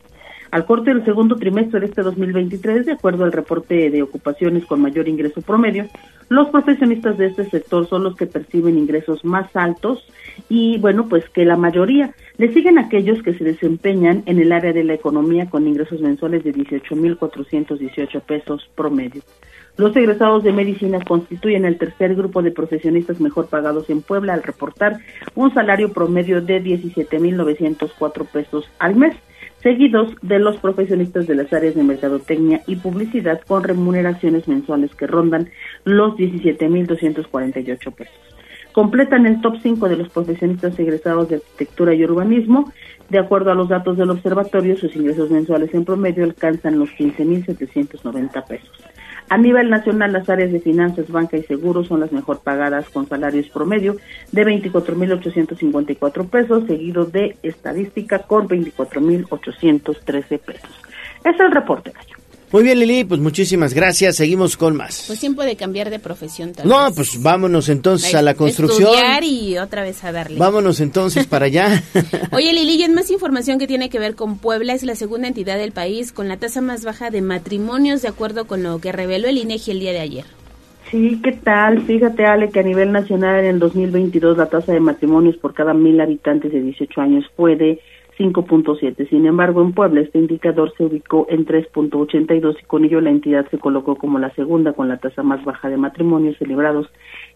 Al 0.51 0.65
corte 0.65 0.95
del 0.95 1.05
segundo 1.05 1.37
trimestre 1.37 1.81
de 1.81 1.87
este 1.87 2.01
2023, 2.01 2.87
de 2.87 2.93
acuerdo 2.93 3.25
al 3.25 3.33
reporte 3.33 3.91
de 3.91 4.03
ocupaciones 4.03 4.65
con 4.65 4.81
mayor 4.81 5.09
ingreso 5.09 5.43
promedio, 5.43 5.85
los 6.31 6.49
profesionistas 6.49 7.19
de 7.19 7.27
este 7.27 7.45
sector 7.51 7.87
son 7.87 8.05
los 8.05 8.17
que 8.17 8.25
perciben 8.25 8.79
ingresos 8.79 9.27
más 9.27 9.55
altos 9.55 10.09
y 10.49 10.79
bueno, 10.79 11.09
pues 11.09 11.29
que 11.31 11.45
la 11.45 11.57
mayoría 11.57 12.15
le 12.39 12.53
siguen 12.53 12.79
aquellos 12.79 13.23
que 13.23 13.35
se 13.35 13.45
desempeñan 13.45 14.23
en 14.27 14.39
el 14.39 14.53
área 14.53 14.73
de 14.73 14.85
la 14.85 14.95
economía 14.95 15.49
con 15.49 15.67
ingresos 15.67 16.01
mensuales 16.01 16.45
de 16.45 16.55
18.418 16.55 18.21
pesos 18.23 18.69
promedio. 18.75 19.23
Los 19.77 19.95
egresados 19.95 20.43
de 20.43 20.53
medicina 20.53 21.01
constituyen 21.07 21.67
el 21.67 21.77
tercer 21.77 22.15
grupo 22.15 22.43
de 22.43 22.51
profesionistas 22.51 23.21
mejor 23.21 23.49
pagados 23.49 23.91
en 23.91 24.01
Puebla 24.01 24.33
al 24.33 24.43
reportar 24.43 24.99
un 25.35 25.53
salario 25.53 25.93
promedio 25.93 26.41
de 26.41 26.63
17.904 26.63 28.27
pesos 28.27 28.71
al 28.79 28.97
mes 28.97 29.15
seguidos 29.63 30.15
de 30.23 30.39
los 30.39 30.57
profesionistas 30.59 31.27
de 31.27 31.35
las 31.35 31.53
áreas 31.53 31.75
de 31.75 31.83
mercadotecnia 31.83 32.63
y 32.67 32.77
publicidad 32.77 33.41
con 33.47 33.65
remuneraciones 33.65 34.47
mensuales 34.49 34.95
que 34.95 35.07
rondan 35.07 35.51
los 35.85 36.15
17.248 36.15 37.95
pesos. 37.95 38.36
Completan 38.77 39.25
el 39.25 39.41
top 39.41 39.57
5 39.63 39.89
de 39.89 39.97
los 39.97 40.11
profesionistas 40.11 40.79
egresados 40.79 41.31
de 41.31 41.37
arquitectura 41.37 41.95
y 41.95 42.05
urbanismo. 42.05 42.71
De 43.09 43.19
acuerdo 43.19 43.51
a 43.51 43.55
los 43.55 43.71
datos 43.71 43.97
del 43.97 44.11
observatorio, 44.11 44.77
sus 44.77 44.95
ingresos 44.95 45.31
mensuales 45.31 45.73
en 45.73 45.87
promedio 45.87 46.25
alcanzan 46.25 46.79
los 46.79 46.91
15.790 46.91 48.47
pesos. 48.47 48.71
A 49.31 49.39
nivel 49.39 49.71
nacional, 49.71 50.13
las 50.13 50.29
áreas 50.29 50.53
de 50.53 50.61
finanzas, 50.61 51.11
banca 51.11 51.39
y 51.39 51.43
seguros 51.45 51.87
son 51.87 52.01
las 52.01 52.13
mejor 52.13 52.41
pagadas 52.41 52.91
con 52.91 53.09
salarios 53.09 53.49
promedio 53.49 53.97
de 54.33 54.45
24.854 54.45 56.29
pesos, 56.29 56.67
seguido 56.67 57.07
de 57.07 57.39
estadística 57.43 58.19
con 58.19 58.47
24.813 58.47 60.39
pesos. 60.39 60.83
Es 61.25 61.41
el 61.41 61.51
reporte, 61.51 61.93
Gallo. 61.93 62.16
Muy 62.53 62.63
bien, 62.63 62.79
Lili, 62.79 63.05
pues 63.05 63.21
muchísimas 63.21 63.75
gracias. 63.75 64.17
Seguimos 64.17 64.57
con 64.57 64.77
más. 64.77 65.05
Pues 65.09 65.19
tiempo 65.19 65.43
de 65.43 65.57
cambiar 65.57 65.91
de 65.91 65.99
profesión 65.99 66.53
tal 66.53 66.69
No, 66.69 66.87
vez. 66.87 66.95
pues 66.95 67.23
vámonos 67.23 67.69
entonces 67.69 68.15
a 68.15 68.23
la 68.23 68.35
construcción. 68.35 68.89
Estudiar 68.95 69.25
y 69.25 69.59
otra 69.59 69.83
vez 69.83 70.03
a 70.05 70.13
darle. 70.13 70.39
Vámonos 70.39 70.81
entonces 70.81 71.27
para 71.27 71.47
allá. 71.47 71.83
Oye, 72.33 72.53
Lili, 72.53 72.77
y 72.77 72.83
en 72.85 72.95
más 72.95 73.11
información 73.11 73.59
que 73.59 73.67
tiene 73.67 73.91
que 73.91 73.99
ver 73.99 74.15
con 74.15 74.39
Puebla, 74.39 74.75
es 74.75 74.85
la 74.85 74.95
segunda 74.95 75.27
entidad 75.27 75.59
del 75.59 75.73
país 75.73 76.13
con 76.13 76.29
la 76.29 76.37
tasa 76.37 76.61
más 76.61 76.85
baja 76.85 77.11
de 77.11 77.21
matrimonios, 77.21 78.03
de 78.03 78.09
acuerdo 78.09 78.47
con 78.47 78.63
lo 78.63 78.79
que 78.81 78.93
reveló 78.93 79.29
el 79.29 79.39
INEGI 79.39 79.73
el 79.73 79.81
día 79.81 79.93
de 79.93 80.01
ayer. 80.01 80.25
Sí, 80.91 81.21
¿qué 81.25 81.33
tal? 81.33 81.83
Fíjate, 81.83 82.25
Ale, 82.27 82.51
que 82.51 82.61
a 82.61 82.63
nivel 82.63 82.93
nacional 82.93 83.41
en 83.41 83.47
el 83.47 83.59
2022 83.59 84.39
la 84.39 84.47
tasa 84.47 84.73
de 84.73 84.79
matrimonios 84.79 85.37
por 85.37 85.53
cada 85.53 85.75
mil 85.75 86.01
habitantes 86.01 86.53
de 86.53 86.61
18 86.61 87.01
años 87.01 87.25
fue 87.37 87.57
de 87.57 87.81
5.7. 88.19 89.09
Sin 89.09 89.27
embargo, 89.27 89.63
en 89.63 89.73
Puebla 89.73 90.01
este 90.01 90.19
indicador 90.19 90.73
se 90.77 90.85
ubicó 90.85 91.27
en 91.29 91.47
3.82 91.47 92.57
y 92.61 92.65
con 92.65 92.85
ello 92.85 93.01
la 93.01 93.11
entidad 93.11 93.47
se 93.51 93.59
colocó 93.59 93.97
como 93.97 94.19
la 94.19 94.31
segunda 94.35 94.73
con 94.73 94.89
la 94.89 94.99
tasa 94.99 95.23
más 95.23 95.45
baja 95.45 95.69
de 95.69 95.77
matrimonios 95.77 96.37
celebrados 96.39 96.89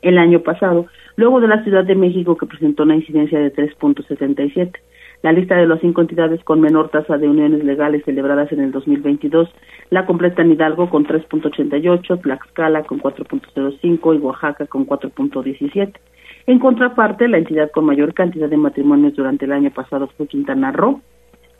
el 0.02 0.19
año 0.19 0.40
pasado, 0.40 0.86
luego 1.16 1.40
de 1.40 1.48
la 1.48 1.62
Ciudad 1.65 1.85
de 1.85 1.94
México 1.94 2.36
que 2.36 2.47
presentó 2.47 2.85
una 2.85 2.97
incidencia 2.97 3.39
de 3.39 3.52
3.77. 3.52 4.73
La 5.23 5.32
lista 5.32 5.55
de 5.55 5.66
las 5.66 5.81
cinco 5.81 6.01
entidades 6.01 6.43
con 6.44 6.62
menor 6.62 6.89
tasa 6.89 7.19
de 7.19 7.28
uniones 7.28 7.62
legales 7.62 8.02
celebradas 8.07 8.51
en 8.52 8.61
el 8.61 8.73
2022 8.73 9.51
la 9.90 10.07
completan 10.07 10.51
Hidalgo 10.51 10.89
con 10.89 11.05
3.88, 11.05 12.23
Tlaxcala 12.23 12.85
con 12.85 13.01
4.05 13.01 14.16
y 14.16 14.19
Oaxaca 14.19 14.66
con 14.66 14.86
4.17. 14.86 15.93
En 16.46 16.58
contraparte, 16.58 17.28
la 17.28 17.38
entidad 17.38 17.70
con 17.70 17.84
mayor 17.84 18.14
cantidad 18.14 18.48
de 18.48 18.56
matrimonios 18.56 19.14
durante 19.14 19.44
el 19.44 19.52
año 19.52 19.70
pasado 19.70 20.08
fue 20.16 20.26
Quintana 20.26 20.72
Roo, 20.72 21.00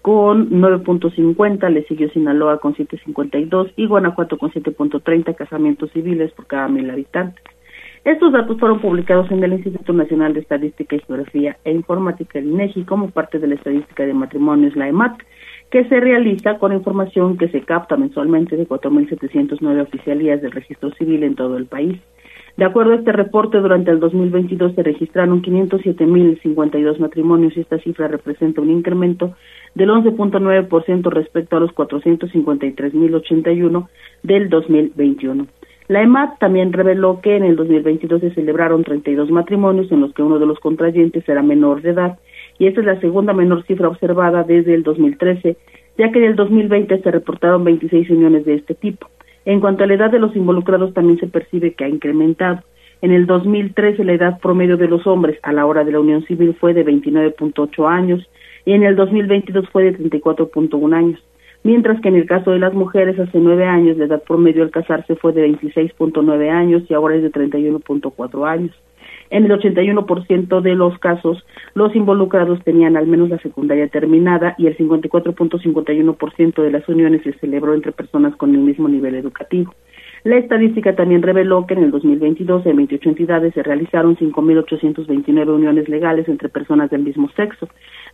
con 0.03 0.49
9.50, 0.51 1.69
le 1.69 1.85
siguió 1.85 2.09
Sinaloa 2.11 2.59
con 2.59 2.75
7.52 2.75 3.73
y 3.77 3.87
Guanajuato 3.87 4.39
con 4.39 4.51
7.30 4.51 5.35
casamientos 5.35 5.91
civiles 5.93 6.33
por 6.33 6.47
cada 6.47 6.69
mil 6.69 6.91
habitantes. 6.91 7.45
Estos 8.05 8.33
datos 8.33 8.59
fueron 8.59 8.81
publicados 8.81 9.31
en 9.31 9.45
el 9.45 9.53
Instituto 9.53 9.93
Nacional 9.93 10.33
de 10.33 10.41
Estadística 10.41 10.97
y 10.97 11.01
Geografía 11.01 11.59
e 11.65 11.73
Informática, 11.73 12.39
el 12.39 12.47
INEGI, 12.47 12.85
como 12.85 13.11
parte 13.11 13.39
de 13.39 13.47
la 13.47 13.57
estadística 13.57 14.07
de 14.07 14.15
matrimonios, 14.15 14.75
la 14.75 14.89
EMAT, 14.89 15.21
que 15.71 15.85
se 15.85 16.01
realiza 16.01 16.57
con 16.59 16.73
información 16.73 17.37
que 17.37 17.49
se 17.49 17.61
capta 17.61 17.99
mensualmente 17.99 18.57
de 18.57 18.67
4.709 18.67 19.83
oficialías 19.83 20.41
del 20.41 20.53
registro 20.53 20.91
civil 20.93 21.25
en 21.25 21.35
todo 21.35 21.59
el 21.59 21.67
país. 21.67 22.01
De 22.57 22.65
acuerdo 22.65 22.93
a 22.93 22.97
este 22.97 23.13
reporte, 23.13 23.59
durante 23.59 23.91
el 23.91 24.01
2022 24.01 24.75
se 24.75 24.83
registraron 24.83 25.43
507.052 25.43 26.99
matrimonios 26.99 27.55
y 27.57 27.61
esta 27.61 27.79
cifra 27.79 28.09
representa 28.09 28.61
un 28.61 28.71
incremento 28.71 29.35
del 29.75 29.91
11.9% 29.91 31.11
respecto 31.11 31.57
a 31.57 31.61
los 31.61 31.71
453.081 31.73 33.89
del 34.23 34.49
2021. 34.49 35.47
La 35.89 36.03
EMAT 36.03 36.39
también 36.39 36.73
reveló 36.73 37.21
que 37.21 37.37
en 37.37 37.43
el 37.43 37.57
2022 37.57 38.21
se 38.21 38.33
celebraron 38.35 38.85
32 38.85 39.29
matrimonios 39.31 39.91
en 39.91 40.01
los 40.01 40.15
que 40.15 40.23
uno 40.23 40.39
de 40.39 40.47
los 40.47 40.61
contrayentes 40.61 41.29
era 41.29 41.43
menor 41.43 41.83
de 41.83 41.91
edad 41.91 42.19
y 42.61 42.67
esta 42.67 42.81
es 42.81 42.87
la 42.87 43.01
segunda 43.01 43.33
menor 43.33 43.65
cifra 43.67 43.89
observada 43.89 44.45
desde 44.45 44.75
el 44.75 44.85
2013, 44.85 45.57
ya 45.99 46.13
que 46.13 46.19
en 46.19 46.27
el 46.27 46.37
2020 46.37 47.01
se 47.01 47.11
reportaron 47.11 47.65
26 47.65 48.11
uniones 48.11 48.45
de 48.45 48.55
este 48.55 48.75
tipo. 48.75 49.09
En 49.45 49.61
cuanto 49.61 49.85
a 49.85 49.87
la 49.87 49.95
edad 49.95 50.11
de 50.11 50.19
los 50.19 50.37
involucrados, 50.37 50.93
también 50.93 51.19
se 51.19 51.27
percibe 51.27 51.75
que 51.75 51.85
ha 51.85 51.89
incrementado. 51.89 52.61
En 53.03 53.13
el 53.13 53.27
2013 53.27 54.05
la 54.05 54.13
edad 54.13 54.41
promedio 54.41 54.77
de 54.77 54.89
los 54.89 55.07
hombres 55.07 55.39
a 55.43 55.53
la 55.53 55.65
hora 55.65 55.85
de 55.85 55.93
la 55.93 56.01
unión 56.01 56.23
civil 56.27 56.55
fue 56.61 56.75
de 56.75 56.85
29.8 56.85 57.89
años 57.89 58.29
y 58.67 58.73
en 58.73 58.83
el 58.83 58.95
2022 58.95 59.69
fue 59.71 59.85
de 59.85 59.99
34.1 59.99 60.95
años, 60.95 61.19
mientras 61.63 61.99
que 62.03 62.09
en 62.09 62.17
el 62.17 62.27
caso 62.27 62.51
de 62.51 62.59
las 62.59 62.75
mujeres 62.75 63.19
hace 63.19 63.39
nueve 63.39 63.65
años 63.65 63.97
la 63.97 64.05
edad 64.05 64.23
promedio 64.23 64.63
al 64.63 64.71
casarse 64.71 65.17
fue 65.17 65.33
de 65.33 65.49
26.9 65.49 66.51
años 66.51 66.83
y 66.91 66.95
ahora 66.95 67.17
es 67.17 67.23
de 67.23 67.33
31.4 67.33 68.47
años. 68.47 68.77
En 69.31 69.45
el 69.45 69.53
81% 69.53 70.61
de 70.61 70.75
los 70.75 70.99
casos, 70.99 71.45
los 71.75 71.95
involucrados 71.95 72.63
tenían 72.65 72.97
al 72.97 73.07
menos 73.07 73.31
la 73.31 73.39
secundaria 73.39 73.87
terminada 73.89 74.57
y 74.59 74.67
el 74.67 74.77
54.51% 74.77 76.63
de 76.63 76.71
las 76.71 76.89
uniones 76.89 77.23
se 77.23 77.33
celebró 77.35 77.75
entre 77.75 77.93
personas 77.93 78.35
con 78.37 78.55
el 78.55 78.61
mismo 78.61 78.89
nivel 78.89 79.15
educativo. 79.15 79.73
La 80.25 80.37
estadística 80.37 80.95
también 80.95 81.23
reveló 81.23 81.67
que 81.67 81.75
en 81.75 81.85
el 81.85 81.91
2022 81.93 82.67
en 82.67 82.77
28 82.77 83.09
entidades 83.09 83.55
se 83.55 83.63
realizaron 83.63 84.17
5.829 84.17 85.49
uniones 85.49 85.89
legales 85.89 86.29
entre 86.29 86.51
personas 86.51 86.91
del 86.91 87.05
mismo 87.05 87.31
sexo. 87.31 87.69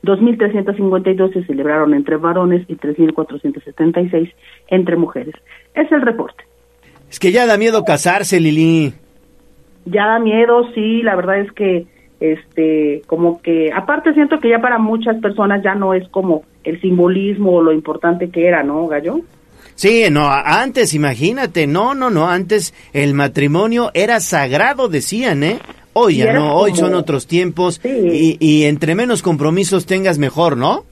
2.352 0.05 1.33
se 1.33 1.45
celebraron 1.47 1.95
entre 1.95 2.17
varones 2.17 2.65
y 2.69 2.77
3.476 2.77 4.33
entre 4.69 4.97
mujeres. 4.97 5.35
Es 5.75 5.91
el 5.91 6.03
reporte. 6.03 6.45
Es 7.11 7.19
que 7.19 7.33
ya 7.33 7.47
da 7.47 7.57
miedo 7.57 7.83
casarse, 7.85 8.39
Lili. 8.39 8.93
Ya 9.87 10.07
da 10.07 10.19
miedo, 10.19 10.71
sí, 10.75 11.03
la 11.03 11.17
verdad 11.17 11.41
es 11.41 11.51
que 11.53 11.87
este 12.21 13.03
como 13.07 13.41
que 13.43 13.71
aparte 13.73 14.15
siento 14.15 14.41
que 14.41 14.49
ya 14.49 14.59
para 14.59 14.79
muchas 14.79 15.17
personas 15.21 15.63
ya 15.63 15.75
no 15.75 15.95
es 15.95 16.09
como 16.09 16.45
el 16.65 16.81
simbolismo 16.81 17.57
o 17.57 17.63
lo 17.63 17.73
importante 17.73 18.31
que 18.31 18.47
era, 18.47 18.63
¿no, 18.63 18.87
Gallo? 18.87 19.21
Sí, 19.75 20.05
no, 20.11 20.31
antes, 20.31 20.95
imagínate, 20.95 21.67
no, 21.67 21.95
no, 21.95 22.09
no, 22.09 22.29
antes 22.29 22.73
el 22.95 23.13
matrimonio 23.13 23.91
era 23.93 24.21
sagrado, 24.21 24.89
decían, 24.89 25.43
¿eh? 25.43 25.59
Hoy 25.93 26.17
ya 26.17 26.33
no, 26.33 26.57
hoy 26.57 26.75
son 26.75 26.95
otros 26.95 27.27
tiempos 27.27 27.81
y, 27.83 28.37
y 28.39 28.65
entre 28.65 28.95
menos 28.95 29.23
compromisos 29.23 29.87
tengas 29.87 30.19
mejor, 30.19 30.57
¿no? 30.57 30.85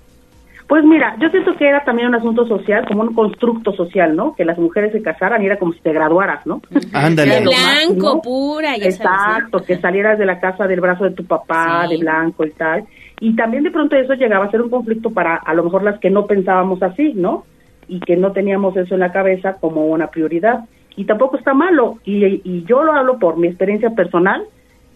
Pues 0.68 0.82
mira, 0.84 1.14
yo 1.20 1.28
siento 1.28 1.54
que 1.56 1.68
era 1.68 1.84
también 1.84 2.08
un 2.08 2.14
asunto 2.14 2.46
social, 2.46 2.86
como 2.88 3.02
un 3.02 3.14
constructo 3.14 3.72
social, 3.74 4.16
¿no? 4.16 4.34
Que 4.34 4.46
las 4.46 4.58
mujeres 4.58 4.92
se 4.92 5.02
casaran 5.02 5.42
y 5.42 5.46
era 5.46 5.58
como 5.58 5.72
si 5.74 5.80
te 5.80 5.92
graduaras, 5.92 6.46
¿no? 6.46 6.62
Ándale. 6.92 7.42
Lo 7.42 7.50
Blanco, 7.50 8.16
máximo. 8.16 8.22
pura, 8.22 8.76
ya. 8.78 8.86
Exacto, 8.86 9.58
que 9.62 9.76
salieras 9.76 10.18
de 10.18 10.24
la 10.26 10.40
casa 10.40 10.66
del 10.66 10.80
brazo 10.80 11.04
de 11.04 11.10
tu 11.10 11.24
papá, 11.26 11.86
Sí. 11.86 11.94
de 11.96 12.00
blanco 12.00 12.46
y 12.46 12.50
tal. 12.52 12.84
Y 13.20 13.36
también 13.36 13.62
de 13.62 13.70
pronto 13.70 13.94
eso 13.96 14.14
llegaba 14.14 14.46
a 14.46 14.50
ser 14.50 14.62
un 14.62 14.70
conflicto 14.70 15.10
para 15.10 15.36
a 15.36 15.52
lo 15.54 15.64
mejor 15.64 15.82
las 15.82 16.00
que 16.00 16.10
no 16.10 16.26
pensábamos 16.26 16.82
así, 16.82 17.12
¿no? 17.14 17.44
Y 17.86 18.00
que 18.00 18.16
no 18.16 18.32
teníamos 18.32 18.74
eso 18.76 18.94
en 18.94 19.00
la 19.00 19.12
cabeza 19.12 19.56
como 19.60 19.86
una 19.86 20.06
prioridad. 20.08 20.60
Y 20.96 21.04
tampoco 21.04 21.36
está 21.36 21.52
malo. 21.52 21.98
Y, 22.04 22.24
y 22.42 22.64
yo 22.64 22.82
lo 22.84 22.92
hablo 22.94 23.18
por 23.18 23.36
mi 23.36 23.48
experiencia 23.48 23.90
personal. 23.90 24.42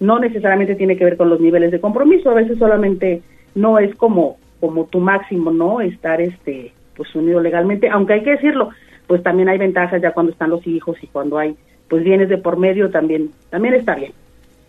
No 0.00 0.18
necesariamente 0.18 0.76
tiene 0.76 0.96
que 0.96 1.04
ver 1.04 1.16
con 1.18 1.28
los 1.28 1.40
niveles 1.40 1.70
de 1.72 1.80
compromiso. 1.80 2.30
A 2.30 2.34
veces 2.34 2.56
solamente 2.58 3.20
no 3.54 3.78
es 3.78 3.94
como 3.96 4.36
como 4.60 4.86
tu 4.86 5.00
máximo, 5.00 5.50
¿no? 5.50 5.80
Estar 5.80 6.20
este 6.20 6.72
pues 6.96 7.14
unido 7.14 7.40
legalmente, 7.40 7.88
aunque 7.88 8.14
hay 8.14 8.22
que 8.22 8.32
decirlo, 8.32 8.70
pues 9.06 9.22
también 9.22 9.48
hay 9.48 9.58
ventajas 9.58 10.02
ya 10.02 10.12
cuando 10.12 10.32
están 10.32 10.50
los 10.50 10.66
hijos 10.66 10.96
y 11.02 11.06
cuando 11.06 11.38
hay 11.38 11.56
pues 11.88 12.04
bienes 12.04 12.28
de 12.28 12.38
por 12.38 12.58
medio 12.58 12.90
también 12.90 13.30
también 13.50 13.74
está 13.74 13.94
bien. 13.94 14.12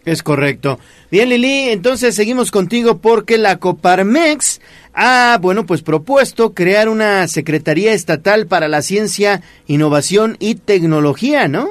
Es 0.06 0.24
correcto. 0.24 0.80
Bien, 1.12 1.30
Lili, 1.30 1.70
entonces 1.70 2.16
seguimos 2.16 2.52
contigo 2.52 3.00
porque 3.00 3.38
la 3.38 3.58
Coparmex 3.58 4.62
ha, 4.94 5.38
bueno, 5.42 5.66
pues 5.66 5.82
propuesto 5.82 6.54
crear 6.54 6.88
una 6.88 7.28
Secretaría 7.28 7.94
Estatal 7.94 8.48
para 8.48 8.68
la 8.68 8.82
Ciencia, 8.82 9.42
Innovación 9.68 10.38
y 10.40 10.56
Tecnología, 10.56 11.48
¿no? 11.48 11.70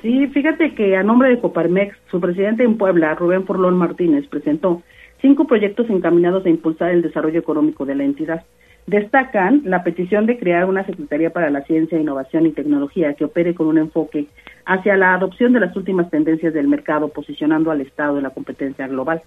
Sí, 0.00 0.26
fíjate 0.28 0.74
que 0.74 0.96
a 0.96 1.04
nombre 1.04 1.28
de 1.28 1.40
Coparmex, 1.40 1.96
su 2.10 2.20
presidente 2.20 2.64
en 2.64 2.76
Puebla, 2.76 3.14
Rubén 3.14 3.46
Forlón 3.46 3.76
Martínez, 3.76 4.26
presentó 4.28 4.82
cinco 5.22 5.46
proyectos 5.46 5.88
encaminados 5.88 6.44
a 6.44 6.50
impulsar 6.50 6.90
el 6.90 7.00
desarrollo 7.00 7.38
económico 7.38 7.86
de 7.86 7.94
la 7.94 8.04
entidad. 8.04 8.42
Destacan 8.86 9.62
la 9.64 9.84
petición 9.84 10.26
de 10.26 10.36
crear 10.36 10.64
una 10.64 10.84
Secretaría 10.84 11.30
para 11.30 11.48
la 11.50 11.62
Ciencia, 11.62 11.98
Innovación 11.98 12.46
y 12.46 12.52
Tecnología 12.52 13.14
que 13.14 13.24
opere 13.24 13.54
con 13.54 13.68
un 13.68 13.78
enfoque 13.78 14.26
hacia 14.66 14.96
la 14.96 15.14
adopción 15.14 15.52
de 15.52 15.60
las 15.60 15.74
últimas 15.76 16.10
tendencias 16.10 16.52
del 16.52 16.66
mercado, 16.66 17.08
posicionando 17.08 17.70
al 17.70 17.80
Estado 17.80 18.16
en 18.16 18.24
la 18.24 18.30
competencia 18.30 18.88
global. 18.88 19.22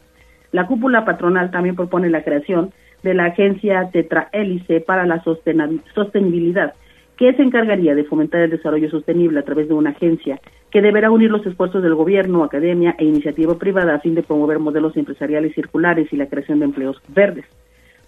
La 0.52 0.68
cúpula 0.68 1.06
patronal 1.06 1.52
también 1.52 1.76
propone 1.76 2.10
la 2.10 2.24
creación 2.24 2.72
de 3.02 3.14
la 3.14 3.26
Agencia 3.26 3.90
Tetrahélice 3.92 4.82
para 4.82 5.06
la 5.06 5.24
Sostenibilidad, 5.24 6.74
que 7.18 7.34
se 7.34 7.42
encargaría 7.42 7.96
de 7.96 8.04
fomentar 8.04 8.42
el 8.42 8.50
desarrollo 8.50 8.90
sostenible 8.90 9.40
a 9.40 9.44
través 9.44 9.68
de 9.68 9.74
una 9.74 9.92
agencia 9.92 10.40
que 10.70 10.82
deberá 10.82 11.12
unir 11.12 11.32
los 11.32 11.46
esfuerzos 11.46 11.82
del 11.82 11.96
gobierno, 11.96 12.44
academia 12.44 12.96
e 12.98 13.06
iniciativa 13.06 13.58
privada 13.58 13.96
a 13.96 14.00
fin 14.00 14.16
de 14.16 14.24
promover 14.24 14.60
modelos 14.60 14.98
empresariales 14.98 15.56
circulares 15.56 16.12
y 16.12 16.18
la 16.18 16.28
creación 16.28 16.60
de 16.60 16.66
empleos 16.66 17.02
verdes. 17.08 17.46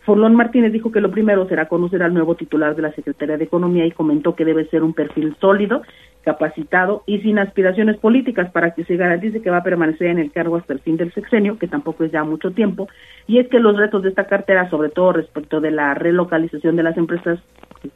Forlón 0.07 0.35
Martínez 0.35 0.71
dijo 0.71 0.89
que 0.89 1.01
lo 1.01 1.11
primero 1.11 1.49
será 1.49 1.67
conocer 1.67 2.01
al 2.01 2.13
nuevo 2.13 2.35
titular 2.35 2.77
de 2.77 2.81
la 2.81 2.93
Secretaría 2.93 3.35
de 3.35 3.43
Economía 3.43 3.85
y 3.85 3.91
comentó 3.91 4.37
que 4.37 4.45
debe 4.45 4.63
ser 4.69 4.81
un 4.81 4.93
perfil 4.93 5.35
sólido, 5.41 5.81
capacitado 6.23 7.03
y 7.05 7.19
sin 7.19 7.39
aspiraciones 7.39 7.97
políticas 7.97 8.49
para 8.51 8.73
que 8.73 8.85
se 8.85 8.95
garantice 8.95 9.41
que 9.41 9.49
va 9.49 9.57
a 9.57 9.63
permanecer 9.63 10.07
en 10.07 10.19
el 10.19 10.31
cargo 10.31 10.55
hasta 10.55 10.71
el 10.71 10.79
fin 10.79 10.95
del 10.95 11.11
sexenio, 11.11 11.59
que 11.59 11.67
tampoco 11.67 12.05
es 12.05 12.13
ya 12.13 12.23
mucho 12.23 12.51
tiempo, 12.51 12.87
y 13.27 13.39
es 13.39 13.49
que 13.49 13.59
los 13.59 13.75
retos 13.75 14.01
de 14.01 14.07
esta 14.07 14.27
cartera, 14.27 14.69
sobre 14.69 14.91
todo 14.91 15.11
respecto 15.11 15.59
de 15.59 15.71
la 15.71 15.93
relocalización 15.93 16.77
de 16.77 16.83
las 16.83 16.95
empresas, 16.95 17.39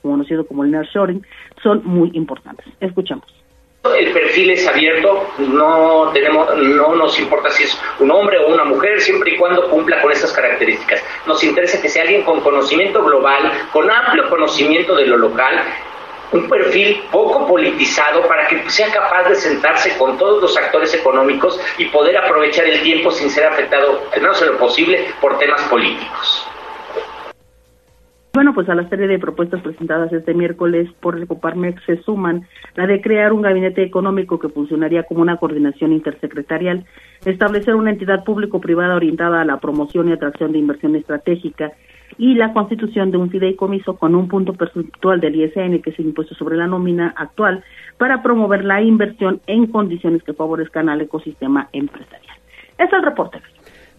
conocido 0.01 0.45
como 0.45 0.65
el 0.65 0.71
nearshoring, 0.71 1.25
son 1.63 1.81
muy 1.85 2.11
importantes. 2.13 2.65
Escuchamos. 2.81 3.23
El 3.83 4.11
perfil 4.11 4.51
es 4.51 4.67
abierto, 4.67 5.27
no 5.39 6.11
tenemos, 6.13 6.55
no 6.55 6.93
nos 6.93 7.17
importa 7.19 7.49
si 7.49 7.63
es 7.63 7.75
un 7.97 8.11
hombre 8.11 8.37
o 8.37 8.53
una 8.53 8.63
mujer, 8.63 9.01
siempre 9.01 9.31
y 9.31 9.37
cuando 9.37 9.67
cumpla 9.71 9.99
con 10.03 10.11
estas 10.11 10.31
características. 10.33 11.03
Nos 11.25 11.43
interesa 11.43 11.81
que 11.81 11.89
sea 11.89 12.03
alguien 12.03 12.21
con 12.21 12.41
conocimiento 12.41 13.03
global, 13.03 13.51
con 13.73 13.89
amplio 13.89 14.29
conocimiento 14.29 14.95
de 14.95 15.07
lo 15.07 15.17
local, 15.17 15.63
un 16.31 16.47
perfil 16.47 17.03
poco 17.11 17.47
politizado 17.47 18.21
para 18.27 18.47
que 18.47 18.69
sea 18.69 18.91
capaz 18.91 19.27
de 19.29 19.35
sentarse 19.35 19.97
con 19.97 20.15
todos 20.15 20.43
los 20.43 20.55
actores 20.55 20.93
económicos 20.93 21.59
y 21.79 21.85
poder 21.85 22.17
aprovechar 22.17 22.65
el 22.65 22.83
tiempo 22.83 23.09
sin 23.09 23.31
ser 23.31 23.47
afectado, 23.47 24.03
al 24.13 24.21
menos 24.21 24.39
en 24.43 24.49
lo 24.49 24.57
posible, 24.59 25.11
por 25.19 25.39
temas 25.39 25.61
políticos. 25.63 26.50
Bueno, 28.33 28.53
pues 28.53 28.69
a 28.69 28.75
la 28.75 28.87
serie 28.87 29.07
de 29.07 29.19
propuestas 29.19 29.61
presentadas 29.61 30.13
este 30.13 30.33
miércoles 30.33 30.89
por 31.01 31.17
el 31.17 31.27
Coparmex 31.27 31.83
se 31.83 32.01
suman 32.03 32.47
la 32.75 32.87
de 32.87 33.01
crear 33.01 33.33
un 33.33 33.41
gabinete 33.41 33.83
económico 33.83 34.39
que 34.39 34.47
funcionaría 34.47 35.03
como 35.03 35.21
una 35.21 35.35
coordinación 35.35 35.91
intersecretarial, 35.91 36.85
establecer 37.25 37.75
una 37.75 37.89
entidad 37.89 38.23
público-privada 38.23 38.95
orientada 38.95 39.41
a 39.41 39.45
la 39.45 39.59
promoción 39.59 40.07
y 40.07 40.13
atracción 40.13 40.53
de 40.53 40.59
inversión 40.59 40.95
estratégica 40.95 41.73
y 42.17 42.35
la 42.35 42.53
constitución 42.53 43.11
de 43.11 43.17
un 43.17 43.29
fideicomiso 43.29 43.97
con 43.97 44.15
un 44.15 44.29
punto 44.29 44.53
percentual 44.53 45.19
del 45.19 45.35
ISN, 45.35 45.81
que 45.81 45.89
es 45.89 45.99
el 45.99 46.05
impuesto 46.05 46.33
sobre 46.35 46.55
la 46.55 46.67
nómina 46.67 47.13
actual, 47.17 47.65
para 47.97 48.23
promover 48.23 48.63
la 48.63 48.81
inversión 48.81 49.41
en 49.45 49.67
condiciones 49.67 50.23
que 50.23 50.33
favorezcan 50.33 50.87
al 50.87 51.01
ecosistema 51.01 51.67
empresarial. 51.73 52.37
Es 52.77 52.91
el 52.93 53.03
reporte. 53.03 53.39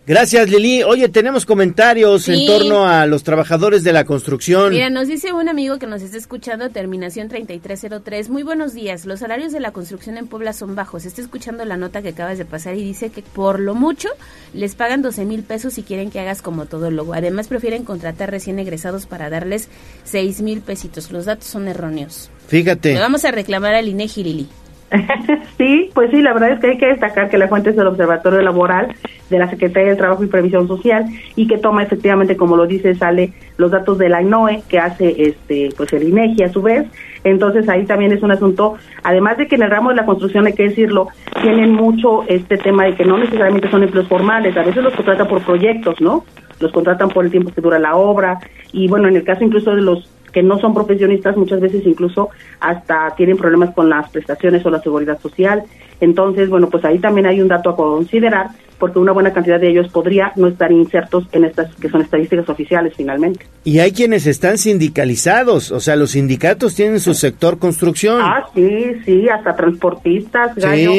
Gracias, 0.05 0.51
Lili. 0.51 0.83
Oye, 0.83 1.09
tenemos 1.09 1.47
comentarios 1.47 2.29
en 2.29 2.45
torno 2.45 2.89
a 2.89 3.07
los 3.07 3.23
trabajadores 3.23 3.85
de 3.85 3.93
la 3.93 4.05
construcción. 4.05 4.71
Mira, 4.71 4.91
nos 4.91 5.07
dice 5.07 5.33
un 5.33 5.49
amigo 5.49 5.79
que 5.79 5.87
nos 5.87 6.03
está 6.03 6.17
escuchando, 6.17 6.71
terminación 6.71 7.29
3303. 7.29 8.29
Muy 8.29 8.43
buenos 8.43 8.75
días. 8.75 9.07
Los 9.07 9.21
salarios 9.21 9.53
de 9.53 9.61
la 9.61 9.71
construcción 9.71 10.17
en 10.17 10.27
Puebla 10.27 10.55
son 10.55 10.75
bajos. 10.75 11.05
Está 11.05 11.21
escuchando 11.21 11.65
la 11.65 11.77
nota 11.77 12.03
que 12.03 12.09
acabas 12.09 12.37
de 12.37 12.45
pasar 12.45 12.75
y 12.75 12.83
dice 12.83 13.11
que 13.11 13.23
por 13.23 13.61
lo 13.61 13.77
mucho 13.77 14.09
les 14.55 14.75
pagan 14.75 15.03
12 15.03 15.25
mil 15.25 15.45
pesos 15.45 15.75
si 15.75 15.85
quieren 15.85 16.11
que 16.11 16.19
hagas 16.19 16.43
como 16.43 16.67
todo 16.67 16.91
logo. 16.91 17.15
Además, 17.15 17.47
prefieren 17.47 17.85
contratar 17.85 18.33
recién 18.33 18.59
egresados 18.59 19.07
para 19.07 19.31
darles 19.31 19.69
6 20.03 20.43
mil 20.43 20.63
pesitos. 20.63 21.13
Los 21.13 21.27
datos 21.27 21.47
son 21.47 21.69
erróneos. 21.69 22.29
Fíjate. 22.49 22.95
Le 22.95 23.01
vamos 23.01 23.25
a 23.25 23.31
reclamar 23.31 23.77
al 23.77 23.87
INEGI, 23.87 24.25
Lili. 24.25 24.49
sí, 25.59 25.91
pues 25.95 26.11
sí, 26.11 26.21
la 26.21 26.33
verdad 26.33 26.53
es 26.53 26.61
que 26.61 26.67
hay 26.69 26.79
que 26.79 26.89
destacar 26.89 27.31
que 27.31 27.39
la 27.39 27.49
fuente 27.49 27.71
es 27.71 27.77
del 27.77 27.87
Observatorio 27.87 28.41
Laboral 28.43 28.95
de 29.31 29.39
la 29.39 29.49
Secretaría 29.49 29.89
del 29.89 29.99
Trabajo 29.99 30.23
y 30.23 30.27
Previsión 30.27 30.69
Social 30.69 31.07
y 31.35 31.47
que 31.47 31.59
toma 31.59 31.83
efectivamente, 31.83 32.37
como 32.37 32.57
lo 32.57 32.67
dice, 32.67 32.95
sale 32.95 33.33
los 33.57 33.71
datos 33.71 33.99
de 33.99 34.09
la 34.09 34.23
INOE 34.23 34.63
que 34.69 34.79
hace 34.79 35.23
este 35.23 35.71
pues 35.77 35.93
el 35.93 36.09
INEGI 36.09 36.45
a 36.45 36.53
su 36.53 36.63
vez. 36.63 36.87
Entonces 37.25 37.69
ahí 37.69 37.85
también 37.87 38.13
es 38.13 38.23
un 38.23 38.33
asunto, 38.33 38.75
además 39.03 39.39
de 39.39 39.47
que 39.47 39.55
en 39.55 39.63
el 39.63 39.71
ramo 39.71 39.91
de 39.91 39.97
la 39.97 40.05
construcción 40.05 40.47
hay 40.47 40.55
que 40.55 40.65
decirlo, 40.65 41.09
tienen 41.41 41.73
mucho 41.73 42.25
este 42.27 42.57
tema 42.59 42.85
de 42.85 42.95
que 42.95 43.05
no 43.05 43.17
necesariamente 43.17 43.71
son 43.71 43.85
empleos 43.85 44.09
formales, 44.09 44.57
a 44.57 44.65
veces 44.65 44.83
los 44.83 44.95
contratan 44.95 45.29
por 45.29 45.43
proyectos, 45.43 46.01
¿no? 46.01 46.25
Los 46.59 46.73
contratan 46.73 47.09
por 47.09 47.25
el 47.25 47.31
tiempo 47.31 47.53
que 47.55 47.61
dura 47.61 47.79
la 47.79 47.97
obra 47.97 48.41
y 48.73 48.89
bueno, 48.89 49.09
en 49.09 49.17
el 49.17 49.25
caso 49.25 49.45
incluso 49.45 49.75
de 49.75 49.83
los 49.83 50.11
que 50.33 50.43
no 50.43 50.59
son 50.59 50.75
profesionistas 50.75 51.37
muchas 51.37 51.61
veces 51.61 51.83
incluso 51.85 52.31
hasta 52.61 53.15
tienen 53.17 53.37
problemas 53.37 53.75
con 53.75 53.89
las 53.89 54.11
prestaciones 54.11 54.65
o 54.65 54.71
la 54.71 54.81
seguridad 54.81 55.21
social. 55.21 55.63
Entonces, 56.01 56.49
bueno, 56.49 56.69
pues 56.69 56.85
ahí 56.85 56.99
también 56.99 57.27
hay 57.27 57.41
un 57.41 57.49
dato 57.49 57.71
a 57.71 57.77
considerar 57.77 58.49
porque 58.83 58.99
una 58.99 59.13
buena 59.13 59.33
cantidad 59.33 59.61
de 59.61 59.71
ellos 59.71 59.87
podría 59.93 60.33
no 60.35 60.49
estar 60.49 60.73
insertos 60.73 61.29
en 61.31 61.45
estas 61.45 61.73
que 61.77 61.89
son 61.89 62.03
estadísticas 62.03 62.49
oficiales 62.49 62.93
finalmente. 62.97 63.47
Y 63.63 63.79
hay 63.79 63.93
quienes 63.93 64.27
están 64.27 64.59
sindicalizados, 64.59 65.71
o 65.71 65.79
sea, 65.79 65.95
los 65.95 66.11
sindicatos 66.11 66.75
tienen 66.75 66.99
su 66.99 67.15
sector 67.15 67.61
construcción. 67.61 68.21
Ah, 68.21 68.45
sí, 68.53 68.87
sí, 69.05 69.29
hasta 69.29 69.55
transportistas, 69.55 70.57
gallo, 70.57 70.91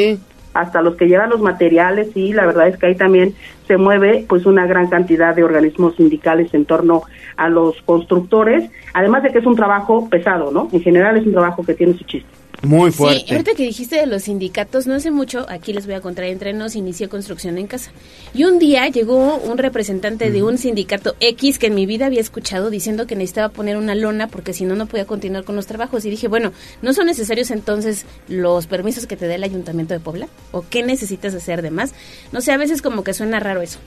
hasta 0.53 0.81
los 0.81 0.95
que 0.95 1.07
llevan 1.07 1.30
los 1.30 1.41
materiales, 1.41 2.11
sí, 2.13 2.34
la 2.34 2.45
verdad 2.45 2.67
es 2.67 2.77
que 2.77 2.88
ahí 2.88 2.95
también 2.95 3.34
se 3.67 3.77
mueve 3.77 4.25
pues 4.27 4.45
una 4.45 4.65
gran 4.65 4.88
cantidad 4.88 5.35
de 5.35 5.43
organismos 5.43 5.95
sindicales 5.95 6.53
en 6.53 6.65
torno 6.65 7.03
a 7.38 7.49
los 7.49 7.81
constructores, 7.84 8.69
además 8.93 9.23
de 9.23 9.31
que 9.31 9.39
es 9.39 9.45
un 9.45 9.55
trabajo 9.55 10.09
pesado, 10.09 10.51
¿no? 10.51 10.69
En 10.71 10.81
general 10.81 11.17
es 11.17 11.25
un 11.25 11.31
trabajo 11.31 11.63
que 11.63 11.73
tiene 11.73 11.93
su 11.93 12.03
chiste. 12.03 12.43
Muy 12.64 12.91
fuerte. 12.91 13.26
Sí, 13.27 13.34
ahorita 13.34 13.56
que 13.56 13.64
dijiste 13.64 13.98
de 13.98 14.06
los 14.06 14.23
sindicatos, 14.23 14.88
no 14.88 14.94
hace 14.94 15.11
mucho, 15.11 15.45
aquí 15.49 15.73
les 15.73 15.85
voy 15.85 15.95
a 15.95 16.02
contar 16.02 16.26
entre 16.26 16.53
nos, 16.53 16.77
inicié 16.77 17.10
construcción 17.10 17.57
en 17.57 17.68
casa. 17.68 17.91
Y 18.34 18.45
un 18.45 18.57
día 18.57 18.88
llegó 18.88 19.35
un 19.35 19.57
representante 19.57 20.31
de 20.31 20.44
un 20.44 20.57
sindicato 20.57 21.14
X 21.19 21.60
que 21.60 21.68
en 21.68 21.76
mi 21.76 21.85
vida 21.85 22.06
había 22.06 22.22
escuchado 22.22 22.69
diciendo 22.69 23.06
que 23.06 23.18
necesitaba 23.18 23.49
poner 23.49 23.76
una 23.76 23.95
lona 23.95 24.27
porque 24.27 24.53
si 24.53 24.64
no, 24.64 24.76
no 24.76 24.85
podía 24.85 25.03
continuar 25.03 25.44
con 25.44 25.57
los 25.57 25.68
trabajos. 25.68 26.06
Y 26.06 26.10
dije, 26.10 26.30
bueno, 26.30 26.53
¿no 26.81 26.94
son 26.94 27.07
necesarios 27.07 27.52
entonces 27.52 28.06
los 28.30 28.65
permisos 28.65 29.07
que 29.07 29.18
te 29.18 29.27
dé 29.27 29.35
el 29.35 29.44
Ayuntamiento 29.44 29.94
de 29.94 29.99
Puebla? 29.99 30.27
¿O 30.53 30.64
qué 30.69 30.84
necesitas 30.84 31.35
hacer 31.35 31.64
de 31.64 31.72
más? 31.72 31.94
No 32.31 32.40
sé, 32.40 32.53
a 32.53 32.57
veces 32.57 32.81
como 32.81 33.03
que 33.03 33.14
suena 33.14 33.41
raro 33.41 33.61
eso. 33.61 33.80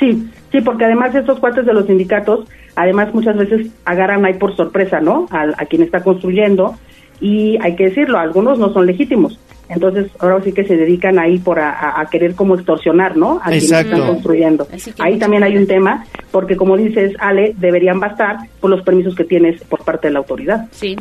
Sí, 0.00 0.26
sí, 0.52 0.62
porque 0.62 0.86
además 0.86 1.14
estos 1.14 1.38
cuates 1.38 1.66
de 1.66 1.74
los 1.74 1.84
sindicatos, 1.84 2.48
además 2.76 3.12
muchas 3.12 3.36
veces 3.36 3.66
agarran 3.84 4.24
ahí 4.24 4.34
por 4.34 4.56
sorpresa, 4.56 5.00
¿no? 5.00 5.26
A, 5.30 5.42
a 5.58 5.66
quien 5.66 5.82
está 5.82 6.02
construyendo 6.02 6.78
y 7.20 7.56
hay 7.62 7.74
que 7.76 7.84
decirlo, 7.88 8.18
algunos 8.18 8.58
no 8.58 8.72
son 8.72 8.86
legítimos. 8.86 9.38
Entonces, 9.68 10.10
ahora 10.18 10.42
sí 10.42 10.52
que 10.52 10.64
se 10.64 10.76
dedican 10.76 11.18
ahí 11.18 11.38
por 11.38 11.58
a, 11.60 12.00
a 12.00 12.06
querer 12.06 12.34
como 12.34 12.54
extorsionar, 12.54 13.18
¿no? 13.18 13.38
A 13.42 13.50
quienes 13.50 13.64
están 13.70 14.06
construyendo. 14.06 14.66
Ahí 14.98 15.18
también 15.18 15.42
hay 15.42 15.58
un 15.58 15.66
tema, 15.66 16.06
porque 16.30 16.56
como 16.56 16.76
dices, 16.78 17.14
Ale, 17.18 17.54
deberían 17.58 18.00
bastar 18.00 18.36
por 18.60 18.70
los 18.70 18.80
permisos 18.82 19.14
que 19.14 19.24
tienes 19.24 19.62
por 19.64 19.84
parte 19.84 20.06
de 20.08 20.14
la 20.14 20.20
autoridad. 20.20 20.66
Sí. 20.70 20.96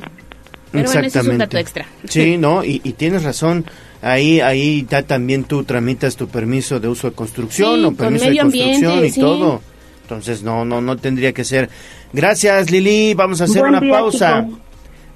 Pero 0.71 0.83
bueno, 0.91 1.07
eso 1.07 1.19
es 1.21 1.27
un 1.27 1.37
dato 1.37 1.57
extra. 1.57 1.85
Sí, 2.09 2.37
no, 2.37 2.61
y, 2.61 2.81
y 2.83 2.91
tienes 2.93 3.23
razón. 3.23 3.63
Ahí, 4.01 4.41
ahí 4.41 4.85
ya 4.89 5.01
también 5.01 5.45
tú 5.45 5.63
tramitas 5.63 6.17
tu 6.17 6.27
permiso 6.27 6.79
de 6.81 6.89
uso 6.89 7.09
de 7.09 7.15
construcción 7.15 7.79
Sí, 7.79 7.85
o 7.85 7.93
permiso 7.93 8.25
de 8.29 8.37
construcción 8.37 8.85
ambiente, 8.91 9.07
y 9.07 9.11
sí. 9.11 9.21
todo. 9.21 9.61
Entonces, 10.03 10.43
no, 10.43 10.65
no, 10.65 10.81
no 10.81 10.97
tendría 10.97 11.31
que 11.31 11.45
ser. 11.45 11.69
Gracias, 12.11 12.69
Lili. 12.69 13.13
Vamos 13.13 13.39
a 13.39 13.45
hacer 13.45 13.61
Buen 13.61 13.71
una 13.75 13.79
día, 13.79 13.93
pausa. 13.93 14.43
chicos. 14.45 14.59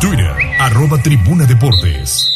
Twitter, 0.00 0.34
arroba 0.58 0.96
tribuna 0.96 1.44
deportes. 1.44 2.32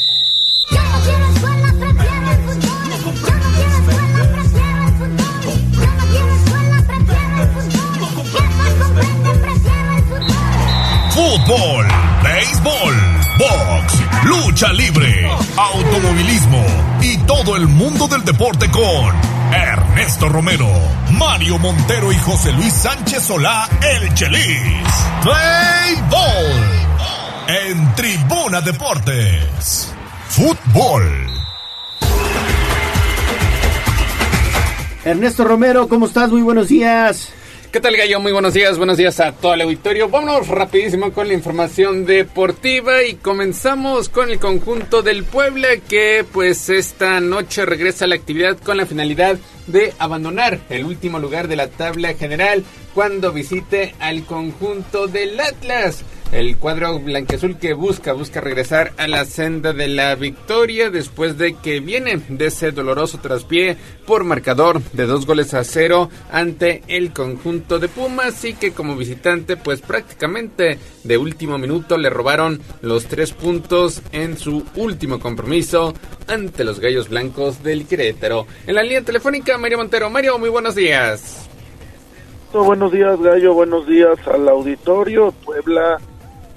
Fútbol, 11.11 11.87
béisbol, 12.23 12.95
box, 13.39 13.95
lucha 14.25 14.71
libre, 14.75 15.27
automovilismo 15.57 16.67
y 17.01 17.17
todo 17.27 17.57
el 17.57 17.67
mundo 17.67 18.07
del 18.09 18.27
deporte 18.27 18.71
con 18.71 19.15
Ernesto 19.55 20.29
Romero, 20.29 20.69
Mario 21.13 21.59
Montero 21.59 22.13
y 22.13 22.19
José 22.19 22.53
Luis 22.53 22.75
Sánchez 22.75 23.23
Solá, 23.23 23.67
el 23.81 24.13
Chelis. 24.13 24.85
Béisbol 25.25 26.84
en 27.49 27.95
Tribuna 27.95 28.61
Deportes. 28.61 29.93
Fútbol. 30.29 31.03
Ernesto 35.05 35.45
Romero, 35.45 35.87
¿cómo 35.89 36.07
estás? 36.07 36.31
Muy 36.31 36.41
buenos 36.41 36.69
días. 36.69 37.31
¿Qué 37.71 37.81
tal, 37.81 37.97
Gallo? 37.97 38.21
Muy 38.21 38.33
buenos 38.33 38.55
días, 38.55 38.79
buenos 38.79 38.97
días 38.97 39.21
a 39.21 39.33
todo 39.33 39.55
el 39.55 39.61
auditorio. 39.61 40.09
Vámonos 40.09 40.49
rapidísimo 40.49 41.13
con 41.13 41.29
la 41.29 41.35
información 41.35 42.07
deportiva 42.07 43.03
y 43.03 43.15
comenzamos 43.15 44.09
con 44.09 44.31
el 44.31 44.39
conjunto 44.39 45.03
del 45.03 45.25
Puebla 45.25 45.69
que 45.89 46.25
pues 46.33 46.71
esta 46.71 47.21
noche 47.21 47.67
regresa 47.67 48.07
a 48.07 48.09
la 48.09 48.15
actividad 48.15 48.57
con 48.59 48.77
la 48.77 48.87
finalidad 48.87 49.37
de 49.67 49.93
abandonar 49.99 50.61
el 50.71 50.85
último 50.85 51.19
lugar 51.19 51.49
de 51.49 51.57
la 51.57 51.69
tabla 51.69 52.15
general 52.15 52.65
cuando 52.95 53.33
visite 53.33 53.95
al 53.99 54.25
conjunto 54.25 55.09
del 55.09 55.39
Atlas. 55.41 56.05
El 56.33 56.57
cuadro 56.57 56.99
blanqueazul 56.99 57.59
que 57.59 57.75
busca, 57.75 58.13
busca 58.13 58.41
regresar 58.41 58.93
a 58.97 59.07
la 59.07 59.25
senda 59.25 59.73
de 59.73 59.87
la 59.87 60.15
victoria 60.17 60.91
después 60.91 61.39
de 61.39 61.55
que 61.55 61.79
viene 61.79 62.21
de 62.29 62.47
ese 62.47 62.73
doloroso 62.73 63.19
traspié 63.19 63.77
por 64.05 64.25
marcador 64.25 64.83
de 64.93 65.07
dos 65.07 65.27
goles 65.27 65.55
a 65.55 65.63
cero 65.63 66.11
ante 66.33 66.83
el 66.89 67.13
conjunto 67.13 67.79
de 67.79 67.89
Pumas 67.89 68.45
y 68.45 68.55
que 68.55 68.73
como 68.73 68.97
visitante 68.97 69.57
pues 69.57 69.81
prácticamente 69.81 70.79
de 71.05 71.19
último 71.19 71.57
minuto 71.57 71.99
le 71.99 72.11
robaron 72.11 72.61
los 72.83 73.07
tres 73.07 73.33
puntos 73.33 74.03
en 74.11 74.37
su 74.37 74.65
último 74.75 75.21
compromiso 75.21 75.95
ante 76.27 76.65
los 76.65 76.81
Gallos 76.81 77.11
Blancos 77.11 77.63
del 77.63 77.87
Querétaro. 77.87 78.47
En 78.67 78.75
la 78.75 78.83
línea 78.83 79.03
telefónica 79.03 79.57
Mario 79.57 79.79
Montero. 79.79 80.11
Mario, 80.11 80.39
muy 80.39 80.49
buenos 80.49 80.75
días. 80.75 81.49
Buenos 82.53 82.93
días, 82.93 83.21
Gallo. 83.21 83.53
Buenos 83.53 83.87
días 83.87 84.17
al 84.29 84.49
auditorio. 84.49 85.33
Puebla 85.45 85.99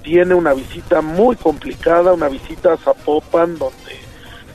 tiene 0.02 0.34
una 0.34 0.54
visita 0.54 1.00
muy 1.00 1.36
complicada, 1.36 2.12
una 2.12 2.28
visita 2.28 2.72
a 2.72 2.76
Zapopan, 2.76 3.58
donde 3.58 3.96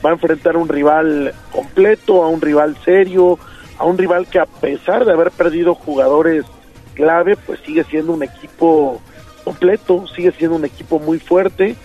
va 0.04 0.10
a 0.10 0.14
enfrentar 0.14 0.56
a 0.56 0.58
un 0.58 0.68
rival 0.68 1.34
completo, 1.52 2.22
a 2.24 2.28
un 2.28 2.40
rival 2.40 2.76
serio, 2.84 3.38
a 3.78 3.84
un 3.84 3.98
rival 3.98 4.26
que 4.26 4.38
a 4.38 4.46
pesar 4.46 5.04
de 5.04 5.12
haber 5.12 5.30
perdido 5.30 5.74
jugadores 5.74 6.44
clave, 6.94 7.36
pues 7.36 7.60
sigue 7.60 7.84
siendo 7.84 8.12
un 8.12 8.22
equipo 8.22 9.00
completo, 9.44 10.06
sigue 10.08 10.32
siendo 10.32 10.56
un 10.56 10.64
equipo 10.64 10.98
muy 10.98 11.18
fuerte 11.18 11.76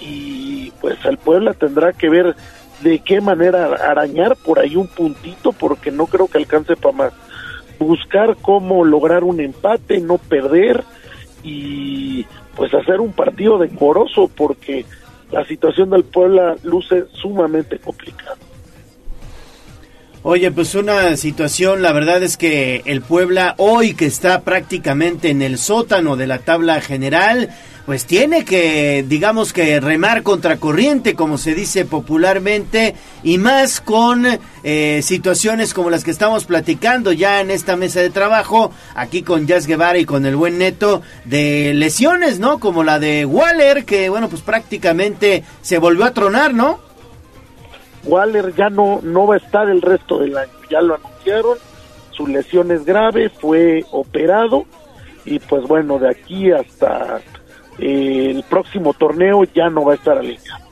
y 0.00 0.72
pues 0.80 0.98
el 1.04 1.18
Puebla 1.18 1.54
tendrá 1.54 1.92
que 1.92 2.08
ver 2.08 2.34
de 2.82 2.98
qué 3.00 3.20
manera 3.20 3.66
arañar 3.66 4.36
por 4.36 4.58
ahí 4.58 4.76
un 4.76 4.88
puntito 4.88 5.52
porque 5.52 5.90
no 5.90 6.06
creo 6.06 6.26
que 6.26 6.38
alcance 6.38 6.76
para 6.76 6.96
más. 6.96 7.12
Buscar 7.78 8.36
cómo 8.40 8.84
lograr 8.84 9.24
un 9.24 9.40
empate, 9.40 10.00
no 10.00 10.18
perder 10.18 10.84
y 11.42 12.26
pues 12.56 12.72
hacer 12.74 13.00
un 13.00 13.12
partido 13.12 13.58
decoroso 13.58 14.28
porque 14.28 14.84
la 15.30 15.44
situación 15.46 15.90
del 15.90 16.04
Puebla 16.04 16.56
luce 16.62 17.04
sumamente 17.12 17.78
complicada. 17.78 18.36
Oye, 20.24 20.52
pues 20.52 20.76
una 20.76 21.16
situación, 21.16 21.82
la 21.82 21.90
verdad 21.90 22.22
es 22.22 22.36
que 22.36 22.82
el 22.84 23.02
Puebla 23.02 23.56
hoy 23.58 23.94
que 23.94 24.06
está 24.06 24.42
prácticamente 24.42 25.30
en 25.30 25.42
el 25.42 25.58
sótano 25.58 26.14
de 26.14 26.28
la 26.28 26.38
tabla 26.38 26.80
general, 26.80 27.50
pues 27.86 28.04
tiene 28.04 28.44
que, 28.44 29.04
digamos 29.08 29.52
que 29.52 29.80
remar 29.80 30.22
contra 30.22 30.58
corriente, 30.58 31.16
como 31.16 31.38
se 31.38 31.56
dice 31.56 31.86
popularmente, 31.86 32.94
y 33.24 33.38
más 33.38 33.80
con 33.80 34.24
eh, 34.62 35.00
situaciones 35.02 35.74
como 35.74 35.90
las 35.90 36.04
que 36.04 36.12
estamos 36.12 36.44
platicando 36.44 37.10
ya 37.10 37.40
en 37.40 37.50
esta 37.50 37.74
mesa 37.74 37.98
de 37.98 38.10
trabajo, 38.10 38.70
aquí 38.94 39.22
con 39.24 39.48
Jazz 39.48 39.66
Guevara 39.66 39.98
y 39.98 40.04
con 40.04 40.24
el 40.24 40.36
buen 40.36 40.56
Neto, 40.56 41.02
de 41.24 41.74
lesiones, 41.74 42.38
¿no? 42.38 42.60
Como 42.60 42.84
la 42.84 43.00
de 43.00 43.26
Waller, 43.26 43.84
que 43.84 44.08
bueno, 44.08 44.28
pues 44.28 44.42
prácticamente 44.42 45.42
se 45.62 45.78
volvió 45.78 46.04
a 46.04 46.14
tronar, 46.14 46.54
¿no? 46.54 46.91
Waller 48.04 48.54
ya 48.54 48.68
no, 48.68 49.00
no 49.02 49.26
va 49.26 49.34
a 49.34 49.38
estar 49.38 49.68
el 49.68 49.82
resto 49.82 50.18
del 50.18 50.36
año, 50.36 50.52
ya 50.70 50.80
lo 50.80 50.94
anunciaron, 50.96 51.58
su 52.10 52.26
lesión 52.26 52.70
es 52.70 52.84
grave, 52.84 53.28
fue 53.28 53.84
operado 53.90 54.64
y 55.24 55.38
pues 55.38 55.62
bueno, 55.64 55.98
de 55.98 56.10
aquí 56.10 56.50
hasta 56.50 57.20
eh, 57.78 58.32
el 58.34 58.42
próximo 58.44 58.92
torneo 58.92 59.44
ya 59.44 59.70
no 59.70 59.84
va 59.84 59.92
a 59.92 59.96
estar 59.96 60.18
alineado. 60.18 60.62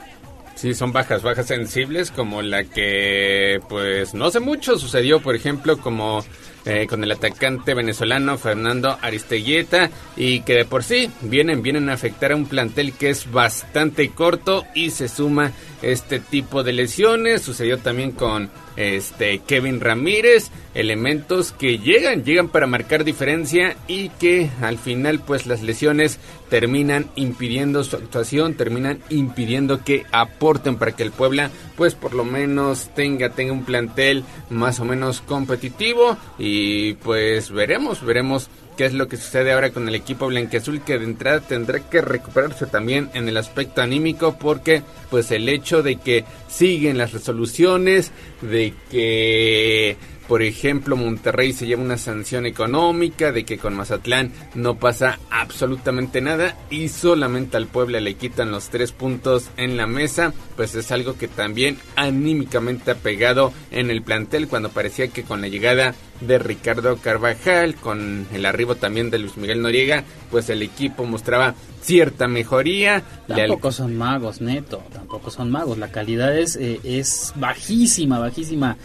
Sí, 0.55 0.75
son 0.75 0.93
bajas, 0.93 1.23
bajas 1.23 1.47
sensibles 1.47 2.11
como 2.11 2.43
la 2.43 2.65
que 2.65 3.61
pues 3.69 4.13
no 4.13 4.27
hace 4.27 4.41
mucho 4.41 4.77
sucedió, 4.77 5.21
por 5.21 5.35
ejemplo, 5.35 5.79
como 5.79 6.23
eh, 6.65 6.87
con 6.87 7.03
el 7.03 7.13
atacante 7.13 7.75
venezolano 7.75 8.37
Fernando 8.37 8.99
Aristeguieta 9.01 9.91
y 10.17 10.41
que 10.41 10.55
de 10.55 10.65
por 10.65 10.85
sí 10.85 11.11
vienen, 11.23 11.63
vienen 11.63 11.89
a 11.89 11.95
afectar 11.95 12.33
a 12.33 12.37
un 12.37 12.47
plantel 12.47 12.93
que 12.93 13.11
es 13.11 13.31
bastante 13.31 14.11
corto 14.11 14.65
y 14.75 14.91
se 14.91 15.09
suma 15.09 15.53
este 15.83 16.21
tipo 16.21 16.63
de 16.63 16.73
lesiones. 16.73 17.43
Sucedió 17.43 17.79
también 17.79 18.13
con 18.13 18.51
este 18.77 19.41
Kevin 19.41 19.81
Ramírez, 19.81 20.51
elementos 20.75 21.53
que 21.53 21.79
llegan, 21.79 22.25
llegan 22.25 22.49
para 22.49 22.67
marcar 22.67 23.05
diferencia 23.05 23.77
y 23.89 24.09
que 24.11 24.51
al 24.61 24.79
final 24.79 25.21
pues 25.21 25.47
las 25.47 25.63
lesiones 25.63 26.19
terminan 26.49 27.07
impidiendo 27.15 27.85
su 27.85 27.97
actuación, 27.97 28.55
terminan 28.55 29.01
impidiendo 29.09 29.85
que 29.85 30.05
aporten 30.13 30.77
para 30.77 30.93
que 30.93 31.03
el 31.03 31.13
Puebla 31.13 31.51
pues 31.77 31.95
por 31.95 32.15
lo 32.15 32.25
menos 32.25 32.91
tenga 32.95 33.31
tenga 33.31 33.53
un 33.53 33.65
plantel 33.65 34.25
más 34.49 34.81
o 34.81 34.85
menos 34.85 35.21
competitivo 35.21 36.17
y 36.39 36.95
pues 36.95 37.51
veremos, 37.51 38.05
veremos 38.05 38.51
qué 38.81 38.87
es 38.87 38.95
lo 38.95 39.09
que 39.09 39.19
sucede 39.19 39.53
ahora 39.53 39.73
con 39.73 39.87
el 39.87 39.95
equipo 39.95 40.29
blanqueazul 40.29 40.81
que 40.81 40.99
de 40.99 41.05
entrada 41.05 41.41
tendrá 41.41 41.81
que 41.81 42.01
recuperarse 42.01 42.65
también 42.65 43.11
en 43.13 43.29
el 43.29 43.37
aspecto 43.37 43.83
anímico 43.83 44.39
porque 44.39 44.83
pues 45.11 45.31
el 45.33 45.51
hecho 45.51 45.83
de 45.83 45.97
que 45.97 46.25
siguen 46.49 46.97
las 46.97 47.13
resoluciones 47.13 48.11
de 48.41 48.73
que 48.91 49.99
por 50.31 50.45
ejemplo, 50.45 50.95
Monterrey 50.95 51.53
se 51.53 51.67
lleva 51.67 51.83
una 51.83 51.99
sanción 51.99 52.47
económica 52.47 53.33
de 53.33 53.45
que 53.45 53.59
con 53.59 53.75
Mazatlán 53.75 54.31
no 54.55 54.77
pasa 54.77 55.19
absolutamente 55.29 56.21
nada 56.21 56.57
y 56.71 56.89
solamente 56.89 57.57
al 57.57 57.67
Puebla 57.67 57.99
le 57.99 58.15
quitan 58.15 58.53
los 58.53 58.69
tres 58.69 58.93
puntos 58.93 59.51
en 59.57 59.77
la 59.77 59.89
mesa, 59.89 60.33
pues 60.55 60.77
es 60.77 60.93
algo 60.93 61.19
que 61.19 61.27
también 61.27 61.79
anímicamente 61.97 62.93
ha 62.93 62.95
pegado 62.95 63.53
en 63.73 63.91
el 63.91 64.03
plantel 64.03 64.47
cuando 64.47 64.69
parecía 64.69 65.09
que 65.09 65.25
con 65.25 65.41
la 65.41 65.49
llegada 65.49 65.97
de 66.21 66.39
Ricardo 66.39 66.97
Carvajal, 66.99 67.75
con 67.75 68.29
el 68.33 68.47
arribo 68.47 68.77
también 68.77 69.11
de 69.11 69.19
Luis 69.19 69.37
Miguel 69.37 69.63
Noriega, 69.63 70.05
pues 70.31 70.49
el 70.49 70.63
equipo 70.63 71.07
mostraba 71.07 71.57
cierta 71.83 72.29
mejoría. 72.29 73.03
Tampoco 73.27 73.73
son 73.73 73.97
magos, 73.97 74.41
neto, 74.41 74.81
tampoco 74.93 75.33
son 75.33 75.51
magos. 75.51 75.77
La 75.77 75.91
calidad 75.91 76.39
es, 76.39 76.55
eh, 76.55 76.79
es 76.85 77.33
bajísima, 77.35 78.21
bajísima 78.21 78.77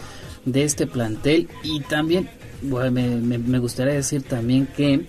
de 0.46 0.64
este 0.64 0.86
plantel 0.86 1.48
y 1.62 1.80
también 1.80 2.30
me, 2.62 3.58
gustaría 3.58 3.92
decir 3.92 4.22
también 4.22 4.66
que 4.74 5.06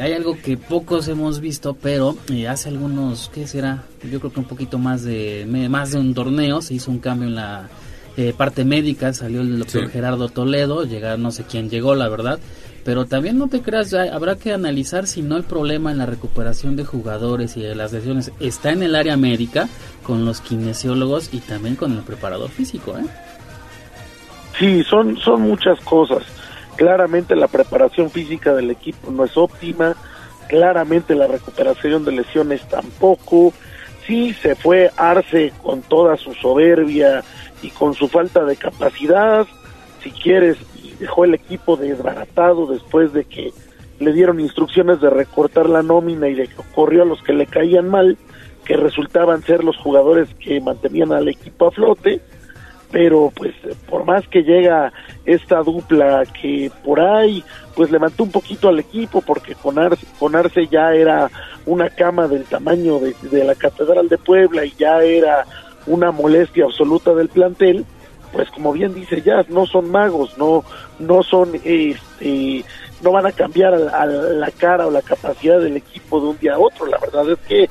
hay 0.00 0.12
algo 0.12 0.36
que 0.40 0.56
pocos 0.56 1.06
hemos 1.08 1.40
visto, 1.40 1.74
pero 1.74 2.16
eh, 2.32 2.48
hace 2.48 2.68
algunos, 2.68 3.30
¿qué 3.32 3.46
será? 3.46 3.84
Yo 4.10 4.18
creo 4.18 4.32
que 4.32 4.40
un 4.40 4.46
poquito 4.46 4.78
más 4.78 5.04
de 5.04 5.46
más 5.70 5.92
de 5.92 5.98
un 5.98 6.14
torneo 6.14 6.62
se 6.62 6.74
hizo 6.74 6.90
un 6.90 6.98
cambio 6.98 7.28
en 7.28 7.36
la 7.36 7.68
eh, 8.16 8.34
parte 8.36 8.64
médica, 8.64 9.12
salió 9.12 9.40
el 9.40 9.60
doctor 9.60 9.88
Gerardo 9.88 10.28
Toledo, 10.28 10.84
llegar 10.84 11.18
no 11.20 11.30
sé 11.30 11.44
quién 11.44 11.70
llegó, 11.70 11.94
la 11.94 12.08
verdad, 12.08 12.40
pero 12.84 13.06
también 13.06 13.38
no 13.38 13.46
te 13.48 13.60
creas, 13.60 13.94
habrá 13.94 14.34
que 14.34 14.52
analizar 14.52 15.06
si 15.06 15.22
no 15.22 15.36
el 15.36 15.44
problema 15.44 15.92
en 15.92 15.98
la 15.98 16.06
recuperación 16.06 16.74
de 16.74 16.84
jugadores 16.84 17.56
y 17.56 17.60
de 17.60 17.76
las 17.76 17.92
lesiones 17.92 18.32
está 18.40 18.72
en 18.72 18.82
el 18.82 18.96
área 18.96 19.16
médica 19.16 19.68
con 20.02 20.24
los 20.24 20.40
kinesiólogos 20.40 21.30
y 21.32 21.38
también 21.38 21.76
con 21.76 21.92
el 21.92 22.02
preparador 22.02 22.50
físico, 22.50 22.98
¿eh? 22.98 23.04
Sí, 24.58 24.82
son, 24.82 25.16
son 25.18 25.42
muchas 25.42 25.80
cosas. 25.80 26.24
Claramente 26.76 27.36
la 27.36 27.48
preparación 27.48 28.10
física 28.10 28.54
del 28.54 28.70
equipo 28.70 29.10
no 29.10 29.24
es 29.24 29.36
óptima, 29.36 29.94
claramente 30.48 31.14
la 31.14 31.26
recuperación 31.26 32.04
de 32.04 32.12
lesiones 32.12 32.66
tampoco. 32.68 33.52
Sí, 34.06 34.34
se 34.34 34.56
fue 34.56 34.90
Arce 34.96 35.52
con 35.62 35.82
toda 35.82 36.16
su 36.16 36.34
soberbia 36.34 37.22
y 37.62 37.70
con 37.70 37.94
su 37.94 38.08
falta 38.08 38.44
de 38.44 38.56
capacidad, 38.56 39.46
si 40.02 40.10
quieres, 40.10 40.56
dejó 40.98 41.24
el 41.24 41.34
equipo 41.34 41.76
desbaratado 41.76 42.66
después 42.66 43.12
de 43.12 43.24
que 43.24 43.52
le 44.00 44.12
dieron 44.12 44.40
instrucciones 44.40 45.00
de 45.00 45.10
recortar 45.10 45.68
la 45.68 45.82
nómina 45.82 46.28
y 46.28 46.34
de 46.34 46.46
que 46.46 46.60
ocurrió 46.60 47.02
a 47.02 47.06
los 47.06 47.22
que 47.22 47.32
le 47.32 47.46
caían 47.46 47.88
mal, 47.88 48.16
que 48.64 48.76
resultaban 48.76 49.42
ser 49.42 49.64
los 49.64 49.76
jugadores 49.76 50.28
que 50.40 50.60
mantenían 50.60 51.12
al 51.12 51.28
equipo 51.28 51.66
a 51.66 51.70
flote 51.70 52.20
pero 52.90 53.32
pues 53.34 53.54
por 53.88 54.04
más 54.04 54.26
que 54.28 54.42
llega 54.42 54.92
esta 55.26 55.62
dupla 55.62 56.24
que 56.40 56.70
por 56.84 57.00
ahí 57.00 57.44
pues 57.74 57.90
levantó 57.90 58.24
un 58.24 58.30
poquito 58.30 58.68
al 58.68 58.78
equipo 58.78 59.20
porque 59.20 59.54
con 59.54 59.78
Arce, 59.78 60.06
con 60.18 60.34
Arce 60.34 60.66
ya 60.68 60.94
era 60.94 61.30
una 61.66 61.90
cama 61.90 62.26
del 62.28 62.44
tamaño 62.44 62.98
de, 62.98 63.14
de, 63.30 63.44
la 63.44 63.54
Catedral 63.54 64.08
de 64.08 64.18
Puebla 64.18 64.64
y 64.64 64.72
ya 64.78 65.02
era 65.02 65.44
una 65.86 66.10
molestia 66.10 66.64
absoluta 66.64 67.14
del 67.14 67.28
plantel, 67.28 67.84
pues 68.32 68.50
como 68.50 68.72
bien 68.72 68.94
dice 68.94 69.22
Jazz, 69.22 69.48
no 69.48 69.66
son 69.66 69.90
magos, 69.90 70.36
no, 70.38 70.64
no 70.98 71.22
son 71.22 71.52
este 71.62 72.64
no 73.02 73.12
van 73.12 73.26
a 73.26 73.32
cambiar 73.32 73.74
a, 73.74 74.02
a 74.02 74.06
la 74.06 74.50
cara 74.50 74.86
o 74.86 74.90
la 74.90 75.02
capacidad 75.02 75.60
del 75.60 75.76
equipo 75.76 76.20
de 76.20 76.26
un 76.28 76.38
día 76.38 76.54
a 76.54 76.58
otro, 76.58 76.86
la 76.86 76.98
verdad 76.98 77.30
es 77.30 77.38
que 77.46 77.68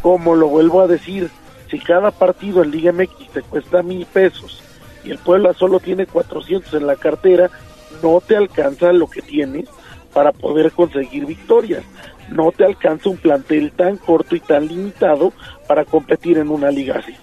como 0.00 0.34
lo 0.34 0.48
vuelvo 0.48 0.80
a 0.80 0.86
decir, 0.86 1.30
si 1.70 1.78
cada 1.78 2.10
partido 2.10 2.62
en 2.62 2.70
Liga 2.70 2.92
MX 2.92 3.30
te 3.32 3.42
cuesta 3.42 3.82
mil 3.82 4.04
pesos 4.06 4.62
y 5.04 5.10
el 5.10 5.18
Puebla 5.18 5.54
solo 5.54 5.80
tiene 5.80 6.06
400 6.06 6.74
en 6.74 6.86
la 6.86 6.96
cartera, 6.96 7.50
no 8.02 8.20
te 8.20 8.36
alcanza 8.36 8.92
lo 8.92 9.08
que 9.08 9.22
tienes 9.22 9.68
para 10.12 10.32
poder 10.32 10.72
conseguir 10.72 11.26
victorias. 11.26 11.84
No 12.30 12.52
te 12.52 12.64
alcanza 12.64 13.08
un 13.08 13.16
plantel 13.16 13.72
tan 13.72 13.96
corto 13.96 14.36
y 14.36 14.40
tan 14.40 14.68
limitado 14.68 15.32
para 15.66 15.84
competir 15.84 16.38
en 16.38 16.50
una 16.50 16.70
liga 16.70 16.96
así. 16.98 17.14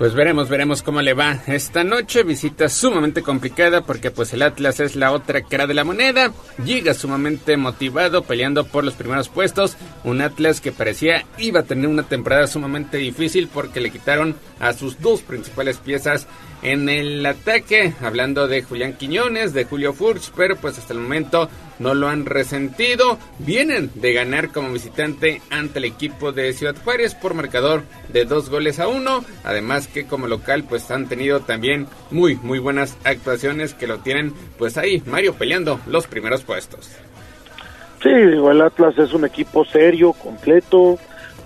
Pues 0.00 0.14
veremos, 0.14 0.48
veremos 0.48 0.82
cómo 0.82 1.02
le 1.02 1.12
va 1.12 1.42
esta 1.46 1.84
noche. 1.84 2.22
Visita 2.22 2.70
sumamente 2.70 3.20
complicada 3.20 3.82
porque 3.82 4.10
pues 4.10 4.32
el 4.32 4.40
Atlas 4.40 4.80
es 4.80 4.96
la 4.96 5.12
otra 5.12 5.42
cara 5.42 5.66
de 5.66 5.74
la 5.74 5.84
moneda. 5.84 6.32
Llega 6.64 6.94
sumamente 6.94 7.58
motivado 7.58 8.22
peleando 8.22 8.64
por 8.64 8.82
los 8.82 8.94
primeros 8.94 9.28
puestos. 9.28 9.76
Un 10.02 10.22
Atlas 10.22 10.62
que 10.62 10.72
parecía 10.72 11.26
iba 11.36 11.60
a 11.60 11.64
tener 11.64 11.86
una 11.86 12.04
temporada 12.04 12.46
sumamente 12.46 12.96
difícil 12.96 13.48
porque 13.52 13.80
le 13.80 13.90
quitaron 13.90 14.36
a 14.58 14.72
sus 14.72 15.02
dos 15.02 15.20
principales 15.20 15.76
piezas 15.76 16.26
en 16.62 16.88
el 16.88 17.24
ataque. 17.24 17.92
Hablando 18.00 18.48
de 18.48 18.62
Julián 18.62 18.94
Quiñones, 18.94 19.52
de 19.52 19.64
Julio 19.64 19.92
Furch, 19.92 20.30
pero 20.36 20.56
pues 20.56 20.78
hasta 20.78 20.92
el 20.92 21.00
momento 21.00 21.48
no 21.78 21.94
lo 21.94 22.08
han 22.08 22.26
resentido. 22.26 23.18
Vienen 23.38 23.90
de 23.94 24.12
ganar 24.12 24.52
como 24.52 24.72
visitante 24.72 25.40
ante 25.50 25.78
el 25.78 25.86
equipo 25.86 26.32
de 26.32 26.52
Ciudad 26.52 26.76
Juárez 26.82 27.14
por 27.14 27.34
marcador 27.34 27.82
de 28.12 28.24
dos 28.24 28.50
goles 28.50 28.78
a 28.78 28.88
uno. 28.88 29.24
Además 29.44 29.88
que 29.88 30.06
como 30.06 30.26
local 30.26 30.64
pues 30.68 30.90
han 30.90 31.08
tenido 31.08 31.40
también 31.40 31.86
muy 32.10 32.36
muy 32.36 32.58
buenas 32.58 32.96
actuaciones 33.04 33.74
que 33.74 33.86
lo 33.86 33.98
tienen 33.98 34.32
pues 34.58 34.76
ahí 34.76 35.02
Mario 35.06 35.34
peleando 35.34 35.80
los 35.86 36.06
primeros 36.06 36.42
puestos. 36.42 36.90
Sí, 38.02 38.08
digo, 38.08 38.50
el 38.50 38.62
Atlas 38.62 38.96
es 38.96 39.12
un 39.12 39.26
equipo 39.26 39.64
serio, 39.66 40.14
completo, 40.14 40.98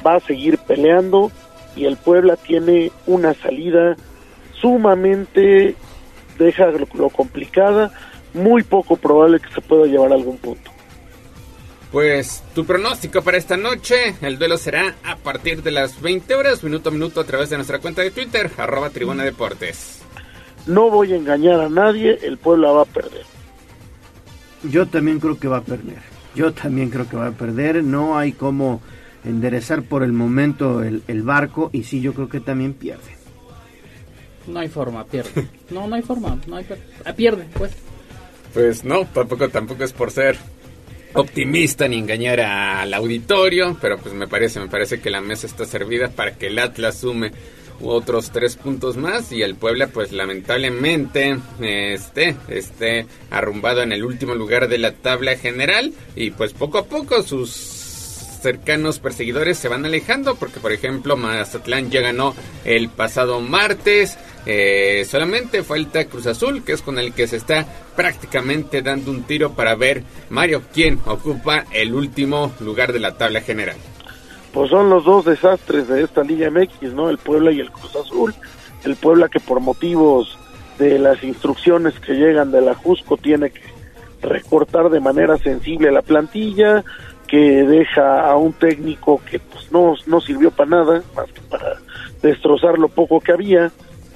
va 0.06 0.16
a 0.16 0.20
seguir 0.20 0.58
peleando 0.58 1.32
y 1.74 1.86
el 1.86 1.96
Puebla 1.96 2.36
tiene 2.36 2.92
una 3.06 3.34
salida 3.34 3.96
sumamente, 4.60 5.74
deja 6.38 6.66
lo, 6.66 6.86
lo 6.94 7.10
complicada, 7.10 7.92
muy 8.32 8.62
poco 8.62 8.96
probable 8.96 9.40
que 9.40 9.52
se 9.54 9.60
pueda 9.60 9.86
llevar 9.86 10.12
a 10.12 10.14
algún 10.14 10.38
punto. 10.38 10.70
Pues 11.94 12.42
tu 12.56 12.64
pronóstico 12.64 13.22
para 13.22 13.36
esta 13.36 13.56
noche, 13.56 14.16
el 14.20 14.36
duelo 14.36 14.58
será 14.58 14.96
a 15.04 15.14
partir 15.14 15.62
de 15.62 15.70
las 15.70 16.00
20 16.00 16.34
horas, 16.34 16.64
minuto 16.64 16.88
a 16.88 16.92
minuto 16.92 17.20
a 17.20 17.24
través 17.24 17.50
de 17.50 17.56
nuestra 17.56 17.78
cuenta 17.78 18.02
de 18.02 18.10
Twitter, 18.10 18.50
arroba 18.56 18.90
Tribuna 18.90 19.22
Deportes. 19.22 20.02
No 20.66 20.90
voy 20.90 21.12
a 21.12 21.16
engañar 21.16 21.60
a 21.60 21.68
nadie, 21.68 22.18
el 22.22 22.36
Puebla 22.38 22.72
va 22.72 22.82
a 22.82 22.86
perder. 22.86 23.22
Yo 24.64 24.86
también 24.86 25.20
creo 25.20 25.38
que 25.38 25.46
va 25.46 25.58
a 25.58 25.62
perder. 25.62 25.98
Yo 26.34 26.52
también 26.52 26.90
creo 26.90 27.08
que 27.08 27.16
va 27.16 27.28
a 27.28 27.32
perder. 27.32 27.84
No 27.84 28.18
hay 28.18 28.32
como 28.32 28.80
enderezar 29.24 29.82
por 29.82 30.02
el 30.02 30.12
momento 30.12 30.82
el, 30.82 31.02
el 31.06 31.22
barco 31.22 31.70
y 31.72 31.84
sí, 31.84 32.00
yo 32.00 32.12
creo 32.12 32.28
que 32.28 32.40
también 32.40 32.74
pierde. 32.74 33.13
No 34.46 34.60
hay 34.60 34.68
forma, 34.68 35.04
pierde. 35.04 35.48
No, 35.70 35.86
no 35.88 35.96
hay 35.96 36.02
forma, 36.02 36.38
no 36.46 36.56
hay 36.56 36.66
ah, 37.04 37.12
pierde, 37.14 37.46
pues. 37.54 37.72
Pues 38.52 38.84
no, 38.84 39.06
tampoco, 39.06 39.48
tampoco 39.48 39.82
es 39.82 39.92
por 39.92 40.10
ser 40.10 40.36
optimista 41.14 41.88
ni 41.88 41.98
engañar 41.98 42.40
al 42.40 42.92
auditorio, 42.94 43.76
pero 43.80 43.98
pues 43.98 44.14
me 44.14 44.28
parece, 44.28 44.60
me 44.60 44.68
parece 44.68 45.00
que 45.00 45.10
la 45.10 45.20
mesa 45.20 45.46
está 45.46 45.64
servida 45.64 46.08
para 46.08 46.36
que 46.36 46.48
el 46.48 46.58
Atlas 46.58 46.98
sume 46.98 47.32
otros 47.80 48.30
tres 48.30 48.56
puntos 48.56 48.96
más 48.96 49.32
y 49.32 49.42
el 49.42 49.54
Puebla 49.56 49.88
pues 49.88 50.12
lamentablemente 50.12 51.38
esté, 51.60 52.36
esté 52.48 53.06
arrumbado 53.30 53.82
en 53.82 53.92
el 53.92 54.04
último 54.04 54.34
lugar 54.34 54.68
de 54.68 54.78
la 54.78 54.92
tabla 54.92 55.36
general 55.36 55.92
y 56.14 56.30
pues 56.30 56.52
poco 56.52 56.78
a 56.78 56.84
poco 56.84 57.22
sus 57.22 57.50
cercanos 57.50 58.98
perseguidores 58.98 59.58
se 59.58 59.68
van 59.68 59.84
alejando 59.84 60.36
porque 60.36 60.60
por 60.60 60.72
ejemplo 60.72 61.16
Mazatlán 61.16 61.90
ya 61.90 62.00
ganó 62.00 62.34
el 62.64 62.88
pasado 62.88 63.40
martes 63.40 64.18
eh, 64.46 65.04
solamente 65.06 65.62
falta 65.62 66.04
Cruz 66.04 66.26
Azul 66.26 66.64
que 66.64 66.72
es 66.72 66.82
con 66.82 66.98
el 66.98 67.12
que 67.12 67.26
se 67.26 67.36
está 67.36 67.66
prácticamente 67.96 68.82
dando 68.82 69.10
un 69.10 69.22
tiro 69.22 69.52
para 69.52 69.74
ver 69.74 70.02
Mario 70.30 70.62
quién 70.72 71.00
ocupa 71.06 71.64
el 71.72 71.94
último 71.94 72.52
lugar 72.60 72.92
de 72.92 73.00
la 73.00 73.16
tabla 73.16 73.40
general 73.40 73.76
Pues 74.52 74.70
son 74.70 74.90
los 74.90 75.04
dos 75.04 75.24
desastres 75.24 75.88
de 75.88 76.02
esta 76.02 76.22
Liga 76.22 76.50
MX, 76.50 76.92
¿no? 76.92 77.10
El 77.10 77.18
Puebla 77.18 77.50
y 77.52 77.60
el 77.60 77.70
Cruz 77.70 77.96
Azul. 77.96 78.34
El 78.84 78.96
Puebla 78.96 79.28
que 79.28 79.40
por 79.40 79.60
motivos 79.60 80.38
de 80.78 80.98
las 80.98 81.22
instrucciones 81.22 81.98
que 82.00 82.14
llegan 82.14 82.50
de 82.50 82.60
la 82.60 82.74
Jusco 82.74 83.16
tiene 83.16 83.50
que 83.50 83.62
recortar 84.22 84.90
de 84.90 85.00
manera 85.00 85.36
sensible 85.38 85.92
la 85.92 86.02
plantilla, 86.02 86.84
que 87.26 87.64
deja 87.64 88.28
a 88.28 88.36
un 88.36 88.52
técnico 88.52 89.20
que 89.28 89.38
pues 89.38 89.70
no, 89.70 89.94
no 90.06 90.20
sirvió 90.20 90.50
para 90.50 90.70
nada, 90.70 91.02
más 91.14 91.30
que 91.32 91.40
para 91.42 91.76
destrozar 92.22 92.78
lo 92.78 92.88
poco 92.88 93.20
que 93.20 93.32
había, 93.32 93.70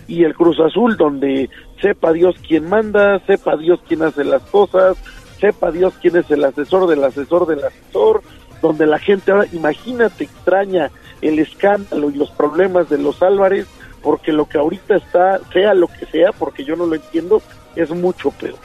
y 0.08 0.24
el 0.24 0.34
Cruz 0.34 0.58
Azul 0.58 0.96
donde 0.96 1.48
sepa 1.80 2.12
Dios 2.12 2.34
quién 2.46 2.68
manda, 2.68 3.20
sepa 3.26 3.56
Dios 3.56 3.78
quién 3.86 4.02
hace 4.02 4.24
las 4.24 4.42
cosas, 4.42 4.96
sepa 5.38 5.70
Dios 5.70 5.94
quién 6.00 6.16
es 6.16 6.28
el 6.30 6.44
asesor 6.44 6.88
del 6.88 7.04
asesor 7.04 7.46
del 7.46 7.62
asesor, 7.62 8.22
donde 8.60 8.86
la 8.86 8.98
gente 8.98 9.30
ahora, 9.30 9.46
imagínate, 9.52 10.24
extraña 10.24 10.90
el 11.20 11.38
escándalo 11.38 12.10
y 12.10 12.14
los 12.14 12.30
problemas 12.30 12.88
de 12.88 12.98
los 12.98 13.22
Álvarez, 13.22 13.66
porque 14.02 14.32
lo 14.32 14.48
que 14.48 14.58
ahorita 14.58 14.96
está, 14.96 15.38
sea 15.52 15.74
lo 15.74 15.88
que 15.88 16.06
sea, 16.06 16.32
porque 16.32 16.64
yo 16.64 16.74
no 16.74 16.86
lo 16.86 16.94
entiendo, 16.94 17.42
es 17.76 17.90
mucho 17.90 18.30
peor. 18.30 18.56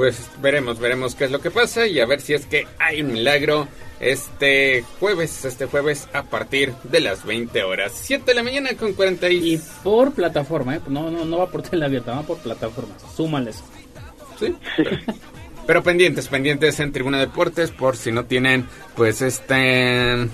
Pues 0.00 0.30
veremos, 0.40 0.78
veremos 0.78 1.14
qué 1.14 1.24
es 1.24 1.30
lo 1.30 1.42
que 1.42 1.50
pasa 1.50 1.86
y 1.86 2.00
a 2.00 2.06
ver 2.06 2.22
si 2.22 2.32
es 2.32 2.46
que 2.46 2.66
hay 2.78 3.02
un 3.02 3.12
milagro 3.12 3.68
este 4.00 4.82
jueves, 4.98 5.44
este 5.44 5.66
jueves 5.66 6.08
a 6.14 6.22
partir 6.22 6.72
de 6.84 7.00
las 7.00 7.26
20 7.26 7.62
horas. 7.64 7.92
7 7.96 8.24
de 8.24 8.34
la 8.34 8.42
mañana 8.42 8.70
con 8.78 8.94
40 8.94 9.28
y... 9.28 9.60
Por 9.84 10.14
plataforma, 10.14 10.76
¿eh? 10.76 10.80
No, 10.88 11.10
no, 11.10 11.26
no 11.26 11.36
va 11.36 11.50
por 11.50 11.60
tele 11.68 11.84
abierta, 11.84 12.14
va 12.14 12.22
por 12.22 12.38
plataforma. 12.38 12.94
Súmales. 13.14 13.62
Sí. 14.38 14.56
Pero 15.66 15.82
pendientes, 15.82 16.28
pendientes 16.28 16.80
en 16.80 16.92
Tribuna 16.92 17.18
Deportes 17.18 17.70
por 17.70 17.94
si 17.94 18.10
no 18.10 18.24
tienen 18.24 18.66
pues 18.96 19.20
este 19.20 20.30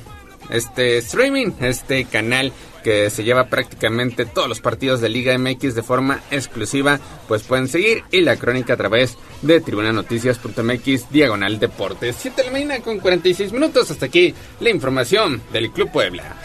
este 0.50 0.98
streaming, 0.98 1.52
este 1.60 2.04
canal 2.04 2.52
que 2.84 3.10
se 3.10 3.24
lleva 3.24 3.48
prácticamente 3.48 4.26
todos 4.26 4.48
los 4.48 4.60
partidos 4.60 5.00
de 5.00 5.08
Liga 5.08 5.36
MX 5.36 5.74
de 5.74 5.82
forma 5.82 6.20
exclusiva, 6.30 7.00
pues 7.26 7.42
pueden 7.42 7.66
seguir 7.66 8.04
y 8.12 8.20
la 8.20 8.36
crónica 8.36 8.74
a 8.74 8.76
través 8.76 9.18
de 9.42 9.60
tribunanoticias.mx 9.60 11.10
diagonal 11.10 11.58
deportes. 11.58 12.16
7 12.20 12.42
de 12.42 12.46
la 12.46 12.52
mañana 12.52 12.78
con 12.80 13.00
46 13.00 13.52
minutos, 13.52 13.90
hasta 13.90 14.06
aquí 14.06 14.34
la 14.60 14.70
información 14.70 15.42
del 15.52 15.72
Club 15.72 15.90
Puebla. 15.90 16.36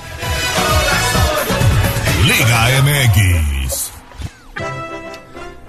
Liga 2.25 2.81
MX. 2.83 3.50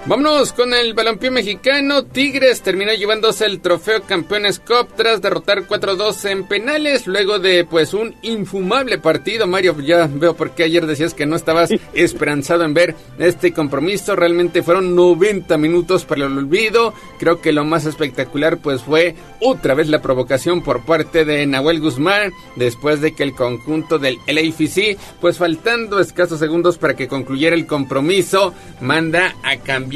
Vámonos 0.04 0.52
con 0.52 0.74
el 0.74 0.94
balompié 0.94 1.30
mexicano. 1.30 2.04
Tigres 2.04 2.60
terminó 2.62 2.92
llevándose 2.92 3.46
el 3.46 3.60
trofeo 3.60 4.02
Campeones 4.02 4.58
Cup 4.58 4.88
tras 4.96 5.22
derrotar 5.22 5.68
4-2 5.68 6.28
en 6.28 6.44
penales 6.44 7.06
luego 7.06 7.38
de 7.38 7.64
pues 7.64 7.94
un 7.94 8.12
infumable 8.22 8.98
partido. 8.98 9.46
Mario, 9.46 9.80
ya 9.80 10.08
veo 10.12 10.34
por 10.34 10.56
qué 10.56 10.64
ayer 10.64 10.86
decías 10.86 11.14
que 11.14 11.24
no 11.24 11.36
estabas 11.36 11.70
esperanzado 11.94 12.64
en 12.64 12.74
ver 12.74 12.96
este 13.20 13.52
compromiso. 13.52 14.16
Realmente 14.16 14.64
fueron 14.64 14.96
90 14.96 15.56
minutos 15.56 16.04
para 16.04 16.26
el 16.26 16.36
olvido. 16.36 16.94
Creo 17.20 17.40
que 17.40 17.52
lo 17.52 17.64
más 17.64 17.86
espectacular 17.86 18.58
pues 18.58 18.82
fue 18.82 19.14
otra 19.38 19.74
vez 19.74 19.86
la 19.86 20.02
provocación 20.02 20.62
por 20.62 20.84
parte 20.84 21.24
de 21.24 21.46
Nahuel 21.46 21.80
Guzmán 21.80 22.32
después 22.56 23.00
de 23.00 23.14
que 23.14 23.22
el 23.22 23.34
conjunto 23.34 24.00
del 24.00 24.18
LAFC 24.26 24.98
pues 25.20 25.38
faltando 25.38 26.00
escasos 26.00 26.40
segundos 26.40 26.76
para 26.76 26.96
que 26.96 27.06
concluyera 27.06 27.54
el 27.54 27.68
compromiso 27.68 28.52
manda 28.80 29.36
a 29.44 29.58
cambiar 29.58 29.91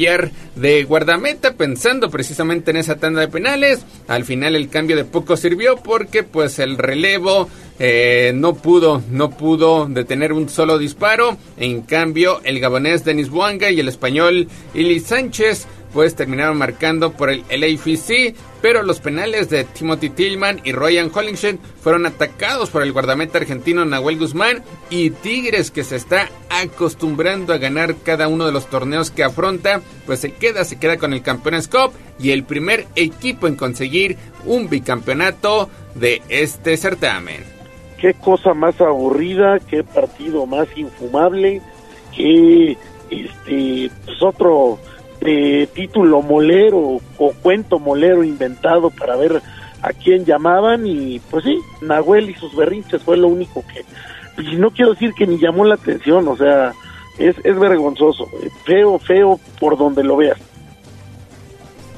de 0.55 0.83
guardameta 0.83 1.53
pensando 1.53 2.11
precisamente 2.11 2.69
en 2.69 2.77
esa 2.77 2.97
tanda 2.97 3.21
de 3.21 3.27
penales. 3.27 3.83
Al 4.07 4.25
final 4.25 4.55
el 4.55 4.69
cambio 4.69 4.95
de 4.95 5.05
poco 5.05 5.35
sirvió 5.35 5.77
porque 5.77 6.21
pues 6.21 6.59
el 6.59 6.77
relevo 6.77 7.49
eh, 7.79 8.31
no 8.35 8.53
pudo, 8.53 9.01
no 9.09 9.31
pudo 9.31 9.87
detener 9.87 10.33
un 10.33 10.49
solo 10.49 10.77
disparo. 10.77 11.37
En 11.57 11.81
cambio 11.81 12.41
el 12.43 12.59
gabonés 12.59 13.05
Denis 13.05 13.29
Buanga 13.29 13.71
y 13.71 13.79
el 13.79 13.87
español 13.87 14.47
Ili 14.75 14.99
Sánchez 14.99 15.65
pues 15.93 16.13
terminaron 16.13 16.57
marcando 16.57 17.13
por 17.13 17.31
el 17.31 17.43
LAFC, 17.49 18.35
pero 18.61 18.83
los 18.83 18.99
penales 18.99 19.49
de 19.49 19.63
Timothy 19.63 20.09
Tillman 20.09 20.61
y 20.63 20.71
Ryan 20.71 21.11
Hollingshead 21.13 21.57
fueron 21.81 22.05
atacados 22.05 22.69
por 22.69 22.83
el 22.83 22.93
guardameta 22.93 23.37
argentino 23.37 23.85
Nahuel 23.85 24.17
Guzmán 24.17 24.63
y 24.89 25.11
Tigres 25.11 25.71
que 25.71 25.83
se 25.83 25.95
está 25.95 26.29
acostumbrando 26.49 27.53
a 27.53 27.57
ganar 27.57 27.95
cada 28.03 28.27
uno 28.27 28.45
de 28.45 28.51
los 28.51 28.67
torneos 28.67 29.11
que 29.11 29.23
afronta, 29.23 29.81
pues 30.05 30.19
se 30.19 30.33
queda, 30.33 30.63
se 30.63 30.79
queda 30.79 30.97
con 30.97 31.13
el 31.13 31.21
Campeones 31.21 31.67
Cup 31.67 31.91
y 32.19 32.31
el 32.31 32.43
primer 32.43 32.87
equipo 32.95 33.47
en 33.47 33.55
conseguir 33.55 34.17
un 34.45 34.69
bicampeonato 34.69 35.69
de 35.95 36.21
este 36.29 36.77
certamen. 36.77 37.43
Qué 37.99 38.13
cosa 38.13 38.53
más 38.53 38.79
aburrida, 38.79 39.59
qué 39.59 39.83
partido 39.83 40.45
más 40.45 40.67
infumable, 40.75 41.61
qué 42.15 42.77
este 43.09 43.89
pues 44.05 44.21
otro 44.21 44.79
eh, 45.27 45.67
título 45.73 46.21
molero 46.21 46.99
o 47.17 47.33
cuento 47.41 47.79
molero 47.79 48.23
inventado 48.23 48.89
para 48.89 49.15
ver 49.15 49.41
a 49.81 49.93
quién 49.93 50.25
llamaban 50.25 50.87
y 50.87 51.19
pues 51.29 51.43
sí, 51.43 51.59
Nahuel 51.81 52.29
y 52.29 52.35
sus 52.35 52.55
berrinches 52.55 53.03
fue 53.03 53.17
lo 53.17 53.27
único 53.27 53.63
que, 53.67 53.85
y 54.41 54.55
no 54.55 54.71
quiero 54.71 54.93
decir 54.93 55.13
que 55.13 55.27
ni 55.27 55.37
llamó 55.37 55.65
la 55.65 55.75
atención, 55.75 56.27
o 56.27 56.35
sea, 56.35 56.73
es, 57.17 57.35
es 57.43 57.59
vergonzoso, 57.59 58.27
feo, 58.63 58.99
feo 58.99 59.39
por 59.59 59.77
donde 59.77 60.03
lo 60.03 60.17
veas. 60.17 60.39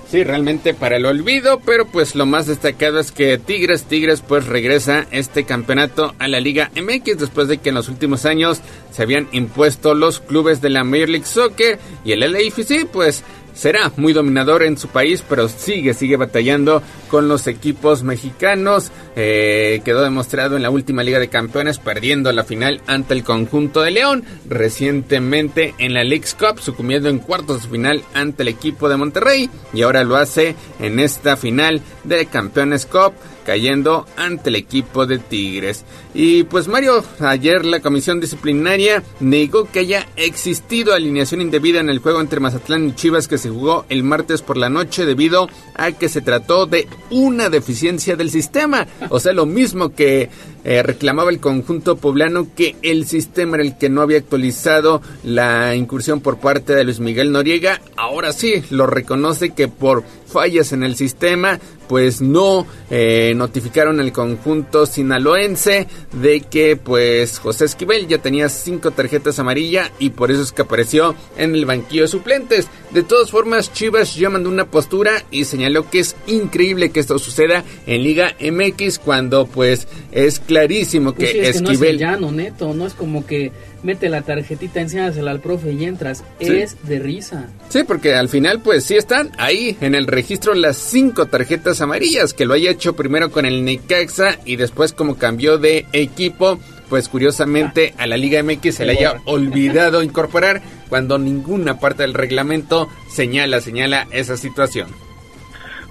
Sí, 0.09 0.23
realmente 0.23 0.73
para 0.73 0.97
el 0.97 1.05
olvido, 1.05 1.59
pero 1.63 1.85
pues 1.85 2.15
lo 2.15 2.25
más 2.25 2.47
destacado 2.47 2.99
es 2.99 3.11
que 3.11 3.37
Tigres, 3.37 3.83
Tigres 3.83 4.23
pues 4.27 4.47
regresa 4.47 5.05
este 5.11 5.43
campeonato 5.43 6.15
a 6.17 6.27
la 6.27 6.39
Liga 6.39 6.71
MX 6.75 7.19
después 7.19 7.47
de 7.47 7.59
que 7.59 7.69
en 7.69 7.75
los 7.75 7.89
últimos 7.89 8.25
años 8.25 8.59
se 8.91 9.03
habían 9.03 9.27
impuesto 9.33 9.93
los 9.93 10.19
clubes 10.19 10.61
de 10.61 10.71
la 10.71 10.83
Major 10.83 11.09
League 11.09 11.27
Soccer 11.27 11.77
y 12.03 12.13
el 12.13 12.21
LAFC 12.21 12.87
pues 12.91 13.23
será 13.59 13.91
muy 13.97 14.13
dominador 14.13 14.63
en 14.63 14.77
su 14.77 14.87
país, 14.87 15.21
pero 15.27 15.49
sigue, 15.49 15.93
sigue 15.93 16.15
batallando 16.15 16.81
con 17.09 17.27
los 17.27 17.45
equipos 17.45 18.03
mexicanos. 18.03 18.89
Eh, 19.17 19.81
quedó 19.83 20.01
demostrado 20.01 20.55
en 20.55 20.63
la 20.63 20.69
última 20.69 21.03
Liga 21.03 21.19
de 21.19 21.27
Campeones, 21.27 21.77
perdiendo 21.77 22.31
la 22.31 22.45
final 22.45 22.81
ante 22.87 23.13
el 23.13 23.25
conjunto 23.25 23.81
de 23.81 23.91
León. 23.91 24.23
Recientemente 24.47 25.73
en 25.77 25.93
la 25.93 26.05
League's 26.05 26.35
Cup, 26.35 26.61
sucumbiendo 26.61 27.09
en 27.09 27.19
cuartos 27.19 27.63
de 27.63 27.69
final 27.69 28.03
ante 28.13 28.43
el 28.43 28.47
equipo 28.47 28.87
de 28.87 28.95
Monterrey. 28.95 29.49
Y 29.73 29.81
ahora 29.81 30.05
lo 30.05 30.15
hace 30.15 30.55
en 30.79 30.99
esta 30.99 31.35
final 31.35 31.81
de 32.05 32.27
Campeones 32.27 32.85
Cup 32.85 33.13
cayendo 33.49 34.05
ante 34.15 34.49
el 34.49 34.57
equipo 34.57 35.07
de 35.07 35.17
Tigres. 35.17 35.83
Y 36.13 36.43
pues 36.43 36.67
Mario, 36.67 37.03
ayer 37.19 37.65
la 37.65 37.79
comisión 37.79 38.19
disciplinaria 38.19 39.01
negó 39.19 39.65
que 39.65 39.79
haya 39.79 40.05
existido 40.17 40.93
alineación 40.93 41.41
indebida 41.41 41.79
en 41.79 41.89
el 41.89 41.97
juego 41.97 42.21
entre 42.21 42.39
Mazatlán 42.39 42.89
y 42.89 42.93
Chivas 42.93 43.27
que 43.27 43.39
se 43.39 43.49
jugó 43.49 43.87
el 43.89 44.03
martes 44.03 44.43
por 44.43 44.55
la 44.55 44.69
noche 44.69 45.03
debido 45.03 45.49
a 45.73 45.91
que 45.93 46.09
se 46.09 46.21
trató 46.21 46.67
de 46.67 46.87
una 47.09 47.49
deficiencia 47.49 48.15
del 48.15 48.29
sistema. 48.29 48.85
O 49.09 49.19
sea, 49.19 49.33
lo 49.33 49.47
mismo 49.47 49.95
que 49.95 50.29
eh, 50.69 50.83
reclamaba 50.83 51.31
el 51.31 51.39
conjunto 51.39 51.97
poblano 51.97 52.49
que 52.55 52.75
el 52.83 53.07
sistema 53.07 53.55
era 53.55 53.63
el 53.63 53.79
que 53.79 53.89
no 53.89 54.03
había 54.03 54.19
actualizado 54.19 55.01
la 55.23 55.73
incursión 55.73 56.21
por 56.21 56.37
parte 56.37 56.75
de 56.75 56.83
Luis 56.83 56.99
Miguel 56.99 57.31
Noriega. 57.31 57.81
Ahora 57.97 58.31
sí, 58.33 58.63
lo 58.69 58.85
reconoce 58.85 59.49
que 59.49 59.67
por 59.67 60.03
fallas 60.27 60.71
en 60.71 60.83
el 60.83 60.95
sistema, 60.95 61.59
pues 61.87 62.21
no 62.21 62.67
eh, 62.91 63.33
notificaron 63.35 63.99
al 63.99 64.11
conjunto 64.11 64.85
sinaloense 64.85 65.87
de 66.13 66.41
que 66.41 66.77
pues 66.77 67.39
José 67.39 67.65
Esquivel 67.65 68.07
ya 68.07 68.19
tenía 68.19 68.47
cinco 68.47 68.91
tarjetas 68.91 69.39
amarillas 69.39 69.91
y 69.97 70.11
por 70.11 70.29
eso 70.29 70.43
es 70.43 70.51
que 70.51 70.61
apareció 70.61 71.15
en 71.35 71.55
el 71.55 71.65
banquillo 71.65 72.03
de 72.03 72.09
suplentes. 72.09 72.67
De 72.91 73.03
todas 73.03 73.29
formas, 73.29 73.71
Chivas 73.71 74.15
ya 74.15 74.29
mandó 74.29 74.49
una 74.49 74.65
postura 74.65 75.23
y 75.29 75.45
señaló 75.45 75.89
que 75.89 75.99
es 75.99 76.15
increíble 76.25 76.89
que 76.89 76.99
esto 76.99 77.19
suceda 77.19 77.63
en 77.85 78.03
Liga 78.03 78.35
MX 78.39 78.97
cuando 78.97 79.45
pues 79.45 79.87
es 80.11 80.39
clarísimo 80.39 81.13
que 81.13 81.19
Pues 81.19 81.31
sí, 81.31 81.39
es 81.39 81.57
que 81.57 81.61
no 81.61 81.69
es 81.69 81.75
Esquivel... 81.75 81.97
llano, 81.99 82.31
neto, 82.31 82.73
no 82.73 82.87
es 82.87 82.93
como 82.95 83.27
que 83.27 83.51
mete 83.83 84.09
la 84.09 84.23
tarjetita, 84.23 84.81
enséñasela 84.81 85.31
al 85.31 85.39
profe 85.39 85.71
y 85.71 85.85
entras. 85.85 86.23
Sí. 86.41 86.47
Es 86.47 86.77
de 86.87 86.99
risa. 86.99 87.47
Sí, 87.69 87.83
porque 87.83 88.15
al 88.15 88.27
final 88.27 88.61
pues 88.61 88.85
sí 88.85 88.95
están 88.95 89.31
ahí 89.37 89.77
en 89.81 89.93
el 89.93 90.07
registro 90.07 90.55
las 90.55 90.77
cinco 90.77 91.27
tarjetas 91.27 91.81
amarillas, 91.81 92.33
que 92.33 92.45
lo 92.45 92.55
haya 92.55 92.71
hecho 92.71 92.95
primero 92.95 93.31
con 93.31 93.45
el 93.45 93.63
Necaxa 93.63 94.39
y 94.45 94.55
después 94.55 94.93
como 94.93 95.17
cambió 95.17 95.59
de 95.59 95.85
equipo, 95.93 96.59
pues 96.89 97.07
curiosamente 97.07 97.93
a 97.97 98.07
la 98.07 98.17
Liga 98.17 98.41
MX 98.41 98.75
se 98.75 98.85
le 98.85 98.93
haya 98.93 99.21
olvidado 99.25 100.01
incorporar 100.03 100.61
cuando 100.89 101.19
ninguna 101.19 101.79
parte 101.79 102.03
del 102.03 102.13
reglamento 102.13 102.87
señala, 103.07 103.61
señala 103.61 104.07
esa 104.11 104.37
situación. 104.37 104.89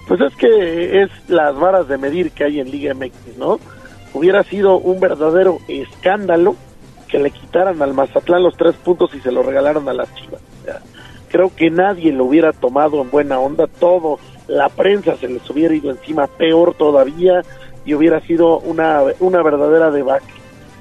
Pues 0.07 0.21
es 0.21 0.35
que 0.35 1.03
es 1.03 1.09
las 1.27 1.55
varas 1.55 1.87
de 1.87 1.97
medir 1.97 2.31
que 2.31 2.43
hay 2.43 2.59
en 2.59 2.71
Liga 2.71 2.93
MX, 2.93 3.37
¿no? 3.37 3.59
Hubiera 4.13 4.43
sido 4.43 4.77
un 4.77 4.99
verdadero 4.99 5.59
escándalo 5.67 6.55
que 7.07 7.19
le 7.19 7.31
quitaran 7.31 7.81
al 7.81 7.93
Mazatlán 7.93 8.43
los 8.43 8.57
tres 8.57 8.75
puntos 8.75 9.13
y 9.13 9.21
se 9.21 9.31
lo 9.31 9.43
regalaron 9.43 9.87
a 9.87 9.93
las 9.93 10.13
Chivas. 10.15 10.41
O 10.61 10.65
sea, 10.65 10.81
creo 11.29 11.55
que 11.55 11.69
nadie 11.69 12.11
lo 12.11 12.25
hubiera 12.25 12.51
tomado 12.51 13.01
en 13.01 13.09
buena 13.09 13.39
onda, 13.39 13.67
todo, 13.67 14.19
la 14.47 14.67
prensa 14.69 15.15
se 15.17 15.27
les 15.27 15.47
hubiera 15.49 15.75
ido 15.75 15.91
encima 15.91 16.27
peor 16.27 16.73
todavía 16.73 17.43
y 17.85 17.93
hubiera 17.93 18.19
sido 18.21 18.59
una, 18.59 19.01
una 19.19 19.43
verdadera 19.43 19.91
debacle. 19.91 20.38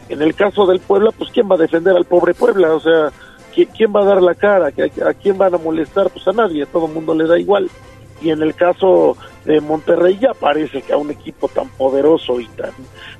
En 0.09 0.22
el 0.22 0.35
caso 0.35 0.66
del 0.66 0.80
Puebla, 0.80 1.10
pues 1.16 1.30
¿quién 1.30 1.51
va 1.51 1.55
a 1.56 1.59
defender 1.59 1.97
al 1.97 2.05
pobre 2.05 2.35
Puebla? 2.35 2.74
O 2.74 2.80
sea, 2.80 3.10
¿qui- 3.55 3.68
¿quién 3.76 3.93
va 3.94 4.02
a 4.02 4.06
dar 4.06 4.22
la 4.22 4.35
cara? 4.35 4.66
¿A, 4.68 5.09
a 5.09 5.14
quién 5.14 5.36
van 5.39 5.55
a 5.55 5.59
molestar? 5.59 6.10
Pues 6.10 6.26
a 6.28 6.32
nadie, 6.32 6.62
a 6.62 6.66
todo 6.66 6.86
el 6.86 6.93
mundo 6.94 7.14
le 7.14 7.26
da 7.26 7.39
igual. 7.39 7.68
Y 8.20 8.30
en 8.30 8.43
el 8.43 8.55
caso 8.55 9.16
de 9.44 9.60
Monterrey 9.60 10.18
ya 10.20 10.35
parece 10.35 10.82
que 10.82 10.93
a 10.93 10.97
un 10.97 11.10
equipo 11.10 11.47
tan 11.48 11.68
poderoso 11.70 12.40
y 12.40 12.47
tan 12.48 12.72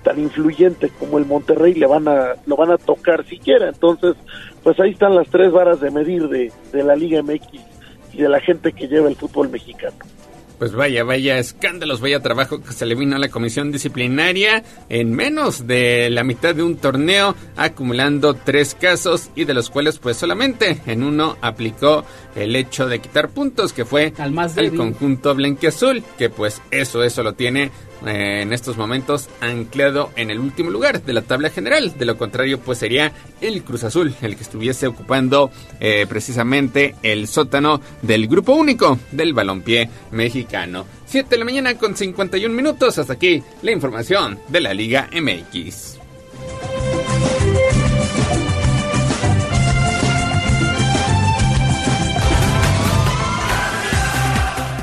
tan 0.03 0.19
influyente 0.19 0.91
como 0.99 1.19
el 1.19 1.25
Monterrey 1.27 1.75
le 1.75 1.87
van 1.87 2.09
a 2.09 2.33
lo 2.47 2.57
van 2.57 2.73
a 2.73 2.79
tocar 2.79 3.25
siquiera. 3.27 3.69
Entonces, 3.69 4.17
pues 4.65 4.79
ahí 4.81 4.91
están 4.91 5.15
las 5.15 5.29
tres 5.29 5.53
varas 5.53 5.81
de 5.81 5.91
medir 5.93 6.29
de, 6.29 6.51
de 6.73 6.83
la 6.83 6.97
Liga 6.97 7.23
MX 7.23 7.47
y 8.13 8.23
de 8.23 8.29
la 8.29 8.41
gente 8.41 8.73
que 8.73 8.89
lleva 8.89 9.09
el 9.09 9.15
fútbol 9.17 9.49
mexicano. 9.51 9.95
Pues 10.59 10.73
vaya, 10.73 11.05
vaya 11.05 11.39
escándalos, 11.39 12.01
vaya 12.01 12.21
trabajo 12.21 12.61
que 12.61 12.73
se 12.73 12.85
le 12.85 12.97
vino 12.97 13.15
a 13.15 13.19
la 13.19 13.29
comisión 13.29 13.71
disciplinaria 13.71 14.65
en 14.89 15.15
menos 15.15 15.67
de 15.67 16.11
la 16.11 16.25
mitad 16.25 16.55
de 16.55 16.65
un 16.65 16.77
torneo, 16.77 17.37
acumulando 17.57 18.35
tres 18.35 18.75
casos 18.75 19.31
y 19.37 19.45
de 19.45 19.55
los 19.55 19.71
cuales 19.71 19.99
pues 19.99 20.17
solamente 20.17 20.81
en 20.87 21.05
uno 21.05 21.37
aplicó 21.43 22.05
el 22.35 22.57
hecho 22.57 22.89
de 22.89 23.01
quitar 23.01 23.29
puntos, 23.29 23.73
que 23.73 23.85
fue 23.85 24.13
Al 24.19 24.33
más 24.33 24.57
el 24.57 24.75
conjunto 24.75 25.35
blanquiazul, 25.35 26.03
que 26.19 26.29
pues 26.29 26.61
eso, 26.71 27.03
eso 27.03 27.23
lo 27.23 27.35
tiene 27.35 27.71
eh, 28.07 28.41
en 28.43 28.53
estos 28.53 28.77
momentos 28.77 29.29
anclado 29.41 30.11
en 30.17 30.31
el 30.31 30.39
último 30.39 30.71
lugar 30.71 31.03
de 31.03 31.13
la 31.13 31.23
tabla 31.23 31.51
general. 31.51 31.97
De 31.99 32.05
lo 32.05 32.17
contrario, 32.17 32.61
pues 32.61 32.79
sería 32.79 33.13
el 33.41 33.63
Cruz 33.63 33.85
Azul 33.85 34.15
el 34.23 34.37
que 34.37 34.43
estuviese 34.43 34.87
ocupando 34.87 35.51
eh, 35.81 36.07
precisamente 36.09 36.95
el 37.03 37.27
sótano 37.29 37.81
del 38.03 38.29
grupo 38.29 38.53
único 38.53 38.99
del 39.13 39.35
balompié 39.35 39.91
mexicano. 40.11 40.87
7 41.07 41.29
de 41.31 41.39
la 41.39 41.45
mañana 41.45 41.75
con 41.77 41.97
51 41.97 42.55
minutos. 42.55 42.99
Hasta 42.99 43.15
aquí 43.15 43.43
la 43.63 43.73
información 43.73 44.39
de 44.49 44.61
la 44.61 44.75
Liga 44.75 45.09
MX. 45.13 45.98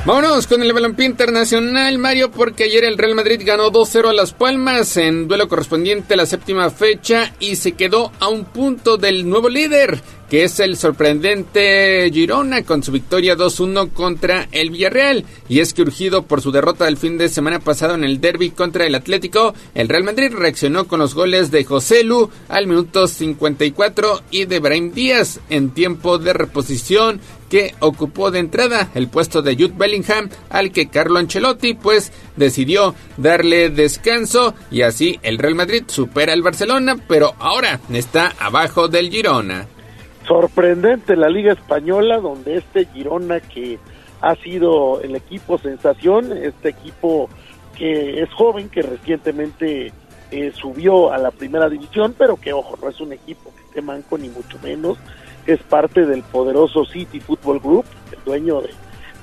Vámonos 0.05 0.45
con 0.45 0.61
el 0.61 0.71
balompié 0.71 1.07
internacional, 1.07 1.97
Mario, 1.97 2.29
porque 2.29 2.65
ayer 2.65 2.83
el 2.83 2.95
Real 2.95 3.15
Madrid 3.15 3.41
ganó 3.43 3.71
2-0 3.71 4.09
a 4.09 4.13
Las 4.13 4.33
Palmas 4.33 4.97
en 4.97 5.27
duelo 5.27 5.47
correspondiente 5.47 6.13
a 6.13 6.17
la 6.17 6.27
séptima 6.27 6.69
fecha 6.69 7.33
y 7.39 7.55
se 7.55 7.71
quedó 7.71 8.11
a 8.19 8.27
un 8.27 8.45
punto 8.45 8.97
del 8.97 9.27
nuevo 9.27 9.49
líder, 9.49 9.99
que 10.35 10.43
es 10.43 10.59
el 10.59 10.75
sorprendente 10.75 12.11
Girona 12.11 12.63
con 12.63 12.83
su 12.83 12.91
victoria 12.91 13.37
2-1 13.37 13.93
contra 13.93 14.49
el 14.51 14.69
Villarreal. 14.69 15.23
Y 15.47 15.61
es 15.61 15.73
que 15.73 15.81
urgido 15.81 16.23
por 16.23 16.41
su 16.41 16.51
derrota 16.51 16.83
del 16.83 16.97
fin 16.97 17.17
de 17.17 17.29
semana 17.29 17.61
pasado 17.61 17.95
en 17.95 18.03
el 18.03 18.19
derby 18.19 18.49
contra 18.49 18.85
el 18.85 18.95
Atlético, 18.95 19.53
el 19.75 19.87
Real 19.87 20.03
Madrid 20.03 20.33
reaccionó 20.33 20.89
con 20.89 20.99
los 20.99 21.15
goles 21.15 21.51
de 21.51 21.63
José 21.63 22.03
Lu 22.03 22.29
al 22.49 22.67
minuto 22.67 23.07
54 23.07 24.23
y 24.29 24.43
de 24.43 24.59
Brahim 24.59 24.91
Díaz 24.91 25.39
en 25.49 25.69
tiempo 25.69 26.17
de 26.17 26.33
reposición 26.33 27.21
que 27.49 27.73
ocupó 27.79 28.29
de 28.29 28.39
entrada 28.39 28.89
el 28.93 29.07
puesto 29.07 29.41
de 29.41 29.55
Jude 29.55 29.75
Bellingham 29.77 30.29
al 30.49 30.73
que 30.73 30.89
Carlo 30.89 31.19
Ancelotti 31.19 31.75
pues 31.75 32.11
decidió 32.35 32.93
darle 33.15 33.69
descanso 33.69 34.53
y 34.69 34.81
así 34.81 35.17
el 35.23 35.37
Real 35.37 35.55
Madrid 35.55 35.83
supera 35.87 36.33
al 36.33 36.41
Barcelona 36.41 36.97
pero 37.07 37.35
ahora 37.39 37.79
está 37.89 38.33
abajo 38.37 38.89
del 38.89 39.09
Girona. 39.09 39.69
Sorprendente 40.27 41.15
la 41.15 41.29
Liga 41.29 41.53
Española, 41.53 42.19
donde 42.19 42.57
este 42.57 42.85
Girona 42.85 43.39
que 43.39 43.77
ha 44.21 44.35
sido 44.35 45.01
el 45.01 45.15
equipo 45.15 45.57
sensación, 45.57 46.35
este 46.35 46.69
equipo 46.69 47.29
que 47.75 48.21
es 48.21 48.33
joven, 48.33 48.69
que 48.69 48.81
recientemente 48.81 49.93
eh, 50.31 50.51
subió 50.55 51.11
a 51.11 51.17
la 51.17 51.31
primera 51.31 51.69
división, 51.69 52.15
pero 52.17 52.37
que 52.37 52.53
ojo, 52.53 52.77
no 52.81 52.89
es 52.89 52.99
un 52.99 53.13
equipo 53.13 53.53
que 53.55 53.61
esté 53.63 53.81
manco 53.81 54.17
ni 54.17 54.29
mucho 54.29 54.57
menos, 54.63 54.97
es 55.45 55.61
parte 55.61 56.05
del 56.05 56.23
poderoso 56.23 56.85
City 56.85 57.19
Football 57.19 57.59
Group, 57.59 57.85
el 58.11 58.23
dueño 58.23 58.61
de, 58.61 58.71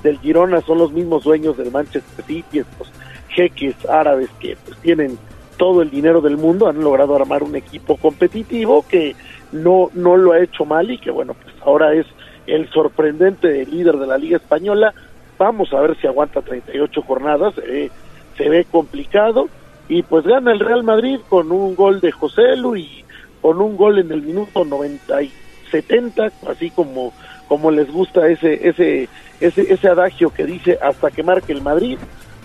del 0.03 0.19
Girona 0.19 0.61
son 0.61 0.77
los 0.77 0.93
mismos 0.93 1.23
dueños 1.23 1.57
del 1.57 1.71
Manchester 1.71 2.25
City, 2.25 2.59
estos 2.59 2.91
jeques 3.29 3.75
árabes 3.89 4.29
que 4.39 4.55
pues 4.65 4.77
tienen 4.77 5.17
todo 5.57 5.81
el 5.81 5.89
dinero 5.89 6.21
del 6.21 6.37
mundo, 6.37 6.67
han 6.67 6.81
logrado 6.81 7.15
armar 7.15 7.43
un 7.43 7.55
equipo 7.55 7.97
competitivo 7.97 8.85
que 8.87 9.15
no, 9.53 9.89
no 9.93 10.17
lo 10.17 10.33
ha 10.33 10.41
hecho 10.41 10.65
mal 10.65 10.91
y 10.91 10.97
que 10.97 11.11
bueno, 11.11 11.35
pues 11.35 11.55
ahora 11.63 11.93
es 11.93 12.05
el 12.47 12.69
sorprendente 12.69 13.65
líder 13.65 13.97
de 13.97 14.07
la 14.07 14.17
Liga 14.17 14.37
Española. 14.37 14.93
Vamos 15.37 15.73
a 15.73 15.79
ver 15.79 15.97
si 15.99 16.07
aguanta 16.07 16.41
38 16.41 17.01
jornadas, 17.03 17.55
ve, 17.55 17.91
se 18.37 18.49
ve 18.49 18.65
complicado 18.69 19.47
y 19.87 20.03
pues 20.03 20.25
gana 20.25 20.51
el 20.51 20.59
Real 20.59 20.83
Madrid 20.83 21.19
con 21.29 21.51
un 21.51 21.75
gol 21.75 22.01
de 22.01 22.11
José 22.11 22.55
Lu 22.55 22.75
y 22.75 23.03
con 23.41 23.61
un 23.61 23.77
gol 23.77 23.99
en 23.99 24.11
el 24.11 24.21
minuto 24.21 24.65
90 24.65 25.21
y 25.21 25.31
70, 25.71 26.31
así 26.47 26.69
como 26.71 27.13
como 27.47 27.71
les 27.71 27.91
gusta 27.91 28.27
ese 28.27 28.67
ese 28.67 29.09
ese 29.39 29.73
ese 29.73 29.87
adagio 29.87 30.33
que 30.33 30.45
dice 30.45 30.79
hasta 30.81 31.11
que 31.11 31.23
marque 31.23 31.53
el 31.53 31.61
Madrid. 31.61 31.97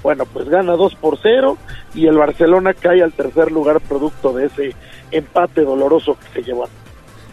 Bueno, 0.03 0.27
pues 0.27 0.49
gana 0.49 0.73
2 0.73 0.95
por 0.97 1.19
0 1.21 1.59
y 1.95 2.07
el 2.07 2.17
Barcelona 2.17 2.73
cae 2.73 3.03
al 3.03 3.13
tercer 3.13 3.51
lugar 3.51 3.81
producto 3.81 4.33
de 4.33 4.47
ese 4.47 4.75
empate 5.11 5.63
doloroso 5.63 6.17
que 6.19 6.41
se 6.41 6.47
llevó. 6.47 6.69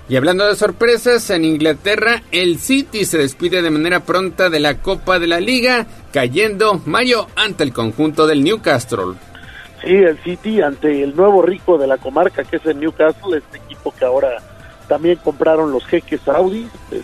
Y 0.08 0.16
hablando 0.18 0.46
de 0.46 0.56
sorpresas, 0.56 1.30
en 1.32 1.46
Inglaterra 1.46 2.22
el 2.32 2.60
City 2.60 3.06
se 3.06 3.18
despide 3.18 3.62
de 3.64 3.72
manera 3.72 4.02
pronta 4.02 4.50
de 4.52 4.60
la 4.60 4.76
Copa 4.78 5.18
de 5.18 5.26
la 5.28 5.40
Liga, 5.40 5.88
cayendo 6.14 6.80
mayo 6.86 7.26
ante 7.36 7.64
el 7.64 7.74
conjunto 7.74 8.28
del 8.28 8.44
Newcastle. 8.44 9.16
Sí, 9.84 9.94
el 9.96 10.18
City 10.20 10.62
ante 10.62 11.02
el 11.04 11.16
nuevo 11.16 11.42
rico 11.42 11.78
de 11.80 11.88
la 11.88 11.98
comarca 11.98 12.44
que 12.44 12.58
es 12.58 12.66
el 12.68 12.80
Newcastle, 12.80 13.38
este 13.38 13.58
equipo 13.58 13.94
que 13.98 14.06
ahora 14.06 14.30
también 14.88 15.18
compraron 15.24 15.72
los 15.72 15.84
jeques 15.86 16.22
saudis, 16.22 16.68
pues, 16.90 17.02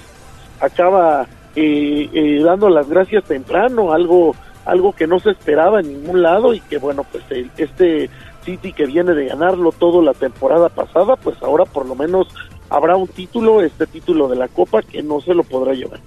acaba 0.59 1.25
eh, 1.55 2.07
eh, 2.13 2.41
dando 2.43 2.69
las 2.69 2.87
gracias 2.87 3.23
temprano, 3.23 3.93
algo 3.93 4.35
algo 4.63 4.93
que 4.93 5.07
no 5.07 5.19
se 5.19 5.31
esperaba 5.31 5.79
en 5.79 5.87
ningún 5.87 6.21
lado 6.21 6.53
y 6.53 6.59
que 6.61 6.77
bueno, 6.77 7.03
pues 7.11 7.23
el- 7.31 7.49
este 7.57 8.11
City 8.45 8.73
que 8.73 8.85
viene 8.85 9.13
de 9.13 9.25
ganarlo 9.25 9.71
todo 9.71 10.03
la 10.03 10.13
temporada 10.13 10.69
pasada, 10.69 11.15
pues 11.15 11.35
ahora 11.41 11.65
por 11.65 11.87
lo 11.87 11.95
menos 11.95 12.27
habrá 12.71 12.95
un 12.95 13.07
título, 13.07 13.61
este 13.61 13.85
título 13.85 14.27
de 14.29 14.37
la 14.37 14.47
Copa 14.47 14.81
que 14.81 15.03
no 15.03 15.21
se 15.21 15.33
lo 15.33 15.43
podrá 15.43 15.73
llevar. 15.73 15.99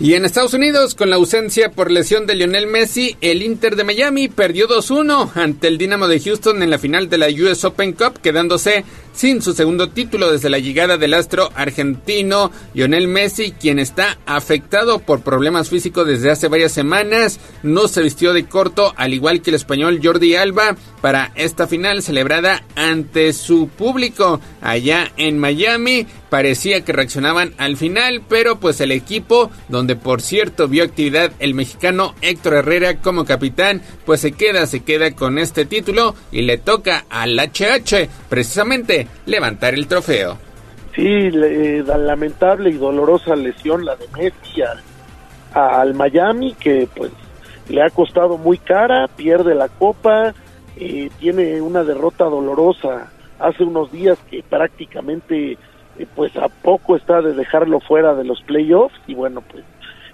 Y 0.00 0.14
en 0.14 0.24
Estados 0.24 0.54
Unidos, 0.54 0.94
con 0.94 1.10
la 1.10 1.16
ausencia 1.16 1.72
por 1.72 1.90
lesión 1.90 2.26
de 2.26 2.36
Lionel 2.36 2.68
Messi, 2.68 3.16
el 3.20 3.42
Inter 3.42 3.74
de 3.74 3.82
Miami 3.82 4.28
perdió 4.28 4.68
2-1 4.68 5.32
ante 5.34 5.66
el 5.66 5.76
Dinamo 5.76 6.06
de 6.06 6.20
Houston 6.20 6.62
en 6.62 6.70
la 6.70 6.78
final 6.78 7.08
de 7.08 7.18
la 7.18 7.26
US 7.26 7.64
Open 7.64 7.94
Cup, 7.94 8.20
quedándose 8.20 8.84
sin 9.18 9.42
su 9.42 9.52
segundo 9.52 9.88
título 9.88 10.30
desde 10.30 10.48
la 10.48 10.60
llegada 10.60 10.96
del 10.96 11.12
astro 11.12 11.50
argentino 11.56 12.52
Lionel 12.72 13.08
Messi, 13.08 13.50
quien 13.50 13.80
está 13.80 14.16
afectado 14.26 15.00
por 15.00 15.22
problemas 15.22 15.70
físicos 15.70 16.06
desde 16.06 16.30
hace 16.30 16.46
varias 16.46 16.70
semanas. 16.70 17.40
No 17.64 17.88
se 17.88 18.00
vistió 18.00 18.32
de 18.32 18.46
corto, 18.46 18.94
al 18.96 19.12
igual 19.12 19.42
que 19.42 19.50
el 19.50 19.56
español 19.56 19.98
Jordi 20.00 20.36
Alba, 20.36 20.76
para 21.00 21.32
esta 21.34 21.66
final 21.66 22.02
celebrada 22.02 22.62
ante 22.76 23.32
su 23.32 23.68
público 23.68 24.40
allá 24.60 25.10
en 25.16 25.40
Miami. 25.40 26.06
Parecía 26.30 26.84
que 26.84 26.92
reaccionaban 26.92 27.54
al 27.58 27.76
final, 27.76 28.22
pero 28.28 28.60
pues 28.60 28.80
el 28.80 28.92
equipo, 28.92 29.50
donde 29.68 29.96
por 29.96 30.20
cierto 30.20 30.68
vio 30.68 30.84
actividad 30.84 31.32
el 31.40 31.54
mexicano 31.54 32.14
Héctor 32.20 32.54
Herrera 32.54 33.00
como 33.00 33.24
capitán, 33.24 33.82
pues 34.04 34.20
se 34.20 34.32
queda, 34.32 34.66
se 34.66 34.80
queda 34.80 35.10
con 35.12 35.38
este 35.38 35.64
título 35.64 36.14
y 36.30 36.42
le 36.42 36.58
toca 36.58 37.06
al 37.08 37.36
HH 37.38 38.08
precisamente 38.28 39.07
levantar 39.26 39.74
el 39.74 39.86
trofeo. 39.86 40.38
Sí, 40.94 41.30
le- 41.30 41.78
eh, 41.78 41.82
la 41.86 41.96
lamentable 41.98 42.70
y 42.70 42.74
dolorosa 42.74 43.36
lesión 43.36 43.84
la 43.84 43.94
de 43.96 44.06
Messi 44.16 44.62
al, 44.62 44.80
al 45.54 45.94
Miami, 45.94 46.54
que 46.54 46.88
pues 46.94 47.12
le 47.68 47.82
ha 47.82 47.90
costado 47.90 48.36
muy 48.38 48.58
cara, 48.58 49.06
pierde 49.08 49.54
la 49.54 49.68
copa, 49.68 50.34
eh, 50.76 51.10
tiene 51.20 51.60
una 51.60 51.84
derrota 51.84 52.24
dolorosa 52.24 53.10
hace 53.38 53.62
unos 53.64 53.92
días 53.92 54.18
que 54.30 54.42
prácticamente 54.42 55.52
eh, 55.52 56.06
pues 56.16 56.34
a 56.36 56.48
poco 56.48 56.96
está 56.96 57.20
de 57.20 57.34
dejarlo 57.34 57.80
fuera 57.80 58.14
de 58.14 58.24
los 58.24 58.40
playoffs 58.42 58.98
y 59.06 59.14
bueno 59.14 59.42
pues 59.50 59.64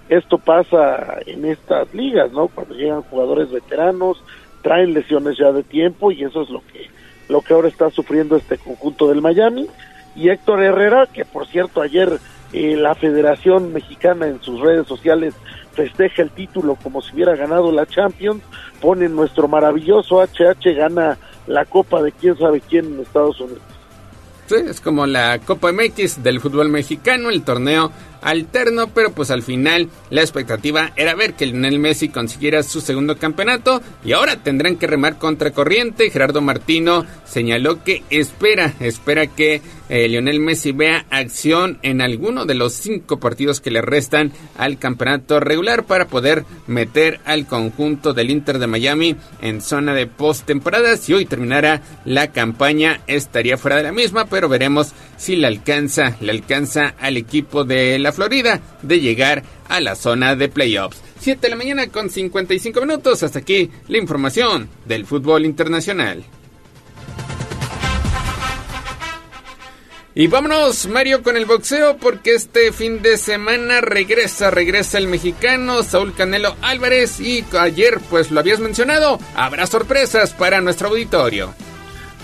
esto 0.09 0.37
pasa 0.37 1.17
en 1.25 1.45
estas 1.45 1.91
ligas, 1.93 2.31
¿no? 2.31 2.47
Cuando 2.47 2.75
llegan 2.75 3.01
jugadores 3.03 3.49
veteranos, 3.49 4.21
traen 4.61 4.93
lesiones 4.93 5.35
ya 5.37 5.51
de 5.51 5.63
tiempo 5.63 6.11
y 6.11 6.23
eso 6.23 6.43
es 6.43 6.49
lo 6.49 6.61
que 6.71 6.87
lo 7.29 7.41
que 7.41 7.53
ahora 7.53 7.67
está 7.67 7.89
sufriendo 7.89 8.35
este 8.35 8.57
conjunto 8.57 9.07
del 9.07 9.21
Miami 9.21 9.67
y 10.15 10.29
Héctor 10.29 10.63
Herrera, 10.63 11.07
que 11.11 11.25
por 11.25 11.47
cierto 11.47 11.81
ayer 11.81 12.19
eh, 12.53 12.75
la 12.77 12.95
Federación 12.95 13.73
Mexicana 13.73 14.27
en 14.27 14.41
sus 14.41 14.61
redes 14.61 14.87
sociales 14.87 15.33
festeja 15.73 16.21
el 16.21 16.31
título 16.31 16.77
como 16.81 17.01
si 17.01 17.13
hubiera 17.13 17.35
ganado 17.35 17.71
la 17.71 17.85
Champions, 17.85 18.41
pone 18.81 19.09
nuestro 19.09 19.47
maravilloso 19.47 20.21
HH 20.21 20.73
gana 20.75 21.17
la 21.47 21.65
Copa 21.65 22.01
de 22.01 22.11
quién 22.11 22.37
sabe 22.37 22.61
quién 22.61 22.85
en 22.85 22.99
Estados 23.01 23.39
Unidos. 23.39 23.61
Sí, 24.47 24.55
es 24.67 24.79
como 24.79 25.05
la 25.07 25.39
Copa 25.39 25.71
MX 25.71 26.21
del 26.21 26.39
fútbol 26.39 26.69
mexicano, 26.69 27.29
el 27.29 27.43
torneo 27.43 27.91
alterno, 28.25 28.87
pero 28.87 29.11
pues 29.13 29.31
al 29.31 29.43
final 29.43 29.89
la 30.09 30.21
expectativa 30.21 30.91
era 30.95 31.15
ver 31.15 31.35
que 31.35 31.45
Lionel 31.45 31.79
Messi 31.79 32.09
consiguiera 32.09 32.63
su 32.63 32.81
segundo 32.81 33.17
campeonato 33.17 33.81
y 34.03 34.13
ahora 34.13 34.37
tendrán 34.43 34.77
que 34.77 34.87
remar 34.87 35.17
contra 35.17 35.51
corriente. 35.51 36.09
Gerardo 36.09 36.41
Martino 36.41 37.05
señaló 37.25 37.83
que 37.83 38.03
espera, 38.09 38.73
espera 38.79 39.27
que 39.27 39.61
eh, 39.87 40.07
Lionel 40.07 40.39
Messi 40.39 40.71
vea 40.71 41.05
acción 41.11 41.77
en 41.83 42.01
alguno 42.01 42.45
de 42.45 42.55
los 42.55 42.73
cinco 42.73 43.19
partidos 43.19 43.61
que 43.61 43.69
le 43.69 43.81
restan 43.81 44.33
al 44.57 44.79
campeonato 44.79 45.39
regular 45.39 45.85
para 45.85 46.07
poder 46.07 46.43
meter 46.65 47.19
al 47.25 47.45
conjunto 47.45 48.13
del 48.13 48.31
Inter 48.31 48.57
de 48.57 48.67
Miami 48.67 49.15
en 49.41 49.61
zona 49.61 49.93
de 49.93 50.07
postemporada. 50.07 50.97
Si 50.97 51.13
hoy 51.13 51.25
terminara 51.25 51.81
la 52.03 52.31
campaña 52.31 53.01
estaría 53.05 53.57
fuera 53.57 53.77
de 53.77 53.83
la 53.83 53.91
misma, 53.91 54.25
pero 54.25 54.49
veremos 54.49 54.93
si 55.17 55.35
le 55.35 55.47
alcanza, 55.47 56.17
le 56.19 56.31
alcanza 56.31 56.95
al 56.99 57.17
equipo 57.17 57.63
de 57.63 57.99
la 57.99 58.11
Florida 58.15 58.61
de 58.81 58.99
llegar 58.99 59.43
a 59.67 59.79
la 59.79 59.95
zona 59.95 60.35
de 60.35 60.49
playoffs. 60.49 61.01
7 61.19 61.41
de 61.41 61.49
la 61.49 61.55
mañana 61.55 61.87
con 61.87 62.09
55 62.09 62.81
minutos. 62.81 63.23
Hasta 63.23 63.39
aquí 63.39 63.69
la 63.87 63.97
información 63.97 64.69
del 64.85 65.05
fútbol 65.05 65.45
internacional. 65.45 66.23
Y 70.17 70.27
vámonos, 70.27 70.87
Mario, 70.87 71.23
con 71.23 71.35
el 71.35 71.45
boxeo, 71.45 71.97
porque 71.97 72.35
este 72.35 72.71
fin 72.71 73.01
de 73.01 73.17
semana 73.17 73.81
regresa, 73.81 74.49
regresa 74.49 74.97
el 74.97 75.09
mexicano 75.09 75.83
Saúl 75.83 76.13
Canelo 76.13 76.55
Álvarez. 76.61 77.19
Y 77.19 77.43
ayer, 77.59 77.99
pues 78.09 78.31
lo 78.31 78.39
habías 78.39 78.61
mencionado, 78.61 79.19
habrá 79.35 79.67
sorpresas 79.67 80.33
para 80.33 80.61
nuestro 80.61 80.87
auditorio. 80.87 81.53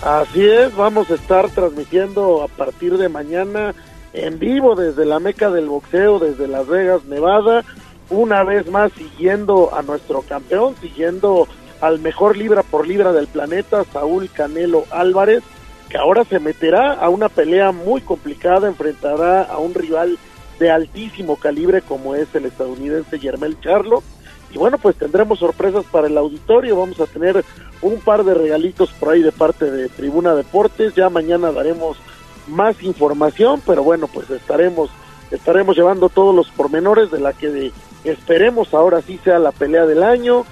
Así 0.00 0.42
es, 0.42 0.74
vamos 0.74 1.10
a 1.10 1.14
estar 1.16 1.50
transmitiendo 1.50 2.42
a 2.42 2.48
partir 2.48 2.96
de 2.96 3.10
mañana 3.10 3.74
en 4.12 4.38
vivo 4.38 4.74
desde 4.74 5.04
la 5.04 5.18
meca 5.18 5.50
del 5.50 5.68
boxeo, 5.68 6.18
desde 6.18 6.48
Las 6.48 6.66
Vegas, 6.66 7.04
Nevada, 7.04 7.64
una 8.10 8.44
vez 8.44 8.70
más 8.70 8.92
siguiendo 8.92 9.74
a 9.74 9.82
nuestro 9.82 10.22
campeón, 10.22 10.74
siguiendo 10.80 11.48
al 11.80 11.98
mejor 11.98 12.36
libra 12.36 12.62
por 12.62 12.86
libra 12.86 13.12
del 13.12 13.26
planeta, 13.26 13.84
Saúl 13.84 14.30
Canelo 14.30 14.84
Álvarez, 14.90 15.42
que 15.88 15.98
ahora 15.98 16.24
se 16.24 16.38
meterá 16.38 16.92
a 16.92 17.08
una 17.08 17.28
pelea 17.28 17.72
muy 17.72 18.00
complicada, 18.00 18.68
enfrentará 18.68 19.42
a 19.42 19.58
un 19.58 19.74
rival 19.74 20.18
de 20.58 20.70
altísimo 20.70 21.36
calibre 21.36 21.82
como 21.82 22.14
es 22.14 22.32
el 22.34 22.46
estadounidense 22.46 23.18
Yermel 23.18 23.60
Charlo. 23.60 24.02
Y 24.54 24.58
bueno, 24.58 24.78
pues 24.78 24.96
tendremos 24.96 25.38
sorpresas 25.38 25.84
para 25.90 26.06
el 26.06 26.18
auditorio, 26.18 26.78
vamos 26.78 27.00
a 27.00 27.06
tener 27.06 27.42
un 27.80 27.98
par 28.00 28.22
de 28.24 28.34
regalitos 28.34 28.90
por 28.92 29.10
ahí 29.10 29.22
de 29.22 29.32
parte 29.32 29.70
de 29.70 29.88
Tribuna 29.88 30.34
Deportes, 30.34 30.94
ya 30.94 31.08
mañana 31.08 31.50
daremos 31.50 31.96
más 32.48 32.82
información, 32.82 33.62
pero 33.66 33.82
bueno, 33.82 34.08
pues 34.08 34.28
estaremos 34.30 34.90
estaremos 35.30 35.76
llevando 35.76 36.10
todos 36.10 36.34
los 36.34 36.50
pormenores 36.50 37.10
de 37.10 37.18
la 37.18 37.32
que 37.32 37.48
de- 37.48 37.72
esperemos 38.04 38.74
ahora 38.74 39.00
sí 39.00 39.18
sea 39.24 39.38
la 39.38 39.50
pelea 39.52 39.86
del 39.86 40.02
año, 40.02 40.44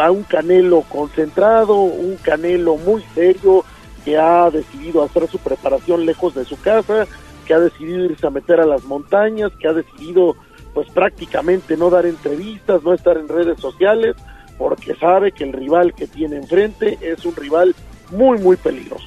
a 0.00 0.10
un 0.10 0.24
Canelo 0.24 0.80
concentrado, 0.82 1.76
un 1.76 2.16
Canelo 2.16 2.76
muy 2.76 3.02
serio 3.14 3.64
que 4.04 4.16
ha 4.18 4.50
decidido 4.50 5.02
hacer 5.04 5.28
su 5.28 5.38
preparación 5.38 6.04
lejos 6.04 6.34
de 6.34 6.44
su 6.44 6.60
casa, 6.60 7.06
que 7.46 7.54
ha 7.54 7.60
decidido 7.60 8.04
irse 8.06 8.26
a 8.26 8.30
meter 8.30 8.60
a 8.60 8.66
las 8.66 8.82
montañas, 8.84 9.52
que 9.58 9.68
ha 9.68 9.72
decidido 9.72 10.34
pues 10.72 10.88
prácticamente 10.90 11.76
no 11.76 11.88
dar 11.90 12.04
entrevistas, 12.04 12.82
no 12.82 12.92
estar 12.92 13.16
en 13.16 13.28
redes 13.28 13.60
sociales, 13.60 14.16
porque 14.58 14.94
sabe 14.96 15.30
que 15.30 15.44
el 15.44 15.52
rival 15.52 15.94
que 15.94 16.06
tiene 16.08 16.36
enfrente 16.36 16.98
es 17.00 17.24
un 17.24 17.36
rival 17.36 17.74
muy 18.10 18.38
muy 18.38 18.56
peligroso. 18.56 19.06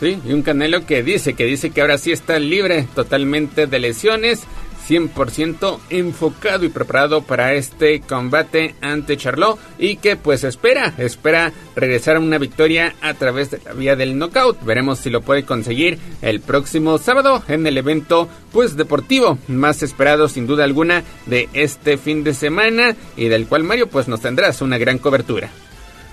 Sí, 0.00 0.20
y 0.24 0.32
un 0.32 0.42
Canelo 0.42 0.86
que 0.86 1.02
dice, 1.02 1.34
que 1.34 1.44
dice 1.44 1.70
que 1.70 1.80
ahora 1.80 1.98
sí 1.98 2.12
está 2.12 2.38
libre 2.38 2.86
totalmente 2.94 3.66
de 3.66 3.78
lesiones, 3.80 4.46
100% 4.88 5.78
enfocado 5.90 6.64
y 6.64 6.70
preparado 6.70 7.22
para 7.22 7.52
este 7.54 8.00
combate 8.00 8.74
ante 8.80 9.16
Charlot 9.16 9.58
y 9.78 9.96
que 9.96 10.16
pues 10.16 10.44
espera, 10.44 10.94
espera 10.98 11.52
regresar 11.76 12.16
a 12.16 12.20
una 12.20 12.38
victoria 12.38 12.94
a 13.02 13.14
través 13.14 13.50
de 13.50 13.60
la 13.64 13.72
vía 13.74 13.96
del 13.96 14.16
knockout. 14.16 14.62
Veremos 14.64 15.00
si 15.00 15.10
lo 15.10 15.20
puede 15.20 15.44
conseguir 15.44 15.98
el 16.22 16.40
próximo 16.40 16.96
sábado 16.98 17.42
en 17.48 17.66
el 17.66 17.76
evento 17.76 18.28
pues 18.52 18.76
deportivo 18.76 19.38
más 19.48 19.82
esperado 19.82 20.28
sin 20.28 20.46
duda 20.46 20.64
alguna 20.64 21.02
de 21.26 21.48
este 21.52 21.98
fin 21.98 22.24
de 22.24 22.32
semana 22.32 22.96
y 23.16 23.28
del 23.28 23.46
cual 23.46 23.64
Mario 23.64 23.88
pues 23.88 24.08
nos 24.08 24.20
tendrás 24.20 24.62
una 24.62 24.78
gran 24.78 24.98
cobertura. 24.98 25.50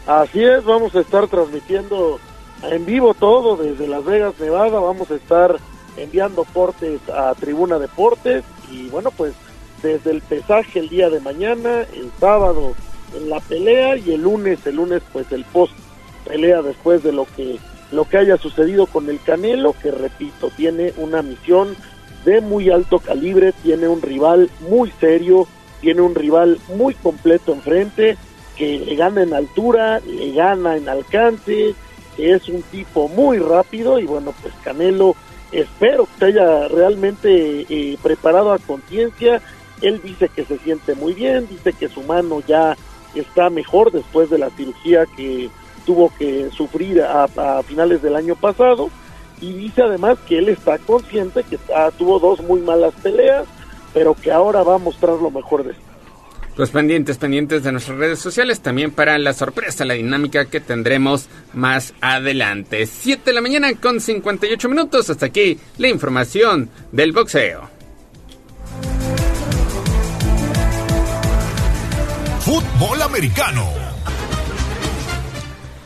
Así 0.06 0.44
es, 0.44 0.64
vamos 0.66 0.94
a 0.96 1.00
estar 1.00 1.28
transmitiendo 1.28 2.20
en 2.70 2.86
vivo 2.86 3.14
todo 3.14 3.56
desde 3.58 3.88
Las 3.88 4.06
Vegas, 4.06 4.34
Nevada, 4.40 4.80
vamos 4.80 5.10
a 5.12 5.16
estar 5.16 5.58
enviando 5.98 6.44
portes 6.46 7.00
a 7.10 7.34
Tribuna 7.36 7.80
Deportes. 7.80 8.44
Y 8.72 8.88
bueno, 8.90 9.12
pues 9.12 9.34
desde 9.82 10.12
el 10.12 10.22
pesaje 10.22 10.80
el 10.80 10.90
día 10.90 11.10
de 11.10 11.20
mañana, 11.20 11.82
el 11.94 12.12
sábado 12.20 12.74
en 13.16 13.30
la 13.30 13.40
pelea 13.40 13.98
y 13.98 14.14
el 14.14 14.22
lunes, 14.22 14.66
el 14.66 14.76
lunes 14.76 15.02
pues 15.14 15.32
el 15.32 15.46
post 15.46 15.74
pelea 16.26 16.62
después 16.62 17.04
de 17.04 17.12
lo 17.12 17.28
que 17.36 17.60
lo 17.92 18.06
que 18.06 18.18
haya 18.18 18.38
sucedido 18.38 18.88
con 18.88 19.10
el 19.10 19.22
Canelo, 19.22 19.74
que 19.82 19.92
repito, 19.92 20.50
tiene 20.58 20.94
una 20.98 21.22
misión 21.22 21.76
de 22.26 22.42
muy 22.42 22.72
alto 22.72 22.98
calibre, 23.00 23.54
tiene 23.64 23.88
un 23.88 24.02
rival 24.02 24.50
muy 24.68 24.92
serio, 25.00 25.48
tiene 25.82 26.02
un 26.02 26.16
rival 26.16 26.60
muy 26.76 26.96
completo 26.96 27.54
enfrente, 27.54 28.18
que 28.58 28.80
le 28.80 28.96
gana 28.96 29.22
en 29.22 29.34
altura, 29.34 30.00
le 30.00 30.32
gana 30.32 30.78
en 30.78 30.90
alcance, 30.90 31.76
que 32.16 32.34
es 32.34 32.48
un 32.50 32.62
tipo 32.64 33.08
muy 33.08 33.40
rápido 33.40 34.00
y 34.00 34.06
bueno, 34.06 34.34
pues 34.42 34.54
Canelo 34.64 35.16
espero 35.52 36.06
que 36.06 36.20
se 36.20 36.26
haya 36.26 36.68
realmente 36.68 37.66
eh, 37.70 37.98
preparado 38.02 38.52
a 38.52 38.60
conciencia. 38.60 39.42
Él 39.82 40.02
dice 40.04 40.30
que 40.30 40.46
se 40.46 40.58
siente 40.60 40.96
muy 40.96 41.14
bien, 41.14 41.48
dice 41.48 41.74
que 41.74 41.90
su 41.90 42.02
mano 42.04 42.42
ya 42.48 42.78
está 43.14 43.50
mejor 43.50 43.92
después 43.92 44.30
de 44.30 44.38
la 44.38 44.50
cirugía 44.52 45.06
que 45.06 45.50
tuvo 45.86 46.12
que 46.18 46.50
sufrir 46.52 47.02
a, 47.02 47.28
finales 47.64 48.02
del 48.02 48.16
año 48.16 48.36
pasado 48.36 48.90
y 49.40 49.54
dice 49.54 49.84
además 49.84 50.18
que 50.28 50.40
él 50.40 50.50
está 50.50 50.78
consciente 50.80 51.44
que 51.44 51.60
ah, 51.76 51.92
tuvo 51.96 52.20
dos 52.20 52.42
muy 52.42 52.62
malas 52.62 52.94
peleas, 53.04 53.46
pero 53.94 54.16
que 54.16 54.32
ahora 54.32 54.64
va 54.64 54.76
a 54.76 54.80
mostrar 54.80 55.16
lo 55.16 55.30
mejor 55.30 55.64
de 55.64 55.72
esto. 55.72 55.84
Pues 56.56 56.70
pendientes, 56.70 57.18
pendientes 57.18 57.64
de 57.64 57.72
nuestras 57.74 57.98
redes 57.98 58.20
sociales, 58.20 58.62
también 58.62 58.92
para 58.92 59.18
la 59.18 59.34
sorpresa, 59.34 59.84
la 59.84 59.96
dinámica 59.96 60.46
que 60.46 60.62
tendremos 60.62 61.28
más 61.54 61.94
adelante. 62.00 62.86
7 62.86 63.24
de 63.26 63.34
la 63.34 63.42
mañana 63.42 63.74
con 63.74 64.00
58 64.00 64.70
minutos, 64.70 65.10
hasta 65.10 65.26
aquí 65.26 65.60
la 65.78 65.90
información 65.90 66.70
del 66.94 67.12
boxeo. 67.12 67.70
Fútbol 72.40 73.02
americano. 73.02 73.85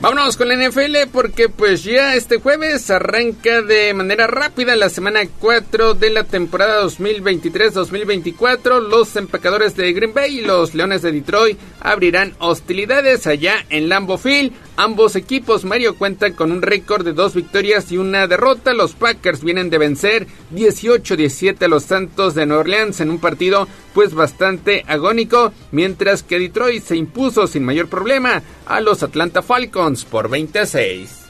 Vámonos 0.02 0.38
con 0.38 0.48
la 0.48 0.56
NFL 0.56 1.10
porque 1.12 1.50
pues 1.50 1.84
ya 1.84 2.16
este 2.16 2.38
jueves 2.38 2.90
arranca 2.90 3.62
de 3.62 3.94
manera 3.94 4.28
rápida 4.28 4.78
la 4.78 4.88
semana 4.88 5.20
4 5.40 5.94
de 5.94 6.10
la 6.10 6.24
temporada 6.24 6.82
2023-2024. 6.86 8.80
Los 8.80 9.18
empacadores 9.18 9.76
de 9.76 9.92
Green 9.92 10.14
Bay 10.14 10.40
y 10.40 10.42
los 10.42 10.74
Leones 10.74 11.02
de 11.02 11.12
Detroit 11.12 11.60
abrirán 11.82 12.34
hostilidades 12.40 13.28
allá 13.28 13.66
en 13.70 13.90
Lambeau 13.90 14.18
Field. 14.18 14.54
Ambos 14.78 15.18
equipos, 15.18 15.66
Mario, 15.66 15.98
cuentan 15.98 16.32
con 16.32 16.54
un 16.54 16.62
récord 16.62 17.04
de 17.04 17.12
dos 17.12 17.36
victorias 17.36 17.92
y 17.92 17.98
una 17.98 18.28
derrota. 18.28 18.74
Los 18.74 18.94
Packers 18.94 19.44
vienen 19.44 19.70
de 19.70 19.80
vencer 19.80 20.28
18-17 20.56 21.62
a 21.64 21.68
los 21.68 21.84
Santos 21.84 22.36
de 22.36 22.46
Nueva 22.46 22.62
Orleans 22.62 23.02
en 23.02 23.10
un 23.10 23.20
partido 23.20 23.68
pues 23.94 24.14
bastante 24.14 24.86
agónico, 24.88 25.52
mientras 25.74 26.24
que 26.24 26.40
Detroit 26.40 26.84
se 26.84 26.96
impuso 26.96 27.48
sin 27.48 27.66
mayor 27.66 27.90
problema 27.90 28.42
a 28.66 28.80
los 28.80 29.04
Atlanta 29.04 29.42
Falcons 29.42 29.89
por 30.10 30.30
26. 30.30 31.26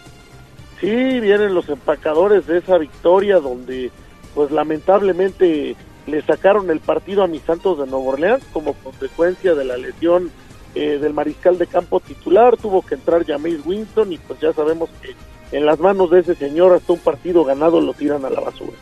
Sí, 0.79 1.19
vienen 1.19 1.53
los 1.53 1.69
empacadores 1.69 2.47
de 2.47 2.57
esa 2.57 2.77
victoria 2.77 3.39
donde 3.39 3.91
pues 4.35 4.51
lamentablemente 4.51 5.75
le 6.07 6.21
sacaron 6.23 6.69
el 6.69 6.79
partido 6.79 7.23
a 7.23 7.27
mis 7.27 7.41
Santos 7.43 7.79
de 7.79 7.87
Nueva 7.87 8.11
Orleans 8.11 8.43
como 8.51 8.73
consecuencia 8.73 9.55
de 9.55 9.65
la 9.65 9.77
lesión 9.77 10.31
eh, 10.75 10.97
del 10.99 11.13
mariscal 11.13 11.57
de 11.57 11.67
campo 11.67 11.99
titular, 11.99 12.57
tuvo 12.57 12.81
que 12.81 12.95
entrar 12.95 13.25
Jameis 13.25 13.65
Winston 13.65 14.13
y 14.13 14.17
pues 14.17 14.39
ya 14.39 14.53
sabemos 14.53 14.89
que 15.01 15.15
en 15.55 15.65
las 15.65 15.79
manos 15.79 16.11
de 16.11 16.19
ese 16.19 16.35
señor 16.35 16.73
hasta 16.73 16.93
un 16.93 16.99
partido 16.99 17.43
ganado 17.43 17.81
lo 17.81 17.93
tiran 17.93 18.23
a 18.25 18.29
la 18.29 18.39
basura. 18.39 18.77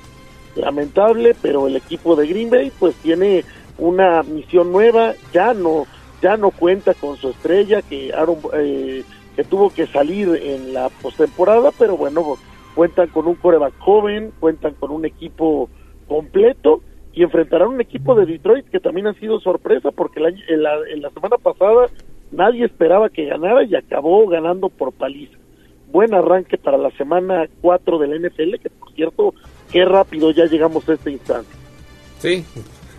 Lamentable, 0.56 1.36
pero 1.42 1.68
el 1.68 1.76
equipo 1.76 2.16
de 2.16 2.28
Green 2.28 2.50
Bay 2.50 2.72
pues 2.78 2.96
tiene 2.96 3.46
una 3.78 4.24
misión 4.24 4.72
nueva, 4.72 5.14
ya 5.34 5.54
no 5.54 5.86
ya 6.22 6.36
no 6.38 6.52
cuenta 6.52 6.94
con 6.94 7.18
su 7.18 7.30
estrella 7.30 7.82
que 7.82 8.14
Aaron, 8.14 8.40
eh, 8.54 9.04
que 9.38 9.44
tuvo 9.44 9.70
que 9.70 9.86
salir 9.86 10.30
en 10.42 10.74
la 10.74 10.90
postemporada, 10.90 11.70
pero 11.78 11.96
bueno, 11.96 12.38
cuentan 12.74 13.08
con 13.10 13.28
un 13.28 13.36
coreback 13.36 13.78
joven, 13.78 14.34
cuentan 14.40 14.74
con 14.74 14.90
un 14.90 15.06
equipo 15.06 15.70
completo 16.08 16.82
y 17.14 17.22
enfrentarán 17.22 17.68
un 17.68 17.80
equipo 17.80 18.16
de 18.16 18.26
Detroit 18.26 18.66
que 18.66 18.80
también 18.80 19.06
ha 19.06 19.14
sido 19.14 19.40
sorpresa 19.40 19.92
porque 19.92 20.20
en 20.20 20.64
la 20.64 21.10
semana 21.12 21.38
pasada 21.38 21.86
nadie 22.32 22.66
esperaba 22.66 23.10
que 23.10 23.26
ganara 23.26 23.64
y 23.64 23.76
acabó 23.76 24.28
ganando 24.28 24.70
por 24.70 24.92
paliza. 24.92 25.38
Buen 25.92 26.16
arranque 26.16 26.58
para 26.58 26.80
la 26.80 26.90
semana 26.98 27.48
4 27.62 28.00
del 28.00 28.20
NFL, 28.20 28.56
que 28.56 28.72
por 28.72 28.92
cierto, 28.94 29.36
qué 29.72 29.86
rápido 29.86 30.32
ya 30.32 30.46
llegamos 30.46 30.90
a 30.90 30.94
este 30.96 31.12
instante. 31.12 31.52
Sí, 32.18 32.44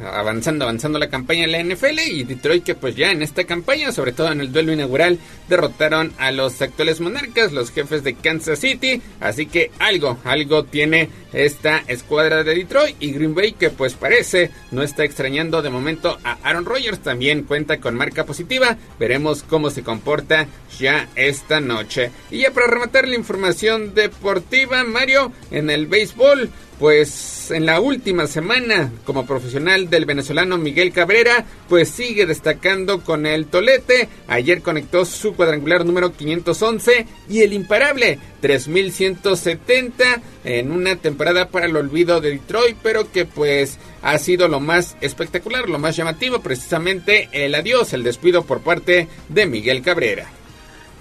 avanzando, 0.05 0.65
avanzando 0.65 0.99
la 0.99 1.09
campaña 1.09 1.45
en 1.45 1.53
la 1.53 1.63
NFL 1.63 1.99
y 2.11 2.25
Detroit 2.25 2.65
que 2.65 2.75
pues 2.75 2.97
ya 2.97 3.11
en 3.11 3.23
esta 3.23 3.45
campaña, 3.45 3.93
sobre 3.93 4.13
todo 4.13 4.31
en 4.33 4.41
el 4.41 4.53
duelo 4.53 4.73
inaugural, 4.73 5.19
derrotaron 5.49 6.13
a 6.19 6.31
los 6.31 6.61
actuales 6.61 7.01
monarcas, 7.01 7.53
los 7.53 7.71
jefes 7.71 8.05
de 8.05 8.15
Kansas 8.15 8.59
City, 8.59 9.03
así 9.21 9.47
que 9.47 9.71
algo, 9.79 10.19
algo 10.25 10.65
tiene 10.65 11.09
esta 11.33 11.83
escuadra 11.87 12.43
de 12.45 12.55
Detroit 12.55 12.97
y 13.01 13.13
Green 13.13 13.35
Bay 13.35 13.53
que 13.53 13.71
pues 13.71 13.95
parece 13.95 14.51
no 14.71 14.83
está 14.83 15.05
extrañando 15.05 15.63
de 15.63 15.71
momento 15.71 16.19
a 16.25 16.39
Aaron 16.43 16.65
Rodgers, 16.65 17.01
también 17.01 17.43
cuenta 17.43 17.81
con 17.81 17.95
marca 17.95 18.25
positiva, 18.25 18.77
veremos 18.99 19.43
cómo 19.43 19.71
se 19.71 19.83
comporta 19.83 20.47
ya 20.79 21.09
esta 21.17 21.61
noche. 21.61 22.11
Y 22.31 22.41
ya 22.41 22.53
para 22.53 22.67
rematar 22.67 23.09
la 23.09 23.17
información 23.17 23.95
deportiva, 23.95 24.85
Mario, 24.85 25.33
en 25.51 25.71
el 25.71 25.87
béisbol, 25.87 26.51
pues 26.79 27.51
en 27.51 27.67
la 27.67 27.81
última 27.81 28.27
semana 28.27 28.93
como 29.05 29.27
profesional 29.27 29.91
del 29.91 30.05
venezolano 30.05 30.59
Miguel 30.59 30.93
Cabrera, 30.93 31.45
pues 31.69 31.89
sigue 31.89 32.27
destacando 32.27 33.01
con 33.01 33.27
el 33.27 33.47
tolete. 33.47 34.09
Ayer 34.29 34.63
conectó 34.63 35.05
su 35.05 35.35
cuadrangular 35.35 35.85
número 35.85 36.13
511 36.13 37.07
y 37.29 37.41
el 37.43 37.53
imparable 37.53 38.19
3170 38.41 40.23
en 40.45 40.71
una 40.71 40.97
temporada 40.97 41.49
para 41.49 41.67
el 41.67 41.77
olvido 41.77 42.21
de 42.21 42.31
Detroit, 42.31 42.77
pero 42.83 43.11
que 43.11 43.25
pues 43.25 43.79
ha 44.03 44.17
sido 44.19 44.49
lo 44.49 44.61
más 44.61 44.97
espectacular, 45.01 45.69
lo 45.69 45.79
más 45.79 45.97
llamativo, 45.97 46.41
precisamente 46.41 47.29
el 47.33 47.55
adiós, 47.55 47.93
el 47.93 48.05
despido 48.05 48.45
por 48.45 48.61
parte 48.61 49.09
de 49.29 49.47
Miguel 49.47 49.83
Cabrera. 49.83 50.27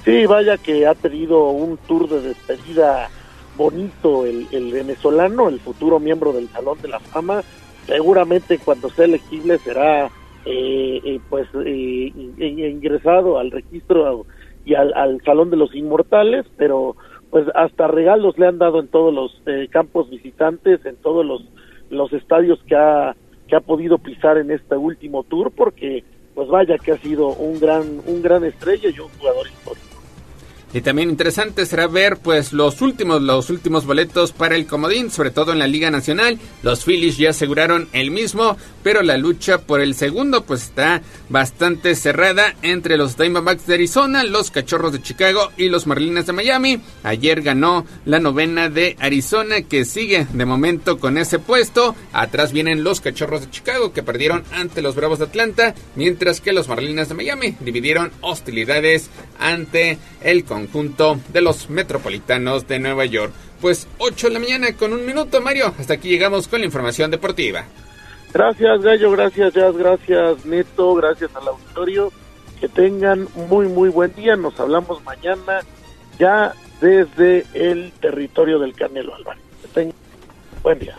Sí, 0.03 0.25
vaya 0.25 0.57
que 0.57 0.87
ha 0.87 0.95
tenido 0.95 1.49
un 1.49 1.77
tour 1.77 2.07
de 2.07 2.29
despedida 2.29 3.09
bonito 3.57 4.25
el, 4.25 4.47
el, 4.51 4.71
venezolano, 4.71 5.49
el 5.49 5.59
futuro 5.59 5.99
miembro 5.99 6.31
del 6.31 6.47
Salón 6.49 6.81
de 6.81 6.87
la 6.87 6.99
Fama. 6.99 7.41
Seguramente 7.85 8.59
cuando 8.59 8.89
sea 8.89 9.05
elegible 9.05 9.57
será 9.57 10.09
eh, 10.49 11.01
eh, 11.03 11.19
pues 11.29 11.45
eh, 11.65 12.13
ingresado 12.37 13.37
al 13.37 13.51
registro 13.51 14.25
y 14.63 14.75
al, 14.75 14.93
al, 14.93 15.21
Salón 15.25 15.49
de 15.49 15.57
los 15.57 15.75
Inmortales, 15.75 16.45
pero 16.55 16.95
pues 17.29 17.45
hasta 17.53 17.87
regalos 17.87 18.37
le 18.37 18.47
han 18.47 18.57
dado 18.57 18.79
en 18.79 18.87
todos 18.87 19.13
los 19.13 19.41
campos 19.71 20.09
visitantes, 20.09 20.85
en 20.85 20.95
todos 20.97 21.25
los, 21.25 21.43
los 21.89 22.13
estadios 22.13 22.63
que 22.63 22.77
ha, 22.77 23.13
que 23.49 23.57
ha 23.57 23.59
podido 23.59 23.97
pisar 23.97 24.37
en 24.37 24.51
este 24.51 24.77
último 24.77 25.23
tour, 25.23 25.51
porque 25.51 26.05
pues 26.33 26.47
vaya 26.47 26.77
que 26.77 26.93
ha 26.93 26.97
sido 26.97 27.27
un 27.27 27.59
gran, 27.59 28.01
un 28.05 28.21
gran 28.21 28.45
estrella 28.45 28.89
y 28.89 28.99
un 28.99 29.09
jugador 29.19 29.47
histórico. 29.47 29.86
Y 30.73 30.81
también 30.81 31.09
interesante 31.09 31.65
será 31.65 31.87
ver 31.87 32.17
pues 32.17 32.51
los 32.51 32.81
últimos 32.81 33.21
los 33.21 33.49
últimos 33.49 33.85
boletos 33.85 34.33
para 34.33 34.55
el 34.55 34.67
comodín, 34.67 35.09
sobre 35.11 35.31
todo 35.31 35.53
en 35.53 35.59
la 35.59 35.67
Liga 35.67 35.89
Nacional. 35.89 36.39
Los 36.61 36.83
Phillies 36.83 37.17
ya 37.17 37.29
aseguraron 37.29 37.87
el 37.93 38.11
mismo, 38.11 38.57
pero 38.83 39.01
la 39.01 39.17
lucha 39.17 39.59
por 39.59 39.79
el 39.79 39.95
segundo 39.95 40.43
pues 40.43 40.63
está 40.63 41.01
bastante 41.29 41.95
cerrada 41.95 42.53
entre 42.61 42.97
los 42.97 43.17
Diamondbacks 43.17 43.65
de 43.65 43.75
Arizona, 43.75 44.23
los 44.23 44.51
Cachorros 44.51 44.91
de 44.91 45.01
Chicago 45.01 45.51
y 45.57 45.69
los 45.69 45.87
Marlins 45.87 46.25
de 46.25 46.33
Miami. 46.33 46.81
Ayer 47.03 47.41
ganó 47.41 47.85
la 48.05 48.19
novena 48.19 48.69
de 48.69 48.97
Arizona 48.99 49.61
que 49.61 49.85
sigue 49.85 50.27
de 50.31 50.45
momento 50.45 50.99
con 50.99 51.17
ese 51.17 51.39
puesto. 51.39 51.95
Atrás 52.11 52.51
vienen 52.51 52.83
los 52.83 52.99
Cachorros 52.99 53.41
de 53.41 53.51
Chicago 53.51 53.93
que 53.93 54.03
perdieron 54.03 54.43
ante 54.51 54.81
los 54.81 54.95
Bravos 54.95 55.19
de 55.19 55.25
Atlanta, 55.25 55.75
mientras 55.95 56.41
que 56.41 56.53
los 56.53 56.67
Marlins 56.67 57.07
de 57.09 57.15
Miami 57.15 57.55
dividieron 57.61 58.11
hostilidades 58.21 59.09
ante 59.39 59.97
el 60.21 60.43
conjunto 60.57 61.19
de 61.31 61.41
los 61.41 61.69
metropolitanos 61.69 62.67
de 62.67 62.79
Nueva 62.79 63.05
York. 63.05 63.31
Pues 63.61 63.87
8 63.99 64.27
de 64.27 64.33
la 64.33 64.39
mañana 64.39 64.73
con 64.73 64.93
un 64.93 65.05
minuto, 65.05 65.41
Mario. 65.41 65.73
Hasta 65.77 65.93
aquí 65.93 66.09
llegamos 66.09 66.47
con 66.47 66.61
la 66.61 66.65
información 66.65 67.11
deportiva. 67.11 67.65
Gracias, 68.33 68.81
Gallo. 68.81 69.11
Gracias, 69.11 69.53
Jazz. 69.53 69.77
Gracias, 69.77 70.45
Neto. 70.45 70.95
Gracias 70.95 71.29
al 71.35 71.47
auditorio. 71.47 72.11
Que 72.59 72.67
tengan 72.67 73.27
muy, 73.49 73.67
muy 73.67 73.89
buen 73.89 74.13
día. 74.15 74.35
Nos 74.35 74.59
hablamos 74.59 75.03
mañana 75.03 75.61
ya 76.19 76.53
desde 76.81 77.45
el 77.53 77.91
territorio 78.01 78.59
del 78.59 78.73
Canelo 78.73 79.13
Álvarez. 79.15 79.43
Que 79.61 79.67
tengan 79.67 79.95
buen 80.63 80.79
día. 80.79 80.95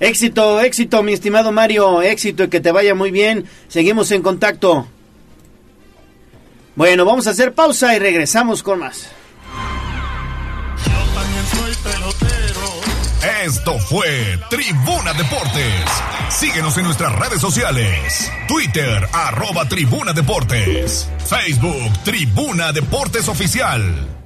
Éxito, 0.00 0.60
éxito, 0.60 1.02
mi 1.02 1.14
estimado 1.14 1.52
Mario. 1.52 2.02
Éxito 2.02 2.44
y 2.44 2.48
que 2.48 2.60
te 2.60 2.72
vaya 2.72 2.94
muy 2.94 3.10
bien. 3.10 3.46
Seguimos 3.68 4.10
en 4.12 4.22
contacto. 4.22 4.86
Bueno, 6.76 7.06
vamos 7.06 7.26
a 7.26 7.30
hacer 7.30 7.54
pausa 7.54 7.96
y 7.96 7.98
regresamos 7.98 8.62
con 8.62 8.80
más. 8.80 9.08
Esto 13.44 13.78
fue 13.78 14.38
Tribuna 14.50 15.14
Deportes. 15.14 15.84
Síguenos 16.28 16.76
en 16.76 16.84
nuestras 16.84 17.18
redes 17.18 17.40
sociales. 17.40 18.30
Twitter, 18.46 19.08
arroba 19.10 19.66
Tribuna 19.66 20.12
Deportes. 20.12 21.08
Facebook, 21.26 21.92
Tribuna 22.04 22.72
Deportes 22.72 23.26
Oficial. 23.28 24.25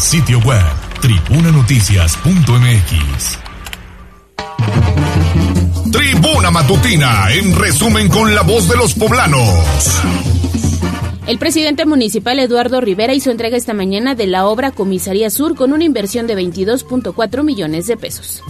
Sitio 0.00 0.40
web, 0.40 0.64
tribunanoticias.mx. 1.02 3.38
Tribuna 5.92 6.50
Matutina, 6.50 7.30
en 7.30 7.54
resumen 7.54 8.08
con 8.08 8.34
la 8.34 8.40
voz 8.40 8.66
de 8.66 8.76
los 8.76 8.94
poblanos. 8.94 10.00
El 11.26 11.38
presidente 11.38 11.84
municipal 11.84 12.38
Eduardo 12.38 12.80
Rivera 12.80 13.12
hizo 13.12 13.30
entrega 13.30 13.58
esta 13.58 13.74
mañana 13.74 14.14
de 14.14 14.26
la 14.26 14.46
obra 14.46 14.70
Comisaría 14.70 15.28
Sur 15.28 15.54
con 15.54 15.74
una 15.74 15.84
inversión 15.84 16.26
de 16.26 16.34
22.4 16.34 17.44
millones 17.44 17.86
de 17.86 17.98
pesos. 17.98 18.42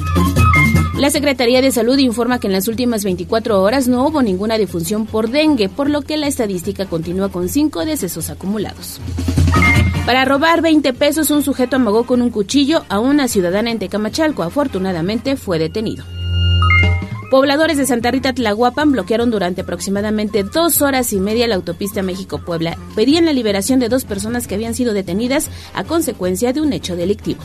La 1.01 1.09
Secretaría 1.09 1.63
de 1.63 1.73
Salud 1.73 1.97
informa 1.97 2.39
que 2.39 2.47
en 2.47 2.53
las 2.53 2.69
últimas 2.69 3.05
24 3.05 3.63
horas 3.63 3.89
no 3.89 4.07
hubo 4.07 4.21
ninguna 4.21 4.59
defunción 4.59 5.07
por 5.07 5.31
dengue, 5.31 5.71
por 5.71 5.89
lo 5.89 6.03
que 6.03 6.19
la 6.19 6.27
estadística 6.27 6.85
continúa 6.85 7.31
con 7.31 7.49
5 7.49 7.87
decesos 7.87 8.29
acumulados. 8.29 9.01
Para 10.05 10.27
robar 10.27 10.61
20 10.61 10.93
pesos, 10.93 11.31
un 11.31 11.43
sujeto 11.43 11.77
amagó 11.77 12.05
con 12.05 12.21
un 12.21 12.29
cuchillo 12.29 12.85
a 12.91 13.01
una 13.01 13.29
ciudadana 13.29 13.71
en 13.71 13.79
Tecamachalco. 13.79 14.43
Afortunadamente 14.43 15.37
fue 15.37 15.59
detenido. 15.59 16.05
Pobladores 17.31 17.79
de 17.79 17.87
Santa 17.87 18.11
Rita 18.11 18.35
Tlahuapan 18.35 18.93
bloquearon 18.93 19.31
durante 19.31 19.63
aproximadamente 19.63 20.45
dos 20.45 20.83
horas 20.83 21.15
y 21.15 21.19
media 21.19 21.49
la 21.49 21.55
autopista 21.55 22.03
México-Puebla. 22.03 22.77
Pedían 22.95 23.25
la 23.25 23.33
liberación 23.33 23.81
de 23.81 23.89
dos 23.89 24.05
personas 24.05 24.47
que 24.47 24.55
habían 24.55 24.75
sido 24.75 24.93
detenidas 24.93 25.49
a 25.73 25.83
consecuencia 25.85 26.53
de 26.53 26.61
un 26.61 26.75
hecho 26.75 26.95
delictivo. 26.95 27.41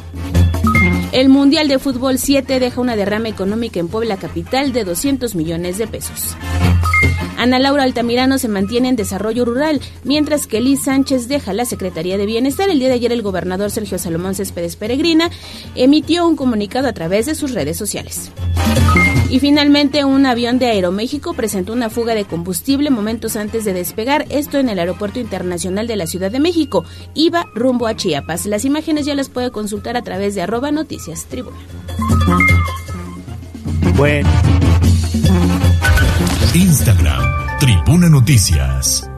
El 1.15 1.29
Mundial 1.29 1.69
de 1.69 1.79
Fútbol 1.79 2.17
7 2.17 2.59
deja 2.59 2.81
una 2.81 2.97
derrama 2.97 3.29
económica 3.29 3.79
en 3.79 3.87
Puebla 3.87 4.17
Capital 4.17 4.73
de 4.73 4.83
200 4.83 5.33
millones 5.33 5.77
de 5.77 5.87
pesos. 5.87 6.35
Ana 7.37 7.57
Laura 7.57 7.83
Altamirano 7.83 8.37
se 8.37 8.49
mantiene 8.49 8.89
en 8.89 8.97
desarrollo 8.97 9.45
rural, 9.45 9.79
mientras 10.03 10.45
que 10.45 10.59
Liz 10.59 10.83
Sánchez 10.83 11.29
deja 11.29 11.53
la 11.53 11.63
Secretaría 11.63 12.17
de 12.17 12.25
Bienestar. 12.25 12.69
El 12.69 12.79
día 12.79 12.89
de 12.89 12.95
ayer 12.95 13.13
el 13.13 13.21
gobernador 13.21 13.71
Sergio 13.71 13.97
Salomón 13.97 14.35
Céspedes 14.35 14.75
Peregrina 14.75 15.31
emitió 15.73 16.27
un 16.27 16.35
comunicado 16.35 16.89
a 16.89 16.93
través 16.93 17.27
de 17.27 17.35
sus 17.35 17.53
redes 17.53 17.77
sociales. 17.77 18.33
Y 19.29 19.39
finalmente 19.39 20.05
un 20.05 20.25
avión 20.25 20.59
de 20.59 20.67
Aeroméxico 20.67 21.33
presentó 21.33 21.73
una 21.73 21.89
fuga 21.89 22.13
de 22.13 22.25
combustible 22.25 22.89
momentos 22.89 23.35
antes 23.35 23.65
de 23.65 23.73
despegar, 23.73 24.25
esto 24.29 24.59
en 24.59 24.69
el 24.69 24.79
Aeropuerto 24.79 25.19
Internacional 25.19 25.87
de 25.87 25.95
la 25.95 26.07
Ciudad 26.07 26.31
de 26.31 26.39
México. 26.39 26.85
Iba 27.15 27.47
rumbo 27.55 27.87
a 27.87 27.95
Chiapas. 27.95 28.45
Las 28.45 28.65
imágenes 28.65 29.05
ya 29.05 29.15
las 29.15 29.29
puede 29.29 29.51
consultar 29.51 29.97
a 29.97 30.03
través 30.03 30.35
de 30.35 30.43
arroba 30.43 30.71
noticias 30.71 31.25
tribuna. 31.25 31.57
Bueno. 33.95 34.29
Instagram, 36.53 37.59
Tribuna 37.59 38.09
Noticias. 38.09 39.09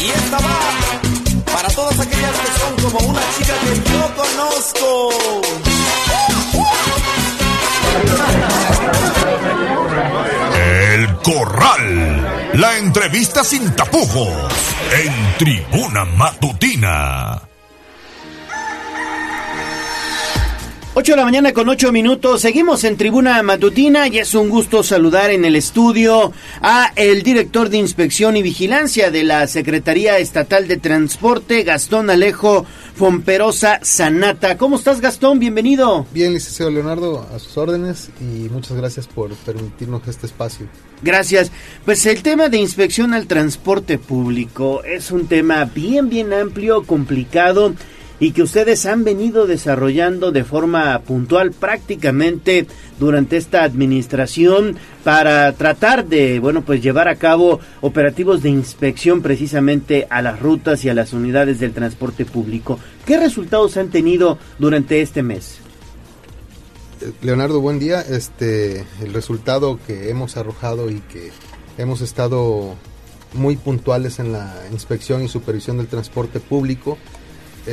Y 0.00 0.04
esta 0.06 0.38
va 0.38 1.52
para 1.52 1.68
todas 1.68 1.98
aquellas 2.00 2.32
que 2.38 2.46
son 2.58 2.92
como 2.92 3.10
una 3.10 3.20
chica 3.36 3.52
que 3.60 3.90
yo 3.90 4.00
conozco. 4.16 5.79
El 10.54 11.16
Corral. 11.18 12.50
La 12.54 12.76
entrevista 12.78 13.44
sin 13.44 13.74
tapujos. 13.74 14.52
En 14.92 15.38
Tribuna 15.38 16.04
Matutina. 16.04 17.49
8 20.92 21.12
de 21.12 21.16
la 21.16 21.24
mañana 21.24 21.52
con 21.52 21.68
8 21.68 21.92
minutos. 21.92 22.40
Seguimos 22.40 22.82
en 22.82 22.96
Tribuna 22.96 23.40
Matutina 23.44 24.08
y 24.08 24.18
es 24.18 24.34
un 24.34 24.48
gusto 24.48 24.82
saludar 24.82 25.30
en 25.30 25.44
el 25.44 25.54
estudio 25.54 26.32
a 26.62 26.92
el 26.96 27.22
director 27.22 27.68
de 27.68 27.76
Inspección 27.76 28.36
y 28.36 28.42
Vigilancia 28.42 29.12
de 29.12 29.22
la 29.22 29.46
Secretaría 29.46 30.18
Estatal 30.18 30.66
de 30.66 30.78
Transporte, 30.78 31.62
Gastón 31.62 32.10
Alejo 32.10 32.66
Fomperosa 32.96 33.78
Sanata. 33.82 34.58
¿Cómo 34.58 34.76
estás, 34.76 35.00
Gastón? 35.00 35.38
Bienvenido. 35.38 36.06
Bien, 36.12 36.34
licenciado 36.34 36.72
Leonardo, 36.72 37.24
a 37.32 37.38
sus 37.38 37.56
órdenes 37.56 38.10
y 38.20 38.48
muchas 38.48 38.76
gracias 38.76 39.06
por 39.06 39.32
permitirnos 39.36 40.02
este 40.08 40.26
espacio. 40.26 40.66
Gracias. 41.02 41.52
Pues 41.84 42.04
el 42.06 42.24
tema 42.24 42.48
de 42.48 42.58
inspección 42.58 43.14
al 43.14 43.28
transporte 43.28 43.96
público 43.96 44.82
es 44.82 45.12
un 45.12 45.28
tema 45.28 45.66
bien, 45.66 46.08
bien 46.08 46.32
amplio, 46.32 46.82
complicado 46.82 47.74
y 48.20 48.32
que 48.32 48.42
ustedes 48.42 48.84
han 48.84 49.02
venido 49.02 49.46
desarrollando 49.46 50.30
de 50.30 50.44
forma 50.44 50.96
puntual 51.00 51.52
prácticamente 51.52 52.66
durante 52.98 53.38
esta 53.38 53.64
administración 53.64 54.76
para 55.02 55.50
tratar 55.54 56.06
de, 56.06 56.38
bueno, 56.38 56.62
pues 56.62 56.82
llevar 56.82 57.08
a 57.08 57.16
cabo 57.16 57.60
operativos 57.80 58.42
de 58.42 58.50
inspección 58.50 59.22
precisamente 59.22 60.06
a 60.10 60.20
las 60.20 60.38
rutas 60.38 60.84
y 60.84 60.90
a 60.90 60.94
las 60.94 61.14
unidades 61.14 61.58
del 61.58 61.72
transporte 61.72 62.26
público. 62.26 62.78
¿Qué 63.06 63.18
resultados 63.18 63.78
han 63.78 63.88
tenido 63.88 64.38
durante 64.58 65.00
este 65.00 65.22
mes? 65.22 65.58
Leonardo, 67.22 67.62
buen 67.62 67.78
día. 67.78 68.02
Este, 68.02 68.84
el 69.00 69.14
resultado 69.14 69.78
que 69.86 70.10
hemos 70.10 70.36
arrojado 70.36 70.90
y 70.90 71.00
que 71.00 71.30
hemos 71.78 72.02
estado 72.02 72.74
muy 73.32 73.56
puntuales 73.56 74.18
en 74.18 74.32
la 74.32 74.54
inspección 74.70 75.22
y 75.22 75.28
supervisión 75.28 75.78
del 75.78 75.86
transporte 75.86 76.40
público 76.40 76.98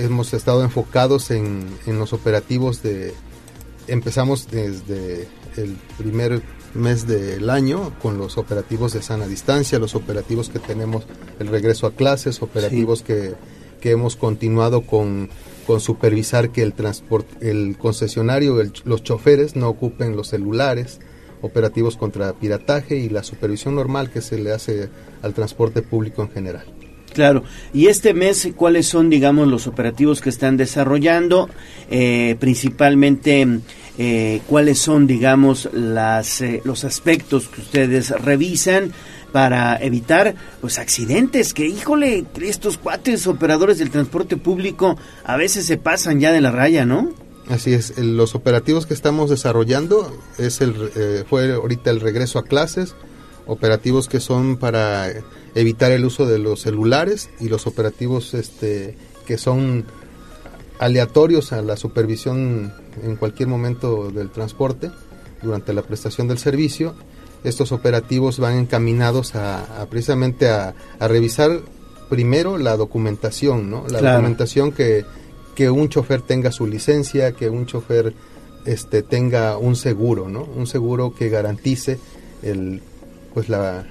hemos 0.04 0.34
estado 0.34 0.64
enfocados 0.64 1.32
en, 1.32 1.68
en, 1.86 2.00
los 2.00 2.14
operativos 2.14 2.82
de... 2.84 3.14
Empezamos 3.88 4.50
desde 4.50 5.28
el 5.56 5.78
primer 5.98 6.42
mes 6.74 7.08
del 7.08 7.50
año 7.50 7.94
con 8.02 8.18
los 8.18 8.38
operativos 8.38 8.94
de 8.94 9.02
sana 9.02 9.28
distancia, 9.28 9.80
los 9.80 9.96
operativos 9.96 10.50
que 10.50 10.60
tenemos 10.60 11.06
el 11.40 11.48
regreso 11.48 11.88
a 11.88 11.94
clases, 11.94 12.42
operativos 12.42 13.00
sí. 13.00 13.06
que, 13.06 13.34
que, 13.80 13.92
hemos 13.92 14.16
continuado 14.16 14.82
con, 14.82 15.30
con 15.66 15.80
supervisar 15.80 16.52
que 16.52 16.64
el 16.64 16.74
transporte, 16.74 17.50
el 17.50 17.78
concesionario, 17.78 18.60
el, 18.62 18.74
los 18.84 19.04
choferes 19.04 19.56
no 19.56 19.70
ocupen 19.70 20.16
los 20.16 20.28
celulares, 20.28 21.00
operativos 21.42 21.98
contra 21.98 22.34
pirataje 22.34 22.98
y 22.98 23.10
la 23.10 23.24
supervisión 23.24 23.76
normal 23.76 24.10
que 24.10 24.22
se 24.22 24.38
le 24.38 24.52
hace 24.52 24.90
al 25.22 25.34
transporte 25.34 25.82
público 25.82 26.22
en 26.22 26.32
general. 26.32 26.77
Claro, 27.14 27.44
y 27.74 27.88
este 27.88 28.14
mes, 28.14 28.50
¿cuáles 28.56 28.88
son, 28.88 29.10
digamos, 29.10 29.48
los 29.48 29.66
operativos 29.68 30.22
que 30.22 30.30
están 30.30 30.58
desarrollando? 30.58 31.50
Eh, 31.90 32.36
principalmente, 32.40 33.60
eh, 33.98 34.42
¿cuáles 34.48 34.80
son, 34.80 35.08
digamos, 35.08 35.70
las, 35.74 36.42
eh, 36.42 36.62
los 36.64 36.84
aspectos 36.84 37.48
que 37.48 37.62
ustedes 37.62 38.10
revisan 38.10 38.92
para 39.32 39.78
evitar 39.78 40.36
pues 40.62 40.78
accidentes? 40.78 41.54
Que, 41.54 41.66
híjole, 41.66 42.26
estos 42.42 42.78
cuates 42.78 43.26
operadores 43.26 43.80
del 43.80 43.90
transporte 43.90 44.38
público 44.38 44.98
a 45.24 45.38
veces 45.38 45.66
se 45.66 45.78
pasan 45.78 46.20
ya 46.20 46.32
de 46.32 46.42
la 46.42 46.52
raya, 46.52 46.86
¿no? 46.86 47.10
Así 47.50 47.74
es, 47.74 47.98
los 47.98 48.36
operativos 48.36 48.86
que 48.86 48.94
estamos 48.94 49.30
desarrollando 49.30 50.16
es 50.38 50.60
el, 50.60 50.74
fue 51.30 51.54
ahorita 51.54 51.90
el 51.90 52.02
regreso 52.02 52.40
a 52.40 52.44
clases, 52.44 52.94
operativos 53.48 54.08
que 54.08 54.20
son 54.20 54.58
para 54.58 55.12
evitar 55.56 55.92
el 55.92 56.06
uso 56.06 56.26
de 56.26 56.38
los 56.38 56.62
celulares 56.62 57.30
y 57.40 57.50
los 57.50 57.66
operativos 57.66 58.34
este, 58.34 58.96
que 59.26 59.38
son 59.38 59.86
aleatorios 60.80 61.54
a 61.54 61.62
la 61.62 61.78
supervisión 61.78 62.74
en 63.04 63.16
cualquier 63.16 63.50
momento 63.50 64.12
del 64.12 64.30
transporte 64.30 64.92
durante 65.42 65.74
la 65.74 65.82
prestación 65.82 66.28
del 66.28 66.38
servicio. 66.38 66.94
Estos 67.44 67.72
operativos 67.72 68.40
van 68.40 68.58
encaminados 68.58 69.36
a, 69.36 69.82
a 69.82 69.86
precisamente 69.88 70.50
a, 70.50 70.76
a, 71.00 71.08
revisar 71.08 71.62
primero 72.10 72.58
la 72.58 72.78
documentación, 72.78 73.70
¿no? 73.70 73.84
La 73.90 74.00
claro. 74.00 74.18
documentación 74.18 74.72
que, 74.72 75.06
que 75.56 75.70
un 75.70 75.90
chofer 75.90 76.22
tenga 76.22 76.52
su 76.52 76.68
licencia, 76.68 77.32
que 77.32 77.50
un 77.50 77.66
chofer 77.66 78.14
este, 78.66 79.02
tenga 79.02 79.58
un 79.58 79.76
seguro, 79.76 80.30
¿no? 80.30 80.44
Un 80.44 80.68
seguro 80.68 81.14
que 81.16 81.30
garantice 81.30 82.00
el, 82.42 82.82
pues 83.38 83.50
la, 83.50 83.86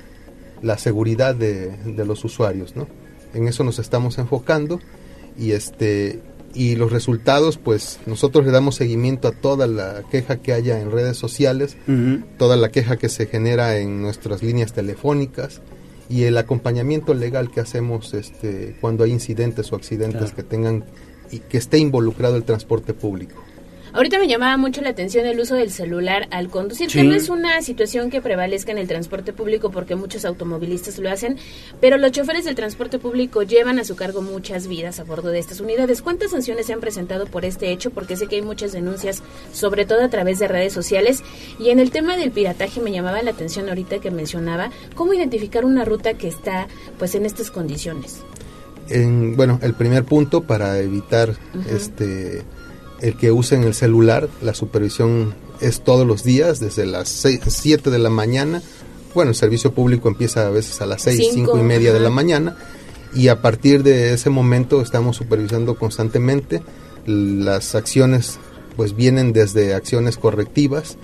la 0.61 0.77
seguridad 0.77 1.33
de, 1.33 1.71
de, 1.85 2.05
los 2.05 2.25
usuarios, 2.25 2.75
¿no? 2.75 2.89
En 3.33 3.47
eso 3.47 3.63
nos 3.63 3.79
estamos 3.79 4.19
enfocando 4.19 4.81
y 5.39 5.53
este 5.53 6.21
y 6.53 6.75
los 6.75 6.91
resultados, 6.91 7.57
pues 7.57 8.01
nosotros 8.07 8.45
le 8.45 8.51
damos 8.51 8.75
seguimiento 8.75 9.29
a 9.29 9.31
toda 9.31 9.69
la 9.69 10.03
queja 10.11 10.39
que 10.39 10.53
haya 10.53 10.81
en 10.81 10.91
redes 10.91 11.17
sociales, 11.17 11.77
uh 11.87 11.93
-huh. 11.93 12.25
toda 12.39 12.57
la 12.57 12.73
queja 12.73 12.97
que 12.97 13.09
se 13.09 13.27
genera 13.27 13.79
en 13.79 14.03
nuestras 14.03 14.43
líneas 14.43 14.73
telefónicas 14.73 15.61
y 16.09 16.25
el 16.25 16.39
acompañamiento 16.39 17.15
legal 17.15 17.53
que 17.53 17.61
hacemos 17.61 18.15
este 18.15 18.77
cuando 18.81 19.05
hay 19.05 19.13
incidentes 19.13 19.73
o 19.73 19.77
accidentes 19.77 20.19
claro. 20.33 20.35
que 20.35 20.43
tengan 20.43 20.85
y 21.31 21.39
que 21.39 21.59
esté 21.59 21.79
involucrado 21.79 22.35
el 22.35 22.43
transporte 22.43 22.95
público. 22.95 23.45
Ahorita 23.97 24.19
me 24.19 24.29
llamaba 24.29 24.59
mucho 24.59 24.83
la 24.83 24.91
atención 24.91 25.25
el 25.25 25.41
uso 25.41 25.55
del 25.55 25.71
celular 25.71 26.29
al 26.31 26.51
conducir, 26.51 26.91
Sí. 26.91 26.99
que 26.99 27.05
no 27.05 27.15
es 27.15 27.31
una 27.31 27.63
situación 27.63 28.11
que 28.11 28.21
prevalezca 28.21 28.71
en 28.71 28.77
el 28.77 28.87
transporte 28.87 29.33
público 29.33 29.71
porque 29.71 29.97
muchos 29.97 30.27
automovilistas 30.27 30.99
lo 30.99 31.11
hacen, 31.11 31.39
pero 31.81 31.97
los 31.97 32.13
choferes 32.13 32.45
del 32.45 32.55
transporte 32.55 32.99
público 32.99 33.43
llevan 33.43 33.79
a 33.79 33.85
su 33.85 33.97
cargo 33.97 34.21
muchas 34.21 34.67
vidas 34.67 35.01
a 35.01 35.05
bordo 35.05 35.31
de 35.31 35.39
estas 35.39 35.61
unidades. 35.61 36.03
¿Cuántas 36.03 36.33
sanciones 36.33 36.67
se 36.67 36.75
han 36.75 36.81
presentado 36.81 37.25
por 37.25 37.47
este 37.47 37.73
hecho? 37.73 37.91
Porque 37.91 38.17
sé 38.17 38.27
que 38.27 38.37
hay 38.37 38.43
muchas 38.43 38.73
denuncias, 38.73 39.23
sobre 39.51 39.87
todo 39.87 40.05
a 40.05 40.11
través 40.11 40.39
de 40.41 40.49
redes 40.49 40.75
sociales. 40.75 41.23
Y 41.59 41.71
en 41.71 41.81
el 41.81 41.91
tema 41.91 42.19
del 42.19 42.33
pirataje 42.33 42.83
me 42.83 42.93
llamaba 42.93 43.23
la 43.23 43.31
atención 43.31 43.71
ahorita 43.71 44.01
que 44.01 44.11
mencionaba, 44.11 44.71
¿cómo 44.95 45.15
identificar 45.15 45.65
una 45.65 45.87
ruta 45.87 46.13
que 46.13 46.29
está 46.29 46.69
pues 46.99 47.15
en 47.15 47.25
estas 47.25 47.51
condiciones? 47.51 48.19
En, 48.91 49.37
bueno, 49.37 49.59
el 49.63 49.73
primer 49.73 50.05
punto 50.05 50.43
para 50.43 50.79
evitar 50.81 51.35
este 51.71 52.43
el 53.01 53.17
que 53.17 53.33
usen 53.33 53.65
el 53.65 53.75
celular, 53.75 54.29
la 54.43 54.55
supervisión 54.55 55.35
es 55.61 55.83
todos 55.83 56.07
los 56.07 56.23
días, 56.23 56.61
desde 56.61 56.87
las 56.87 57.09
7 57.09 57.91
de 57.91 57.99
la 57.99 58.11
mañana. 58.11 58.63
Bueno, 59.15 59.31
el 59.31 59.37
servicio 59.37 59.73
público 59.73 60.09
empieza 60.09 60.47
a 60.47 60.51
veces 60.51 60.81
a 60.81 60.87
las 60.87 61.03
6, 61.03 61.17
Cinco, 61.33 61.53
5 61.53 61.59
y 61.59 61.63
media 61.63 61.93
de 61.93 62.01
la 62.01 62.11
mañana 62.11 62.57
y 63.15 63.29
a 63.29 63.41
partir 63.41 63.83
de 63.83 64.13
ese 64.13 64.31
momento 64.31 64.83
estamos 64.83 65.17
supervisando 65.17 65.77
constantemente. 65.77 66.63
Las 67.07 67.75
acciones 67.75 68.39
pues 68.77 68.95
vienen 68.95 69.33
desde 69.33 69.75
acciones 69.75 70.19
correctivas, 70.19 70.99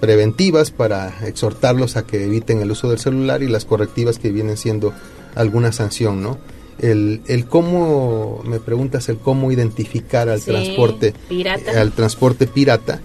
preventivas 0.00 0.72
para 0.72 1.26
exhortarlos 1.26 1.96
a 1.96 2.04
que 2.04 2.24
eviten 2.24 2.60
el 2.60 2.72
uso 2.72 2.90
del 2.90 2.98
celular 2.98 3.42
y 3.42 3.48
las 3.48 3.64
correctivas 3.64 4.18
que 4.18 4.32
vienen 4.32 4.56
siendo 4.56 4.92
alguna 5.36 5.70
sanción, 5.70 6.20
¿no? 6.20 6.38
El, 6.82 7.22
el 7.28 7.46
cómo, 7.46 8.42
me 8.44 8.58
preguntas, 8.58 9.08
el 9.08 9.16
cómo 9.16 9.52
identificar 9.52 10.28
al 10.28 10.40
Sí, 10.40 10.50
transporte, 10.50 11.14
pirata. 11.28 11.80
al 11.80 11.92
transporte 11.92 12.46
pirata, 12.48 13.00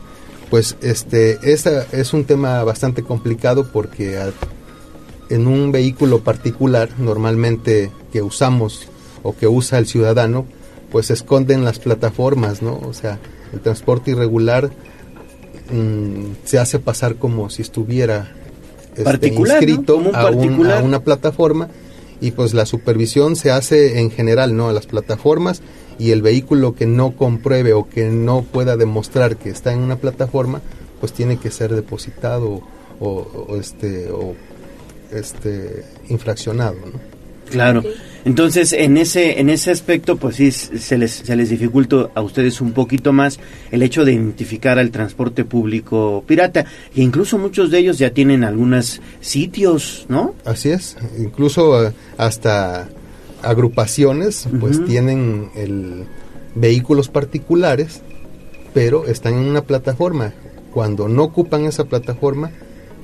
pues 0.50 0.76
este, 0.82 1.38
esa 1.44 1.84
es 1.92 2.12
un 2.14 2.26
tema 2.26 2.64
bastante 2.64 3.04
complicado 3.04 3.70
porque 3.72 4.18
a- 4.18 4.32
en 5.30 5.46
un 5.46 5.72
vehículo 5.72 6.20
particular, 6.22 6.90
normalmente 6.98 7.92
que 8.12 8.22
usamos 8.24 8.88
o 9.24 9.36
que 9.36 9.48
usa 9.48 9.78
el 9.78 9.86
ciudadano, 9.86 10.46
pues 10.92 11.08
se 11.08 11.14
esconden 11.14 11.64
las 11.64 11.80
plataformas, 11.80 12.62
¿no? 12.64 12.80
O 12.80 12.94
sea, 12.94 13.20
el 13.54 13.60
transporte 13.60 14.12
irregular 14.12 14.72
mm, 15.72 16.32
se 16.46 16.60
hace 16.60 16.80
pasar 16.80 17.16
como 17.16 17.50
si 17.50 17.62
estuviera 17.62 18.32
este, 18.92 19.04
Particular, 19.04 19.62
¿no? 19.62 19.70
inscrito 19.70 19.96
Como 19.96 20.10
un 20.10 20.16
a, 20.16 20.26
un- 20.30 20.66
a 20.72 20.80
una 20.80 21.00
plataforma 21.02 21.68
y 22.22 22.32
pues 22.32 22.54
la 22.54 22.66
supervisión 22.66 23.36
se 23.36 23.52
hace 23.52 24.00
en 24.00 24.12
general, 24.12 24.56
¿no? 24.56 24.70
A 24.70 24.74
las 24.74 24.88
plataformas 24.88 25.62
y 26.00 26.12
el 26.12 26.22
vehículo 26.22 26.76
que 26.76 26.86
no 26.86 27.16
compruebe 27.16 27.74
o 27.74 27.88
que 27.88 28.06
no 28.10 28.44
pueda 28.44 28.78
demostrar 28.78 29.38
que 29.38 29.50
está 29.50 29.74
en 29.74 29.80
una 29.80 29.98
plataforma, 29.98 30.62
pues 31.00 31.14
tiene 31.14 31.38
que 31.38 31.52
ser 31.52 31.74
depositado 31.74 32.62
o, 33.00 33.10
o, 33.48 33.56
este 33.58 34.10
o 34.12 34.36
este 35.12 35.86
infraccionado, 36.10 36.78
¿no? 36.86 37.00
Claro. 37.50 37.84
Entonces, 38.28 38.74
en 38.74 38.98
ese 38.98 39.40
en 39.40 39.48
ese 39.50 39.72
aspecto, 39.72 40.18
pues 40.18 40.36
sí, 40.36 40.52
se 40.52 40.98
les, 40.98 41.12
se 41.12 41.34
les 41.38 41.50
dificulta 41.50 42.10
a 42.14 42.22
ustedes 42.22 42.60
un 42.60 42.74
poquito 42.74 43.14
más 43.14 43.40
el 43.72 43.82
hecho 43.84 44.04
de 44.04 44.12
identificar 44.12 44.78
al 44.78 44.92
transporte 44.92 45.46
público 45.46 46.26
pirata. 46.28 46.66
E 46.94 47.02
incluso 47.04 47.38
muchos 47.38 47.72
de 47.72 47.80
ellos 47.80 48.00
ya 48.00 48.10
tienen 48.10 48.44
algunos 48.44 49.00
sitios, 49.22 50.08
¿no? 50.10 50.36
Así 50.44 50.72
es, 50.72 50.98
incluso 51.18 51.88
eh, 51.88 51.94
hasta 52.18 52.90
agrupaciones 53.44 54.50
pues 54.60 54.84
tienen 54.84 55.50
el 55.56 56.04
vehículos 56.54 57.08
particulares, 57.08 58.02
pero 58.74 59.06
están 59.06 59.36
en 59.36 59.48
una 59.48 59.62
plataforma. 59.62 60.34
Cuando 60.74 61.08
no 61.08 61.24
ocupan 61.24 61.64
esa 61.64 61.86
plataforma, 61.86 62.52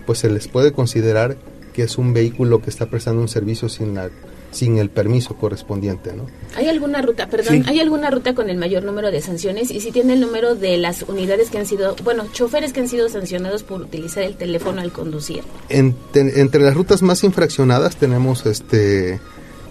pues 0.06 0.20
se 0.20 0.30
les 0.30 0.50
puede 0.50 0.74
considerar 0.74 1.38
que 1.72 1.84
es 1.84 1.98
un 1.98 2.14
vehículo 2.14 2.62
que 2.62 2.70
está 2.70 2.88
prestando 2.88 3.22
un 3.22 3.30
servicio 3.30 3.70
sin 3.70 3.96
la 3.96 4.10
sin 4.54 4.78
el 4.78 4.90
permiso 4.90 5.36
correspondiente, 5.36 6.14
¿no? 6.14 6.26
¿Hay 6.56 6.68
alguna 6.70 7.02
ruta, 7.02 7.28
perdón, 7.28 7.56
Sí. 7.56 7.64
hay 7.68 7.80
alguna 7.80 8.10
ruta 8.10 8.34
con 8.34 8.50
el 8.50 8.58
mayor 8.58 8.84
número 8.84 9.12
de 9.12 9.20
sanciones? 9.22 9.72
Y 9.72 9.80
si 9.82 9.92
tiene 9.92 10.14
el 10.14 10.22
número 10.22 10.56
de 10.56 10.78
las 10.78 11.04
unidades 11.04 11.50
que 11.50 11.58
han 11.58 11.66
sido, 11.66 11.96
bueno, 12.04 12.26
choferes 12.32 12.72
que 12.74 12.80
han 12.82 12.88
sido 12.88 13.10
sancionados 13.10 13.64
por 13.64 13.82
utilizar 13.82 14.24
el 14.24 14.36
teléfono 14.36 14.80
al 14.82 14.92
conducir. 14.92 15.44
Ente- 15.70 16.40
entre 16.40 16.62
las 16.62 16.76
rutas 16.76 17.02
más 17.02 17.24
infraccionadas 17.24 17.96
tenemos 17.98 18.46
este 18.46 19.20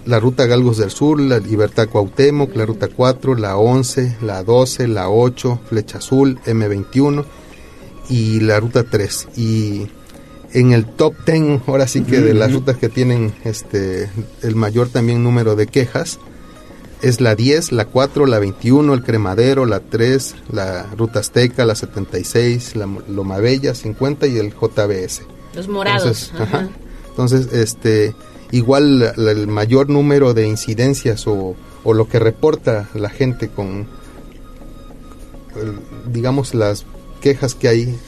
la 0.04 0.18
ruta 0.18 0.46
Galgos 0.46 0.78
del 0.78 0.90
Sur, 0.90 1.20
la 1.20 1.38
Libertad 1.38 1.88
Cuauhtémoc, 1.88 2.56
la 2.56 2.66
ruta 2.66 2.88
4, 2.88 3.36
la 3.36 3.56
11, 3.56 4.16
la 4.20 4.42
12, 4.42 4.88
la 4.88 5.09
8, 5.09 5.60
Flecha 5.68 5.98
Azul, 5.98 6.40
M21 6.44 7.24
y 8.10 8.40
la 8.40 8.59
ruta 8.59 8.82
3. 8.82 9.28
Y 9.36 9.86
en 10.52 10.72
el 10.72 10.84
top 10.86 11.14
10, 11.26 11.62
ahora 11.66 11.86
sí 11.86 12.02
que 12.02 12.20
de 12.20 12.34
las 12.34 12.52
rutas 12.52 12.76
que 12.76 12.88
tienen 12.88 13.32
este 13.44 14.10
el 14.42 14.54
mayor 14.56 14.88
también 14.88 15.22
número 15.22 15.56
de 15.56 15.66
quejas, 15.66 16.18
es 17.00 17.20
la 17.20 17.34
10, 17.34 17.72
la 17.72 17.86
4, 17.86 18.26
la 18.26 18.38
21, 18.38 18.94
el 18.94 19.02
Cremadero, 19.02 19.66
la 19.66 19.80
3, 19.80 20.34
la 20.52 20.86
Ruta 20.96 21.18
Azteca, 21.20 21.64
la 21.64 21.74
76, 21.74 22.76
la 22.76 22.86
Mo- 22.86 23.02
Loma 23.08 23.38
Bella, 23.38 23.74
50 23.74 24.26
y 24.28 24.38
el 24.38 24.52
JBS. 24.54 25.22
Los 25.54 25.68
morados. 25.68 26.02
Entonces, 26.02 26.32
ajá. 26.34 26.44
ajá. 26.58 26.68
Entonces, 27.08 27.52
este, 27.52 28.14
igual 28.52 29.00
la- 29.00 29.14
la- 29.16 29.32
el 29.32 29.48
mayor 29.48 29.88
número 29.90 30.32
de 30.32 30.46
incidencias 30.46 31.26
o, 31.26 31.56
o 31.82 31.92
lo 31.94 32.08
que 32.08 32.18
reporta 32.20 32.88
la 32.94 33.08
gente 33.10 33.48
con, 33.48 33.86
el- 35.56 36.12
digamos, 36.12 36.54
las 36.54 36.84
quejas 37.20 37.54
que 37.54 37.68
hay 37.68 37.98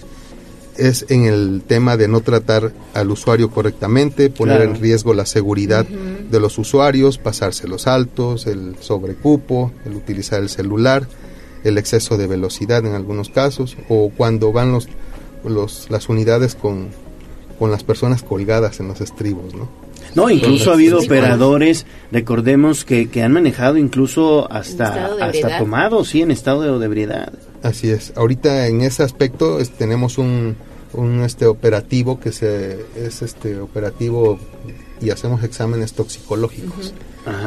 es 0.76 1.06
en 1.09 1.24
el 1.26 1.62
tema 1.66 1.96
de 1.96 2.09
no 2.09 2.20
tratar 2.20 2.72
al 2.94 3.10
usuario 3.10 3.51
correctamente, 3.51 4.30
poner 4.30 4.56
Claro. 4.59 4.74
en 4.74 4.80
riesgo 4.80 5.14
la 5.14 5.26
seguridad 5.26 5.86
de 5.86 6.40
los 6.40 6.59
usuarios, 6.59 7.18
pasarse 7.18 7.68
los 7.68 7.86
altos, 7.86 8.46
el 8.46 8.76
sobrecupo, 8.80 9.72
el 9.84 9.94
utilizar 9.94 10.40
el 10.42 10.48
celular, 10.48 11.06
el 11.62 11.78
exceso 11.78 12.16
de 12.16 12.26
velocidad 12.26 12.84
en 12.84 12.94
algunos 12.94 13.28
casos, 13.30 13.76
o 13.88 14.10
cuando 14.16 14.52
van 14.52 14.72
los, 14.72 14.88
los 15.44 15.90
las 15.90 16.09
unidades 16.09 16.55
con, 16.55 16.88
con 17.59 17.70
las 17.70 17.84
personas 17.84 18.22
colgadas 18.22 18.80
en 18.80 18.88
los 18.88 19.01
estribos, 19.01 19.55
¿no? 19.55 19.68
No, 20.14 20.28
incluso 20.30 20.70
ha 20.70 20.74
habido 20.74 21.01
operadores, 21.01 21.86
recordemos 22.12 22.84
que, 22.84 23.09
que 23.09 23.22
han 23.22 23.32
manejado 23.32 23.78
incluso 23.78 24.51
hasta, 24.52 25.06
hasta 25.20 25.59
tomados, 25.59 26.09
sí, 26.09 26.22
en 26.22 26.30
estado 26.30 26.78
de 26.78 26.84
ebriedad. 26.86 27.32
Así 27.65 27.91
es. 27.91 28.12
Ahorita 28.15 28.69
en 28.69 28.82
ese 28.82 29.03
aspecto 29.03 29.59
es- 29.59 29.70
tenemos 29.70 30.19
un, 30.19 30.55
un 30.93 31.20
este 31.23 31.47
operativo 31.47 32.20
que 32.20 32.31
se 32.31 32.85
es 32.95 33.23
este 33.23 33.59
operativo 33.59 34.39
y 35.01 35.11
hacemos 35.11 35.43
exámenes 35.43 35.95
toxicológicos. 35.95 36.93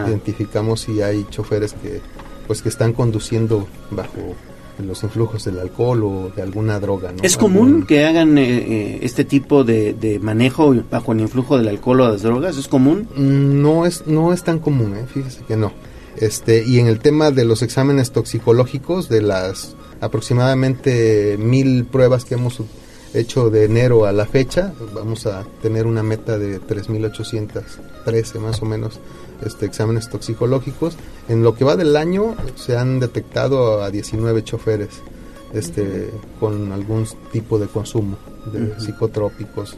Identificamos 0.07 0.81
si 0.81 1.01
hay 1.01 1.25
choferes 1.29 1.73
que 1.73 2.01
pues 2.47 2.61
que 2.61 2.69
están 2.69 2.93
conduciendo 2.93 3.67
bajo 3.91 4.35
los 4.83 5.03
influjos 5.03 5.43
del 5.45 5.59
alcohol 5.59 6.03
o 6.03 6.31
de 6.35 6.41
alguna 6.41 6.79
droga. 6.79 7.11
¿no? 7.11 7.21
¿Es 7.23 7.35
común 7.37 7.67
Algún- 7.67 7.85
que 7.87 8.05
hagan 8.05 8.37
eh, 8.37 8.43
eh, 8.57 8.99
este 9.01 9.23
tipo 9.25 9.63
de, 9.63 9.93
de 9.93 10.19
manejo 10.19 10.73
bajo 10.89 11.11
el 11.13 11.19
influjo 11.21 11.57
del 11.57 11.67
alcohol 11.67 12.01
o 12.01 12.09
las 12.11 12.21
drogas? 12.21 12.57
¿Es 12.57 12.67
común? 12.67 13.07
Mm, 13.15 13.61
No 13.61 13.85
es, 13.85 14.05
no 14.07 14.33
es 14.33 14.43
tan 14.43 14.59
común, 14.59 14.95
¿eh? 14.95 15.05
fíjese 15.11 15.41
que 15.47 15.57
no. 15.57 15.73
Este, 16.15 16.63
y 16.65 16.79
en 16.79 16.87
el 16.87 16.99
tema 16.99 17.31
de 17.31 17.43
los 17.45 17.61
exámenes 17.63 18.11
toxicológicos, 18.11 19.09
de 19.09 19.21
las 19.21 19.75
aproximadamente 20.01 21.37
mil 21.39 21.85
pruebas 21.85 22.25
que 22.25 22.35
hemos 22.35 22.61
hecho 23.13 23.49
de 23.49 23.65
enero 23.65 24.05
a 24.05 24.11
la 24.11 24.25
fecha, 24.25 24.73
vamos 24.93 25.25
a 25.25 25.45
tener 25.61 25.87
una 25.87 26.03
meta 26.03 26.37
de 26.37 26.61
3.813 26.61 28.39
más 28.39 28.61
o 28.61 28.65
menos 28.65 28.99
este, 29.45 29.65
exámenes 29.65 30.09
toxicológicos. 30.09 30.97
En 31.29 31.43
lo 31.43 31.55
que 31.55 31.65
va 31.65 31.75
del 31.75 31.95
año 31.95 32.35
se 32.55 32.77
han 32.77 32.99
detectado 32.99 33.81
a 33.81 33.91
19 33.91 34.43
choferes 34.43 34.89
este, 35.53 36.11
con 36.39 36.71
algún 36.71 37.07
tipo 37.31 37.57
de 37.59 37.67
consumo 37.67 38.17
de 38.51 38.79
psicotrópicos, 38.79 39.75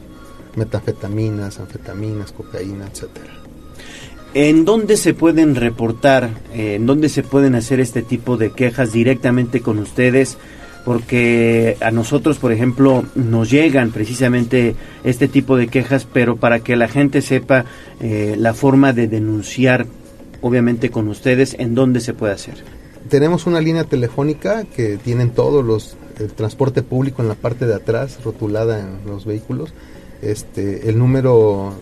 metanfetaminas, 0.56 1.58
anfetaminas, 1.60 2.32
cocaína, 2.32 2.86
etcétera. 2.86 3.39
¿En 4.32 4.64
dónde 4.64 4.96
se 4.96 5.12
pueden 5.12 5.56
reportar, 5.56 6.30
eh, 6.54 6.74
en 6.76 6.86
dónde 6.86 7.08
se 7.08 7.24
pueden 7.24 7.56
hacer 7.56 7.80
este 7.80 8.02
tipo 8.02 8.36
de 8.36 8.52
quejas 8.52 8.92
directamente 8.92 9.60
con 9.60 9.78
ustedes? 9.78 10.38
Porque 10.84 11.76
a 11.80 11.90
nosotros, 11.90 12.38
por 12.38 12.52
ejemplo, 12.52 13.04
nos 13.16 13.50
llegan 13.50 13.90
precisamente 13.90 14.76
este 15.02 15.26
tipo 15.26 15.56
de 15.56 15.66
quejas, 15.66 16.06
pero 16.10 16.36
para 16.36 16.60
que 16.60 16.76
la 16.76 16.86
gente 16.86 17.22
sepa 17.22 17.64
eh, 18.00 18.36
la 18.38 18.54
forma 18.54 18.92
de 18.92 19.08
denunciar, 19.08 19.86
obviamente 20.42 20.90
con 20.90 21.08
ustedes, 21.08 21.56
¿en 21.58 21.74
dónde 21.74 21.98
se 22.00 22.14
puede 22.14 22.32
hacer? 22.32 22.54
Tenemos 23.08 23.46
una 23.46 23.60
línea 23.60 23.82
telefónica 23.82 24.64
que 24.64 24.96
tienen 24.96 25.30
todos 25.30 25.64
los 25.64 25.96
el 26.20 26.32
transporte 26.32 26.82
público 26.82 27.22
en 27.22 27.28
la 27.28 27.34
parte 27.34 27.66
de 27.66 27.74
atrás, 27.74 28.18
rotulada 28.22 28.78
en 28.78 29.10
los 29.10 29.24
vehículos. 29.24 29.72
Este, 30.22 30.88
el 30.88 30.98
número 30.98 31.72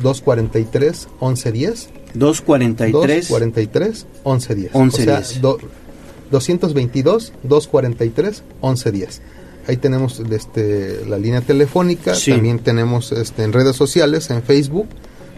243 0.00 1.08
1110 1.20 1.97
243 2.14 3.28
243 3.28 4.06
1110. 4.24 4.74
1110. 4.74 4.74
O 4.74 4.80
sea, 5.32 5.40
do- 5.40 5.58
222-243-1110. 6.30 9.20
Ahí 9.66 9.76
tenemos 9.76 10.20
este, 10.30 11.04
la 11.06 11.18
línea 11.18 11.42
telefónica, 11.42 12.14
también 12.32 12.58
tenemos 12.60 13.12
este, 13.12 13.42
en 13.42 13.52
redes 13.52 13.76
sociales, 13.76 14.30
en 14.30 14.42
Facebook, 14.42 14.86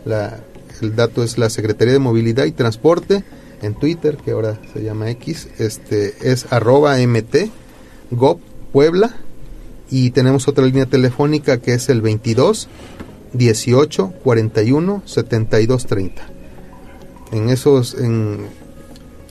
la, 0.05 0.39
el 0.81 0.95
dato 0.95 1.25
es 1.25 1.37
la 1.37 1.51
Secretaría 1.51 1.95
de 1.95 1.99
Movilidad 1.99 2.45
y 2.45 2.53
Transporte, 2.53 3.25
en 3.63 3.75
Twitter, 3.75 4.17
que 4.25 4.31
ahora 4.31 4.61
se 4.73 4.85
llama 4.85 5.11
X, 5.11 5.49
este, 5.59 6.15
es 6.33 6.47
arroba 6.53 6.97
MT, 6.99 7.51
GOP 8.13 8.41
Puebla, 8.73 9.17
y 9.91 10.13
tenemos 10.13 10.47
otra 10.47 10.65
línea 10.65 10.87
telefónica 10.87 11.59
que 11.59 11.75
es 11.75 11.89
el 11.89 12.01
22 12.01 12.69
18 13.33 14.13
41 14.23 15.03
72 15.07 15.87
30. 15.87 16.23
En 17.33 17.49
esos, 17.49 17.95
en, 17.95 18.47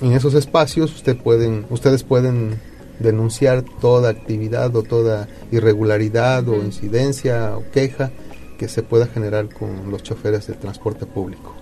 en 0.01 0.13
esos 0.13 0.33
espacios 0.33 0.93
usted 0.95 1.17
pueden, 1.17 1.65
ustedes 1.69 2.03
pueden 2.03 2.59
denunciar 2.99 3.63
toda 3.81 4.09
actividad 4.09 4.75
o 4.75 4.83
toda 4.83 5.27
irregularidad 5.51 6.47
o 6.47 6.55
incidencia 6.55 7.57
o 7.57 7.69
queja 7.71 8.11
que 8.57 8.67
se 8.67 8.83
pueda 8.83 9.07
generar 9.07 9.49
con 9.53 9.89
los 9.89 10.03
choferes 10.03 10.47
de 10.47 10.53
transporte 10.53 11.05
público. 11.05 11.55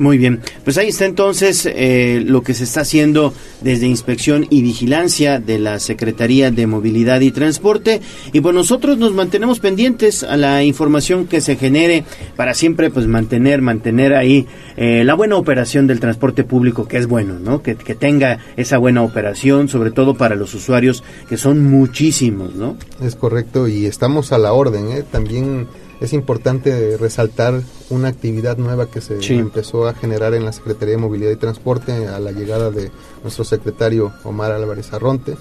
Muy 0.00 0.16
bien, 0.16 0.40
pues 0.64 0.78
ahí 0.78 0.88
está 0.88 1.04
entonces 1.04 1.68
eh, 1.70 2.22
lo 2.26 2.42
que 2.42 2.54
se 2.54 2.64
está 2.64 2.80
haciendo 2.80 3.34
desde 3.60 3.86
inspección 3.86 4.46
y 4.48 4.62
vigilancia 4.62 5.40
de 5.40 5.58
la 5.58 5.78
Secretaría 5.78 6.50
de 6.50 6.66
Movilidad 6.66 7.20
y 7.20 7.30
Transporte 7.32 8.00
y 8.32 8.40
pues 8.40 8.54
nosotros 8.54 8.96
nos 8.96 9.12
mantenemos 9.12 9.60
pendientes 9.60 10.22
a 10.22 10.38
la 10.38 10.64
información 10.64 11.26
que 11.26 11.42
se 11.42 11.56
genere 11.56 12.04
para 12.34 12.54
siempre 12.54 12.88
pues 12.88 13.06
mantener 13.08 13.60
mantener 13.60 14.14
ahí 14.14 14.46
eh, 14.78 15.04
la 15.04 15.12
buena 15.12 15.36
operación 15.36 15.86
del 15.86 16.00
transporte 16.00 16.44
público 16.44 16.88
que 16.88 16.96
es 16.96 17.06
bueno, 17.06 17.38
¿no? 17.38 17.62
Que, 17.62 17.74
que 17.76 17.94
tenga 17.94 18.38
esa 18.56 18.78
buena 18.78 19.02
operación 19.02 19.68
sobre 19.68 19.90
todo 19.90 20.14
para 20.14 20.34
los 20.34 20.54
usuarios 20.54 21.04
que 21.28 21.36
son 21.36 21.70
muchísimos, 21.70 22.54
¿no? 22.54 22.78
Es 23.02 23.16
correcto 23.16 23.68
y 23.68 23.84
estamos 23.84 24.32
a 24.32 24.38
la 24.38 24.54
orden, 24.54 24.92
¿eh? 24.92 25.02
También 25.02 25.68
es 26.00 26.14
importante 26.14 26.96
resaltar 26.96 27.62
una 27.90 28.08
actividad 28.08 28.56
nueva 28.56 28.90
que 28.90 29.02
se 29.02 29.18
empezó 29.34 29.86
a 29.86 29.94
generar 29.94 30.32
en 30.32 30.46
la 30.46 30.52
Secretaría 30.52 30.94
de 30.94 31.00
Movilidad 31.00 31.30
y 31.30 31.36
Transporte 31.36 32.08
a 32.08 32.18
la 32.18 32.32
llegada 32.32 32.70
de 32.70 32.90
nuestro 33.22 33.44
secretario 33.44 34.12
Omar 34.24 34.50
Álvarez 34.52 34.92
Arronte, 34.94 35.36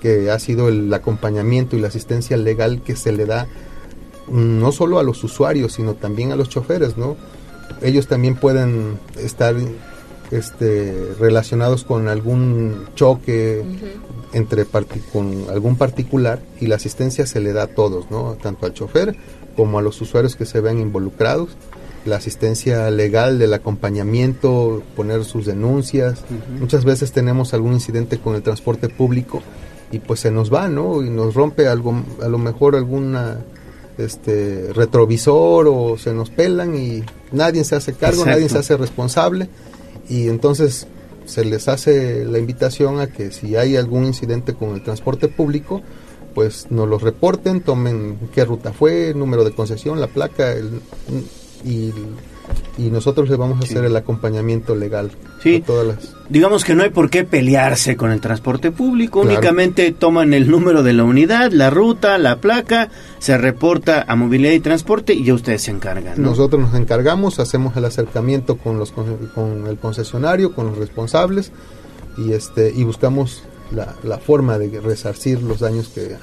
que 0.00 0.30
ha 0.30 0.38
sido 0.38 0.68
el 0.68 0.92
acompañamiento 0.92 1.76
y 1.76 1.80
la 1.80 1.88
asistencia 1.88 2.36
legal 2.36 2.82
que 2.82 2.94
se 2.94 3.12
le 3.12 3.24
da 3.24 3.46
mm, 4.28 4.60
no 4.60 4.70
solo 4.70 4.98
a 4.98 5.02
los 5.02 5.24
usuarios, 5.24 5.72
sino 5.72 5.94
también 5.94 6.30
a 6.30 6.36
los 6.36 6.50
choferes, 6.50 6.98
¿no? 6.98 7.16
Ellos 7.80 8.06
también 8.06 8.34
pueden 8.34 8.98
estar 9.16 9.56
este, 10.30 11.14
relacionados 11.18 11.84
con 11.84 12.08
algún 12.08 12.88
choque 12.94 13.64
entre 14.34 14.66
con 15.12 15.46
algún 15.50 15.76
particular 15.76 16.42
y 16.60 16.66
la 16.66 16.76
asistencia 16.76 17.26
se 17.26 17.40
le 17.40 17.52
da 17.52 17.64
a 17.64 17.66
todos, 17.68 18.10
¿no? 18.10 18.36
Tanto 18.42 18.66
al 18.66 18.74
chofer 18.74 19.16
como 19.56 19.78
a 19.78 19.82
los 19.82 20.00
usuarios 20.00 20.36
que 20.36 20.46
se 20.46 20.60
vean 20.60 20.80
involucrados, 20.80 21.50
la 22.04 22.16
asistencia 22.16 22.90
legal 22.90 23.38
del 23.38 23.54
acompañamiento, 23.54 24.82
poner 24.96 25.24
sus 25.24 25.46
denuncias. 25.46 26.24
Muchas 26.58 26.84
veces 26.84 27.12
tenemos 27.12 27.54
algún 27.54 27.74
incidente 27.74 28.18
con 28.18 28.34
el 28.34 28.42
transporte 28.42 28.88
público 28.88 29.42
y 29.92 29.98
pues 29.98 30.20
se 30.20 30.30
nos 30.30 30.52
va, 30.52 30.68
¿no? 30.68 31.02
Y 31.02 31.10
nos 31.10 31.34
rompe 31.34 31.68
algo, 31.68 32.02
a 32.20 32.28
lo 32.28 32.38
mejor 32.38 32.74
alguna 32.74 33.38
este 33.98 34.72
retrovisor 34.72 35.66
o 35.68 35.98
se 35.98 36.12
nos 36.14 36.30
pelan 36.30 36.74
y 36.76 37.04
nadie 37.30 37.62
se 37.62 37.76
hace 37.76 37.92
cargo, 37.92 38.24
nadie 38.24 38.48
se 38.48 38.58
hace 38.58 38.76
responsable 38.76 39.48
y 40.08 40.28
entonces 40.28 40.86
se 41.26 41.44
les 41.44 41.68
hace 41.68 42.24
la 42.24 42.38
invitación 42.38 43.00
a 43.00 43.08
que 43.08 43.30
si 43.30 43.56
hay 43.56 43.76
algún 43.76 44.04
incidente 44.04 44.54
con 44.54 44.70
el 44.70 44.82
transporte 44.82 45.28
público, 45.28 45.82
pues 46.34 46.66
nos 46.70 46.88
los 46.88 47.02
reporten, 47.02 47.60
tomen 47.60 48.18
qué 48.34 48.44
ruta 48.44 48.72
fue, 48.72 49.14
número 49.14 49.44
de 49.44 49.52
concesión, 49.52 50.00
la 50.00 50.08
placa 50.08 50.54
y, 51.64 51.92
nosotros 52.90 53.30
le 53.30 53.36
vamos 53.36 53.60
a 53.60 53.64
hacer 53.64 53.84
el 53.84 53.96
acompañamiento 53.96 54.74
legal. 54.74 55.12
Sí, 55.42 55.62
todas 55.64 55.86
las... 55.86 56.16
digamos 56.28 56.64
que 56.64 56.74
no 56.74 56.82
hay 56.82 56.90
por 56.90 57.08
qué 57.08 57.24
pelearse 57.24 57.96
con 57.96 58.10
el 58.10 58.20
transporte 58.20 58.70
público, 58.70 59.20
únicamente 59.20 59.92
toman 59.92 60.34
el 60.34 60.50
número 60.50 60.82
de 60.82 60.92
la 60.92 61.04
unidad, 61.04 61.52
la 61.52 61.70
ruta, 61.70 62.18
la 62.18 62.40
placa, 62.40 62.90
se 63.18 63.38
reporta 63.38 64.04
a 64.06 64.16
movilidad 64.16 64.52
y 64.52 64.60
transporte 64.60 65.14
y 65.14 65.24
ya 65.24 65.34
ustedes 65.34 65.62
se 65.62 65.70
encargan. 65.70 66.20
Nosotros 66.20 66.60
nos 66.60 66.74
encargamos, 66.74 67.38
hacemos 67.38 67.76
el 67.76 67.84
acercamiento 67.84 68.56
con, 68.56 68.78
los, 68.78 68.92
con 68.92 69.66
el 69.66 69.78
concesionario, 69.78 70.52
con 70.54 70.66
los 70.66 70.78
responsables 70.78 71.52
y, 72.18 72.32
este, 72.32 72.72
y 72.74 72.84
buscamos 72.84 73.44
la, 73.74 74.18
forma 74.18 74.58
de 74.58 74.80
resarcir 74.80 75.42
los 75.42 75.60
daños 75.60 75.88
que 75.88 76.16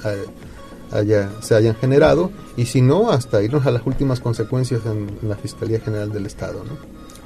haya, 0.92 1.30
se 1.40 1.54
hayan 1.54 1.74
generado 1.76 2.30
y 2.56 2.66
si 2.66 2.82
no, 2.82 3.10
hasta 3.10 3.42
irnos 3.42 3.66
a 3.66 3.70
las 3.70 3.86
últimas 3.86 4.20
consecuencias 4.20 4.82
en 4.86 5.28
la 5.28 5.36
Fiscalía 5.36 5.80
General 5.80 6.12
del 6.12 6.26
Estado. 6.26 6.62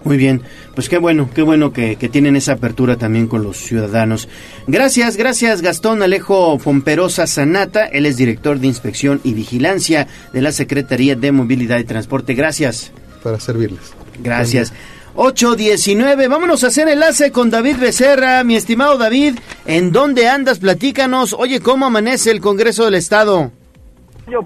Muy 0.04 0.18
bien, 0.18 0.42
pues 0.74 0.90
qué 0.90 0.98
bueno, 0.98 1.30
qué 1.34 1.40
bueno 1.40 1.72
que, 1.72 1.96
tienen 1.96 2.36
esa 2.36 2.52
apertura 2.52 2.96
también 2.96 3.26
con 3.26 3.42
los 3.42 3.56
ciudadanos. 3.56 4.28
Gracias, 4.66 5.16
gracias 5.16 5.62
Gastón 5.62 6.02
Alejo 6.02 6.58
Fomperosa 6.58 7.26
Sanata, 7.26 7.86
él 7.86 8.04
es 8.04 8.18
director 8.18 8.60
de 8.60 8.66
Inspección 8.66 9.20
y 9.24 9.32
Vigilancia 9.32 10.06
de 10.32 10.42
la 10.42 10.52
Secretaría 10.52 11.16
de 11.16 11.32
Movilidad 11.32 11.78
y 11.78 11.84
Transporte. 11.84 12.34
Gracias. 12.34 12.92
Para 13.22 13.40
servirles. 13.40 13.94
Gracias. 14.22 14.74
819. 15.16 16.28
Vámonos 16.28 16.64
a 16.64 16.68
hacer 16.68 16.88
enlace 16.88 17.30
con 17.30 17.50
David 17.50 17.76
Becerra. 17.80 18.42
Mi 18.44 18.56
estimado 18.56 18.98
David, 18.98 19.38
¿en 19.66 19.92
dónde 19.92 20.28
andas? 20.28 20.58
Platícanos. 20.58 21.34
Oye, 21.38 21.60
¿cómo 21.60 21.86
amanece 21.86 22.30
el 22.30 22.40
Congreso 22.40 22.84
del 22.84 22.94
Estado? 22.94 23.50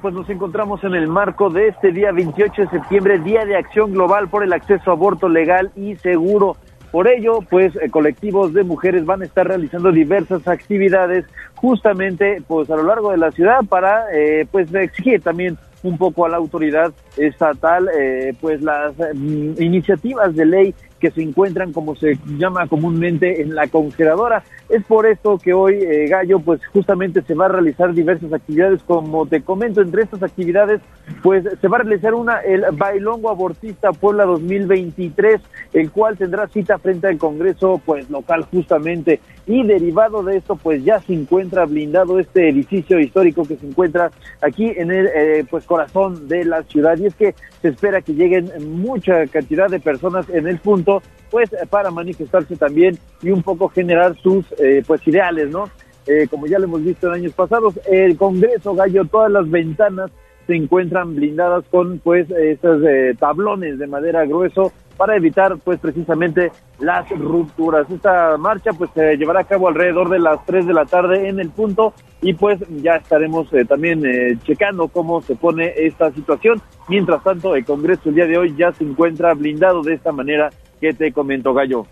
Pues 0.02 0.12
nos 0.12 0.28
encontramos 0.28 0.84
en 0.84 0.94
el 0.94 1.08
marco 1.08 1.48
de 1.50 1.68
este 1.68 1.92
día 1.92 2.12
28 2.12 2.62
de 2.62 2.68
septiembre, 2.68 3.20
Día 3.20 3.44
de 3.44 3.56
Acción 3.56 3.92
Global 3.92 4.28
por 4.28 4.42
el 4.42 4.52
Acceso 4.52 4.90
a 4.90 4.94
Aborto 4.94 5.28
Legal 5.28 5.70
y 5.76 5.96
Seguro. 5.96 6.56
Por 6.90 7.08
ello, 7.08 7.38
pues 7.48 7.74
eh, 7.76 7.88
colectivos 7.90 8.52
de 8.52 8.64
mujeres 8.64 9.06
van 9.06 9.22
a 9.22 9.24
estar 9.24 9.46
realizando 9.46 9.92
diversas 9.92 10.46
actividades 10.48 11.24
justamente 11.54 12.42
pues 12.46 12.70
a 12.70 12.76
lo 12.76 12.82
largo 12.82 13.12
de 13.12 13.18
la 13.18 13.30
ciudad 13.30 13.60
para 13.68 14.06
eh, 14.12 14.46
pues 14.50 14.72
exigir 14.74 15.22
también 15.22 15.56
un 15.82 15.96
poco 15.96 16.26
a 16.26 16.28
la 16.28 16.36
autoridad 16.36 16.92
estatal 17.18 17.88
eh, 17.98 18.34
pues 18.40 18.62
las 18.62 18.94
mm, 19.14 19.60
iniciativas 19.60 20.34
de 20.34 20.46
ley 20.46 20.74
que 20.98 21.10
se 21.10 21.22
encuentran, 21.22 21.72
como 21.72 21.94
se 21.94 22.18
llama 22.38 22.66
comúnmente, 22.66 23.42
en 23.42 23.54
la 23.54 23.68
congeladora. 23.68 24.42
Es 24.68 24.84
por 24.84 25.06
esto 25.06 25.38
que 25.38 25.54
hoy, 25.54 25.74
eh, 25.74 26.08
Gallo, 26.08 26.40
pues 26.40 26.60
justamente 26.66 27.22
se 27.22 27.34
va 27.34 27.46
a 27.46 27.50
realizar 27.50 27.94
diversas 27.94 28.32
actividades, 28.32 28.82
como 28.82 29.26
te 29.26 29.42
comento, 29.42 29.80
entre 29.80 30.02
estas 30.02 30.22
actividades, 30.22 30.80
pues 31.22 31.44
se 31.60 31.68
va 31.68 31.78
a 31.78 31.82
realizar 31.82 32.14
una, 32.14 32.40
el 32.40 32.64
Bailongo 32.72 33.30
Abortista 33.30 33.92
Puebla 33.92 34.24
2023, 34.24 35.40
el 35.72 35.90
cual 35.90 36.18
tendrá 36.18 36.48
cita 36.48 36.78
frente 36.78 37.06
al 37.06 37.18
Congreso, 37.18 37.80
pues 37.84 38.10
local 38.10 38.46
justamente, 38.50 39.20
y 39.46 39.66
derivado 39.66 40.22
de 40.22 40.36
esto, 40.36 40.56
pues 40.56 40.84
ya 40.84 41.00
se 41.00 41.14
encuentra 41.14 41.64
blindado 41.64 42.18
este 42.18 42.50
edificio 42.50 43.00
histórico 43.00 43.44
que 43.44 43.56
se 43.56 43.66
encuentra 43.66 44.10
aquí 44.42 44.66
en 44.76 44.90
el, 44.90 45.06
eh, 45.06 45.46
pues 45.50 45.64
corazón 45.64 46.28
de 46.28 46.44
la 46.44 46.62
ciudad, 46.64 46.98
es 47.08 47.14
que 47.14 47.34
se 47.60 47.68
espera 47.68 48.00
que 48.00 48.14
lleguen 48.14 48.50
mucha 48.80 49.26
cantidad 49.26 49.68
de 49.68 49.80
personas 49.80 50.28
en 50.30 50.46
el 50.46 50.58
punto 50.58 51.02
pues 51.30 51.50
para 51.68 51.90
manifestarse 51.90 52.56
también 52.56 52.98
y 53.22 53.30
un 53.30 53.42
poco 53.42 53.68
generar 53.68 54.16
sus 54.16 54.46
eh, 54.58 54.82
pues 54.86 55.06
ideales, 55.06 55.50
¿no? 55.50 55.68
Eh, 56.06 56.26
como 56.30 56.46
ya 56.46 56.58
lo 56.58 56.64
hemos 56.64 56.82
visto 56.82 57.08
en 57.08 57.14
años 57.14 57.32
pasados, 57.34 57.78
el 57.90 58.16
Congreso 58.16 58.74
Gallo, 58.74 59.04
todas 59.04 59.30
las 59.30 59.50
ventanas 59.50 60.10
se 60.46 60.56
encuentran 60.56 61.14
blindadas 61.14 61.66
con 61.70 61.98
pues 61.98 62.30
estos 62.30 62.82
eh, 62.88 63.14
tablones 63.18 63.78
de 63.78 63.86
madera 63.86 64.24
grueso 64.24 64.72
para 64.98 65.16
evitar 65.16 65.56
pues 65.64 65.80
precisamente 65.80 66.52
las 66.78 67.08
rupturas. 67.08 67.90
Esta 67.90 68.36
marcha 68.36 68.72
pues 68.74 68.90
se 68.92 69.16
llevará 69.16 69.40
a 69.40 69.44
cabo 69.44 69.68
alrededor 69.68 70.10
de 70.10 70.18
las 70.18 70.44
3 70.44 70.66
de 70.66 70.74
la 70.74 70.84
tarde 70.84 71.28
en 71.28 71.40
el 71.40 71.48
punto 71.48 71.94
y 72.20 72.34
pues 72.34 72.58
ya 72.82 72.96
estaremos 72.96 73.48
también 73.66 74.02
checando 74.44 74.88
cómo 74.88 75.22
se 75.22 75.36
pone 75.36 75.72
esta 75.76 76.10
situación. 76.10 76.60
Mientras 76.88 77.22
tanto, 77.22 77.56
el 77.56 77.64
Congreso 77.64 78.10
el 78.10 78.16
día 78.16 78.26
de 78.26 78.36
hoy 78.36 78.54
ya 78.58 78.72
se 78.72 78.84
encuentra 78.84 79.32
blindado 79.32 79.82
de 79.82 79.94
esta 79.94 80.12
manera 80.12 80.50
¿Qué 80.80 80.92
te 80.92 81.12
comento, 81.12 81.52
Gallo? 81.54 81.86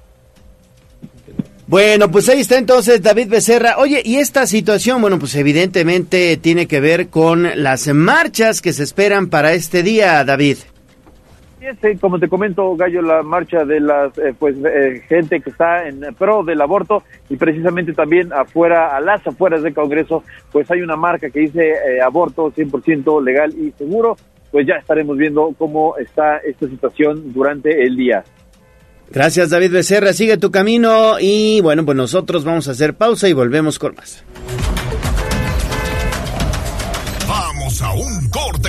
Bueno, 1.67 2.11
pues 2.11 2.29
ahí 2.29 2.41
está 2.41 2.59
entonces 2.59 3.03
David 3.03 3.29
Becerra. 3.29 3.79
Oye, 3.79 4.01
y 4.05 4.17
esta 4.17 4.47
situación, 4.47 5.01
bueno, 5.01 5.19
pues 5.19 5.35
evidentemente 5.35 6.37
tiene 6.37 6.69
que 6.69 6.81
ver 6.81 7.09
con 7.09 7.49
las 7.61 7.89
marchas 7.89 8.63
que 8.63 8.73
se 8.73 8.85
esperan 8.85 9.29
para 9.29 9.53
este 9.53 9.83
día, 9.83 10.23
David. 10.25 10.59
Sí, 11.59 11.97
como 11.99 12.19
te 12.19 12.29
comento, 12.29 12.77
Gallo, 12.77 13.01
la 13.01 13.23
marcha 13.23 13.65
de 13.65 13.81
las 13.81 14.17
eh, 14.19 14.35
pues 14.39 14.57
eh, 14.59 15.03
gente 15.09 15.41
que 15.41 15.51
está 15.51 15.89
en 15.89 16.01
pro 16.17 16.45
del 16.45 16.61
aborto 16.61 17.03
y 17.31 17.37
precisamente 17.37 17.93
también 17.95 18.31
afuera, 18.33 18.95
a 18.95 19.01
las 19.01 19.27
afueras 19.27 19.63
del 19.63 19.75
Congreso, 19.75 20.23
pues 20.53 20.71
hay 20.71 20.83
una 20.83 20.97
marca 20.97 21.31
que 21.31 21.41
dice 21.41 21.71
eh, 21.71 22.01
aborto 22.03 22.53
100% 22.53 23.25
legal 23.25 23.55
y 23.55 23.73
seguro. 23.73 24.17
Pues 24.51 24.67
ya 24.67 24.75
estaremos 24.75 25.17
viendo 25.17 25.55
cómo 25.59 25.97
está 25.97 26.37
esta 26.39 26.69
situación 26.69 27.33
durante 27.33 27.85
el 27.85 27.97
día. 27.97 28.23
Gracias 29.11 29.51
David 29.51 29.73
Becerra, 29.73 30.13
sigue 30.13 30.37
tu 30.37 30.51
camino 30.51 31.19
y 31.19 31.61
bueno, 31.63 31.85
pues 31.85 31.97
nosotros 31.97 32.45
vamos 32.45 32.69
a 32.69 32.73
hacer 32.73 32.95
pausa 32.95 33.29
y 33.29 33.33
volvemos 33.33 33.79
con 33.79 33.95
más. 33.95 34.25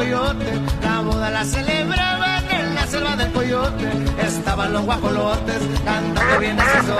coyote. 0.00 0.60
La 0.82 1.00
boda 1.00 1.30
la 1.30 1.44
celebraban 1.44 2.50
en 2.50 2.74
la 2.74 2.86
selva 2.86 3.16
del 3.16 3.30
coyote. 3.32 3.86
Estaban 4.22 4.72
los 4.72 4.84
guajolotes 4.84 5.60
cantando 5.84 6.38
bien 6.38 6.58
esos 6.58 6.98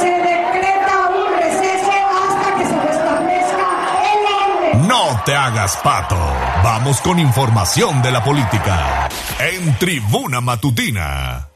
Se 0.00 0.10
decreta 0.10 0.94
un 1.10 1.38
receso 1.38 1.92
hasta 2.22 2.56
que 2.58 2.66
se 2.66 2.80
restablezca 2.88 3.66
el 4.12 4.72
orden. 4.72 4.88
No 4.88 5.22
te 5.24 5.34
hagas 5.34 5.76
pato. 5.76 6.18
Vamos 6.64 7.00
con 7.00 7.18
información 7.18 8.02
de 8.02 8.10
la 8.10 8.24
política. 8.24 9.08
En 9.38 9.78
Tribuna 9.78 10.40
Matutina. 10.40 11.53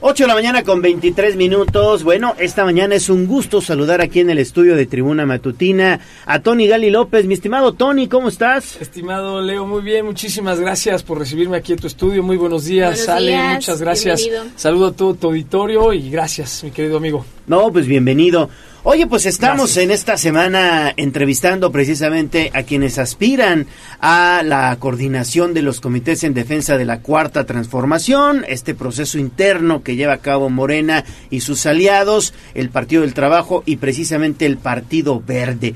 8 0.00 0.24
de 0.24 0.28
la 0.28 0.34
mañana 0.34 0.62
con 0.62 0.80
23 0.80 1.34
minutos. 1.34 2.04
Bueno, 2.04 2.34
esta 2.38 2.64
mañana 2.64 2.94
es 2.94 3.08
un 3.08 3.26
gusto 3.26 3.60
saludar 3.60 4.00
aquí 4.00 4.20
en 4.20 4.30
el 4.30 4.38
estudio 4.38 4.76
de 4.76 4.86
Tribuna 4.86 5.26
Matutina 5.26 5.98
a 6.24 6.38
Tony 6.38 6.68
Gali 6.68 6.88
López. 6.90 7.26
Mi 7.26 7.34
estimado 7.34 7.72
Tony, 7.72 8.06
¿cómo 8.06 8.28
estás? 8.28 8.80
Estimado 8.80 9.42
Leo, 9.42 9.66
muy 9.66 9.82
bien, 9.82 10.06
muchísimas 10.06 10.60
gracias 10.60 11.02
por 11.02 11.18
recibirme 11.18 11.56
aquí 11.56 11.72
en 11.72 11.80
tu 11.80 11.88
estudio. 11.88 12.22
Muy 12.22 12.36
buenos 12.36 12.64
días, 12.66 12.90
Buenos 12.90 13.08
Ale, 13.08 13.30
días, 13.32 13.54
muchas 13.54 13.80
gracias. 13.80 14.20
bienvenido. 14.20 14.52
Saludo 14.56 14.86
a 14.86 14.92
todo 14.92 15.14
tu 15.14 15.26
auditorio 15.26 15.92
y 15.92 16.10
gracias, 16.10 16.62
mi 16.62 16.70
querido 16.70 16.98
amigo. 16.98 17.26
No, 17.48 17.72
pues 17.72 17.86
bienvenido. 17.88 18.48
Oye, 18.90 19.06
pues 19.06 19.26
estamos 19.26 19.76
en 19.76 19.90
esta 19.90 20.16
semana 20.16 20.94
entrevistando 20.96 21.70
precisamente 21.70 22.50
a 22.54 22.62
quienes 22.62 22.98
aspiran 22.98 23.66
a 24.00 24.40
la 24.42 24.74
coordinación 24.80 25.52
de 25.52 25.60
los 25.60 25.82
comités 25.82 26.24
en 26.24 26.32
defensa 26.32 26.78
de 26.78 26.86
la 26.86 27.02
cuarta 27.02 27.44
transformación, 27.44 28.46
este 28.48 28.74
proceso 28.74 29.18
interno 29.18 29.82
que 29.82 29.94
lleva 29.94 30.14
a 30.14 30.22
cabo 30.22 30.48
Morena 30.48 31.04
y 31.28 31.40
sus 31.42 31.66
aliados, 31.66 32.32
el 32.54 32.70
Partido 32.70 33.02
del 33.02 33.12
Trabajo 33.12 33.62
y 33.66 33.76
precisamente 33.76 34.46
el 34.46 34.56
Partido 34.56 35.20
Verde. 35.20 35.74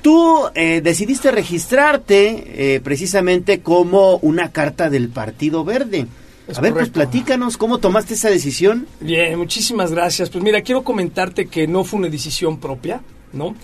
Tú 0.00 0.42
eh, 0.54 0.82
decidiste 0.84 1.32
registrarte 1.32 2.76
eh, 2.76 2.80
precisamente 2.80 3.58
como 3.58 4.18
una 4.18 4.52
carta 4.52 4.88
del 4.88 5.08
Partido 5.08 5.64
Verde. 5.64 6.06
Es 6.48 6.58
a 6.58 6.60
ver, 6.60 6.72
correcto. 6.72 6.92
pues 6.94 7.06
platícanos, 7.06 7.56
¿cómo 7.56 7.78
tomaste 7.78 8.14
esa 8.14 8.28
decisión? 8.28 8.86
Bien, 9.00 9.38
muchísimas 9.38 9.92
gracias. 9.92 10.28
Pues 10.30 10.42
mira, 10.42 10.62
quiero 10.62 10.82
comentarte 10.82 11.46
que 11.46 11.66
no 11.66 11.84
fue 11.84 12.00
una 12.00 12.08
decisión 12.08 12.58
propia, 12.58 13.00
¿no? 13.32 13.54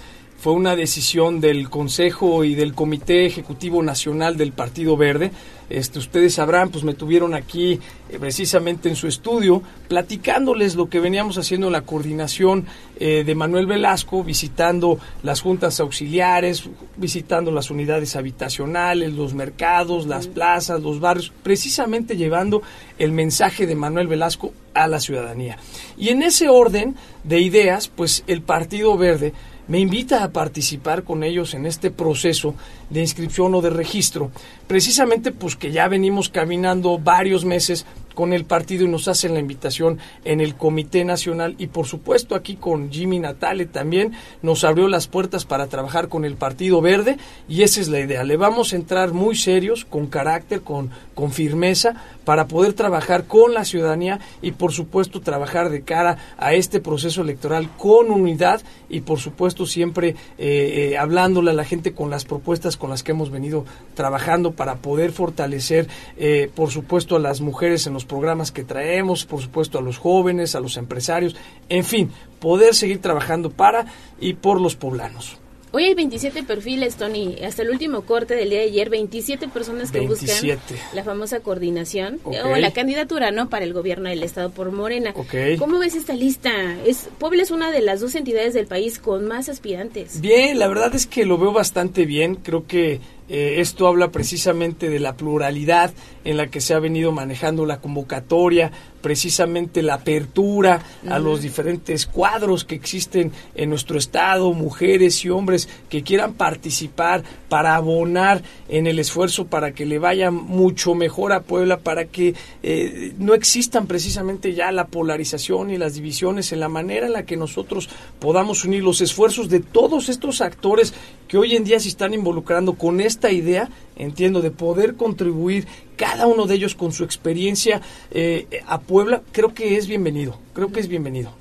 Fue 0.40 0.52
una 0.52 0.76
decisión 0.76 1.40
del 1.40 1.68
Consejo 1.68 2.44
y 2.44 2.54
del 2.54 2.74
Comité 2.74 3.26
Ejecutivo 3.26 3.82
Nacional 3.82 4.36
del 4.36 4.52
Partido 4.52 4.96
Verde. 4.96 5.32
Este, 5.70 5.98
ustedes 5.98 6.34
sabrán, 6.34 6.70
pues 6.70 6.84
me 6.84 6.94
tuvieron 6.94 7.34
aquí 7.34 7.80
eh, 8.08 8.18
precisamente 8.18 8.88
en 8.88 8.96
su 8.96 9.06
estudio 9.06 9.62
platicándoles 9.88 10.74
lo 10.74 10.88
que 10.88 11.00
veníamos 11.00 11.38
haciendo 11.38 11.66
en 11.66 11.74
la 11.74 11.82
coordinación 11.82 12.66
eh, 12.98 13.22
de 13.24 13.34
Manuel 13.34 13.66
Velasco, 13.66 14.24
visitando 14.24 14.98
las 15.22 15.40
juntas 15.40 15.78
auxiliares, 15.80 16.68
visitando 16.96 17.50
las 17.50 17.70
unidades 17.70 18.16
habitacionales, 18.16 19.12
los 19.12 19.34
mercados, 19.34 20.06
las 20.06 20.26
plazas, 20.26 20.82
los 20.82 21.00
barrios, 21.00 21.32
precisamente 21.42 22.16
llevando 22.16 22.62
el 22.98 23.12
mensaje 23.12 23.66
de 23.66 23.74
Manuel 23.74 24.08
Velasco 24.08 24.52
a 24.74 24.88
la 24.88 25.00
ciudadanía. 25.00 25.58
Y 25.96 26.08
en 26.08 26.22
ese 26.22 26.48
orden 26.48 26.96
de 27.24 27.40
ideas, 27.40 27.88
pues 27.88 28.24
el 28.26 28.42
Partido 28.42 28.96
Verde 28.96 29.32
me 29.68 29.78
invita 29.78 30.24
a 30.24 30.32
participar 30.32 31.04
con 31.04 31.22
ellos 31.22 31.52
en 31.54 31.66
este 31.66 31.90
proceso 31.90 32.54
de 32.90 33.00
inscripción 33.00 33.54
o 33.54 33.60
de 33.60 33.70
registro, 33.70 34.30
precisamente 34.66 35.32
pues 35.32 35.56
que 35.56 35.70
ya 35.72 35.88
venimos 35.88 36.28
caminando 36.28 36.98
varios 36.98 37.44
meses 37.44 37.86
con 38.18 38.32
el 38.32 38.46
partido 38.46 38.84
y 38.84 38.88
nos 38.88 39.06
hacen 39.06 39.32
la 39.32 39.38
invitación 39.38 40.00
en 40.24 40.40
el 40.40 40.56
Comité 40.56 41.04
Nacional 41.04 41.54
y 41.56 41.68
por 41.68 41.86
supuesto 41.86 42.34
aquí 42.34 42.56
con 42.56 42.90
Jimmy 42.90 43.20
Natale 43.20 43.64
también 43.64 44.12
nos 44.42 44.64
abrió 44.64 44.88
las 44.88 45.06
puertas 45.06 45.44
para 45.44 45.68
trabajar 45.68 46.08
con 46.08 46.24
el 46.24 46.34
Partido 46.34 46.80
Verde 46.80 47.16
y 47.48 47.62
esa 47.62 47.80
es 47.80 47.86
la 47.86 48.00
idea. 48.00 48.24
Le 48.24 48.36
vamos 48.36 48.72
a 48.72 48.76
entrar 48.76 49.12
muy 49.12 49.36
serios, 49.36 49.84
con 49.84 50.08
carácter, 50.08 50.62
con, 50.62 50.90
con 51.14 51.30
firmeza 51.30 51.94
para 52.24 52.48
poder 52.48 52.72
trabajar 52.72 53.26
con 53.26 53.54
la 53.54 53.64
ciudadanía 53.64 54.18
y 54.42 54.50
por 54.50 54.72
supuesto 54.72 55.20
trabajar 55.20 55.70
de 55.70 55.82
cara 55.82 56.18
a 56.38 56.54
este 56.54 56.80
proceso 56.80 57.22
electoral 57.22 57.70
con 57.78 58.10
unidad 58.10 58.62
y 58.88 59.02
por 59.02 59.20
supuesto 59.20 59.64
siempre 59.64 60.16
eh, 60.38 60.90
eh, 60.90 60.98
hablándole 60.98 61.52
a 61.52 61.54
la 61.54 61.64
gente 61.64 61.94
con 61.94 62.10
las 62.10 62.24
propuestas 62.24 62.76
con 62.78 62.90
las 62.90 63.02
que 63.02 63.12
hemos 63.12 63.30
venido 63.30 63.64
trabajando 63.94 64.52
para 64.52 64.76
poder 64.76 65.12
fortalecer 65.12 65.88
eh, 66.16 66.50
por 66.54 66.70
supuesto 66.70 67.16
a 67.16 67.20
las 67.20 67.40
mujeres 67.40 67.86
en 67.86 67.94
los 67.94 68.04
programas 68.04 68.52
que 68.52 68.64
traemos, 68.64 69.24
por 69.24 69.40
supuesto 69.40 69.78
a 69.78 69.82
los 69.82 69.98
jóvenes, 69.98 70.54
a 70.54 70.60
los 70.60 70.76
empresarios, 70.76 71.36
en 71.68 71.84
fin, 71.84 72.10
poder 72.40 72.74
seguir 72.74 73.00
trabajando 73.00 73.50
para 73.50 73.86
y 74.20 74.34
por 74.34 74.60
los 74.60 74.76
poblanos. 74.76 75.38
Hoy 75.78 75.84
hay 75.84 75.94
27 75.94 76.42
perfiles, 76.42 76.96
Tony. 76.96 77.36
Hasta 77.44 77.62
el 77.62 77.70
último 77.70 78.02
corte 78.02 78.34
del 78.34 78.50
día 78.50 78.58
de 78.58 78.64
ayer, 78.64 78.90
27 78.90 79.46
personas 79.46 79.92
que 79.92 80.00
27. 80.00 80.56
buscan 80.56 80.78
la 80.92 81.04
famosa 81.04 81.38
coordinación 81.38 82.18
Ok. 82.24 82.34
o 82.46 82.56
la 82.56 82.72
candidatura, 82.72 83.30
¿no? 83.30 83.48
Para 83.48 83.64
el 83.64 83.72
gobierno 83.72 84.08
del 84.08 84.24
Estado 84.24 84.50
por 84.50 84.72
Morena. 84.72 85.14
¿Cómo 85.56 85.78
ves 85.78 85.94
esta 85.94 86.14
lista? 86.14 86.50
Es, 86.84 87.08
Puebla 87.20 87.44
es 87.44 87.52
una 87.52 87.70
de 87.70 87.80
las 87.80 88.00
dos 88.00 88.16
entidades 88.16 88.54
del 88.54 88.66
país 88.66 88.98
con 88.98 89.28
más 89.28 89.48
aspirantes. 89.48 90.20
Bien, 90.20 90.58
la 90.58 90.66
verdad 90.66 90.92
es 90.96 91.06
que 91.06 91.24
lo 91.24 91.38
veo 91.38 91.52
bastante 91.52 92.06
bien. 92.06 92.34
Creo 92.34 92.66
que 92.66 92.98
eh, 93.28 93.60
esto 93.60 93.86
habla 93.86 94.10
precisamente 94.10 94.88
de 94.88 95.00
la 95.00 95.16
pluralidad 95.16 95.92
en 96.24 96.36
la 96.36 96.48
que 96.48 96.60
se 96.60 96.74
ha 96.74 96.78
venido 96.78 97.12
manejando 97.12 97.66
la 97.66 97.80
convocatoria, 97.80 98.70
precisamente 99.00 99.82
la 99.82 99.94
apertura 99.94 100.82
a 101.08 101.18
los 101.18 101.42
diferentes 101.42 102.06
cuadros 102.06 102.64
que 102.64 102.74
existen 102.74 103.32
en 103.54 103.70
nuestro 103.70 103.98
estado, 103.98 104.52
mujeres 104.52 105.24
y 105.24 105.30
hombres 105.30 105.68
que 105.88 106.02
quieran 106.02 106.34
participar 106.34 107.22
para 107.48 107.76
abonar 107.76 108.42
en 108.68 108.86
el 108.86 108.98
esfuerzo 108.98 109.46
para 109.46 109.72
que 109.72 109.86
le 109.86 109.98
vaya 109.98 110.30
mucho 110.30 110.94
mejor 110.94 111.32
a 111.32 111.42
Puebla, 111.42 111.78
para 111.78 112.06
que 112.06 112.34
eh, 112.62 113.14
no 113.18 113.34
existan 113.34 113.86
precisamente 113.86 114.54
ya 114.54 114.72
la 114.72 114.88
polarización 114.88 115.70
y 115.70 115.78
las 115.78 115.94
divisiones 115.94 116.52
en 116.52 116.60
la 116.60 116.68
manera 116.68 117.06
en 117.06 117.12
la 117.12 117.24
que 117.24 117.36
nosotros 117.36 117.88
podamos 118.18 118.64
unir 118.64 118.82
los 118.82 119.00
esfuerzos 119.00 119.48
de 119.48 119.60
todos 119.60 120.08
estos 120.08 120.40
actores 120.40 120.92
que 121.28 121.38
hoy 121.38 121.54
en 121.54 121.64
día 121.64 121.78
se 121.78 121.88
están 121.88 122.14
involucrando 122.14 122.74
con 122.74 123.00
esta 123.00 123.30
idea, 123.30 123.68
entiendo, 123.96 124.40
de 124.40 124.50
poder 124.50 124.94
contribuir 124.96 125.66
cada 125.96 126.26
uno 126.26 126.46
de 126.46 126.54
ellos 126.54 126.74
con 126.74 126.92
su 126.92 127.04
experiencia 127.04 127.80
eh, 128.10 128.46
a 128.66 128.80
Puebla, 128.80 129.22
creo 129.30 129.52
que 129.54 129.76
es 129.76 129.86
bienvenido, 129.86 130.38
creo 130.54 130.72
que 130.72 130.80
es 130.80 130.88
bienvenido. 130.88 131.32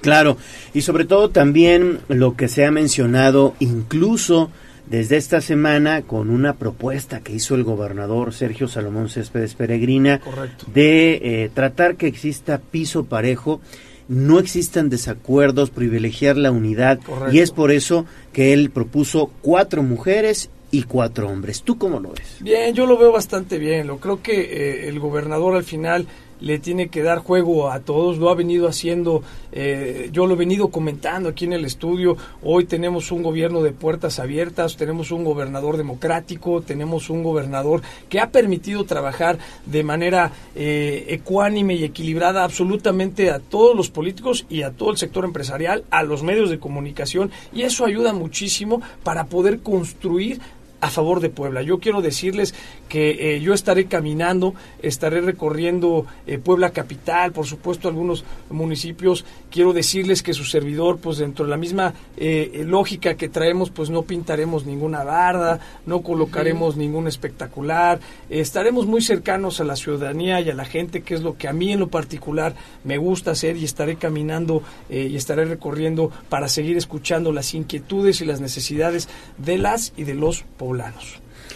Claro, 0.00 0.36
y 0.74 0.82
sobre 0.82 1.04
todo 1.04 1.30
también 1.30 2.00
lo 2.08 2.36
que 2.36 2.48
se 2.48 2.64
ha 2.64 2.70
mencionado 2.70 3.54
incluso 3.60 4.50
desde 4.86 5.16
esta 5.16 5.40
semana 5.40 6.02
con 6.02 6.30
una 6.30 6.54
propuesta 6.54 7.20
que 7.20 7.32
hizo 7.32 7.54
el 7.54 7.64
gobernador 7.64 8.32
Sergio 8.32 8.68
Salomón 8.68 9.08
Céspedes 9.08 9.54
Peregrina 9.54 10.20
Correcto. 10.20 10.66
de 10.72 11.20
eh, 11.22 11.50
tratar 11.52 11.96
que 11.96 12.06
exista 12.06 12.58
piso 12.58 13.04
parejo, 13.04 13.60
no 14.08 14.38
existan 14.38 14.88
desacuerdos, 14.88 15.70
privilegiar 15.70 16.36
la 16.36 16.50
unidad 16.50 17.00
Correcto. 17.00 17.34
y 17.34 17.40
es 17.40 17.50
por 17.50 17.70
eso 17.72 18.06
que 18.32 18.52
él 18.52 18.70
propuso 18.70 19.30
cuatro 19.42 19.82
mujeres 19.82 20.50
y 20.70 20.82
cuatro 20.82 21.28
hombres. 21.28 21.62
¿Tú 21.62 21.78
cómo 21.78 22.00
lo 22.00 22.10
ves? 22.10 22.36
Bien, 22.40 22.74
yo 22.74 22.86
lo 22.86 22.98
veo 22.98 23.12
bastante 23.12 23.58
bien. 23.58 23.86
Lo 23.86 23.98
creo 23.98 24.22
que 24.22 24.40
eh, 24.40 24.88
el 24.88 24.98
gobernador 25.00 25.54
al 25.54 25.64
final 25.64 26.06
le 26.40 26.58
tiene 26.58 26.88
que 26.88 27.02
dar 27.02 27.18
juego 27.18 27.70
a 27.70 27.80
todos, 27.80 28.18
lo 28.18 28.30
ha 28.30 28.34
venido 28.34 28.68
haciendo, 28.68 29.22
eh, 29.52 30.10
yo 30.12 30.26
lo 30.26 30.34
he 30.34 30.36
venido 30.36 30.68
comentando 30.68 31.28
aquí 31.28 31.44
en 31.44 31.52
el 31.52 31.64
estudio, 31.64 32.16
hoy 32.42 32.64
tenemos 32.64 33.10
un 33.10 33.22
gobierno 33.22 33.62
de 33.62 33.72
puertas 33.72 34.18
abiertas, 34.18 34.76
tenemos 34.76 35.10
un 35.10 35.24
gobernador 35.24 35.76
democrático, 35.76 36.62
tenemos 36.62 37.10
un 37.10 37.22
gobernador 37.22 37.82
que 38.08 38.20
ha 38.20 38.30
permitido 38.30 38.84
trabajar 38.84 39.38
de 39.64 39.82
manera 39.82 40.32
eh, 40.54 41.06
ecuánime 41.08 41.74
y 41.74 41.84
equilibrada 41.84 42.44
absolutamente 42.44 43.30
a 43.30 43.38
todos 43.38 43.76
los 43.76 43.90
políticos 43.90 44.46
y 44.48 44.62
a 44.62 44.70
todo 44.70 44.90
el 44.90 44.96
sector 44.96 45.24
empresarial, 45.24 45.84
a 45.90 46.02
los 46.02 46.22
medios 46.22 46.50
de 46.50 46.58
comunicación, 46.58 47.30
y 47.52 47.62
eso 47.62 47.84
ayuda 47.84 48.12
muchísimo 48.12 48.82
para 49.02 49.24
poder 49.24 49.60
construir 49.60 50.40
a 50.86 50.90
favor 50.90 51.20
de 51.20 51.30
Puebla. 51.30 51.62
Yo 51.62 51.78
quiero 51.80 52.00
decirles 52.00 52.54
que 52.88 53.34
eh, 53.34 53.40
yo 53.40 53.54
estaré 53.54 53.86
caminando, 53.86 54.54
estaré 54.80 55.20
recorriendo 55.20 56.06
eh, 56.26 56.38
Puebla 56.38 56.70
capital, 56.70 57.32
por 57.32 57.46
supuesto 57.46 57.88
algunos 57.88 58.24
municipios. 58.50 59.24
Quiero 59.50 59.72
decirles 59.72 60.22
que 60.22 60.32
su 60.32 60.44
servidor, 60.44 60.98
pues 60.98 61.18
dentro 61.18 61.44
de 61.44 61.50
la 61.50 61.56
misma 61.56 61.94
eh, 62.16 62.62
lógica 62.64 63.16
que 63.16 63.28
traemos, 63.28 63.70
pues 63.70 63.90
no 63.90 64.02
pintaremos 64.02 64.64
ninguna 64.64 65.02
barda, 65.02 65.58
no 65.86 66.02
colocaremos 66.02 66.76
ningún 66.76 67.08
espectacular, 67.08 67.98
estaremos 68.30 68.86
muy 68.86 69.02
cercanos 69.02 69.60
a 69.60 69.64
la 69.64 69.74
ciudadanía 69.74 70.40
y 70.40 70.50
a 70.50 70.54
la 70.54 70.64
gente, 70.64 71.02
que 71.02 71.14
es 71.14 71.22
lo 71.22 71.36
que 71.36 71.48
a 71.48 71.52
mí 71.52 71.72
en 71.72 71.80
lo 71.80 71.88
particular 71.88 72.54
me 72.84 72.96
gusta 72.96 73.32
hacer 73.32 73.56
y 73.56 73.64
estaré 73.64 73.96
caminando 73.96 74.62
y 74.88 75.16
estaré 75.16 75.44
recorriendo 75.46 76.12
para 76.28 76.48
seguir 76.48 76.76
escuchando 76.76 77.32
las 77.32 77.54
inquietudes 77.54 78.20
y 78.20 78.24
las 78.24 78.40
necesidades 78.40 79.08
de 79.38 79.58
las 79.58 79.92
y 79.96 80.04
de 80.04 80.14
los 80.14 80.44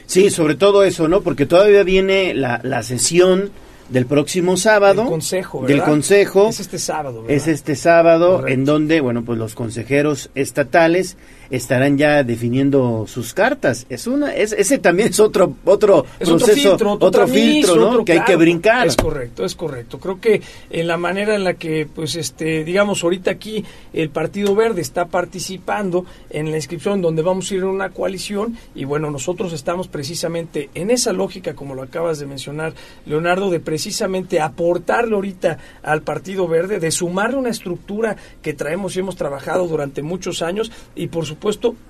Sí, 0.06 0.30
sobre 0.30 0.54
todo 0.56 0.82
eso, 0.82 1.08
¿no? 1.08 1.20
Porque 1.20 1.46
todavía 1.46 1.84
viene 1.84 2.34
la, 2.34 2.60
la 2.64 2.82
sesión 2.82 3.52
del 3.90 4.06
próximo 4.06 4.56
sábado. 4.56 5.02
Del 5.02 5.10
consejo, 5.10 5.66
Del 5.66 5.82
consejo. 5.82 6.48
Es 6.48 6.60
este 6.60 6.78
sábado, 6.78 7.22
¿verdad? 7.22 7.36
Es 7.36 7.46
este 7.48 7.76
sábado 7.76 8.46
en 8.46 8.64
donde, 8.64 9.00
bueno, 9.00 9.24
pues 9.24 9.38
los 9.38 9.54
consejeros 9.54 10.30
estatales 10.34 11.16
estarán 11.50 11.98
ya 11.98 12.22
definiendo 12.22 13.06
sus 13.08 13.34
cartas. 13.34 13.86
Es 13.88 14.06
una, 14.06 14.34
es, 14.34 14.52
ese 14.52 14.78
también 14.78 15.08
es 15.08 15.18
otro, 15.18 15.54
otro 15.64 16.06
Es 16.20 16.28
otro 16.28 16.46
proceso, 16.46 16.68
filtro, 16.70 16.92
otro, 16.92 17.06
otro 17.08 17.28
filtro, 17.28 17.76
¿no? 17.76 17.88
otro- 17.90 18.04
que 18.04 18.12
hay 18.12 18.20
que 18.24 18.36
brincar. 18.36 18.86
Es 18.86 18.96
correcto, 18.96 19.44
es 19.44 19.54
correcto. 19.56 19.98
Creo 19.98 20.20
que 20.20 20.40
en 20.70 20.86
la 20.86 20.96
manera 20.96 21.34
en 21.34 21.42
la 21.42 21.54
que, 21.54 21.88
pues, 21.92 22.14
este, 22.14 22.62
digamos, 22.62 23.02
ahorita 23.02 23.32
aquí 23.32 23.64
el 23.92 24.10
Partido 24.10 24.54
Verde 24.54 24.80
está 24.80 25.06
participando 25.06 26.04
en 26.30 26.50
la 26.52 26.56
inscripción 26.56 27.02
donde 27.02 27.22
vamos 27.22 27.50
a 27.50 27.54
ir 27.54 27.60
en 27.62 27.66
una 27.68 27.90
coalición 27.90 28.56
y 28.76 28.84
bueno, 28.84 29.10
nosotros 29.10 29.52
estamos 29.52 29.88
precisamente 29.88 30.70
en 30.76 30.90
esa 30.92 31.12
lógica, 31.12 31.54
como 31.54 31.74
lo 31.74 31.82
acabas 31.82 32.20
de 32.20 32.26
mencionar, 32.26 32.74
Leonardo, 33.06 33.50
de 33.50 33.58
precisamente 33.58 34.40
aportarle 34.40 35.16
ahorita 35.16 35.58
al 35.82 36.02
Partido 36.02 36.46
Verde, 36.46 36.78
de 36.78 36.90
sumarle 36.92 37.38
una 37.38 37.50
estructura 37.50 38.14
que 38.40 38.54
traemos 38.54 38.94
y 38.94 39.00
hemos 39.00 39.16
trabajado 39.16 39.66
durante 39.66 40.02
muchos 40.02 40.42
años 40.42 40.70
y 40.94 41.08
por 41.08 41.24
supuesto 41.26 41.39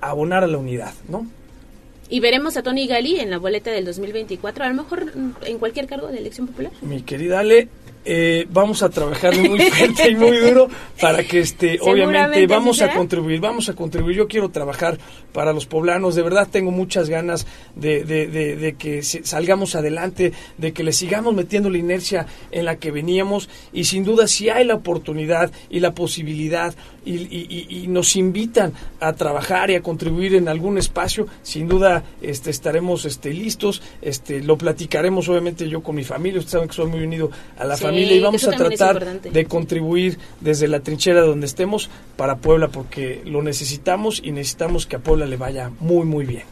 abonar 0.00 0.44
a 0.44 0.46
la 0.46 0.58
unidad, 0.58 0.94
¿no? 1.08 1.26
Y 2.08 2.18
veremos 2.18 2.56
a 2.56 2.62
Tony 2.62 2.86
Gali 2.88 3.20
en 3.20 3.30
la 3.30 3.38
boleta 3.38 3.70
del 3.70 3.84
2024, 3.84 4.64
a 4.64 4.68
lo 4.68 4.74
mejor 4.74 5.16
mm, 5.16 5.32
en 5.46 5.58
cualquier 5.58 5.86
cargo 5.86 6.08
de 6.08 6.18
elección 6.18 6.48
popular. 6.48 6.72
Mi 6.82 7.02
querida 7.02 7.38
Ale, 7.38 7.68
eh, 8.04 8.46
vamos 8.50 8.82
a 8.82 8.88
trabajar 8.88 9.36
muy 9.36 9.60
fuerte 9.70 10.10
y 10.10 10.16
muy 10.16 10.38
duro 10.38 10.68
para 11.00 11.22
que 11.22 11.40
este 11.40 11.78
obviamente 11.82 12.46
vamos 12.46 12.80
a 12.80 12.86
contribuir 12.94 13.40
vamos 13.40 13.68
a 13.68 13.74
contribuir 13.74 14.16
yo 14.16 14.26
quiero 14.26 14.48
trabajar 14.48 14.96
para 15.34 15.52
los 15.52 15.66
poblanos 15.66 16.14
de 16.14 16.22
verdad 16.22 16.48
tengo 16.50 16.70
muchas 16.70 17.10
ganas 17.10 17.46
de, 17.76 18.02
de- 18.04 18.26
de- 18.26 18.56
de 18.56 18.72
que 18.76 19.02
salgamos 19.02 19.74
adelante 19.74 20.32
de 20.56 20.72
que 20.72 20.82
le 20.82 20.92
sigamos 20.94 21.34
metiendo 21.34 21.68
la 21.68 21.76
inercia 21.76 22.24
en 22.50 22.64
la 22.64 22.76
que 22.76 22.90
veníamos 22.90 23.50
y 23.70 23.84
sin 23.84 24.02
duda 24.02 24.26
si 24.26 24.48
hay 24.48 24.64
la 24.64 24.76
oportunidad 24.76 25.52
y 25.68 25.80
la 25.80 25.92
posibilidad 25.94 26.74
y, 27.04 27.14
y- 27.14 27.66
y- 27.68 27.86
nos 27.88 28.14
invitan 28.16 28.72
a 29.00 29.12
trabajar 29.14 29.70
y 29.70 29.74
a 29.74 29.82
contribuir 29.82 30.34
en 30.34 30.48
algún 30.48 30.76
espacio 30.78 31.26
sin 31.42 31.66
duda 31.68 32.02
este 32.22 32.50
estaremos 32.50 33.04
este 33.04 33.32
listos 33.32 33.82
este 34.02 34.42
lo 34.42 34.58
platicaremos 34.58 35.28
obviamente 35.28 35.68
yo 35.68 35.82
con 35.82 35.96
mi 35.96 36.04
familia 36.04 36.38
ustedes 36.40 36.52
saben 36.52 36.68
que 36.68 36.74
soy 36.74 36.86
muy 36.86 37.00
unido 37.02 37.30
a 37.58 37.64
la 37.64 37.76
Sí, 37.76 37.84
familia 37.84 38.16
y 38.16 38.20
vamos 38.20 38.44
a 38.46 38.50
tratar 38.50 39.22
de 39.22 39.44
contribuir 39.46 40.18
desde 40.40 40.68
la 40.68 40.80
trinchera 40.80 41.22
donde 41.22 41.46
estemos 41.46 41.88
para 42.16 42.36
Puebla 42.36 42.68
porque 42.68 43.22
lo 43.24 43.42
necesitamos 43.42 44.20
y 44.22 44.32
necesitamos 44.32 44.86
que 44.86 44.96
a 44.96 44.98
Puebla 44.98 45.26
le 45.26 45.36
vaya 45.36 45.70
muy 45.80 46.04
muy 46.04 46.24
bien. 46.26 46.44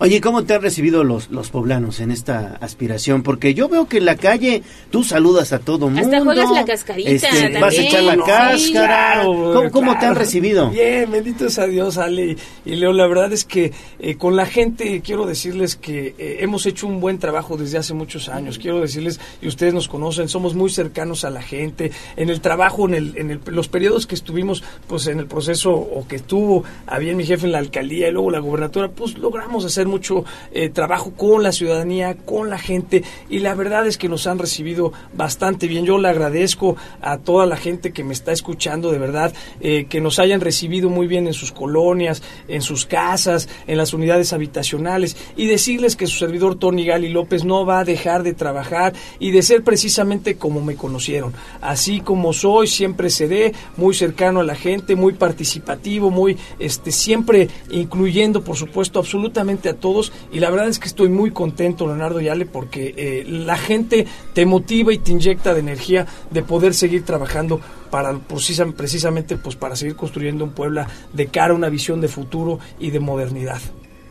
Oye, 0.00 0.20
¿cómo 0.20 0.42
te 0.42 0.54
han 0.54 0.60
recibido 0.60 1.04
los, 1.04 1.30
los 1.30 1.50
poblanos 1.50 2.00
en 2.00 2.10
esta 2.10 2.58
aspiración? 2.60 3.22
Porque 3.22 3.54
yo 3.54 3.68
veo 3.68 3.86
que 3.86 3.98
en 3.98 4.06
la 4.06 4.16
calle 4.16 4.64
tú 4.90 5.04
saludas 5.04 5.52
a 5.52 5.60
todo 5.60 5.88
mundo. 5.88 6.00
Hasta 6.00 6.20
juegas 6.20 6.50
la 6.50 6.64
cascarita 6.64 7.10
este, 7.10 7.60
Vas 7.60 7.78
a 7.78 7.80
echar 7.82 8.02
la 8.02 8.16
No, 8.16 8.24
cáscara. 8.24 8.58
sí, 8.58 8.72
claro, 8.72 9.52
¿Cómo, 9.54 9.70
cómo 9.70 9.98
te 9.98 10.06
han 10.06 10.16
recibido? 10.16 10.68
Bien, 10.70 11.08
bendito 11.08 11.48
sea 11.48 11.66
Dios, 11.68 11.96
Ale 11.96 12.36
y, 12.64 12.72
y 12.72 12.74
Leo. 12.74 12.92
La 12.92 13.06
verdad 13.06 13.32
es 13.32 13.44
que 13.44 13.72
eh, 14.00 14.16
con 14.16 14.34
la 14.34 14.46
gente 14.46 15.00
quiero 15.00 15.26
decirles 15.26 15.76
que 15.76 16.16
eh, 16.18 16.38
hemos 16.40 16.66
hecho 16.66 16.88
un 16.88 16.98
buen 16.98 17.20
trabajo 17.20 17.56
desde 17.56 17.78
hace 17.78 17.94
muchos 17.94 18.28
años. 18.28 18.58
Quiero 18.58 18.80
decirles, 18.80 19.20
y 19.40 19.46
ustedes 19.46 19.74
nos 19.74 19.86
conocen, 19.86 20.28
somos 20.28 20.56
muy 20.56 20.70
cercanos 20.70 21.24
a 21.24 21.30
la 21.30 21.40
gente. 21.40 21.92
En 22.16 22.30
el 22.30 22.40
trabajo, 22.40 22.88
en, 22.88 22.94
el, 22.94 23.12
en 23.16 23.30
el- 23.30 23.40
los 23.46 23.68
periodos 23.68 24.08
que 24.08 24.16
estuvimos 24.16 24.64
pues 24.88 25.06
en 25.06 25.20
el 25.20 25.26
proceso 25.26 25.70
o 25.72 26.04
que 26.08 26.16
estuvo, 26.16 26.64
había 26.88 27.14
mi 27.14 27.24
jefe 27.24 27.46
en 27.46 27.52
la 27.52 27.58
alcaldía 27.58 28.08
y 28.08 28.12
luego 28.12 28.32
la 28.32 28.40
gobernatura, 28.40 28.88
pues 28.88 29.16
logramos 29.18 29.64
hacer 29.64 29.83
mucho 29.86 30.24
eh, 30.52 30.68
trabajo 30.68 31.12
con 31.12 31.42
la 31.42 31.52
ciudadanía, 31.52 32.16
con 32.16 32.50
la 32.50 32.58
gente. 32.58 33.02
Y 33.28 33.40
la 33.40 33.54
verdad 33.54 33.86
es 33.86 33.98
que 33.98 34.08
nos 34.08 34.26
han 34.26 34.38
recibido 34.38 34.92
bastante 35.14 35.66
bien. 35.66 35.84
Yo 35.84 35.98
le 35.98 36.08
agradezco 36.08 36.76
a 37.00 37.18
toda 37.18 37.46
la 37.46 37.56
gente 37.56 37.92
que 37.92 38.04
me 38.04 38.12
está 38.12 38.32
escuchando, 38.32 38.90
de 38.90 38.98
verdad, 38.98 39.32
eh, 39.60 39.86
que 39.88 40.00
nos 40.00 40.18
hayan 40.18 40.40
recibido 40.40 40.88
muy 40.88 41.06
bien 41.06 41.26
en 41.26 41.34
sus 41.34 41.52
colonias, 41.52 42.22
en 42.48 42.62
sus 42.62 42.86
casas, 42.86 43.48
en 43.66 43.78
las 43.78 43.92
unidades 43.92 44.32
habitacionales 44.32 45.16
y 45.36 45.46
decirles 45.46 45.96
que 45.96 46.06
su 46.06 46.18
servidor 46.18 46.56
Tony 46.56 46.84
Gali 46.84 47.08
López 47.08 47.44
no 47.44 47.66
va 47.66 47.80
a 47.80 47.84
dejar 47.84 48.22
de 48.22 48.34
trabajar 48.34 48.92
y 49.18 49.30
de 49.30 49.42
ser 49.42 49.62
precisamente 49.62 50.36
como 50.36 50.60
me 50.60 50.76
conocieron. 50.76 51.32
Así 51.60 52.00
como 52.00 52.32
soy, 52.32 52.66
siempre 52.66 53.10
seré 53.10 53.52
muy 53.76 53.94
cercano 53.94 54.40
a 54.40 54.44
la 54.44 54.54
gente, 54.54 54.96
muy 54.96 55.14
participativo, 55.14 56.10
muy 56.10 56.36
este 56.58 56.90
siempre 56.90 57.48
incluyendo, 57.70 58.42
por 58.42 58.56
supuesto, 58.56 58.98
absolutamente 58.98 59.68
a 59.68 59.73
todos 59.74 60.12
y 60.32 60.40
la 60.40 60.50
verdad 60.50 60.68
es 60.68 60.78
que 60.78 60.88
estoy 60.88 61.08
muy 61.08 61.30
contento, 61.30 61.86
Leonardo 61.86 62.20
Yale, 62.20 62.46
porque 62.46 62.94
eh, 62.96 63.24
la 63.26 63.56
gente 63.56 64.06
te 64.32 64.46
motiva 64.46 64.92
y 64.92 64.98
te 64.98 65.12
inyecta 65.12 65.54
de 65.54 65.60
energía 65.60 66.06
de 66.30 66.42
poder 66.42 66.74
seguir 66.74 67.04
trabajando 67.04 67.60
para 67.90 68.12
precisa- 68.12 68.72
precisamente 68.76 69.36
pues 69.36 69.56
para 69.56 69.76
seguir 69.76 69.96
construyendo 69.96 70.44
un 70.44 70.50
Puebla 70.52 70.88
de 71.12 71.26
cara 71.26 71.52
a 71.52 71.56
una 71.56 71.68
visión 71.68 72.00
de 72.00 72.08
futuro 72.08 72.58
y 72.80 72.90
de 72.90 73.00
modernidad. 73.00 73.60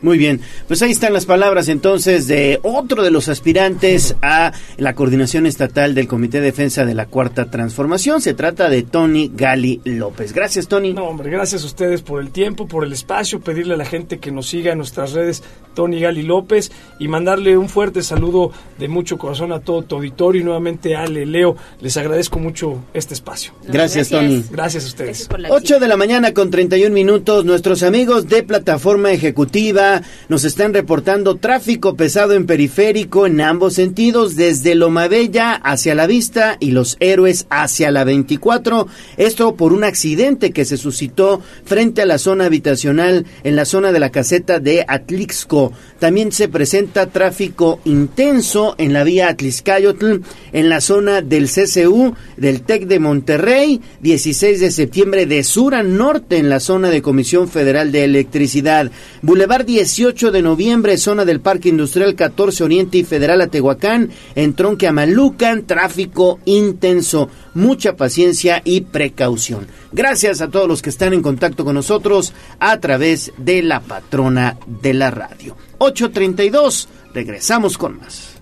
Muy 0.04 0.18
bien, 0.18 0.42
pues 0.68 0.82
ahí 0.82 0.90
están 0.90 1.14
las 1.14 1.24
palabras 1.24 1.68
entonces 1.68 2.26
de 2.26 2.60
otro 2.62 3.02
de 3.02 3.10
los 3.10 3.30
aspirantes 3.30 4.14
a 4.22 4.52
la 4.76 4.94
coordinación 4.94 5.46
estatal 5.46 5.94
del 5.94 6.08
Comité 6.08 6.40
de 6.40 6.48
Defensa 6.48 6.84
de 6.84 6.92
la 6.92 7.06
Cuarta 7.06 7.46
Transformación. 7.46 8.20
Se 8.20 8.34
trata 8.34 8.68
de 8.68 8.82
Tony 8.82 9.32
Gali 9.34 9.80
López. 9.84 10.34
Gracias, 10.34 10.68
Tony. 10.68 10.92
No, 10.92 11.04
hombre, 11.06 11.30
gracias 11.30 11.62
a 11.62 11.66
ustedes 11.66 12.02
por 12.02 12.20
el 12.20 12.32
tiempo, 12.32 12.68
por 12.68 12.84
el 12.84 12.92
espacio, 12.92 13.40
pedirle 13.40 13.72
a 13.72 13.76
la 13.78 13.86
gente 13.86 14.18
que 14.18 14.30
nos 14.30 14.46
siga 14.46 14.72
en 14.72 14.78
nuestras 14.78 15.12
redes 15.14 15.42
Tony 15.74 16.00
Gali 16.00 16.22
López 16.22 16.70
y 16.98 17.08
mandarle 17.08 17.56
un 17.56 17.70
fuerte 17.70 18.02
saludo 18.02 18.52
de 18.78 18.88
mucho 18.88 19.16
corazón 19.16 19.52
a 19.52 19.60
todo 19.60 19.82
tu 19.82 19.96
auditorio 19.96 20.42
y 20.42 20.44
nuevamente 20.44 20.96
a 20.96 21.04
Ale, 21.04 21.24
Leo, 21.24 21.56
les 21.80 21.96
agradezco 21.96 22.38
mucho 22.38 22.84
este 22.92 23.14
espacio. 23.14 23.52
Gracias, 23.66 24.10
Tony. 24.10 24.44
Gracias 24.50 24.84
a 24.84 24.88
ustedes. 24.88 25.28
8 25.48 25.80
de 25.80 25.88
la 25.88 25.96
mañana 25.96 26.34
con 26.34 26.50
31 26.50 26.94
minutos. 26.94 27.46
Nuestros 27.46 27.82
amigos 27.82 28.28
de 28.28 28.42
Plataforma 28.42 29.10
Ejecutiva 29.12 29.93
nos 30.28 30.44
están 30.44 30.74
reportando 30.74 31.36
tráfico 31.36 31.96
pesado 31.96 32.32
en 32.32 32.46
periférico 32.46 33.26
en 33.26 33.40
ambos 33.40 33.74
sentidos, 33.74 34.36
desde 34.36 34.74
Loma 34.74 35.08
Bella 35.08 35.54
hacia 35.54 35.94
la 35.94 36.06
vista 36.06 36.56
y 36.60 36.70
los 36.70 36.96
héroes 37.00 37.46
hacia 37.50 37.90
la 37.90 38.04
24. 38.04 38.86
Esto 39.16 39.54
por 39.56 39.72
un 39.72 39.84
accidente 39.84 40.52
que 40.52 40.64
se 40.64 40.76
suscitó 40.76 41.40
frente 41.64 42.02
a 42.02 42.06
la 42.06 42.18
zona 42.18 42.46
habitacional 42.46 43.26
en 43.42 43.56
la 43.56 43.64
zona 43.64 43.92
de 43.92 44.00
la 44.00 44.10
caseta 44.10 44.60
de 44.60 44.84
Atlixco. 44.86 45.72
También 45.98 46.32
se 46.32 46.48
presenta 46.48 47.06
tráfico 47.06 47.80
intenso 47.84 48.74
en 48.78 48.92
la 48.92 49.04
vía 49.04 49.28
Atliscayotl, 49.28 50.20
en 50.52 50.68
la 50.68 50.80
zona 50.80 51.22
del 51.22 51.48
CCU, 51.48 52.14
del 52.36 52.62
TEC 52.62 52.86
de 52.86 52.98
Monterrey, 52.98 53.80
16 54.00 54.60
de 54.60 54.70
septiembre 54.70 55.26
de 55.26 55.42
sur 55.42 55.74
a 55.74 55.82
norte 55.82 56.36
en 56.36 56.48
la 56.48 56.60
zona 56.60 56.90
de 56.90 57.02
Comisión 57.02 57.48
Federal 57.48 57.92
de 57.92 58.04
Electricidad. 58.04 58.90
Boulevard 59.22 59.64
18 59.74 60.30
de 60.30 60.40
noviembre, 60.40 60.96
zona 60.96 61.24
del 61.24 61.40
Parque 61.40 61.68
Industrial 61.68 62.14
14 62.14 62.62
Oriente 62.62 62.98
y 62.98 63.02
Federal 63.02 63.40
a 63.40 63.48
Tehuacán, 63.48 64.08
en 64.36 64.54
Tronque 64.54 64.86
a 64.86 64.92
Malucan, 64.92 65.66
tráfico 65.66 66.38
intenso. 66.44 67.28
Mucha 67.54 67.96
paciencia 67.96 68.62
y 68.64 68.82
precaución. 68.82 69.66
Gracias 69.90 70.40
a 70.40 70.48
todos 70.48 70.68
los 70.68 70.80
que 70.80 70.90
están 70.90 71.12
en 71.12 71.22
contacto 71.22 71.64
con 71.64 71.74
nosotros 71.74 72.34
a 72.60 72.78
través 72.78 73.32
de 73.36 73.64
la 73.64 73.80
patrona 73.80 74.58
de 74.64 74.94
la 74.94 75.10
radio. 75.10 75.56
832, 75.78 76.88
regresamos 77.12 77.76
con 77.76 77.98
más. 77.98 78.36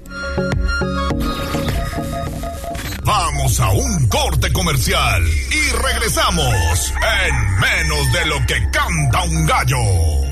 Vamos 3.04 3.58
Un 3.58 4.08
corte 4.08 4.52
comercial 4.52 5.24
y 5.24 5.82
regresamos 5.82 6.92
en 7.24 7.34
menos 7.58 8.12
de 8.12 8.26
lo 8.26 8.46
que 8.46 8.70
canta 8.70 9.22
un 9.22 9.46
gallo. 9.46 10.31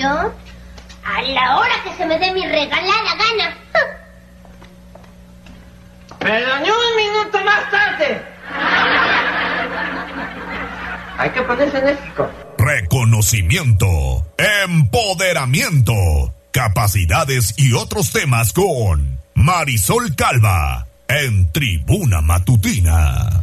¿Yo? 0.00 0.08
A 0.08 1.22
la 1.22 1.58
hora 1.58 1.74
que 1.84 1.94
se 1.94 2.06
me 2.06 2.18
dé 2.18 2.32
mi 2.32 2.46
regalada 2.46 3.16
gana. 3.18 3.54
Pero 6.18 6.60
ni 6.60 6.70
un 6.70 6.96
minuto 6.96 7.44
más 7.44 7.70
tarde. 7.70 8.22
Hay 11.18 11.30
que 11.30 11.42
ponerse 11.42 11.78
enérgico. 11.78 12.30
Reconocimiento, 12.56 14.26
empoderamiento, 14.38 15.92
capacidades 16.50 17.52
y 17.58 17.74
otros 17.74 18.10
temas 18.10 18.54
con 18.54 19.18
Marisol 19.34 20.16
Calva 20.16 20.86
en 21.08 21.52
Tribuna 21.52 22.22
Matutina. 22.22 23.42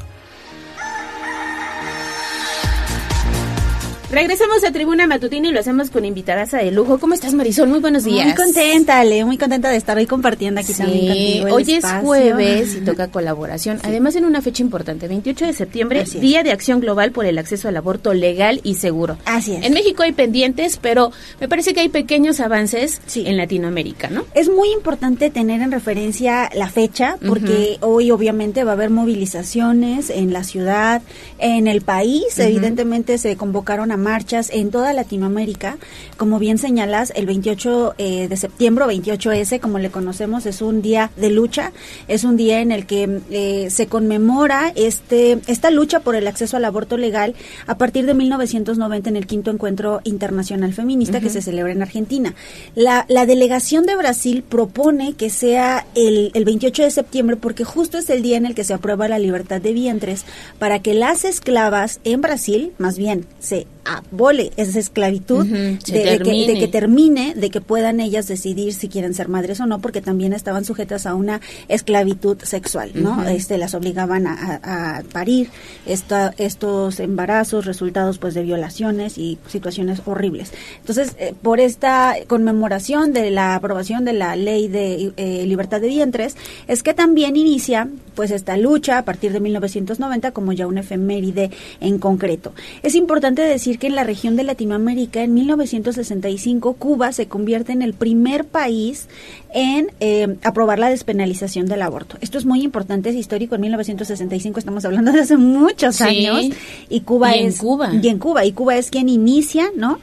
Regresamos 4.10 4.64
a 4.64 4.72
Tribuna 4.72 5.06
Matutina 5.06 5.50
y 5.50 5.52
lo 5.52 5.60
hacemos 5.60 5.90
con 5.90 6.06
invitadas 6.06 6.52
de 6.52 6.72
lujo. 6.72 6.98
¿Cómo 6.98 7.14
estás, 7.14 7.34
Marisol? 7.34 7.68
Muy 7.68 7.80
buenos 7.80 8.06
días. 8.06 8.26
Muy 8.26 8.36
contenta, 8.36 9.02
Ale, 9.02 9.26
muy 9.26 9.38
contenta 9.38 9.70
de 9.70 9.76
estar 9.76 9.98
hoy 9.98 10.06
compartiendo 10.06 10.62
aquí 10.62 10.74
también 10.74 11.08
contigo. 11.08 11.48
el 11.48 11.54
hoy 11.54 11.72
es 11.74 11.86
jueves 12.02 12.76
y 12.76 12.80
toca 12.86 13.10
colaboración. 13.10 13.80
Además, 13.84 14.16
en 14.16 14.24
una 14.24 14.42
fecha 14.42 14.64
importante, 14.64 15.10
28 15.10 15.48
de 15.48 15.52
septiembre. 15.54 16.06
Día 16.22 16.42
de 16.44 16.52
Acción 16.52 16.80
Global 16.80 17.12
por 17.12 17.26
el 17.26 17.38
Acceso 17.38 17.68
al 17.68 17.76
Aborto 17.76 18.14
Legal 18.14 18.62
y 18.64 18.76
Seguro. 18.76 19.18
Así 19.26 19.56
es. 19.56 19.66
En 19.66 19.74
México 19.74 20.04
hay 20.04 20.14
pendientes, 20.14 20.80
pero 20.82 21.12
me 21.42 21.50
parece 21.50 21.74
que 21.74 21.82
hay 21.82 21.90
pequeños 21.90 22.40
avances 22.40 23.02
en 23.14 23.36
Latinoamérica, 23.36 24.10
¿no? 24.10 24.24
Es 24.34 24.48
muy 24.48 24.72
importante 24.72 25.30
tener 25.32 25.62
en 25.62 25.70
referencia 25.70 26.50
la 26.56 26.70
fecha 26.70 27.18
porque 27.28 27.78
hoy 27.82 28.12
obviamente 28.12 28.64
va 28.64 28.72
a 28.72 28.76
haber 28.76 28.90
movilizaciones 28.90 30.10
en 30.10 30.32
la 30.32 30.46
ciudad, 30.46 31.02
en 31.40 31.68
el 31.68 31.82
país, 31.82 32.40
evidentemente 32.40 33.18
se 33.18 33.36
convocaron 33.36 33.92
a 33.92 33.97
marchas 33.98 34.49
en 34.52 34.72
toda 34.72 34.94
Latinoamérica. 34.94 35.78
Como 36.15 36.40
bien 36.40 36.57
señalas, 36.57 37.11
el 37.15 37.26
28 37.26 37.95
eh, 37.98 38.28
de 38.28 38.38
septiembre, 38.38 38.86
o 38.86 38.88
28S, 38.88 39.60
como 39.60 39.80
le 39.80 39.90
conocemos, 39.90 40.45
es 40.45 40.61
un 40.61 40.82
día 40.82 41.11
de 41.18 41.30
lucha, 41.30 41.72
es 42.07 42.24
un 42.24 42.38
día 42.38 42.61
en 42.61 42.72
el 42.72 42.86
que 42.86 43.22
eh, 43.30 43.69
se 43.69 43.88
conmemora 43.88 44.72
este 44.76 45.40
esta 45.48 45.72
lucha 45.72 45.99
por 45.99 46.15
el 46.15 46.28
acceso 46.28 46.57
al 46.57 46.65
aborto 46.65 46.98
legal 46.98 47.36
a 47.65 47.78
partir 47.78 48.06
de 48.06 48.14
1990 48.14 49.10
en 49.10 49.15
el 49.15 49.28
quinto 49.28 49.52
encuentro 49.52 50.02
internacional 50.03 50.74
feminista 50.74 51.19
que 51.19 51.30
se 51.30 51.41
celebra 51.41 51.72
en 51.72 51.82
Argentina. 51.82 52.36
La, 52.76 53.06
la 53.10 53.26
delegación 53.26 53.86
de 53.86 53.95
Brasil 53.95 54.44
propone 54.48 55.14
que 55.14 55.30
sea 55.30 55.86
el, 55.95 56.32
el 56.34 56.45
28 56.45 56.84
de 56.84 56.91
septiembre 56.91 57.36
porque 57.36 57.64
justo 57.64 57.98
es 57.98 58.10
el 58.10 58.22
día 58.22 58.38
en 58.38 58.45
el 58.45 58.56
que 58.56 58.64
se 58.64 58.74
aprueba 58.74 59.07
la 59.07 59.19
libertad 59.19 59.61
de 59.61 59.74
vientres 59.74 60.26
para 60.60 60.80
que 60.80 60.94
las 60.94 61.26
esclavas 61.26 61.99
en 62.03 62.22
Brasil, 62.22 62.74
más 62.78 62.98
bien, 62.98 63.26
se 63.40 63.68
abole 63.88 64.52
esa 64.58 64.80
esclavitud, 64.80 65.46
de, 65.46 65.78
que, 65.84 65.92
de 65.94 66.18
termine. 66.18 66.60
que 66.60 66.68
termine, 66.68 67.34
de 67.36 67.50
que 67.50 67.62
puedan 67.62 68.00
ellas 68.00 68.28
decidir 68.28 68.74
si 68.74 68.88
quieren 68.90 69.14
ser 69.14 69.28
madres 69.30 69.60
o 69.60 69.66
no, 69.66 69.80
porque 69.80 70.02
también 70.02 70.34
estaban 70.34 70.66
sujetas 70.66 71.06
a 71.06 71.16
una 71.16 71.42
esclavitud 71.68 72.38
sexual, 72.44 72.92
¿no? 72.96 73.24
Este 73.28 73.58
las 73.58 73.74
obligaban 73.74 74.28
a, 74.28 74.34
a- 74.64 74.98
a 74.98 75.04
parir 75.04 75.50
esta, 75.86 76.34
estos 76.38 77.00
embarazos, 77.00 77.66
resultados 77.66 78.18
pues 78.18 78.34
de 78.34 78.44
violaciones 78.44 79.18
y 79.18 79.38
situaciones 79.48 80.02
horribles. 80.06 80.52
Entonces, 80.80 81.16
eh, 81.20 81.34
por 81.42 81.60
esta 81.60 82.16
conmemoración 82.28 83.14
de 83.14 83.32
la 83.32 83.56
aprobación 83.56 84.06
de 84.06 84.14
la 84.14 84.36
ley 84.36 84.68
de 84.68 85.12
eh, 85.18 85.46
libertad 85.46 85.82
de 85.82 85.88
vientres, 85.88 86.36
es 86.68 86.84
que 86.84 86.94
también 86.94 87.36
inicia 87.36 87.88
pues 88.16 88.32
esta 88.32 88.58
lucha 88.58 88.98
a 88.98 89.06
partir 89.06 89.32
de 89.32 89.40
1990 89.40 90.32
como 90.32 90.52
ya 90.52 90.66
una 90.68 90.80
efeméride 90.82 91.52
en 91.82 92.00
concreto. 92.00 92.54
Es 92.84 92.96
importante 92.96 93.42
decir 93.44 93.77
que 93.78 93.88
en 93.88 93.95
la 93.95 94.04
región 94.04 94.36
de 94.36 94.44
Latinoamérica, 94.44 95.22
en 95.24 95.34
1965, 95.34 96.74
Cuba 96.74 97.12
se 97.12 97.28
convierte 97.28 97.72
en 97.72 97.82
el 97.82 97.94
primer 97.94 98.45
país 98.45 99.08
en 99.54 99.88
eh, 99.99 100.36
aprobar 100.44 100.80
la 100.80 100.90
despenalización 100.90 101.66
del 101.68 101.82
aborto. 101.82 102.18
Esto 102.22 102.38
es 102.38 102.45
muy 102.45 102.62
importante, 102.64 103.10
es 103.10 103.16
histórico. 103.16 103.56
En 103.56 103.62
1965 103.62 104.60
estamos 104.60 104.86
hablando 104.86 105.12
de 105.12 105.22
hace 105.22 105.38
muchos 105.38 105.95
Sí. 105.98 106.04
años 106.04 106.45
y 106.90 107.02
Cuba 107.02 107.36
Y 107.36 107.40
en 107.41 107.45
es 107.48 107.60
Cuba. 107.60 107.91
y 107.94 108.08
en 108.08 108.20
Cuba 108.20 108.45
y 108.45 108.52
Cuba 108.52 108.76
es 108.78 108.90
quien 108.90 109.10
inicia, 109.10 109.70
¿no? 109.76 109.99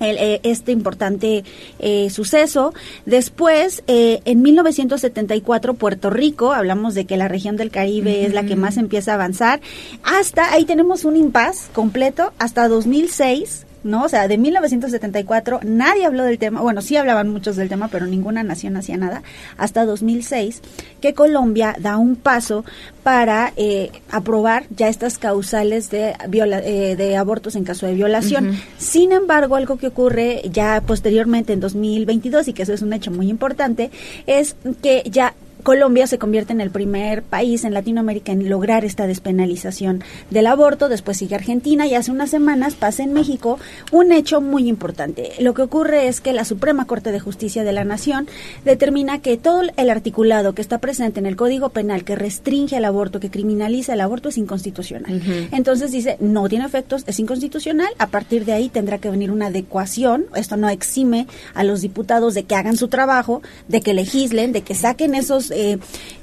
El, 0.00 0.16
eh, 0.18 0.40
este 0.42 0.72
importante 0.72 1.44
eh, 1.78 2.10
suceso. 2.10 2.74
Después, 3.06 3.82
eh, 3.86 4.20
en 4.24 4.42
1974, 4.42 5.74
Puerto 5.74 6.10
Rico, 6.10 6.52
hablamos 6.52 6.94
de 6.94 7.04
que 7.04 7.16
la 7.16 7.28
región 7.28 7.56
del 7.56 7.70
Caribe 7.70 8.24
es 8.24 8.34
la 8.34 8.44
que 8.44 8.56
más 8.56 8.76
empieza 8.76 9.12
a 9.12 9.14
avanzar, 9.14 9.60
hasta 10.02 10.52
ahí 10.52 10.64
tenemos 10.64 11.04
un 11.04 11.16
impas 11.16 11.70
completo, 11.72 12.32
hasta 12.38 12.68
2006. 12.68 13.66
¿No? 13.82 14.04
O 14.04 14.08
sea, 14.08 14.28
de 14.28 14.36
1974 14.38 15.60
nadie 15.62 16.04
habló 16.06 16.24
del 16.24 16.38
tema, 16.38 16.60
bueno, 16.60 16.82
sí 16.82 16.96
hablaban 16.96 17.28
muchos 17.28 17.56
del 17.56 17.68
tema, 17.68 17.88
pero 17.88 18.06
ninguna 18.06 18.42
nación 18.42 18.76
hacía 18.76 18.96
nada, 18.96 19.22
hasta 19.56 19.84
2006, 19.84 20.60
que 21.00 21.14
Colombia 21.14 21.74
da 21.78 21.96
un 21.96 22.16
paso 22.16 22.64
para 23.02 23.52
eh, 23.56 23.90
aprobar 24.10 24.64
ya 24.76 24.88
estas 24.88 25.18
causales 25.18 25.90
de, 25.90 26.14
viola- 26.28 26.60
eh, 26.62 26.96
de 26.96 27.16
abortos 27.16 27.56
en 27.56 27.64
caso 27.64 27.86
de 27.86 27.94
violación. 27.94 28.56
Sin 28.78 29.12
embargo, 29.12 29.56
algo 29.56 29.76
que 29.78 29.86
ocurre 29.86 30.42
ya 30.52 30.82
posteriormente 30.86 31.52
en 31.52 31.60
2022, 31.60 32.48
y 32.48 32.52
que 32.52 32.62
eso 32.62 32.72
es 32.74 32.82
un 32.82 32.92
hecho 32.92 33.10
muy 33.10 33.28
importante, 33.30 33.90
es 34.26 34.56
que 34.82 35.02
ya 35.10 35.34
Colombia 35.62 36.06
se 36.06 36.18
convierte 36.18 36.52
en 36.52 36.60
el 36.60 36.70
primer 36.70 37.22
país 37.22 37.64
en 37.64 37.74
Latinoamérica 37.74 38.32
en 38.32 38.48
lograr 38.48 38.84
esta 38.84 39.06
despenalización 39.06 40.02
del 40.30 40.46
aborto, 40.46 40.88
después 40.88 41.16
sigue 41.16 41.34
Argentina 41.34 41.86
y 41.86 41.94
hace 41.94 42.10
unas 42.10 42.30
semanas 42.30 42.74
pasa 42.74 43.02
en 43.02 43.12
México 43.12 43.58
un 43.92 44.12
hecho 44.12 44.40
muy 44.40 44.68
importante. 44.68 45.32
Lo 45.38 45.54
que 45.54 45.62
ocurre 45.62 46.08
es 46.08 46.20
que 46.20 46.32
la 46.32 46.44
Suprema 46.44 46.86
Corte 46.86 47.12
de 47.12 47.20
Justicia 47.20 47.64
de 47.64 47.72
la 47.72 47.84
Nación 47.84 48.28
determina 48.64 49.20
que 49.20 49.36
todo 49.36 49.62
el 49.76 49.90
articulado 49.90 50.54
que 50.54 50.62
está 50.62 50.78
presente 50.78 51.20
en 51.20 51.26
el 51.26 51.36
Código 51.36 51.70
Penal 51.70 52.04
que 52.04 52.16
restringe 52.16 52.76
el 52.76 52.84
aborto, 52.84 53.20
que 53.20 53.30
criminaliza 53.30 53.94
el 53.94 54.00
aborto 54.00 54.28
es 54.28 54.38
inconstitucional. 54.38 55.22
Entonces 55.52 55.92
dice, 55.92 56.16
no 56.20 56.48
tiene 56.48 56.64
efectos, 56.64 57.04
es 57.06 57.18
inconstitucional, 57.18 57.92
a 57.98 58.08
partir 58.08 58.44
de 58.44 58.52
ahí 58.52 58.68
tendrá 58.68 58.98
que 58.98 59.10
venir 59.10 59.30
una 59.30 59.46
adecuación, 59.46 60.26
esto 60.34 60.56
no 60.56 60.68
exime 60.68 61.26
a 61.54 61.64
los 61.64 61.80
diputados 61.80 62.34
de 62.34 62.44
que 62.44 62.54
hagan 62.54 62.76
su 62.76 62.88
trabajo, 62.88 63.42
de 63.68 63.80
que 63.80 63.94
legislen, 63.94 64.52
de 64.52 64.62
que 64.62 64.74
saquen 64.74 65.14
esos 65.14 65.49
eh, 65.50 65.78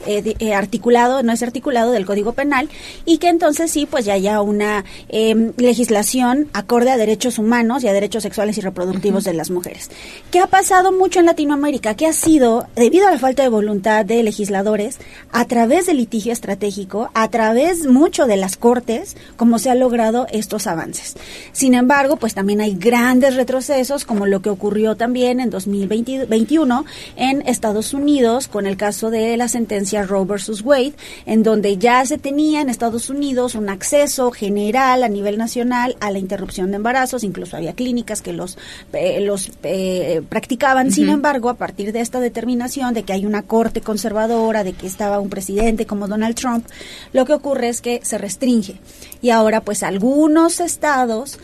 eh, 0.05 0.35
eh, 0.39 0.53
articulado, 0.53 1.21
no 1.23 1.33
es 1.33 1.43
articulado 1.43 1.91
del 1.91 2.05
Código 2.05 2.33
Penal, 2.33 2.69
y 3.05 3.17
que 3.17 3.27
entonces 3.27 3.71
sí, 3.71 3.85
pues 3.85 4.05
ya 4.05 4.13
haya 4.13 4.41
una 4.41 4.85
eh, 5.09 5.51
legislación 5.57 6.49
acorde 6.53 6.91
a 6.91 6.97
derechos 6.97 7.39
humanos 7.39 7.83
y 7.83 7.87
a 7.87 7.93
derechos 7.93 8.23
sexuales 8.23 8.57
y 8.57 8.61
reproductivos 8.61 9.25
de 9.25 9.33
las 9.33 9.49
mujeres. 9.49 9.89
¿Qué 10.31 10.39
ha 10.39 10.47
pasado 10.47 10.91
mucho 10.91 11.19
en 11.19 11.25
Latinoamérica? 11.25 11.95
Que 11.95 12.05
ha 12.05 12.13
sido, 12.13 12.67
debido 12.75 13.07
a 13.07 13.11
la 13.11 13.19
falta 13.19 13.43
de 13.43 13.49
voluntad 13.49 14.05
de 14.05 14.23
legisladores, 14.23 14.97
a 15.31 15.45
través 15.45 15.87
del 15.87 15.97
litigio 15.97 16.31
estratégico, 16.31 17.09
a 17.13 17.29
través 17.29 17.85
mucho 17.85 18.27
de 18.27 18.37
las 18.37 18.55
cortes, 18.55 19.17
como 19.35 19.59
se 19.59 19.69
ha 19.69 19.75
logrado 19.75 20.27
estos 20.31 20.67
avances. 20.67 21.15
Sin 21.51 21.73
embargo, 21.73 22.15
pues 22.15 22.33
también 22.33 22.61
hay 22.61 22.75
grandes 22.75 23.35
retrocesos, 23.35 24.05
como 24.05 24.25
lo 24.25 24.41
que 24.41 24.49
ocurrió 24.49 24.95
también 24.95 25.39
en 25.39 25.49
2021 25.49 26.85
en 27.17 27.41
Estados 27.47 27.93
Unidos 27.93 28.47
con 28.47 28.67
el 28.67 28.77
caso 28.77 29.09
de 29.09 29.16
la 29.37 29.47
sentencia 29.47 30.03
Roe 30.03 30.25
versus 30.25 30.61
Wade, 30.61 30.93
en 31.25 31.43
donde 31.43 31.77
ya 31.77 32.05
se 32.05 32.17
tenía 32.17 32.61
en 32.61 32.69
Estados 32.69 33.09
Unidos 33.09 33.55
un 33.55 33.69
acceso 33.69 34.31
general 34.31 35.03
a 35.03 35.09
nivel 35.09 35.37
nacional 35.37 35.95
a 35.99 36.11
la 36.11 36.19
interrupción 36.19 36.71
de 36.71 36.77
embarazos, 36.77 37.23
incluso 37.23 37.57
había 37.57 37.73
clínicas 37.73 38.21
que 38.21 38.33
los, 38.33 38.57
eh, 38.93 39.21
los 39.21 39.51
eh, 39.63 40.21
practicaban. 40.27 40.91
Sin 40.91 41.09
embargo, 41.09 41.49
a 41.49 41.55
partir 41.55 41.91
de 41.91 42.01
esta 42.01 42.19
determinación 42.19 42.93
de 42.93 43.03
que 43.03 43.13
hay 43.13 43.25
una 43.25 43.43
corte 43.43 43.81
conservadora, 43.81 44.63
de 44.63 44.73
que 44.73 44.87
estaba 44.87 45.19
un 45.19 45.29
presidente 45.29 45.85
como 45.85 46.07
Donald 46.07 46.35
Trump, 46.35 46.65
lo 47.13 47.25
que 47.25 47.33
ocurre 47.33 47.69
es 47.69 47.81
que 47.81 47.99
se 48.03 48.17
restringe. 48.17 48.79
Y 49.21 49.31
ahora, 49.31 49.61
pues, 49.61 49.83
algunos 49.83 50.59
estados 50.59 51.39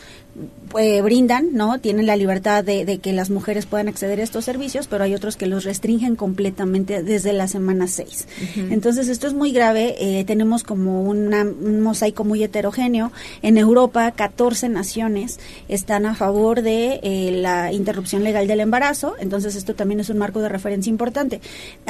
eh, 0.80 1.02
brindan, 1.02 1.50
¿no? 1.54 1.80
Tienen 1.80 2.06
la 2.06 2.16
libertad 2.16 2.64
de, 2.64 2.86
de, 2.86 2.98
que 3.00 3.14
las 3.14 3.30
mujeres 3.30 3.66
puedan 3.66 3.88
acceder 3.88 4.20
a 4.20 4.24
estos 4.24 4.46
servicios, 4.46 4.88
pero 4.88 5.04
hay 5.04 5.14
otros 5.14 5.38
que 5.38 5.46
los 5.46 5.64
restringen 5.64 6.16
completamente 6.16 7.04
desde 7.04 7.34
la 7.34 7.48
semana 7.48 7.88
6. 7.88 8.28
Entonces, 8.72 9.08
esto 9.08 9.28
es 9.28 9.34
muy 9.34 9.52
grave. 9.52 9.96
Eh, 10.00 10.24
tenemos 10.26 10.64
como 10.64 11.04
una, 11.04 11.44
un 11.44 11.82
mosaico 11.82 12.24
muy 12.24 12.44
heterogéneo. 12.44 13.12
En 13.42 13.58
Europa, 13.58 14.12
14 14.12 14.70
naciones 14.70 15.40
están 15.68 16.06
a 16.06 16.16
favor 16.16 16.62
de 16.62 17.00
eh, 17.04 17.32
la 17.42 17.72
interrupción 17.72 18.24
legal 18.24 18.48
del 18.48 18.60
embarazo. 18.60 19.16
Entonces, 19.20 19.56
esto 19.56 19.76
también 19.76 20.00
es 20.00 20.10
un 20.10 20.18
marco 20.18 20.42
de 20.42 20.50
referencia 20.50 20.90
importante. 20.90 21.42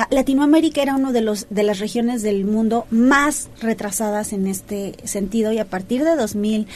Latinoamérica 0.09 0.81
era 0.81 0.95
uno 0.95 1.11
de 1.11 1.21
los 1.21 1.47
de 1.49 1.63
las 1.63 1.79
regiones 1.79 2.21
del 2.21 2.45
mundo 2.45 2.85
más 2.89 3.49
retrasadas 3.61 4.33
en 4.33 4.47
este 4.47 4.95
sentido 5.03 5.51
y 5.51 5.59
a 5.59 5.65
partir 5.65 6.03
de 6.03 6.15
2000, 6.15 6.67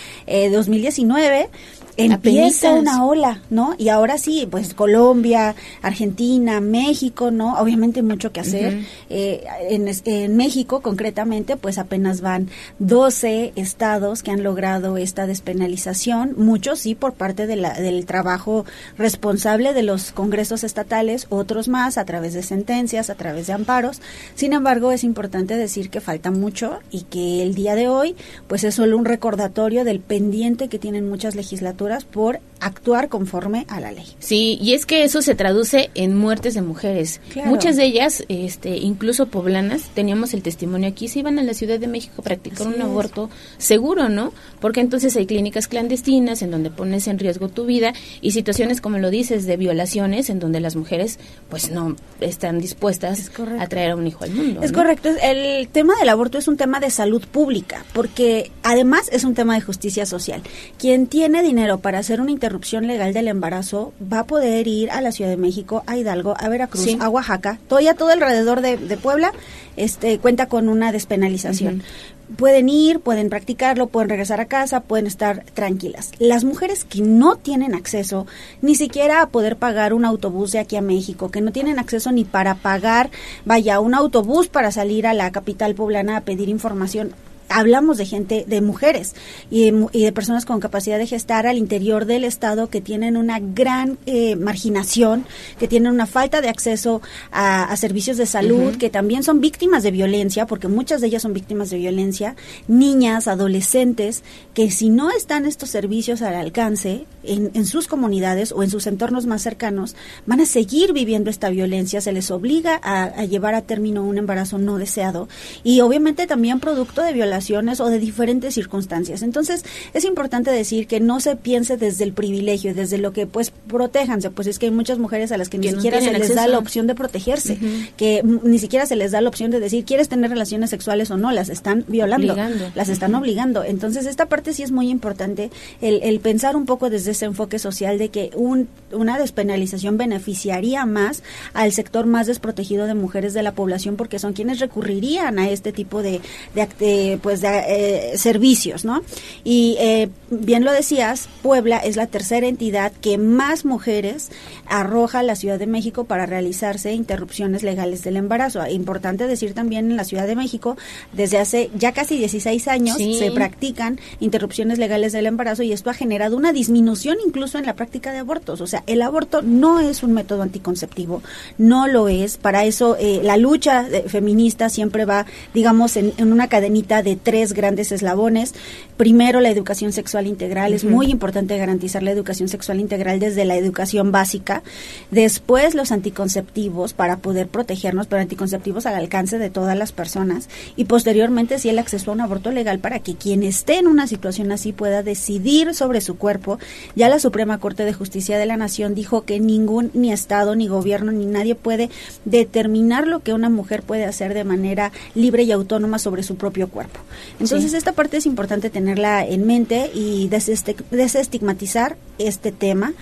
2019 0.52 1.50
empieza 1.98 2.74
una 2.74 3.06
ola, 3.06 3.42
¿no? 3.50 3.74
Y 3.78 3.90
ahora 3.90 4.18
sí, 4.18 4.48
pues 4.50 4.74
Colombia, 4.74 5.56
Argentina, 5.82 6.62
México, 6.62 7.32
¿no? 7.32 7.56
Obviamente 7.60 8.04
mucho 8.04 8.32
que 8.32 8.40
hacer. 8.40 8.86
eh, 9.10 9.44
en, 9.70 9.88
en, 10.06 10.38
México, 10.38 10.82
concretamente, 10.82 11.58
pues 11.58 11.78
apenas 11.78 12.22
van 12.22 12.50
12 12.80 13.54
estados 13.56 14.22
que 14.22 14.32
han 14.32 14.44
logrado 14.44 14.98
esta 14.98 15.26
despenalización, 15.26 16.36
muchos 16.38 16.80
sí 16.80 16.94
por 16.94 17.14
parte 17.14 17.48
de 17.48 17.56
la, 17.56 17.74
del 17.74 18.06
trabajo 18.06 18.66
responsable 18.98 19.74
de 19.74 19.84
los 19.84 20.12
congresos 20.12 20.64
estatales, 20.64 21.26
otros 21.30 21.68
más 21.68 21.98
a 21.98 22.06
través 22.06 22.34
de 22.34 22.44
sentencias, 22.44 23.10
a 23.10 23.16
través 23.16 23.48
de 23.48 23.54
amparos. 23.54 24.02
Sin 24.36 24.54
embargo, 24.54 24.92
es 24.92 25.04
importante 25.04 25.58
decir 25.58 25.90
que 25.90 26.02
falta 26.02 26.30
mucho 26.30 26.80
y 26.92 27.04
que 27.04 27.42
el 27.42 27.56
día 27.56 27.76
de 27.76 27.88
hoy, 27.88 28.16
pues 28.48 28.64
es 28.64 28.76
solo 28.76 28.98
un 28.98 29.06
recordatorio 29.06 29.84
del 29.84 30.00
pendiente 30.00 30.68
que 30.68 30.80
tienen 30.80 31.10
muchas 31.10 31.36
legislaturas 31.36 31.87
por 32.06 32.40
actuar 32.60 33.10
conforme 33.10 33.66
a 33.70 33.80
la 33.80 33.92
ley. 33.92 34.06
Sí, 34.20 34.58
y 34.62 34.74
es 34.74 34.86
que 34.86 35.04
eso 35.04 35.22
se 35.22 35.36
traduce 35.36 35.90
en 35.96 36.18
muertes 36.18 36.54
de 36.54 36.62
mujeres. 36.62 37.22
Claro. 37.32 37.50
Muchas 37.50 37.76
de 37.76 37.86
ellas, 37.86 38.24
este, 38.30 38.78
incluso 38.78 39.28
poblanas, 39.28 39.90
teníamos 39.94 40.34
el 40.34 40.42
testimonio 40.42 40.90
aquí, 40.90 41.08
se 41.08 41.20
iban 41.20 41.40
a 41.40 41.44
la 41.44 41.54
Ciudad 41.54 41.80
de 41.80 41.88
México 41.88 42.16
a 42.18 42.22
practicar 42.22 42.68
Así 42.68 42.68
un 42.68 42.82
es. 42.82 42.82
aborto 42.82 43.30
seguro, 43.58 44.10
¿no? 44.10 44.34
Porque 44.60 44.82
entonces 44.82 45.16
hay 45.16 45.26
clínicas 45.26 45.68
clandestinas 45.68 46.42
en 46.42 46.52
donde 46.52 46.70
pones 46.70 47.08
en 47.08 47.20
riesgo 47.20 47.50
tu 47.50 47.66
vida 47.66 47.94
y 48.22 48.32
situaciones, 48.32 48.82
como 48.82 48.98
lo 48.98 49.10
dices, 49.10 49.46
de 49.46 49.58
violaciones 49.58 50.30
en 50.30 50.40
donde 50.40 50.60
las 50.60 50.76
mujeres 50.76 51.20
pues 51.50 51.72
no 51.72 51.96
están 52.22 52.60
dispuestas 52.60 53.32
a 53.60 53.68
traer 53.68 53.92
a 53.92 53.96
un 53.96 54.08
hijo 54.08 54.24
al 54.24 54.32
mundo. 54.32 54.62
Es 54.62 54.72
¿no? 54.72 54.78
correcto. 54.78 55.10
El 55.22 55.68
tema 55.70 55.96
del 56.00 56.10
aborto 56.10 56.38
es 56.38 56.48
un 56.48 56.58
tema 56.58 56.80
de 56.80 56.90
salud 56.90 57.24
pública, 57.26 57.86
porque 57.94 58.52
además 58.64 59.10
es 59.12 59.24
un 59.24 59.34
tema 59.34 59.56
de 59.56 59.62
justicia 59.62 60.06
social. 60.06 60.42
Quien 60.78 61.08
tiene 61.08 61.44
dinero 61.44 61.80
para 61.80 62.00
hacer 62.00 62.22
una 62.22 62.32
interrupción 62.48 62.88
legal 62.88 63.14
del 63.14 63.28
embarazo 63.28 63.92
va 64.02 64.20
a 64.20 64.24
poder 64.24 64.70
ir 64.70 64.90
a 64.92 65.02
la 65.02 65.12
Ciudad 65.12 65.30
de 65.30 65.36
México, 65.36 65.84
a 65.86 65.98
Hidalgo, 65.98 66.34
a 66.40 66.48
Veracruz, 66.48 66.86
sí. 66.86 66.98
a 67.02 67.10
Oaxaca, 67.10 67.60
todo 67.68 67.82
ya 67.82 67.94
todo 67.94 68.08
alrededor 68.08 68.62
de, 68.62 68.78
de, 68.78 68.96
Puebla 68.96 69.34
este 69.76 70.18
cuenta 70.20 70.46
con 70.46 70.70
una 70.70 70.94
despenalización. 70.94 71.76
Uh 71.76 71.80
-huh. 71.80 72.36
Pueden 72.38 72.70
ir, 72.70 73.02
pueden 73.02 73.30
practicarlo, 73.30 73.88
pueden 73.88 74.10
regresar 74.10 74.40
a 74.40 74.46
casa, 74.46 74.80
pueden 74.80 75.08
estar 75.08 75.44
tranquilas. 75.54 76.12
Las 76.20 76.46
mujeres 76.46 76.86
que 76.86 77.02
no 77.02 77.36
tienen 77.36 77.76
acceso 77.76 78.28
ni 78.62 78.76
siquiera 78.76 79.22
a 79.22 79.28
poder 79.28 79.58
pagar 79.58 79.94
un 79.94 80.06
autobús 80.06 80.54
de 80.54 80.60
aquí 80.60 80.78
a 80.78 80.82
México, 80.82 81.32
que 81.32 81.42
no 81.42 81.52
tienen 81.52 81.80
acceso 81.80 82.14
ni 82.14 82.24
para 82.24 82.56
pagar, 82.56 83.12
vaya, 83.44 83.82
un 83.82 83.94
autobús 83.94 84.48
para 84.48 84.72
salir 84.72 85.06
a 85.06 85.14
la 85.14 85.32
capital 85.32 85.76
poblana 85.76 86.16
a 86.16 86.22
pedir 86.22 86.48
información, 86.48 87.14
hablamos 87.50 87.98
de 87.98 88.06
gente, 88.06 88.46
de 88.48 88.62
mujeres 88.62 89.16
y, 89.50 89.72
y, 89.92 90.04
de 90.04 90.12
personas 90.12 90.46
con 90.46 90.60
capacidad 90.60 90.98
de 90.98 91.08
gestar 91.08 91.48
al 91.48 91.58
interior 91.58 92.06
del 92.06 92.24
Estado 92.24 92.70
que 92.70 92.82
tienen 92.82 93.18
una 93.18 93.40
gran 93.40 93.98
eh, 94.06 94.36
marginación, 94.36 95.26
que 95.60 95.68
tienen 95.68 95.92
una 95.92 96.06
falta 96.06 96.42
de 96.42 96.50
acceso 96.50 97.02
a, 97.32 97.64
a 97.64 97.78
servicios 97.78 98.18
de 98.18 98.26
salud, 98.26 98.58
uh 98.58 98.72
-huh. 98.72 98.78
que 98.78 98.90
también 98.90 99.24
son 99.24 99.40
víctimas 99.42 99.84
de 99.84 99.92
violencia, 99.92 100.46
porque 100.46 100.68
muchas 100.68 101.02
de 101.02 101.08
ellas 101.08 101.22
son 101.22 101.34
víctimas 101.34 101.70
de 101.70 101.78
violencia, 101.78 102.36
niñas, 102.68 103.28
adolescentes, 103.28 104.24
que 104.54 104.72
si 104.72 104.90
no 104.90 105.12
están 105.12 105.46
estos 105.46 105.70
servicios 105.70 106.22
al 106.22 106.36
alcance 106.36 107.06
en, 107.24 107.52
en 107.54 107.66
sus 107.66 107.88
comunidades 107.88 108.52
o 108.52 108.64
en 108.64 108.70
sus 108.70 108.88
entornos 108.88 109.26
más 109.26 109.42
cercanos, 109.42 109.96
van 110.26 110.42
a 110.42 110.46
seguir 110.46 110.94
viviendo 110.94 111.30
esta 111.30 111.50
violencia, 111.50 112.02
se 112.02 112.12
les 112.12 112.32
obliga 112.32 112.80
a, 112.84 113.04
a 113.04 113.26
llevar 113.26 113.56
a 113.56 113.62
término 113.62 114.04
un 114.04 114.18
embarazo 114.18 114.58
no 114.58 114.78
deseado 114.78 115.28
y 115.64 115.82
obviamente 115.82 116.28
también 116.28 116.60
producto 116.60 117.02
de 117.02 117.14
violación 117.14 117.37
o 117.80 117.90
de 117.90 118.00
diferentes 118.00 118.54
circunstancias. 118.56 119.22
Entonces, 119.22 119.64
es 119.94 120.04
importante 120.06 120.52
decir 120.52 120.88
que 120.88 121.00
no 121.00 121.20
se 121.20 121.36
piense 121.36 121.78
desde 121.78 122.04
el 122.04 122.14
privilegio, 122.14 122.74
desde 122.74 122.98
lo 122.98 123.12
que, 123.14 123.26
pues, 123.28 123.52
protéjanse, 123.68 124.30
pues 124.30 124.48
es 124.48 124.60
que 124.60 124.68
hay 124.68 124.72
muchas 124.72 124.98
mujeres 124.98 125.32
a 125.32 125.38
las 125.38 125.50
que, 125.50 125.60
que 125.60 125.68
ni 125.68 125.74
no 125.74 125.80
siquiera 125.82 126.00
se 126.00 126.12
les 126.12 126.22
acceso. 126.22 126.36
da 126.36 126.48
la 126.48 126.58
opción 126.58 126.88
de 126.88 126.96
protegerse, 126.96 127.54
uh 127.54 127.66
-huh. 127.66 127.90
que 127.98 128.22
ni 128.24 128.60
siquiera 128.60 128.86
se 128.86 128.96
les 128.96 129.12
da 129.12 129.22
la 129.22 129.30
opción 129.30 129.52
de 129.52 129.60
decir, 129.60 129.86
¿quieres 129.86 130.10
tener 130.10 130.30
relaciones 130.30 130.70
sexuales 130.70 131.12
o 131.12 131.18
no? 131.18 131.32
Las 131.32 131.50
están 131.50 131.86
violando, 131.88 132.34
obligando. 132.34 132.66
las 132.76 132.90
están 132.90 133.12
uh 133.12 133.18
-huh. 133.18 133.22
obligando. 133.22 133.64
Entonces, 133.64 134.06
esta 134.06 134.26
parte 134.26 134.54
sí 134.54 134.64
es 134.64 134.72
muy 134.72 134.90
importante, 134.90 135.50
el, 135.82 136.02
el 136.04 136.20
pensar 136.20 136.56
un 136.56 136.66
poco 136.66 136.90
desde 136.90 137.12
ese 137.12 137.26
enfoque 137.26 137.60
social 137.60 137.98
de 137.98 138.10
que 138.10 138.32
un, 138.36 138.68
una 138.92 139.18
despenalización 139.18 139.98
beneficiaría 139.98 140.86
más 140.86 141.24
al 141.54 141.72
sector 141.72 142.06
más 142.06 142.28
desprotegido 142.28 142.86
de 142.86 142.94
mujeres 142.94 143.34
de 143.34 143.44
la 143.44 143.52
población, 143.54 143.96
porque 143.96 144.20
son 144.20 144.34
quienes 144.34 144.60
recurrirían 144.60 145.40
a 145.40 145.50
este 145.50 145.72
tipo 145.72 146.02
de, 146.02 146.22
de, 146.56 146.68
de 146.80 147.18
pues 147.28 147.42
de 147.42 148.14
eh, 148.14 148.18
servicios, 148.18 148.86
¿no? 148.86 149.02
Y 149.44 149.76
eh, 149.82 150.08
bien 150.30 150.64
lo 150.64 150.72
decías, 150.72 151.28
Puebla 151.42 151.76
es 151.76 151.98
la 151.98 152.08
tercera 152.08 152.48
entidad 152.48 152.94
que 153.02 153.18
más 153.18 153.66
mujeres 153.66 154.30
arroja 154.66 155.20
a 155.20 155.24
la 155.24 155.36
Ciudad 155.36 155.60
de 155.60 155.68
México 155.68 156.06
para 156.06 156.26
realizarse 156.26 156.94
interrupciones 156.94 157.64
legales 157.64 158.02
del 158.06 158.16
embarazo. 158.16 158.66
Importante 158.70 159.28
decir 159.28 159.54
también 159.54 159.92
en 159.92 159.98
la 159.98 160.06
Ciudad 160.06 160.26
de 160.26 160.38
México, 160.38 160.78
desde 161.12 161.38
hace 161.38 161.70
ya 161.76 161.92
casi 161.92 162.18
16 162.18 162.66
años 162.70 162.96
sí. 162.96 163.16
se 163.20 163.30
practican 163.32 164.00
interrupciones 164.22 164.78
legales 164.78 165.12
del 165.12 165.26
embarazo 165.26 165.64
y 165.64 165.74
esto 165.74 165.90
ha 165.90 165.94
generado 165.94 166.38
una 166.38 166.54
disminución 166.54 167.18
incluso 167.26 167.58
en 167.58 167.66
la 167.66 167.76
práctica 167.76 168.14
de 168.14 168.20
abortos. 168.20 168.62
O 168.62 168.68
sea, 168.68 168.84
el 168.88 169.02
aborto 169.02 169.42
no 169.42 169.82
es 169.82 170.02
un 170.02 170.14
método 170.14 170.44
anticonceptivo, 170.44 171.22
no 171.58 171.88
lo 171.88 172.08
es. 172.08 172.38
Para 172.38 172.64
eso 172.64 172.96
eh, 172.98 173.20
la 173.22 173.36
lucha 173.36 173.86
feminista 174.08 174.70
siempre 174.70 175.04
va, 175.04 175.26
digamos, 175.54 175.98
en, 175.98 176.14
en 176.16 176.32
una 176.32 176.48
cadenita 176.48 177.04
de 177.04 177.17
tres 177.18 177.54
grandes 177.54 177.92
eslabones. 177.92 178.54
Primero, 178.96 179.42
la 179.42 179.50
educación 179.50 179.94
sexual 179.94 180.28
integral. 180.28 180.72
Uh 180.72 180.74
-huh. 180.74 180.78
Es 180.78 180.84
muy 180.84 181.08
importante 181.08 181.58
garantizar 181.58 182.04
la 182.04 182.12
educación 182.12 182.50
sexual 182.50 182.80
integral 182.80 183.20
desde 183.20 183.46
la 183.46 183.56
educación 183.56 184.12
básica. 184.12 184.64
Después, 185.12 185.76
los 185.76 185.92
anticonceptivos 185.92 186.94
para 186.94 187.18
poder 187.18 187.48
protegernos, 187.48 188.08
pero 188.08 188.22
anticonceptivos 188.22 188.86
al 188.86 188.96
alcance 188.96 189.38
de 189.38 189.50
todas 189.50 189.78
las 189.78 189.92
personas. 189.92 190.50
Y 190.76 190.86
posteriormente, 190.86 191.60
sí, 191.60 191.70
el 191.70 191.80
acceso 191.80 192.12
a 192.12 192.14
un 192.14 192.22
aborto 192.22 192.52
legal 192.52 192.80
para 192.80 193.00
que 193.00 193.16
quien 193.16 193.44
esté 193.44 193.78
en 193.78 193.88
una 193.88 194.08
situación 194.08 194.52
así 194.52 194.74
pueda 194.74 195.04
decidir 195.04 195.74
sobre 195.74 196.02
su 196.02 196.18
cuerpo. 196.18 196.60
Ya 196.96 197.10
la 197.10 197.20
Suprema 197.20 197.60
Corte 197.60 197.86
de 197.86 197.94
Justicia 197.94 198.38
de 198.38 198.46
la 198.46 198.58
Nación 198.58 198.96
dijo 198.96 199.22
que 199.22 199.40
ningún, 199.40 199.92
ni 199.94 200.12
Estado, 200.12 200.56
ni 200.56 200.68
gobierno, 200.68 201.12
ni 201.12 201.26
nadie 201.26 201.56
puede 201.56 201.90
determinar 202.26 203.08
lo 203.08 203.22
que 203.22 203.34
una 203.34 203.50
mujer 203.50 203.84
puede 203.84 204.06
hacer 204.06 204.34
de 204.34 204.44
manera 204.44 204.92
libre 205.16 205.44
y 205.44 205.52
autónoma 205.52 206.00
sobre 206.00 206.24
su 206.24 206.36
propio 206.36 206.70
cuerpo. 206.70 207.00
Entonces, 207.40 207.72
sí. 207.72 207.78
esta 207.78 207.94
parte 207.94 208.18
es 208.18 208.26
importante 208.26 208.70
tenerla 208.70 209.26
en 209.26 209.46
mente 209.46 209.92
y 209.94 210.30
desestigmatizar 210.30 211.98
este 212.18 212.52
tema. 212.52 212.94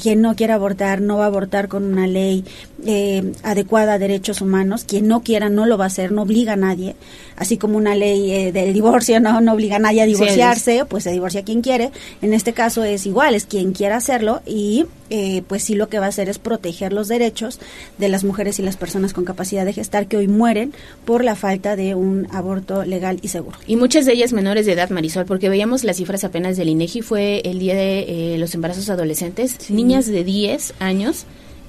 Quien 0.00 0.20
no 0.22 0.34
quiera 0.34 0.54
abortar 0.54 1.00
no 1.00 1.18
va 1.18 1.24
a 1.24 1.28
abortar 1.28 1.68
con 1.68 1.84
una 1.84 2.08
ley 2.08 2.44
eh, 2.84 3.32
adecuada 3.44 3.94
a 3.94 3.98
derechos 3.98 4.40
humanos. 4.40 4.84
Quien 4.84 5.06
no 5.06 5.22
quiera 5.22 5.48
no 5.48 5.66
lo 5.66 5.78
va 5.78 5.84
a 5.84 5.86
hacer, 5.86 6.10
no 6.10 6.22
obliga 6.22 6.54
a 6.54 6.56
nadie. 6.56 6.96
Así 7.36 7.58
como 7.58 7.76
una 7.76 7.94
ley 7.94 8.32
eh, 8.32 8.52
del 8.52 8.72
divorcio 8.72 9.20
no, 9.20 9.40
no 9.40 9.52
obliga 9.52 9.76
a 9.76 9.78
nadie 9.78 10.02
a 10.02 10.06
divorciarse, 10.06 10.78
sí, 10.78 10.84
pues 10.88 11.04
se 11.04 11.12
divorcia 11.12 11.44
quien 11.44 11.62
quiere. 11.62 11.92
En 12.22 12.34
este 12.34 12.52
caso 12.52 12.82
es 12.82 13.06
igual, 13.06 13.34
es 13.34 13.46
quien 13.46 13.72
quiera 13.72 13.96
hacerlo 13.96 14.42
y 14.46 14.86
eh, 15.10 15.42
pues 15.46 15.62
sí 15.62 15.74
lo 15.74 15.88
que 15.88 15.98
va 15.98 16.06
a 16.06 16.08
hacer 16.08 16.28
es 16.28 16.38
proteger 16.38 16.92
los 16.92 17.08
derechos 17.08 17.60
de 17.98 18.08
las 18.08 18.24
mujeres 18.24 18.58
y 18.58 18.62
las 18.62 18.76
personas 18.76 19.12
con 19.12 19.24
capacidad 19.24 19.64
de 19.64 19.72
gestar 19.72 20.06
que 20.08 20.16
hoy 20.16 20.28
mueren 20.28 20.72
por 21.04 21.22
la 21.22 21.36
falta 21.36 21.76
de 21.76 21.94
un 21.94 22.26
aborto 22.32 22.84
legal 22.84 23.18
y 23.22 23.28
seguro. 23.28 23.58
Y 23.66 23.76
muchas 23.76 24.06
de 24.06 24.12
ellas 24.12 24.32
menores 24.32 24.66
de 24.66 24.72
edad, 24.72 24.90
Marisol, 24.90 25.26
porque 25.26 25.48
veíamos 25.48 25.84
las 25.84 25.98
cifras 25.98 26.24
apenas 26.24 26.56
del 26.56 26.68
INEGI, 26.68 27.02
fue 27.02 27.42
el 27.44 27.58
día 27.58 27.74
de 27.74 28.34
eh, 28.34 28.38
los 28.38 28.54
embarazos 28.64 28.88
adolescentes, 28.88 29.56
sí. 29.58 29.74
niñas 29.74 30.06
de 30.06 30.24
10 30.24 30.74
años 30.78 31.26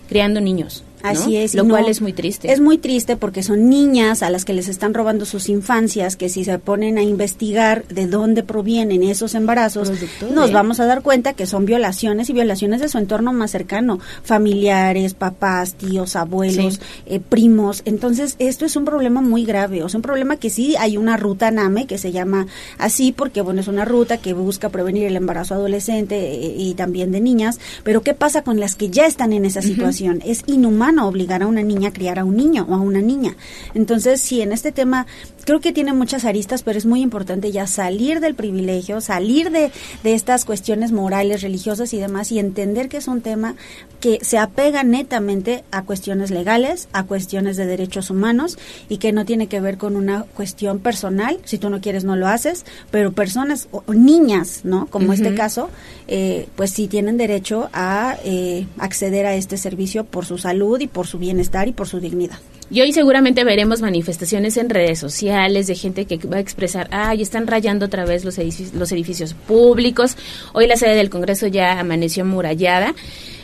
creando 0.08 0.40
niños. 0.40 0.86
Así 1.10 1.38
es. 1.38 1.54
Lo 1.56 1.64
no- 1.64 1.70
cual 1.72 1.88
es 1.88 2.02
muy 2.02 2.14
triste. 2.14 2.52
Es 2.52 2.60
muy 2.60 2.78
triste 2.78 3.16
porque 3.18 3.44
son 3.44 3.70
niñas 3.70 4.24
a 4.24 4.30
las 4.30 4.46
que 4.46 4.54
les 4.54 4.68
están 4.68 4.94
robando 4.94 5.26
sus 5.26 5.50
infancias, 5.50 6.16
que 6.16 6.30
si 6.30 6.44
se 6.46 6.58
ponen 6.60 6.98
a 6.98 7.04
investigar 7.04 7.86
de 7.88 8.08
dónde 8.08 8.44
provienen 8.44 9.04
esos 9.04 9.36
embarazos, 9.36 9.90
Producto 9.90 10.28
nos 10.32 10.48
de- 10.48 10.54
vamos 10.54 10.80
a 10.80 10.86
dar 10.86 11.02
cuenta 11.02 11.34
que 11.34 11.46
son 11.46 11.66
violaciones 11.66 12.30
y 12.30 12.34
violaciones 12.34 12.82
de 12.82 12.90
su 12.90 12.98
entorno 12.98 13.34
más 13.34 13.52
cercano, 13.52 14.00
familiares, 14.24 15.14
papás, 15.14 15.74
tíos, 15.76 16.16
abuelos, 16.16 16.80
eh, 17.06 17.20
primos. 17.20 17.82
Entonces, 17.86 18.36
esto 18.40 18.66
es 18.66 18.76
un 18.76 18.86
problema 18.86 19.22
muy 19.22 19.46
grave, 19.46 19.84
o 19.84 19.90
sea, 19.90 19.98
un 19.98 20.02
problema 20.04 20.38
que 20.38 20.50
sí 20.50 20.76
hay 20.78 20.98
una 20.98 21.18
ruta 21.18 21.52
NAME 21.52 21.88
que 21.88 21.98
se 21.98 22.12
llama 22.12 22.48
así 22.78 23.12
porque, 23.12 23.42
bueno, 23.42 23.62
es 23.62 23.68
una 23.68 23.86
ruta 23.86 24.18
que 24.18 24.34
busca 24.34 24.70
prevenir 24.70 25.06
el 25.06 25.16
embarazo 25.16 25.56
adolescente 25.56 26.16
eh, 26.34 26.56
y 26.58 26.74
también 26.76 27.12
de 27.12 27.22
niñas, 27.22 27.60
pero 27.84 28.02
¿qué 28.02 28.14
pasa 28.14 28.44
con 28.44 28.60
las 28.60 28.76
que 28.76 28.90
ya 28.90 29.06
están 29.06 29.34
en 29.34 29.46
esa 29.46 29.62
situación? 29.62 30.22
Es 30.26 30.44
inhumano 30.48 30.95
obligar 31.04 31.44
a 31.44 31.48
una 31.48 31.62
niña 31.62 31.90
a 31.90 31.94
criar 31.94 32.20
a 32.20 32.24
un 32.24 32.38
niño 32.38 32.66
o 32.70 32.76
a 32.76 32.80
una 32.80 33.02
niña. 33.02 33.36
Entonces, 33.74 34.22
sí, 34.22 34.42
en 34.42 34.52
este 34.52 34.72
tema 34.72 35.08
creo 35.46 35.62
que 35.62 35.72
tiene 35.72 35.94
muchas 35.94 36.26
aristas, 36.26 36.64
pero 36.64 36.78
es 36.78 36.86
muy 36.86 37.02
importante 37.02 37.52
ya 37.52 37.68
salir 37.68 38.20
del 38.20 38.36
privilegio, 38.36 39.00
salir 39.00 39.52
de, 39.52 39.72
de 40.04 40.14
estas 40.14 40.44
cuestiones 40.44 40.92
morales, 40.92 41.42
religiosas 41.42 41.94
y 41.94 42.00
demás 42.00 42.32
y 42.32 42.40
entender 42.40 42.90
que 42.90 42.98
es 42.98 43.08
un 43.08 43.22
tema 43.22 43.56
que 44.00 44.20
se 44.22 44.38
apega 44.38 44.84
netamente 44.84 45.64
a 45.72 45.84
cuestiones 45.84 46.32
legales, 46.32 46.90
a 46.94 47.04
cuestiones 47.04 47.58
de 47.58 47.66
derechos 47.66 48.10
humanos 48.10 48.58
y 48.90 48.98
que 48.98 49.12
no 49.12 49.26
tiene 49.26 49.48
que 49.48 49.62
ver 49.62 49.78
con 49.78 49.96
una 49.96 50.24
cuestión 50.24 50.80
personal. 50.80 51.40
Si 51.46 51.58
tú 51.58 51.70
no 51.70 51.82
quieres, 51.82 52.04
no 52.04 52.16
lo 52.16 52.28
haces, 52.28 52.66
pero 52.92 53.14
personas 53.14 53.68
o, 53.72 53.84
o 53.86 53.94
niñas, 53.94 54.62
¿no? 54.64 54.88
Como 54.88 55.14
este 55.14 55.34
caso, 55.36 55.70
eh, 56.08 56.48
pues 56.56 56.72
sí 56.72 56.88
tienen 56.88 57.18
derecho 57.18 57.70
a 57.74 58.18
eh, 58.24 58.68
acceder 58.78 59.26
a 59.26 59.36
este 59.36 59.58
servicio 59.58 60.04
por 60.04 60.26
su 60.26 60.38
salud 60.38 60.80
y 60.80 60.88
por 60.88 61.08
su 61.08 61.18
bienestar 61.18 61.68
y 61.68 61.74
por 61.74 61.88
su 61.88 62.00
dignidad. 62.00 62.40
Y 62.70 62.82
hoy 62.82 62.92
seguramente 62.94 63.44
veremos 63.44 63.82
manifestaciones 63.82 64.58
en 64.58 64.70
redes 64.72 64.98
sociales 64.98 65.68
de 65.68 65.76
gente 65.76 66.06
que 66.06 66.18
va 66.18 66.38
a 66.38 66.40
expresar, 66.40 66.88
ay, 66.92 67.22
están 67.22 67.46
rayando 67.46 67.86
otra 67.86 68.06
vez 68.06 68.26
los 68.26 68.40
edificios, 68.40 68.74
los 68.74 68.92
edificios 68.92 69.36
públicos. 69.36 70.18
Hoy 70.54 70.66
la 70.66 70.76
sede 70.76 70.96
del 70.96 71.12
Congreso 71.12 71.46
ya 71.46 71.80
amaneció 71.80 72.24
amurallada. 72.24 72.96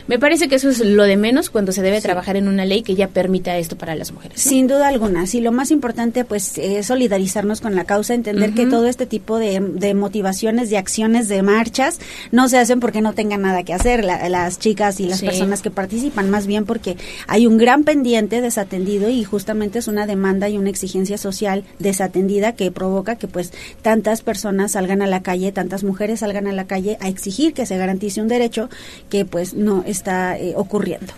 Me 0.08 0.18
parece 0.18 0.48
que 0.48 0.56
eso 0.56 0.68
es 0.68 0.80
lo 0.80 1.04
de 1.04 1.16
menos 1.16 1.50
cuando 1.50 1.72
se 1.72 1.82
debe 1.82 2.00
trabajar 2.00 2.36
en 2.36 2.48
una 2.48 2.64
ley 2.64 2.82
que 2.82 2.94
ya 2.94 3.08
permita 3.08 3.56
esto 3.58 3.76
para 3.76 3.94
las 3.94 4.12
mujeres. 4.12 4.44
¿no? 4.44 4.50
Sin 4.50 4.66
duda 4.66 4.88
alguna, 4.88 5.26
sí, 5.26 5.40
lo 5.40 5.52
más 5.52 5.70
importante 5.70 6.24
pues 6.24 6.58
es 6.58 6.86
solidarizarnos 6.86 7.60
con 7.60 7.74
la 7.74 7.84
causa, 7.84 8.14
entender 8.14 8.52
que 8.54 8.66
todo 8.66 8.86
este 8.86 9.06
tipo 9.06 9.38
de, 9.38 9.60
de 9.60 9.94
motivaciones, 9.94 10.70
de 10.70 10.78
acciones, 10.78 11.28
de 11.28 11.42
marchas, 11.42 11.98
no 12.30 12.48
se 12.48 12.58
hacen 12.58 12.80
porque 12.80 13.00
no 13.00 13.12
tengan 13.12 13.42
nada 13.42 13.62
que 13.62 13.74
hacer 13.74 14.04
la- 14.04 14.28
las 14.28 14.58
chicas 14.58 15.00
y 15.00 15.06
las 15.06 15.20
Sí. 15.20 15.26
personas 15.26 15.62
que 15.62 15.70
participan, 15.70 16.30
más 16.30 16.46
bien 16.46 16.64
porque 16.64 16.96
hay 17.26 17.46
un 17.46 17.56
gran 17.58 17.84
pendiente 17.84 18.40
desatendido 18.40 19.08
y 19.08 19.24
justamente 19.24 19.78
es 19.78 19.88
una 19.88 20.06
demanda 20.06 20.48
y 20.48 20.58
una 20.58 20.70
exigencia 20.70 21.18
social 21.18 21.64
desatendida 21.78 22.52
que 22.52 22.70
provoca 22.70 23.16
que 23.16 23.28
pues 23.28 23.52
tantas 23.82 24.22
personas 24.22 24.72
salgan 24.72 25.02
a 25.02 25.06
la 25.06 25.22
calle, 25.22 25.52
tantas 25.52 25.84
mujeres 25.84 26.20
salgan 26.20 26.46
a 26.46 26.52
la 26.52 26.66
calle 26.66 26.96
a 27.00 27.08
exigir 27.08 27.54
que 27.54 27.66
se 27.66 27.76
garantice 27.76 28.20
un 28.20 28.28
derecho 28.28 28.68
que 29.10 29.24
pues 29.24 29.54
no 29.54 29.84
está 29.92 30.38
eh, 30.38 30.54
ocurriendo. 30.56 31.12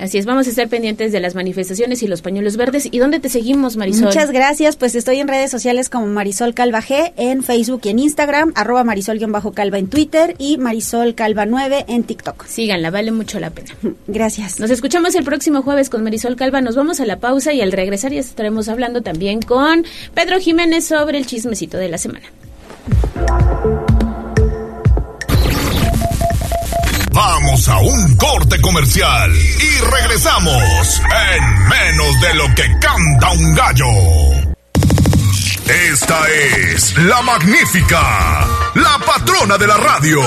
Así 0.00 0.16
es, 0.16 0.26
vamos 0.26 0.46
a 0.46 0.50
estar 0.50 0.68
pendientes 0.68 1.10
de 1.10 1.18
las 1.18 1.34
manifestaciones 1.34 2.02
y 2.02 2.06
los 2.06 2.22
pañuelos 2.22 2.56
verdes. 2.56 2.88
¿Y 2.90 2.98
dónde 2.98 3.18
te 3.18 3.28
seguimos, 3.28 3.76
Marisol? 3.76 4.06
Muchas 4.06 4.30
gracias, 4.30 4.76
pues 4.76 4.94
estoy 4.94 5.18
en 5.18 5.26
redes 5.26 5.50
sociales 5.50 5.88
como 5.88 6.06
Marisol 6.06 6.54
Calva 6.54 6.80
G 6.80 7.12
en 7.16 7.42
Facebook 7.42 7.80
y 7.84 7.88
en 7.88 7.98
Instagram, 7.98 8.52
arroba 8.54 8.84
Marisol-Calva 8.84 9.78
en 9.78 9.88
Twitter 9.88 10.36
y 10.38 10.56
Marisol 10.58 11.16
Calva 11.16 11.46
9 11.46 11.86
en 11.88 12.04
TikTok. 12.04 12.46
Síganla, 12.46 12.90
vale 12.90 13.10
mucho 13.10 13.40
la 13.40 13.50
pena. 13.50 13.70
Gracias. 14.06 14.60
Nos 14.60 14.70
escuchamos 14.70 15.16
el 15.16 15.24
próximo 15.24 15.62
jueves 15.62 15.90
con 15.90 16.04
Marisol 16.04 16.36
Calva. 16.36 16.60
Nos 16.60 16.76
vamos 16.76 17.00
a 17.00 17.06
la 17.06 17.18
pausa 17.18 17.52
y 17.52 17.60
al 17.60 17.72
regresar 17.72 18.12
ya 18.12 18.20
estaremos 18.20 18.68
hablando 18.68 19.02
también 19.02 19.42
con 19.42 19.84
Pedro 20.14 20.38
Jiménez 20.38 20.84
sobre 20.86 21.18
el 21.18 21.26
chismecito 21.26 21.76
de 21.76 21.88
la 21.88 21.98
semana. 21.98 22.26
Vamos 27.18 27.66
a 27.66 27.78
un 27.78 28.16
corte 28.16 28.60
comercial 28.60 29.34
y 29.34 29.80
regresamos 29.80 31.02
en 31.34 31.68
menos 31.68 32.20
de 32.20 32.34
lo 32.34 32.54
que 32.54 32.62
canta 32.78 33.30
un 33.30 33.54
gallo. 33.56 33.86
Esta 35.66 36.28
es 36.28 36.96
la 36.98 37.20
magnífica, 37.22 38.46
la 38.74 39.00
patrona 39.04 39.58
de 39.58 39.66
la 39.66 39.76
radio. 39.78 40.20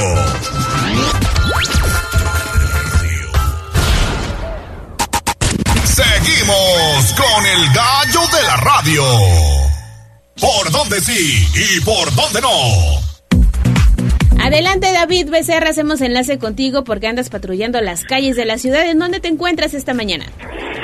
Seguimos 5.85 7.13
con 7.13 7.45
el 7.45 7.73
gallo 7.73 8.27
de 8.35 8.43
la 8.43 8.57
radio. 8.57 9.03
¿Por 10.41 10.71
dónde 10.71 10.99
sí 10.99 11.47
y 11.55 11.79
por 11.85 12.13
dónde 12.13 12.41
no? 12.41 13.10
Adelante, 14.43 14.87
David 14.91 15.29
Becerra, 15.29 15.69
hacemos 15.69 16.01
enlace 16.01 16.39
contigo 16.39 16.83
porque 16.83 17.05
andas 17.05 17.29
patrullando 17.29 17.79
las 17.79 18.03
calles 18.05 18.35
de 18.35 18.45
la 18.45 18.57
ciudad. 18.57 18.89
¿En 18.89 18.97
dónde 18.97 19.19
te 19.19 19.27
encuentras 19.27 19.75
esta 19.75 19.93
mañana? 19.93 20.25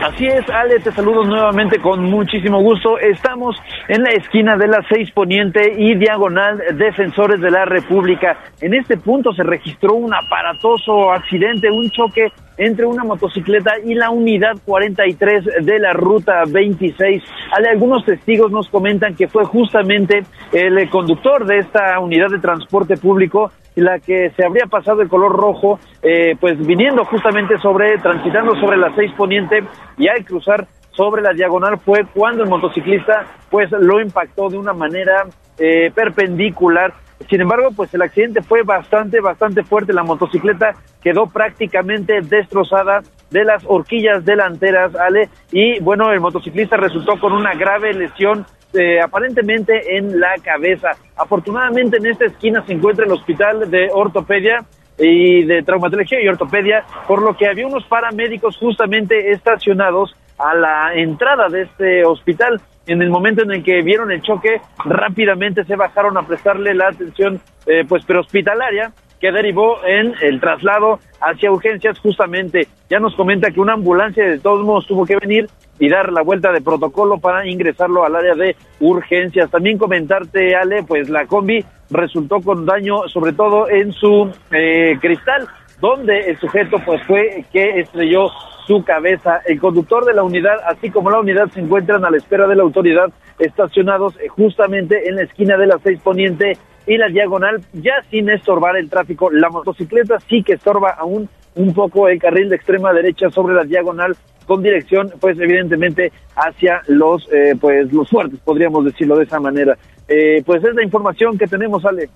Así 0.03 0.27
es, 0.27 0.47
Ale, 0.47 0.79
te 0.79 0.91
saludo 0.91 1.23
nuevamente 1.23 1.79
con 1.79 2.03
muchísimo 2.03 2.61
gusto. 2.61 2.99
Estamos 2.99 3.55
en 3.87 4.03
la 4.03 4.11
esquina 4.11 4.55
de 4.57 4.67
la 4.67 4.85
6 4.87 5.09
Poniente 5.11 5.73
y 5.75 5.95
Diagonal 5.95 6.61
Defensores 6.77 7.41
de 7.41 7.49
la 7.49 7.65
República. 7.65 8.37
En 8.61 8.75
este 8.75 8.95
punto 8.95 9.33
se 9.33 9.41
registró 9.41 9.95
un 9.95 10.13
aparatoso 10.13 11.11
accidente, 11.11 11.71
un 11.71 11.89
choque 11.89 12.31
entre 12.57 12.85
una 12.85 13.03
motocicleta 13.03 13.73
y 13.83 13.93
la 13.93 14.09
unidad 14.09 14.55
43 14.65 15.45
de 15.61 15.79
la 15.79 15.93
ruta 15.93 16.43
26. 16.47 17.23
Ale, 17.51 17.69
algunos 17.69 18.05
testigos 18.05 18.51
nos 18.51 18.67
comentan 18.69 19.15
que 19.15 19.27
fue 19.27 19.45
justamente 19.45 20.23
el 20.51 20.77
eh, 20.77 20.89
conductor 20.89 21.45
de 21.45 21.59
esta 21.59 21.99
unidad 21.99 22.29
de 22.29 22.39
transporte 22.39 22.97
público 22.97 23.51
la 23.81 23.99
que 23.99 24.31
se 24.31 24.43
habría 24.43 24.65
pasado 24.65 25.01
el 25.01 25.07
color 25.07 25.31
rojo, 25.31 25.79
eh, 26.01 26.35
pues 26.39 26.57
viniendo 26.65 27.05
justamente 27.05 27.57
sobre, 27.59 27.97
transitando 27.99 28.55
sobre 28.59 28.77
la 28.77 28.93
6 28.95 29.11
Poniente 29.15 29.63
y 29.97 30.07
al 30.07 30.25
cruzar 30.25 30.67
sobre 30.91 31.21
la 31.21 31.31
diagonal 31.31 31.77
fue 31.77 32.05
cuando 32.11 32.43
el 32.43 32.49
motociclista 32.49 33.25
pues 33.51 33.69
lo 33.71 34.01
impactó 34.01 34.49
de 34.49 34.57
una 34.57 34.73
manera 34.73 35.27
eh, 35.59 35.91
perpendicular. 35.93 36.93
Sin 37.29 37.41
embargo, 37.41 37.69
pues 37.75 37.93
el 37.93 38.01
accidente 38.01 38.41
fue 38.41 38.63
bastante, 38.63 39.19
bastante 39.19 39.63
fuerte. 39.63 39.93
La 39.93 40.03
motocicleta 40.03 40.75
quedó 41.01 41.27
prácticamente 41.27 42.21
destrozada 42.21 43.01
de 43.31 43.43
las 43.43 43.63
horquillas 43.65 44.23
delanteras, 44.23 44.95
Ale, 44.95 45.29
y 45.51 45.79
bueno, 45.79 46.11
el 46.11 46.19
motociclista 46.19 46.77
resultó 46.77 47.19
con 47.19 47.33
una 47.33 47.53
grave 47.53 47.93
lesión 47.93 48.45
eh, 48.73 49.01
aparentemente 49.01 49.97
en 49.97 50.19
la 50.19 50.35
cabeza. 50.43 50.91
Afortunadamente 51.15 51.97
en 51.97 52.05
esta 52.05 52.25
esquina 52.25 52.63
se 52.65 52.73
encuentra 52.73 53.05
el 53.05 53.11
hospital 53.11 53.69
de 53.69 53.89
ortopedia 53.91 54.65
y 54.99 55.43
de 55.43 55.63
traumatología 55.63 56.21
y 56.21 56.27
ortopedia, 56.27 56.83
por 57.07 57.21
lo 57.21 57.35
que 57.35 57.47
había 57.47 57.67
unos 57.67 57.85
paramédicos 57.85 58.57
justamente 58.57 59.31
estacionados 59.31 60.15
a 60.37 60.53
la 60.53 60.93
entrada 60.95 61.49
de 61.49 61.63
este 61.63 62.05
hospital. 62.05 62.61
En 62.87 63.01
el 63.01 63.09
momento 63.09 63.43
en 63.43 63.51
el 63.51 63.63
que 63.63 63.81
vieron 63.81 64.11
el 64.11 64.21
choque, 64.21 64.61
rápidamente 64.85 65.65
se 65.65 65.75
bajaron 65.75 66.17
a 66.17 66.25
prestarle 66.25 66.73
la 66.73 66.87
atención 66.87 67.39
eh, 67.65 67.83
pues 67.87 68.05
prehospitalaria 68.05 68.93
que 69.19 69.31
derivó 69.31 69.83
en 69.85 70.13
el 70.21 70.39
traslado 70.39 70.99
hacia 71.19 71.51
urgencias 71.51 71.99
justamente. 71.99 72.67
Ya 72.89 72.99
nos 72.99 73.15
comenta 73.15 73.51
que 73.51 73.59
una 73.59 73.73
ambulancia 73.73 74.23
de 74.23 74.39
todos 74.39 74.65
modos 74.65 74.87
tuvo 74.87 75.05
que 75.05 75.17
venir 75.17 75.47
y 75.79 75.89
dar 75.89 76.11
la 76.11 76.21
vuelta 76.21 76.51
de 76.51 76.61
protocolo 76.61 77.19
para 77.19 77.47
ingresarlo 77.47 78.05
al 78.05 78.15
área 78.15 78.35
de 78.35 78.55
urgencias. 78.79 79.49
También 79.51 79.77
comentarte, 79.77 80.55
Ale, 80.55 80.83
pues 80.83 81.09
la 81.09 81.25
combi 81.25 81.63
resultó 81.89 82.41
con 82.41 82.65
daño 82.65 83.07
sobre 83.07 83.33
todo 83.33 83.69
en 83.69 83.91
su 83.93 84.31
eh, 84.51 84.97
cristal, 84.99 85.47
donde 85.79 86.19
el 86.29 86.37
sujeto 86.39 86.77
pues 86.85 87.01
fue 87.03 87.45
que 87.51 87.79
estrelló 87.79 88.29
su 88.65 88.83
cabeza. 88.83 89.41
El 89.45 89.59
conductor 89.59 90.05
de 90.05 90.13
la 90.13 90.23
unidad, 90.23 90.57
así 90.65 90.89
como 90.89 91.09
la 91.09 91.19
unidad, 91.19 91.49
se 91.53 91.61
encuentran 91.61 92.03
a 92.03 92.09
la 92.09 92.17
espera 92.17 92.47
de 92.47 92.55
la 92.55 92.63
autoridad 92.63 93.11
estacionados 93.39 94.15
eh, 94.19 94.27
justamente 94.27 95.07
en 95.07 95.15
la 95.15 95.23
esquina 95.23 95.57
de 95.57 95.67
la 95.67 95.79
6 95.81 95.99
Poniente 96.01 96.57
y 96.85 96.97
la 96.97 97.07
diagonal, 97.07 97.61
ya 97.73 98.01
sin 98.09 98.29
estorbar 98.29 98.77
el 98.77 98.89
tráfico. 98.89 99.29
La 99.31 99.49
motocicleta 99.49 100.19
sí 100.27 100.43
que 100.43 100.53
estorba 100.53 100.91
aún 100.91 101.29
un 101.55 101.73
poco 101.73 102.07
el 102.07 102.19
carril 102.19 102.49
de 102.49 102.55
extrema 102.55 102.93
derecha 102.93 103.29
sobre 103.29 103.55
la 103.55 103.63
diagonal 103.63 104.15
con 104.45 104.63
dirección, 104.63 105.11
pues 105.19 105.37
evidentemente 105.39 106.11
hacia 106.35 106.81
los, 106.87 107.27
eh, 107.33 107.55
pues 107.59 107.91
los 107.91 108.09
fuertes, 108.09 108.39
podríamos 108.39 108.85
decirlo 108.85 109.17
de 109.17 109.25
esa 109.25 109.39
manera. 109.39 109.77
Eh, 110.07 110.41
pues 110.45 110.63
es 110.63 110.73
la 110.73 110.83
información 110.83 111.37
que 111.37 111.47
tenemos, 111.47 111.83
Ale. 111.85 112.09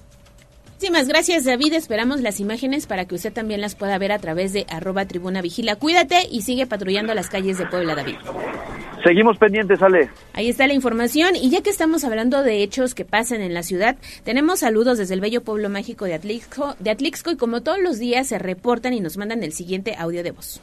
Muchísimas 0.82 1.08
gracias, 1.08 1.46
David. 1.46 1.74
Esperamos 1.74 2.22
las 2.22 2.40
imágenes 2.40 2.88
para 2.88 3.06
que 3.06 3.14
usted 3.14 3.32
también 3.32 3.62
las 3.62 3.76
pueda 3.76 4.00
ver 4.00 4.12
a 4.12 4.18
través 4.18 4.52
de 4.52 4.66
arroba 4.68 5.06
tribuna 5.06 5.40
vigila. 5.40 5.76
Cuídate 5.76 6.28
y 6.32 6.42
sigue 6.42 6.66
patrullando 6.66 7.14
las 7.14 7.30
calles 7.30 7.60
de 7.60 7.68
Puebla, 7.68 7.94
David. 7.94 8.16
Seguimos 9.04 9.38
pendientes, 9.38 9.80
Ale. 9.84 10.10
Ahí 10.34 10.50
está 10.50 10.66
la 10.66 10.74
información. 10.74 11.36
Y 11.36 11.52
ya 11.52 11.62
que 11.62 11.70
estamos 11.70 12.04
hablando 12.04 12.42
de 12.42 12.64
hechos 12.64 12.96
que 12.96 13.06
pasan 13.06 13.42
en 13.42 13.54
la 13.54 13.62
ciudad, 13.62 13.96
tenemos 14.24 14.62
saludos 14.62 14.98
desde 14.98 15.14
el 15.14 15.22
bello 15.22 15.44
pueblo 15.44 15.70
mágico 15.70 16.06
de 16.06 16.16
Atlixco, 16.16 16.76
de 16.80 16.90
Atlixco 16.90 17.30
y 17.30 17.38
como 17.38 17.62
todos 17.62 17.78
los 17.78 18.00
días 18.00 18.30
se 18.30 18.40
reportan 18.40 18.96
y 18.96 19.02
nos 19.02 19.18
mandan 19.18 19.44
el 19.44 19.54
siguiente 19.54 19.94
audio 20.00 20.24
de 20.24 20.32
voz. 20.32 20.62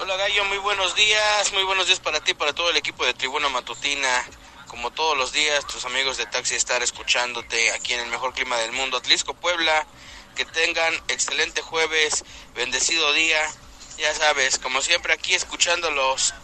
Hola 0.00 0.16
Gallo, 0.16 0.46
muy 0.46 0.58
buenos 0.58 0.96
días, 0.96 1.52
muy 1.54 1.62
buenos 1.62 1.86
días 1.86 2.00
para 2.00 2.18
ti, 2.18 2.34
para 2.34 2.52
todo 2.52 2.70
el 2.72 2.76
equipo 2.76 3.06
de 3.06 3.14
Tribuna 3.14 3.48
Matutina. 3.50 4.08
Como 4.68 4.90
todos 4.90 5.16
los 5.16 5.32
días, 5.32 5.66
tus 5.66 5.84
amigos 5.84 6.18
de 6.18 6.26
Taxi 6.26 6.54
Star 6.56 6.82
escuchándote 6.82 7.72
aquí 7.72 7.94
en 7.94 8.00
el 8.00 8.10
mejor 8.10 8.32
clima 8.34 8.56
del 8.58 8.72
mundo, 8.72 8.98
Atlisco, 8.98 9.34
Puebla. 9.34 9.86
Que 10.36 10.44
tengan 10.44 10.94
excelente 11.08 11.62
jueves, 11.62 12.24
bendecido 12.54 13.12
día. 13.12 13.40
Ya 13.98 14.14
sabes, 14.14 14.58
como 14.58 14.80
siempre 14.80 15.12
aquí 15.12 15.34
escuchándolos. 15.34 16.34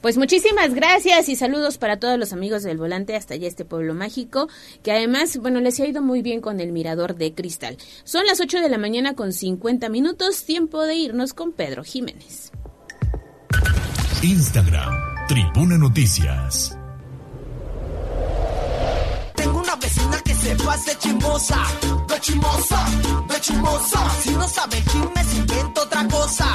Pues 0.00 0.16
muchísimas 0.16 0.74
gracias 0.74 1.28
y 1.28 1.34
saludos 1.34 1.76
para 1.76 1.98
todos 1.98 2.16
los 2.20 2.32
amigos 2.32 2.62
del 2.62 2.78
volante 2.78 3.16
hasta 3.16 3.34
allá 3.34 3.48
este 3.48 3.64
pueblo 3.64 3.94
mágico, 3.94 4.48
que 4.84 4.92
además, 4.92 5.38
bueno, 5.38 5.60
les 5.60 5.80
ha 5.80 5.86
ido 5.86 6.02
muy 6.02 6.22
bien 6.22 6.40
con 6.40 6.60
el 6.60 6.70
mirador 6.70 7.16
de 7.16 7.34
cristal. 7.34 7.76
Son 8.04 8.24
las 8.24 8.40
8 8.40 8.60
de 8.60 8.68
la 8.68 8.78
mañana 8.78 9.16
con 9.16 9.32
50 9.32 9.88
minutos, 9.88 10.44
tiempo 10.44 10.84
de 10.84 10.94
irnos 10.94 11.34
con 11.34 11.50
Pedro 11.52 11.82
Jiménez. 11.82 12.52
Instagram, 14.22 15.07
Tribuna 15.28 15.76
Noticias. 15.76 16.74
Tengo 19.36 19.58
una 19.60 19.76
vecina 19.76 20.18
que 20.24 20.34
se 20.34 20.56
pase 20.56 20.96
chimosa, 20.98 21.62
de 22.08 22.20
chimosa, 22.20 22.86
de 23.28 23.40
chimosa. 23.42 24.10
Si 24.22 24.30
no 24.30 24.48
sabe 24.48 24.82
chisme, 24.84 25.24
se 25.24 25.36
inventa 25.36 25.82
otra 25.82 26.08
cosa, 26.08 26.46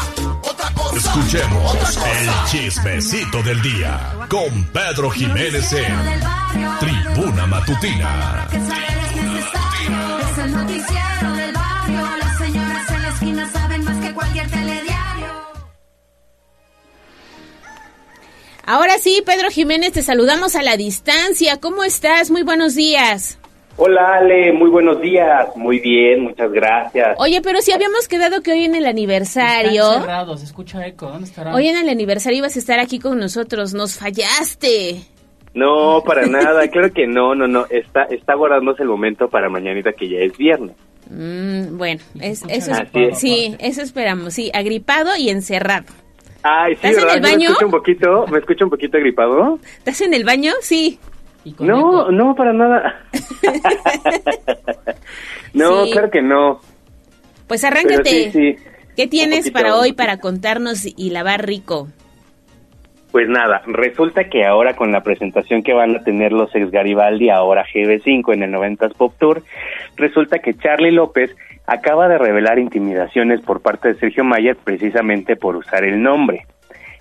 otra 0.42 0.72
cosa. 0.74 0.98
Escuchemos 0.98 1.72
otra 1.72 1.86
cosa. 1.86 2.20
el 2.20 2.50
chismecito 2.50 3.44
del 3.44 3.62
día 3.62 4.28
con 4.28 4.64
Pedro 4.74 5.12
Jiménez 5.12 5.72
en 5.74 6.20
Tribuna 6.80 7.46
Matutina. 7.46 8.48
Es 8.52 10.38
el 10.40 10.52
noticiero 10.52 11.34
del 11.34 11.54
barrio. 11.54 12.18
Las 12.18 12.38
señoras 12.40 12.90
en 12.90 13.02
la 13.04 13.10
esquina 13.10 13.52
saben 13.52 13.84
más 13.84 13.98
que 13.98 14.14
cualquier 14.16 14.50
telediario. 14.50 14.93
Ahora 18.66 18.98
sí, 18.98 19.22
Pedro 19.26 19.50
Jiménez, 19.50 19.92
te 19.92 20.02
saludamos 20.02 20.56
a 20.56 20.64
la 20.64 20.78
distancia. 20.78 21.60
¿Cómo 21.60 21.84
estás? 21.84 22.32
Muy 22.32 22.44
buenos 22.44 22.76
días. 22.76 23.38
Hola 23.76 24.20
Ale, 24.20 24.54
muy 24.54 24.70
buenos 24.70 25.02
días. 25.02 25.50
Muy 25.58 25.80
bien, 25.80 26.22
muchas 26.22 26.50
gracias. 26.50 27.18
Oye, 27.20 27.42
pero 27.42 27.60
si 27.62 27.74
habíamos 27.74 28.08
quedado 28.08 28.42
que 28.42 28.54
hoy 28.54 28.64
en 28.64 28.76
el 28.76 28.86
aniversario... 28.86 29.84
Está 29.84 29.96
encerrado, 29.96 30.38
se 30.38 30.46
escucha 30.46 30.88
eco. 30.88 31.08
¿Dónde 31.08 31.28
estará? 31.28 31.54
Hoy 31.54 31.68
en 31.68 31.78
el 31.78 31.90
aniversario 31.90 32.38
ibas 32.38 32.56
a 32.56 32.60
estar 32.60 32.80
aquí 32.80 33.00
con 33.00 33.20
nosotros. 33.20 33.74
Nos 33.74 33.98
fallaste. 33.98 35.02
No, 35.54 36.02
para 36.06 36.26
nada, 36.26 36.66
claro 36.72 36.94
que 36.94 37.06
no, 37.06 37.36
no, 37.36 37.48
no. 37.48 37.66
Está, 37.70 38.04
está 38.04 38.36
guardándose 38.36 38.84
el 38.84 38.90
momento 38.90 39.28
para 39.28 39.50
mañanita 39.50 39.92
que 39.92 40.08
ya 40.08 40.20
es 40.20 40.38
viernes. 40.38 40.78
Mm, 41.10 41.78
bueno, 41.78 42.02
es, 42.22 42.44
eso 42.48 42.72
es. 42.72 43.20
sí, 43.20 43.58
eso 43.60 43.82
esperamos. 43.82 44.36
Sí, 44.36 44.52
agripado 44.54 45.18
y 45.18 45.30
encerrado. 45.30 45.88
Ay, 46.44 46.76
sí, 46.76 46.88
¿Estás 46.88 46.92
en 46.92 46.96
¿verdad? 46.98 47.16
el 47.16 47.22
¿Me 47.22 47.32
baño? 47.32 47.48
escucha 47.50 47.66
un 47.66 47.72
poquito? 47.72 48.28
¿Me 48.28 48.40
escucha 48.40 48.64
un 48.66 48.70
poquito 48.70 48.98
gripado? 49.00 49.60
¿Estás 49.78 50.02
en 50.02 50.14
el 50.14 50.24
baño? 50.26 50.52
Sí. 50.62 51.00
No, 51.60 52.10
no, 52.12 52.36
para 52.36 52.54
nada. 52.54 53.02
no, 55.54 55.86
Sí. 55.86 55.92
claro 55.92 56.10
que 56.12 56.22
no. 56.22 56.60
Pues 57.48 57.64
arráncate. 57.64 58.32
Sí, 58.32 58.34
sí. 58.56 58.56
¿Qué 58.96 59.08
tienes 59.08 59.50
para 59.52 59.76
hoy 59.76 59.94
para 59.94 60.18
contarnos 60.20 60.86
y 60.86 61.10
lavar 61.10 61.46
rico? 61.46 61.88
Pues 63.12 63.28
nada, 63.30 63.62
resulta 63.68 64.28
que 64.30 64.44
ahora 64.46 64.76
con 64.76 64.92
la 64.92 65.04
presentación 65.04 65.62
que 65.62 65.74
van 65.74 65.96
a 65.96 66.04
tener 66.04 66.32
los 66.32 66.54
ex 66.56 66.72
Garibaldi, 66.72 67.30
ahora 67.30 67.64
GB5 67.72 68.34
en 68.34 68.44
el 68.44 68.52
90s 68.52 68.96
Pop 68.96 69.14
Tour, 69.20 69.44
resulta 69.98 70.40
que 70.40 70.56
Charlie 70.56 70.92
López 70.92 71.36
acaba 71.66 72.08
de 72.08 72.18
revelar 72.18 72.60
intimidaciones 72.60 73.42
por 73.42 73.62
parte 73.62 73.90
de 73.90 74.00
Sergio 74.00 74.24
Mayer 74.24 74.56
precisamente 74.56 75.36
por 75.36 75.56
usar 75.56 75.84
el 75.84 76.02
nombre. 76.02 76.46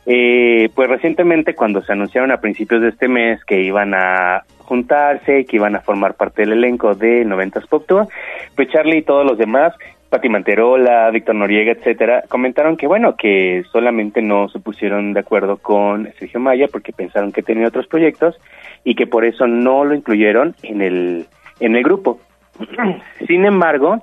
Eh, 0.04 0.68
pues 0.74 0.88
recientemente 0.88 1.54
cuando 1.54 1.80
se 1.82 1.92
anunciaron 1.92 2.32
a 2.32 2.40
principios 2.40 2.82
de 2.82 2.88
este 2.88 3.06
mes 3.06 3.44
que 3.44 3.60
iban 3.60 3.94
a 3.94 4.42
juntarse, 4.58 5.44
que 5.44 5.56
iban 5.56 5.76
a 5.76 5.80
formar 5.80 6.14
parte 6.14 6.42
del 6.42 6.52
elenco 6.52 6.94
de 6.94 7.24
90s 7.24 7.68
Pop 7.68 7.84
Tour, 7.86 8.08
pues 8.56 8.68
Charlie 8.68 8.98
y 8.98 9.02
todos 9.02 9.24
los 9.24 9.38
demás, 9.38 9.74
Pati 10.08 10.28
Manterola, 10.28 11.08
Víctor 11.10 11.36
Noriega, 11.36 11.72
etcétera, 11.72 12.24
comentaron 12.28 12.76
que 12.76 12.86
bueno, 12.86 13.16
que 13.16 13.64
solamente 13.70 14.22
no 14.22 14.48
se 14.48 14.58
pusieron 14.58 15.12
de 15.12 15.20
acuerdo 15.20 15.56
con 15.56 16.12
Sergio 16.18 16.40
Maya 16.40 16.66
porque 16.70 16.92
pensaron 16.92 17.32
que 17.32 17.42
tenía 17.42 17.68
otros 17.68 17.86
proyectos 17.86 18.36
y 18.84 18.94
que 18.94 19.06
por 19.06 19.24
eso 19.24 19.46
no 19.46 19.84
lo 19.84 19.94
incluyeron 19.94 20.54
en 20.62 20.82
el 20.82 21.26
en 21.60 21.76
el 21.76 21.82
grupo. 21.84 22.18
Sin 23.26 23.44
embargo, 23.46 24.02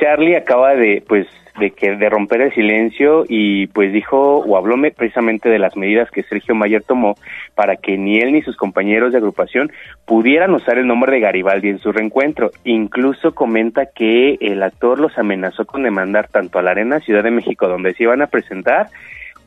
Charlie 0.00 0.36
acaba 0.36 0.74
de 0.74 1.02
pues 1.06 1.26
de 1.58 1.72
que 1.72 1.96
de 1.96 2.08
romper 2.08 2.40
el 2.40 2.54
silencio 2.54 3.24
y 3.28 3.66
pues 3.68 3.92
dijo 3.92 4.36
o 4.38 4.56
habló 4.56 4.76
me- 4.76 4.92
precisamente 4.92 5.48
de 5.48 5.58
las 5.58 5.76
medidas 5.76 6.08
que 6.12 6.22
Sergio 6.22 6.54
Mayer 6.54 6.84
tomó 6.84 7.16
para 7.56 7.74
que 7.74 7.98
ni 7.98 8.20
él 8.20 8.32
ni 8.32 8.42
sus 8.42 8.56
compañeros 8.56 9.10
de 9.10 9.18
agrupación 9.18 9.72
pudieran 10.06 10.54
usar 10.54 10.78
el 10.78 10.86
nombre 10.86 11.10
de 11.10 11.18
Garibaldi 11.20 11.68
en 11.70 11.80
su 11.80 11.90
reencuentro. 11.90 12.52
Incluso 12.62 13.34
comenta 13.34 13.86
que 13.86 14.38
el 14.40 14.62
actor 14.62 15.00
los 15.00 15.18
amenazó 15.18 15.66
con 15.66 15.82
demandar 15.82 16.28
tanto 16.28 16.60
a 16.60 16.62
la 16.62 16.70
Arena 16.70 17.00
Ciudad 17.00 17.24
de 17.24 17.32
México 17.32 17.66
donde 17.66 17.92
se 17.94 18.04
iban 18.04 18.22
a 18.22 18.28
presentar 18.28 18.86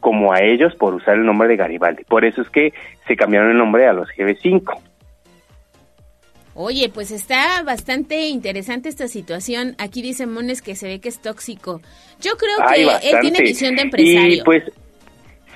como 0.01 0.33
a 0.33 0.41
ellos 0.41 0.75
por 0.75 0.93
usar 0.93 1.15
el 1.15 1.25
nombre 1.25 1.47
de 1.47 1.55
Garibaldi. 1.55 2.03
Por 2.03 2.25
eso 2.25 2.41
es 2.41 2.49
que 2.49 2.73
se 3.07 3.15
cambiaron 3.15 3.51
el 3.51 3.57
nombre 3.57 3.88
a 3.88 3.93
los 3.93 4.09
GB5. 4.09 4.91
Oye, 6.53 6.89
pues 6.89 7.11
está 7.11 7.63
bastante 7.63 8.27
interesante 8.27 8.89
esta 8.89 9.07
situación. 9.07 9.75
Aquí 9.77 10.01
dice 10.01 10.25
Mones 10.25 10.61
que 10.61 10.75
se 10.75 10.88
ve 10.88 10.99
que 10.99 11.09
es 11.09 11.21
tóxico. 11.21 11.81
Yo 12.19 12.31
creo 12.38 12.57
que 12.67 13.09
él 13.09 13.17
tiene 13.21 13.41
visión 13.41 13.75
de 13.75 13.83
empresario. 13.83 14.35
Y 14.35 14.41
pues, 14.43 14.63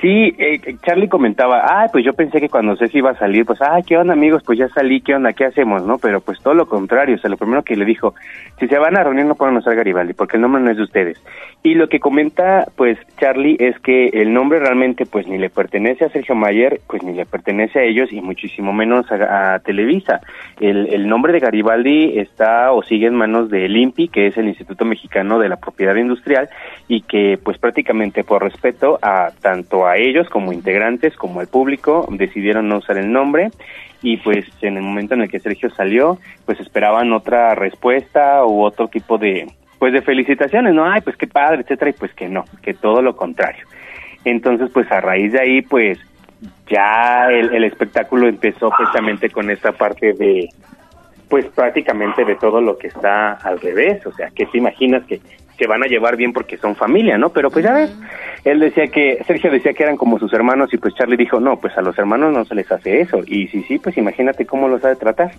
sí, 0.06 0.35
eh, 0.38 0.77
Charlie 0.85 1.09
comentaba, 1.09 1.64
ah, 1.66 1.88
pues 1.92 2.06
yo 2.06 2.14
pensé 2.14 2.40
que 2.40 2.50
cuando 2.50 2.75
Ceci 2.75 3.00
iba 3.00 3.09
a 3.09 3.17
salir, 3.17 3.43
pues, 3.43 3.59
ah, 3.61 3.80
¿qué 3.85 3.98
onda 3.98 4.14
amigos? 4.14 4.43
Pues 4.45 4.59
ya 4.59 4.69
salí, 4.69 5.01
¿qué 5.01 5.16
onda? 5.16 5.34
¿Qué 5.34 5.45
hacemos? 5.45 5.84
¿No? 5.84 5.98
Pero 5.98 6.22
pues 6.22 6.40
todo 6.42 6.53
lo 6.53 6.67
contrario, 6.67 7.16
o 7.16 7.17
sea, 7.17 7.32
lo 7.32 7.38
primero 7.38 7.64
que 7.64 7.75
le 7.75 7.85
dijo, 7.85 8.14
si 8.59 8.67
se 8.67 8.77
van 8.77 8.95
a 8.98 9.03
reunir 9.03 9.25
no 9.25 9.34
pueden 9.34 9.58
usar 9.58 9.75
Garibaldi, 9.75 10.14
porque 10.14 10.38
el 10.38 10.43
nombre 10.43 10.61
no 10.61 10.69
es 10.69 10.77
de 10.77 10.84
ustedes. 10.84 11.17
Y 11.64 11.74
lo 11.74 11.90
que 11.90 12.00
comenta, 12.00 12.67
pues, 12.75 13.00
Charlie, 13.17 13.58
es 13.59 13.80
que 13.80 14.09
el 14.09 14.32
nombre 14.32 14.59
realmente, 14.59 15.08
pues, 15.08 15.27
ni 15.27 15.40
le 15.40 15.50
pertenece 15.50 16.06
a 16.06 16.09
Sergio 16.09 16.35
Mayer, 16.35 16.80
pues, 16.88 17.01
ni 17.01 17.14
le 17.14 17.25
pertenece 17.25 17.80
a 17.80 17.84
ellos, 17.84 18.14
y 18.14 18.22
muchísimo 18.22 18.72
menos 18.72 19.11
a, 19.11 19.58
Televisa. 19.66 20.22
El, 20.59 20.93
el 20.93 21.08
nombre 21.08 21.34
de 21.34 21.40
Garibaldi 21.40 22.19
está 22.19 22.72
o 22.72 22.84
sigue 22.84 23.08
en 23.08 23.16
manos 23.16 23.50
de 23.50 23.66
el 23.66 23.75
INPI, 23.75 24.09
que 24.09 24.27
es 24.27 24.38
el 24.38 24.48
Instituto 24.48 24.85
Mexicano 24.85 25.40
de 25.40 25.50
la 25.50 25.56
Propiedad 25.56 25.95
Industrial, 25.95 26.50
y 26.88 27.01
que, 27.01 27.40
pues, 27.43 27.58
prácticamente 27.58 28.24
por 28.24 28.43
respeto 28.43 29.00
a 29.01 29.32
tanto 29.42 29.88
a 29.88 29.94
ellos 29.98 30.30
como 30.30 30.53
integrantes, 30.53 31.15
como 31.15 31.40
al 31.40 31.48
público, 31.48 32.07
decidieron 32.09 32.67
no 32.67 32.77
usar 32.77 32.98
el 32.98 33.11
nombre, 33.11 33.49
y 34.01 34.17
pues 34.17 34.45
en 34.61 34.77
el 34.77 34.83
momento 34.83 35.14
en 35.15 35.22
el 35.22 35.30
que 35.30 35.40
Sergio 35.40 35.69
salió, 35.72 36.19
pues 36.45 36.59
esperaban 36.59 37.11
otra 37.14 37.56
respuesta 37.56 38.45
u 38.45 38.64
otro 38.64 38.88
tipo 38.88 39.17
de 39.17 39.48
pues 39.80 39.93
de 39.93 40.01
felicitaciones, 40.01 40.74
no, 40.74 40.85
ay, 40.90 41.01
pues 41.01 41.17
qué 41.17 41.27
padre, 41.27 41.61
etcétera, 41.61 41.91
y 41.91 41.93
pues 41.93 42.14
que 42.14 42.30
no, 42.30 42.45
que 42.61 42.74
todo 42.74 43.01
lo 43.01 43.15
contrario. 43.15 43.65
Entonces, 44.24 44.69
pues 44.74 44.90
a 44.91 45.01
raíz 45.01 45.33
de 45.33 45.41
ahí, 45.41 45.61
pues 45.61 45.99
ya 46.67 47.27
el, 47.30 47.64
espectáculo 47.64 48.27
empezó 48.27 48.69
precisamente 48.69 49.30
con 49.30 49.49
esta 49.51 49.72
parte 49.72 50.14
de, 50.14 50.49
pues 51.30 51.45
prácticamente 51.48 52.25
de 52.25 52.35
todo 52.35 52.61
lo 52.61 52.77
que 52.77 52.88
está 52.88 53.33
al 53.33 53.59
revés, 53.59 54.06
o 54.06 54.11
sea, 54.14 54.30
que 54.32 54.45
te 54.45 54.57
imaginas 54.57 55.03
que 55.06 55.19
se 55.58 55.67
van 55.67 55.84
a 55.84 55.88
llevar 55.88 56.17
bien 56.17 56.34
porque 56.34 56.58
son 56.58 56.75
familia, 56.75 57.17
¿no? 57.17 57.30
Pero 57.30 57.50
pues 57.50 57.66
ya 57.66 57.74
ves, 57.74 57.95
él 58.43 58.59
decía 58.59 58.88
que, 58.88 59.24
Sergio 59.25 59.51
decía 59.51 59.74
que 59.74 59.84
eran 59.84 59.98
como 59.98 60.19
sus 60.19 60.34
hermanos 60.34 60.74
y 60.74 60.77
pues 60.77 60.93
Charlie 60.95 61.17
dijo, 61.17 61.40
no, 61.40 61.59
pues 61.59 61.77
a 61.77 61.82
los 61.82 61.98
hermanos 61.98 62.34
no 62.34 62.45
se 62.45 62.56
les 62.56 62.72
hace 62.72 63.01
eso, 63.01 63.22
y 63.25 63.48
sí, 63.48 63.64
sí, 63.67 63.80
pues 63.80 63.98
imagínate 63.98 64.45
cómo 64.45 64.67
los 64.67 64.84
ha 64.84 64.90
de 64.90 64.95
tratar. 64.95 65.32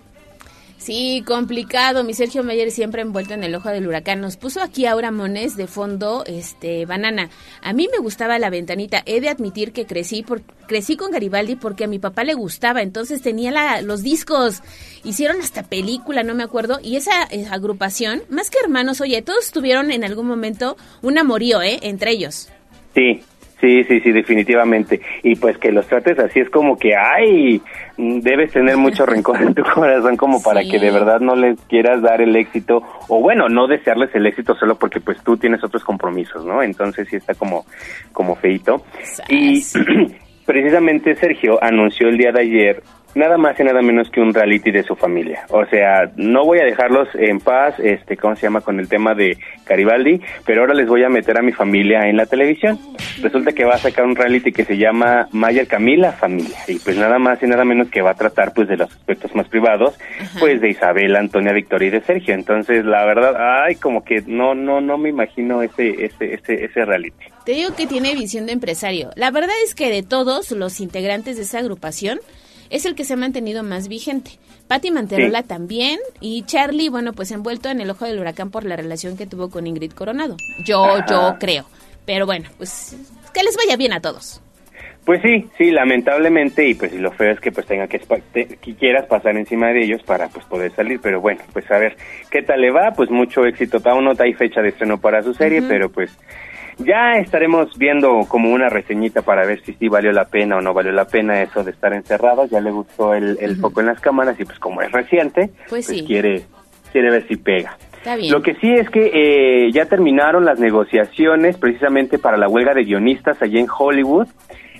Sí, 0.87 1.25
complicado. 1.27 2.05
Mi 2.05 2.15
Sergio 2.15 2.45
Mayer 2.45 2.71
siempre 2.71 3.03
envuelto 3.03 3.35
en 3.35 3.43
el 3.43 3.57
ojo 3.57 3.71
del 3.71 3.89
huracán. 3.89 4.21
Nos 4.21 4.37
puso 4.37 4.63
aquí 4.63 4.87
Aura 4.87 5.11
Mones 5.11 5.57
de 5.57 5.67
fondo, 5.67 6.23
este, 6.29 6.87
banana. 6.87 7.29
A 7.61 7.73
mí 7.73 7.89
me 7.91 7.99
gustaba 7.99 8.39
la 8.39 8.51
ventanita. 8.51 9.03
He 9.05 9.21
de 9.21 9.29
admitir 9.29 9.73
que 9.73 9.85
crecí 9.85 10.23
por, 10.23 10.43
crecí 10.69 10.97
con 10.97 11.11
Garibaldi 11.11 11.57
porque 11.57 11.83
a 11.83 11.89
mi 11.89 11.99
papá 11.99 12.23
le 12.23 12.35
gustaba. 12.35 12.83
Entonces 12.83 13.21
tenía 13.21 13.51
la, 13.51 13.83
los 13.83 14.05
discos. 14.05 14.63
Hicieron 15.03 15.41
hasta 15.41 15.65
película, 15.65 16.23
no 16.23 16.37
me 16.37 16.45
acuerdo. 16.45 16.79
Y 16.81 16.95
esa, 16.95 17.25
eh, 17.33 17.49
agrupación, 17.51 18.23
más 18.29 18.49
que 18.49 18.61
hermanos, 18.61 19.01
oye, 19.01 19.21
todos 19.23 19.51
tuvieron 19.51 19.91
en 19.91 20.05
algún 20.05 20.29
momento 20.29 20.77
un 21.03 21.19
amorío, 21.19 21.63
¿eh? 21.63 21.81
Entre 21.83 22.13
ellos. 22.13 22.49
Sí, 22.95 23.25
sí, 23.67 23.85
sí, 23.85 24.01
sí, 24.01 24.13
definitivamente. 24.13 25.01
Y 25.23 25.35
pues 25.37 25.59
que 25.59 25.73
los 25.73 25.87
trates 25.87 26.19
así 26.19 26.41
es 26.41 26.49
como 26.51 26.79
que, 26.79 26.95
ay, 26.97 27.61
debes 27.97 28.53
tener 28.53 28.77
mucho 28.77 29.05
rencor 29.07 29.43
en 29.43 29.55
tu 29.55 29.63
corazón 29.65 30.17
como 30.17 30.41
para 30.43 30.63
Sí. 30.63 30.71
que 30.71 30.79
de 30.79 30.91
verdad 30.93 31.21
no 31.21 31.35
les 31.35 31.61
quieras 31.63 32.01
dar 32.03 32.21
el 32.21 32.35
éxito, 32.37 32.83
o 33.09 33.21
bueno, 33.21 33.49
no 33.49 33.67
desearles 33.67 34.15
el 34.15 34.27
éxito 34.27 34.55
solo 34.55 34.77
porque 34.77 35.01
pues 35.01 35.21
tú 35.23 35.37
tienes 35.37 35.63
otros 35.65 35.83
compromisos, 35.85 36.45
¿no? 36.45 36.63
Entonces 36.63 37.09
sí 37.09 37.17
está 37.17 37.35
como, 37.35 37.65
como 38.13 38.37
feito. 38.37 38.85
Y 39.29 39.63
precisamente 40.47 41.15
Sergio 41.17 41.59
anunció 41.63 42.09
el 42.09 42.19
día 42.19 42.31
de 42.33 42.41
ayer 42.43 42.83
nada 43.17 43.39
más 43.39 43.59
y 43.59 43.65
nada 43.65 43.83
menos 43.83 44.11
que 44.11 44.21
un 44.21 44.33
reality 44.33 44.71
de 44.71 44.83
su 44.83 44.95
familia. 44.95 45.47
O 45.49 45.65
sea, 45.67 46.11
no 46.17 46.45
voy 46.45 46.61
a 46.61 46.65
dejarlos 46.65 47.09
en 47.15 47.41
paz, 47.41 47.75
este, 47.81 48.17
¿cómo 48.17 48.37
se 48.37 48.43
llama? 48.43 48.61
Con 48.61 48.79
el 48.79 48.89
tema 48.89 49.15
de 49.15 49.39
Garibaldi, 49.67 50.21
pero 50.45 50.61
ahora 50.61 50.75
les 50.75 50.87
voy 50.87 51.03
a 51.03 51.09
meter 51.09 51.39
a 51.39 51.43
mi 51.43 51.53
familia 51.53 52.09
en 52.09 52.19
la 52.19 52.27
televisión. 52.27 52.79
Resulta 53.23 53.53
que 53.53 53.65
va 53.65 53.75
a 53.75 53.79
sacar 53.79 54.05
un 54.05 54.15
reality 54.15 54.53
que 54.53 54.65
se 54.65 54.77
llama 54.77 55.29
Mayer 55.33 55.67
Camila 55.67 56.13
Familia, 56.13 56.59
y 56.69 56.79
pues 56.79 56.97
nada 56.99 57.19
más 57.19 57.43
y 57.43 57.47
nada 57.47 57.65
menos 57.65 57.89
que 57.89 58.03
va 58.03 58.11
a 58.11 58.15
tratar 58.15 58.53
pues 58.53 58.69
de 58.69 58.77
los 58.77 58.91
aspectos 58.93 59.35
más 59.35 59.49
privados, 59.49 59.99
pues 60.39 60.61
de 60.61 60.69
Isabel, 60.69 61.17
Antonia, 61.17 61.53
Victoria 61.53 61.89
y 61.89 61.91
de 61.93 62.03
Sergio. 62.03 62.35
Entonces, 62.35 62.85
la 62.85 63.05
verdad, 63.07 63.65
ay, 63.65 63.77
como 63.77 64.05
que 64.05 64.23
no, 64.27 64.55
no, 64.55 64.83
no 64.83 64.99
me 64.99 65.09
imagino 65.09 65.63
ese, 65.63 66.05
ese, 66.05 66.35
ese, 66.35 66.65
ese 66.67 66.85
reality. 66.85 67.25
Te 67.47 67.53
digo 67.53 67.75
que 67.75 67.87
tiene 67.87 68.15
visión 68.15 68.45
de 68.45 68.53
empresario. 68.53 69.11
La 69.15 69.31
verdad 69.31 69.55
es 69.65 69.75
que 69.75 69.89
de 69.89 70.03
todos 70.03 70.51
los 70.51 70.81
integrantes 70.81 71.37
de 71.37 71.45
esa 71.45 71.61
agrupación, 71.61 72.19
es 72.71 72.85
el 72.87 72.95
que 72.95 73.05
se 73.05 73.15
ha 73.15 73.17
mantenido 73.17 73.63
más 73.63 73.89
vigente. 73.89 74.33
Patti 74.69 74.91
Manterola 74.91 75.43
también 75.45 75.99
y 76.21 76.43
Charlie, 76.43 76.89
bueno, 76.89 77.13
pues 77.13 77.31
envuelto 77.31 77.69
en 77.69 77.81
el 77.81 77.91
ojo 77.91 78.05
del 78.05 78.19
huracán 78.19 78.51
por 78.51 78.65
la 78.65 78.77
relación 78.77 79.17
que 79.17 79.27
tuvo 79.27 79.49
con 79.51 79.67
Ingrid 79.67 79.93
Coronado. 79.93 80.37
Yo, 80.65 80.85
Ajá. 80.85 81.07
yo 81.09 81.37
creo. 81.39 81.65
Pero 82.05 82.27
bueno, 82.27 82.49
pues 82.57 82.97
que 83.33 83.43
les 83.43 83.57
vaya 83.57 83.77
bien 83.77 83.93
a 83.93 84.01
todos. 84.01 84.41
Pues 85.05 85.23
sí, 85.23 85.49
sí, 85.57 85.71
lamentablemente, 85.71 86.67
y 86.69 86.75
pues 86.75 86.93
y 86.93 86.99
lo 86.99 87.13
feo 87.13 87.31
es 87.31 87.39
que 87.39 87.53
pues 87.53 87.65
tenga 87.67 87.87
que, 87.87 88.01
te- 88.33 88.47
que 88.57 88.75
quieras 88.75 89.07
pasar 89.07 89.37
encima 89.37 89.69
de 89.69 89.85
ellos 89.85 90.03
para 90.03 90.29
pues 90.29 90.45
poder 90.47 90.73
salir, 90.75 90.99
pero 91.01 91.21
bueno, 91.21 91.43
pues 91.53 91.71
a 91.71 91.79
ver, 91.79 91.97
¿qué 92.29 92.43
tal 92.43 92.61
le 92.61 92.73
va? 92.73 92.91
Pues 92.93 93.09
mucho 93.09 93.47
éxito, 93.47 93.81
aún 93.85 94.05
no 94.05 94.13
hay 94.19 94.35
fecha 94.35 94.61
de 94.63 94.71
estreno 94.71 95.01
para 95.01 95.23
su 95.23 95.33
serie, 95.33 95.63
pero 95.63 95.91
pues 95.91 96.11
ya 96.79 97.13
estaremos 97.13 97.77
viendo 97.79 98.21
como 98.29 98.51
una 98.53 98.69
reseñita 98.69 99.23
para 99.23 99.47
ver 99.47 99.63
si 99.65 99.73
sí 99.75 99.89
valió 99.89 100.13
la 100.13 100.25
pena 100.27 100.57
o 100.57 100.61
no 100.61 100.75
valió 100.75 100.93
la 100.93 101.07
pena 101.07 101.43
eso 101.43 101.65
de 101.65 101.71
estar 101.71 101.93
encerrados, 101.93 102.51
ya 102.51 102.61
le 102.61 102.71
gustó 102.71 103.15
el, 103.15 103.39
el 103.41 103.57
foco 103.57 103.81
en 103.81 103.87
las 103.87 104.01
cámaras 104.01 104.39
y 104.39 104.45
pues 104.45 104.59
como 104.59 104.83
es 104.83 104.93
reciente, 104.93 105.51
Pues 105.69 105.87
sí. 105.87 106.05
quiere, 106.07 106.43
quiere 106.93 107.11
ver 107.11 107.27
si 107.29 107.37
pega. 107.37 107.77
Está 107.99 108.15
bien. 108.17 108.31
Lo 108.33 108.41
que 108.41 108.55
sí 108.57 108.73
es 108.73 108.89
que 108.91 109.11
eh, 109.67 109.73
ya 109.73 109.87
terminaron 109.87 110.45
las 110.45 110.61
negociaciones 110.61 111.57
precisamente 111.57 112.19
para 112.19 112.37
la 112.37 112.49
huelga 112.49 112.73
de 112.75 112.85
guionistas 112.85 113.41
allá 113.43 113.59
en 113.59 113.67
Hollywood. 113.77 114.29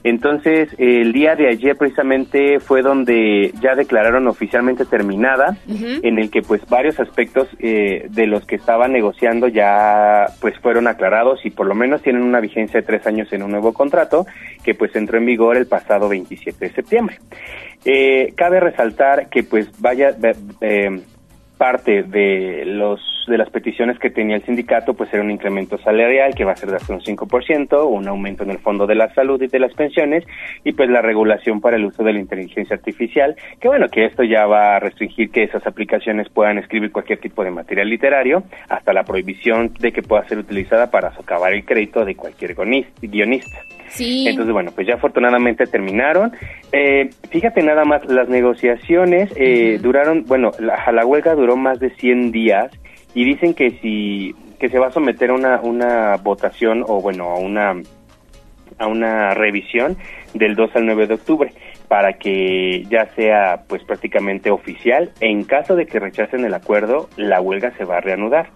Entonces, 0.05 0.69
el 0.79 1.13
día 1.13 1.35
de 1.35 1.49
ayer 1.49 1.77
precisamente 1.77 2.61
fue 2.61 2.83
donde 2.83 3.53
ya 3.61 3.75
declararon 3.75 4.29
oficialmente 4.29 4.85
terminada, 4.85 5.57
en 5.69 6.19
el 6.19 6.31
que 6.31 6.43
pues 6.43 6.65
varios 6.69 6.99
aspectos 7.01 7.49
eh, 7.59 8.07
de 8.11 8.27
los 8.27 8.45
que 8.47 8.57
estaban 8.57 8.93
negociando 8.93 9.49
ya 9.49 10.27
pues 10.41 10.59
fueron 10.61 10.87
aclarados 10.87 11.45
y 11.45 11.51
por 11.51 11.67
lo 11.67 11.75
menos 11.75 12.03
tienen 12.03 12.23
una 12.23 12.41
vigencia 12.41 12.81
de 12.81 12.87
tres 12.87 13.07
años 13.07 13.33
en 13.33 13.43
un 13.43 13.51
nuevo 13.51 13.73
contrato 13.73 14.27
que 14.63 14.75
pues 14.75 14.95
entró 14.97 15.19
en 15.19 15.27
vigor 15.27 15.57
el 15.57 15.67
pasado 15.67 16.09
27 16.09 16.67
de 16.67 16.73
septiembre. 16.73 17.19
Eh, 17.85 18.33
cabe 18.37 18.61
resaltar 18.61 19.29
que 19.29 19.43
pues 19.43 19.69
vaya 19.81 20.17
eh, 20.61 21.01
parte 21.59 22.03
de 22.03 22.65
los 22.67 23.01
de 23.27 23.39
las 23.39 23.51
peticiones 23.51 23.99
que 23.99 24.09
tenía 24.09 24.37
el 24.37 24.45
sindicato 24.45 24.95
pues 24.95 25.13
era 25.13 25.21
un 25.21 25.33
incremento 25.33 25.79
salarial 25.79 26.33
que 26.37 26.45
va 26.45 26.53
a 26.53 26.57
ser 26.57 26.71
de 26.71 26.77
hasta 26.77 26.93
un 26.93 27.01
5%, 27.01 27.85
un 27.89 28.07
aumento 28.07 28.45
en 28.45 28.51
el 28.53 28.59
fondo 28.59 28.87
de 28.87 28.95
la 28.95 29.13
salud 29.15 29.43
y 29.43 29.49
de 29.49 29.59
las 29.59 29.75
pensiones 29.75 30.25
y 30.63 30.73
pues 30.73 30.89
la 30.89 31.03
regulación 31.03 31.61
para 31.61 31.77
el 31.77 31.85
uso 31.87 32.05
de 32.05 32.13
la 32.13 32.21
inteligencia 32.21 32.77
artificial, 32.77 33.35
que 33.61 33.67
bueno, 33.67 33.89
que 33.89 34.05
esto 34.05 34.23
ya 34.23 34.47
va 34.47 34.77
a 34.77 34.79
restringir 34.81 35.31
que 35.31 35.43
esas 35.43 35.67
aplicaciones 35.67 36.29
puedan 36.29 36.59
escribir 36.59 36.93
cualquier 36.93 37.19
tipo 37.19 37.43
de 37.43 37.51
material 37.51 37.89
literario, 37.89 38.45
hasta 38.69 38.93
la 38.93 39.03
prohibición 39.03 39.73
de 39.81 39.91
que 39.91 40.03
pueda 40.03 40.27
ser 40.29 40.39
utilizada 40.39 40.91
para 40.91 41.13
socavar 41.15 41.53
el 41.53 41.65
crédito 41.65 42.05
de 42.05 42.15
cualquier 42.15 42.55
guionis- 42.55 42.87
guionista. 43.03 43.59
Sí. 43.89 44.27
Entonces, 44.29 44.53
bueno, 44.53 44.73
pues 44.75 44.87
ya 44.87 44.95
afortunadamente 44.95 45.65
terminaron. 45.67 46.33
Eh, 46.73 47.09
fíjate 47.31 47.63
nada 47.63 47.85
más, 47.85 48.05
las 48.07 48.29
negociaciones 48.29 49.33
eh, 49.37 49.79
duraron, 49.81 50.25
bueno, 50.27 50.51
la, 50.59 50.91
la 50.93 51.07
huelga 51.07 51.35
duró 51.35 51.46
más 51.55 51.79
de 51.79 51.91
100 51.91 52.33
días 52.33 52.73
y 53.15 53.25
dicen 53.25 53.55
que 53.55 53.79
si 53.83 54.35
que 54.59 54.69
se 54.71 54.79
va 54.79 54.87
a 54.87 54.91
someter 54.91 55.31
a 55.31 55.35
una, 55.35 55.61
una 55.61 56.17
votación 56.17 56.83
o 56.87 57.01
bueno, 57.01 57.25
a 57.31 57.39
una 57.39 57.75
a 58.79 58.87
una 58.87 59.35
revisión 59.35 59.97
del 60.35 60.55
2 60.55 60.77
al 60.77 60.87
9 60.87 61.07
de 61.07 61.15
octubre 61.15 61.53
para 61.89 62.15
que 62.15 62.85
ya 62.91 63.07
sea 63.15 63.63
pues 63.69 63.83
prácticamente 63.85 64.51
oficial. 64.51 65.13
En 65.21 65.45
caso 65.45 65.77
de 65.77 65.87
que 65.87 66.01
rechacen 66.01 66.45
el 66.45 66.55
acuerdo, 66.55 67.09
la 67.17 67.41
huelga 67.41 67.73
se 67.77 67.85
va 67.85 67.99
a 67.99 68.01
reanudar. 68.01 68.49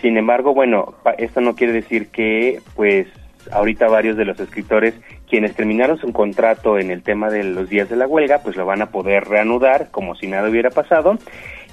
Sin 0.00 0.16
embargo, 0.16 0.54
bueno, 0.54 0.94
esto 1.18 1.40
no 1.40 1.54
quiere 1.54 1.72
decir 1.72 2.08
que 2.08 2.60
pues 2.76 3.08
ahorita 3.50 3.88
varios 3.88 4.16
de 4.16 4.24
los 4.24 4.38
escritores 4.38 4.94
quienes 5.28 5.54
terminaron 5.54 5.98
su 5.98 6.12
contrato 6.12 6.78
en 6.78 6.90
el 6.90 7.02
tema 7.02 7.30
de 7.30 7.44
los 7.44 7.68
días 7.68 7.88
de 7.88 7.96
la 7.96 8.06
huelga, 8.06 8.40
pues 8.42 8.56
lo 8.56 8.64
van 8.64 8.82
a 8.82 8.90
poder 8.90 9.24
reanudar 9.24 9.90
como 9.90 10.14
si 10.14 10.26
nada 10.26 10.48
hubiera 10.48 10.70
pasado. 10.70 11.18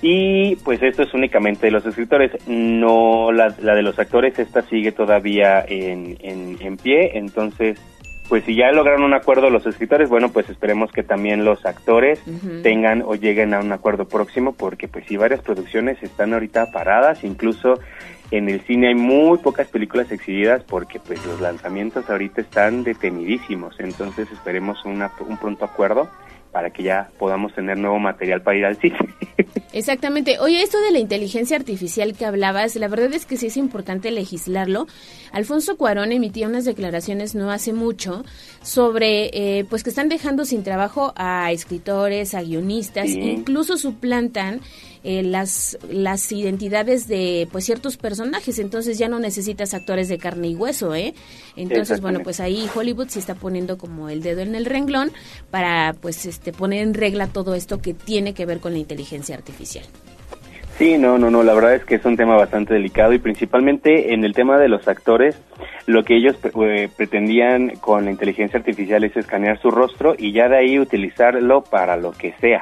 Y 0.07 0.55
pues 0.57 0.83
esto 0.83 1.01
es 1.01 1.11
únicamente 1.15 1.65
de 1.65 1.71
los 1.71 1.83
escritores, 1.83 2.31
no 2.45 3.31
la, 3.31 3.55
la 3.59 3.73
de 3.73 3.81
los 3.81 3.97
actores, 3.97 4.37
esta 4.37 4.61
sigue 4.61 4.91
todavía 4.91 5.65
en, 5.67 6.15
en, 6.21 6.57
en 6.61 6.77
pie, 6.77 7.17
entonces 7.17 7.81
pues 8.29 8.43
si 8.43 8.55
ya 8.55 8.71
lograron 8.71 9.01
un 9.01 9.15
acuerdo 9.15 9.49
los 9.49 9.65
escritores, 9.65 10.07
bueno, 10.07 10.29
pues 10.29 10.47
esperemos 10.47 10.91
que 10.91 11.01
también 11.01 11.43
los 11.43 11.65
actores 11.65 12.21
tengan 12.61 13.01
o 13.01 13.15
lleguen 13.15 13.55
a 13.55 13.59
un 13.59 13.71
acuerdo 13.71 14.07
próximo, 14.07 14.53
porque 14.53 14.87
pues 14.87 15.05
sí, 15.07 15.17
varias 15.17 15.41
producciones 15.41 15.97
están 16.03 16.33
ahorita 16.33 16.71
paradas, 16.71 17.23
incluso 17.23 17.79
en 18.29 18.47
el 18.47 18.61
cine 18.61 18.89
hay 18.89 18.95
muy 18.95 19.39
pocas 19.39 19.69
películas 19.69 20.11
exhibidas 20.11 20.63
porque 20.65 20.99
pues 20.99 21.25
los 21.25 21.41
lanzamientos 21.41 22.07
ahorita 22.11 22.41
están 22.41 22.83
detenidísimos, 22.83 23.79
entonces 23.79 24.31
esperemos 24.31 24.85
una, 24.85 25.11
un 25.27 25.37
pronto 25.39 25.65
acuerdo 25.65 26.07
para 26.55 26.69
que 26.69 26.83
ya 26.83 27.09
podamos 27.19 27.53
tener 27.53 27.77
nuevo 27.77 27.99
material 27.99 28.41
para 28.41 28.57
ir 28.57 28.63
al 28.63 28.77
cine. 28.77 28.97
Exactamente. 29.73 30.39
Oye, 30.39 30.61
esto 30.61 30.79
de 30.79 30.91
la 30.91 30.99
inteligencia 30.99 31.57
artificial 31.57 32.15
que 32.15 32.23
hablabas, 32.23 32.77
la 32.77 32.87
verdad 32.87 33.13
es 33.13 33.25
que 33.25 33.35
sí 33.35 33.47
es 33.47 33.57
importante 33.57 34.09
legislarlo. 34.09 34.87
Alfonso 35.33 35.75
Cuarón 35.75 36.13
emitía 36.13 36.47
unas 36.47 36.63
declaraciones 36.63 37.35
no 37.35 37.51
hace 37.51 37.73
mucho 37.73 38.23
sobre, 38.61 39.31
eh, 39.33 39.65
pues 39.69 39.83
que 39.83 39.89
están 39.89 40.07
dejando 40.07 40.45
sin 40.45 40.63
trabajo 40.63 41.11
a 41.17 41.51
escritores, 41.51 42.33
a 42.35 42.41
guionistas, 42.41 43.09
Sí. 43.09 43.19
incluso 43.19 43.75
suplantan 43.75 44.61
eh, 45.07 45.21
las 45.21 45.77
las 45.87 46.31
identidades 46.31 47.07
de 47.07 47.47
pues 47.51 47.63
ciertos 47.63 47.95
personajes. 47.95 48.57
Entonces 48.57 48.97
ya 48.97 49.07
no 49.07 49.19
necesitas 49.19 49.75
actores 49.75 50.09
de 50.09 50.17
carne 50.17 50.47
y 50.47 50.55
hueso, 50.55 50.95
¿eh? 50.95 51.13
Entonces 51.55 52.01
bueno, 52.01 52.21
pues 52.23 52.39
ahí 52.39 52.67
Hollywood 52.73 53.09
sí 53.09 53.19
está 53.19 53.35
poniendo 53.35 53.77
como 53.77 54.09
el 54.09 54.23
dedo 54.23 54.41
en 54.41 54.55
el 54.55 54.65
renglón 54.65 55.11
para 55.51 55.93
pues 55.93 56.25
este 56.25 56.51
poner 56.51 56.81
en 56.81 56.95
regla 56.95 57.27
todo 57.27 57.53
esto 57.53 57.83
que 57.83 57.93
tiene 57.93 58.33
que 58.33 58.47
ver 58.47 58.59
con 58.59 58.73
la 58.73 58.79
inteligencia 58.79 59.35
artificial. 59.35 59.85
Sí, 60.79 60.97
no, 60.97 61.19
no, 61.19 61.29
no, 61.29 61.43
la 61.43 61.53
verdad 61.53 61.75
es 61.75 61.85
que 61.85 61.95
es 61.95 62.03
un 62.03 62.17
tema 62.17 62.35
bastante 62.35 62.73
delicado 62.73 63.13
y 63.13 63.19
principalmente 63.19 64.13
en 64.13 64.25
el 64.25 64.33
tema 64.33 64.57
de 64.57 64.67
los 64.67 64.87
actores, 64.89 65.39
lo 65.85 66.03
que 66.03 66.17
ellos 66.17 66.35
eh, 66.43 66.89
pretendían 66.97 67.75
con 67.79 68.05
la 68.05 68.11
inteligencia 68.11 68.59
artificial 68.59 69.03
es 69.05 69.15
escanear 69.15 69.61
su 69.61 69.71
rostro 69.71 70.15
y 70.17 70.33
ya 70.33 70.49
de 70.49 70.57
ahí 70.57 70.77
utilizarlo 70.77 71.63
para 71.63 71.95
lo 71.95 72.11
que 72.11 72.33
sea. 72.41 72.61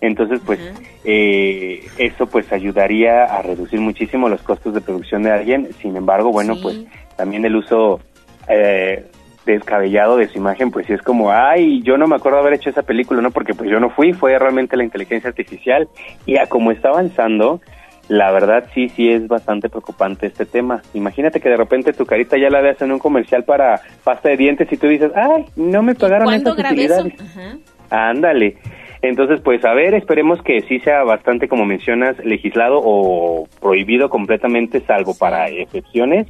Entonces, 0.00 0.40
pues, 0.46 0.58
eh, 1.04 1.86
eso 1.98 2.26
pues 2.26 2.50
ayudaría 2.52 3.24
a 3.24 3.42
reducir 3.42 3.80
muchísimo 3.80 4.28
los 4.28 4.40
costos 4.42 4.72
de 4.74 4.80
producción 4.80 5.22
de 5.22 5.30
alguien. 5.32 5.68
Sin 5.80 5.96
embargo, 5.96 6.32
bueno, 6.32 6.54
Sí. 6.56 6.60
pues 6.62 6.80
también 7.16 7.44
el 7.44 7.56
uso 7.56 8.00
eh, 8.48 9.04
descabellado 9.46 10.16
de 10.16 10.28
su 10.28 10.38
imagen, 10.38 10.70
pues 10.70 10.86
sí 10.86 10.92
es 10.92 11.02
como, 11.02 11.30
ay, 11.32 11.82
yo 11.82 11.96
no 11.98 12.06
me 12.06 12.16
acuerdo 12.16 12.38
haber 12.38 12.54
hecho 12.54 12.70
esa 12.70 12.82
película, 12.82 13.20
¿no? 13.22 13.30
Porque 13.30 13.54
pues 13.54 13.70
yo 13.70 13.78
no 13.80 13.90
fui, 13.90 14.12
fue 14.12 14.38
realmente 14.38 14.76
la 14.76 14.84
inteligencia 14.84 15.28
artificial. 15.28 15.88
Y 16.26 16.36
a 16.38 16.46
como 16.46 16.70
está 16.70 16.88
avanzando, 16.88 17.60
la 18.08 18.30
verdad 18.32 18.64
sí, 18.74 18.88
sí 18.88 19.10
es 19.10 19.28
bastante 19.28 19.68
preocupante 19.68 20.26
este 20.26 20.46
tema. 20.46 20.82
Imagínate 20.94 21.40
que 21.40 21.48
de 21.48 21.56
repente 21.56 21.92
tu 21.92 22.06
carita 22.06 22.36
ya 22.38 22.50
la 22.50 22.60
veas 22.60 22.80
en 22.82 22.90
un 22.92 22.98
comercial 22.98 23.44
para 23.44 23.80
pasta 24.02 24.30
de 24.30 24.36
dientes 24.36 24.66
y 24.72 24.76
tú 24.76 24.88
dices, 24.88 25.12
ay, 25.14 25.44
no 25.56 25.82
me 25.82 25.94
pagaron 25.94 26.24
¿Cuándo 26.24 26.50
estas 26.50 26.56
grabé 26.56 26.84
eso? 26.86 27.00
utilidades. 27.02 27.60
Ándale. 27.90 28.56
Entonces, 29.02 29.40
pues 29.40 29.64
a 29.64 29.72
ver, 29.72 29.94
esperemos 29.94 30.42
que 30.42 30.60
sí 30.62 30.78
sea 30.80 31.04
bastante, 31.04 31.48
como 31.48 31.64
mencionas, 31.64 32.18
legislado 32.24 32.80
o 32.82 33.48
prohibido 33.60 34.10
completamente, 34.10 34.80
salvo 34.80 35.16
para 35.16 35.48
excepciones. 35.48 36.26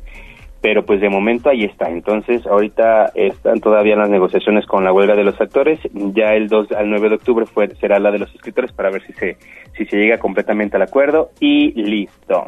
Pero 0.62 0.84
pues 0.84 1.00
de 1.00 1.08
momento 1.08 1.48
ahí 1.48 1.64
está. 1.64 1.88
Entonces, 1.88 2.46
ahorita 2.46 3.12
están 3.14 3.60
todavía 3.60 3.96
las 3.96 4.10
negociaciones 4.10 4.66
con 4.66 4.84
la 4.84 4.92
huelga 4.92 5.16
de 5.16 5.24
los 5.24 5.40
actores. 5.40 5.80
Ya 6.14 6.34
el 6.34 6.48
2 6.48 6.72
al 6.72 6.90
9 6.90 7.08
de 7.08 7.14
octubre 7.14 7.46
fue, 7.46 7.74
será 7.76 7.98
la 7.98 8.10
de 8.10 8.18
los 8.18 8.32
escritores 8.34 8.70
para 8.70 8.90
ver 8.90 9.02
si 9.06 9.14
se, 9.14 9.38
si 9.76 9.86
se 9.86 9.96
llega 9.96 10.18
completamente 10.18 10.76
al 10.76 10.82
acuerdo. 10.82 11.30
Y 11.40 11.72
listo. 11.72 12.44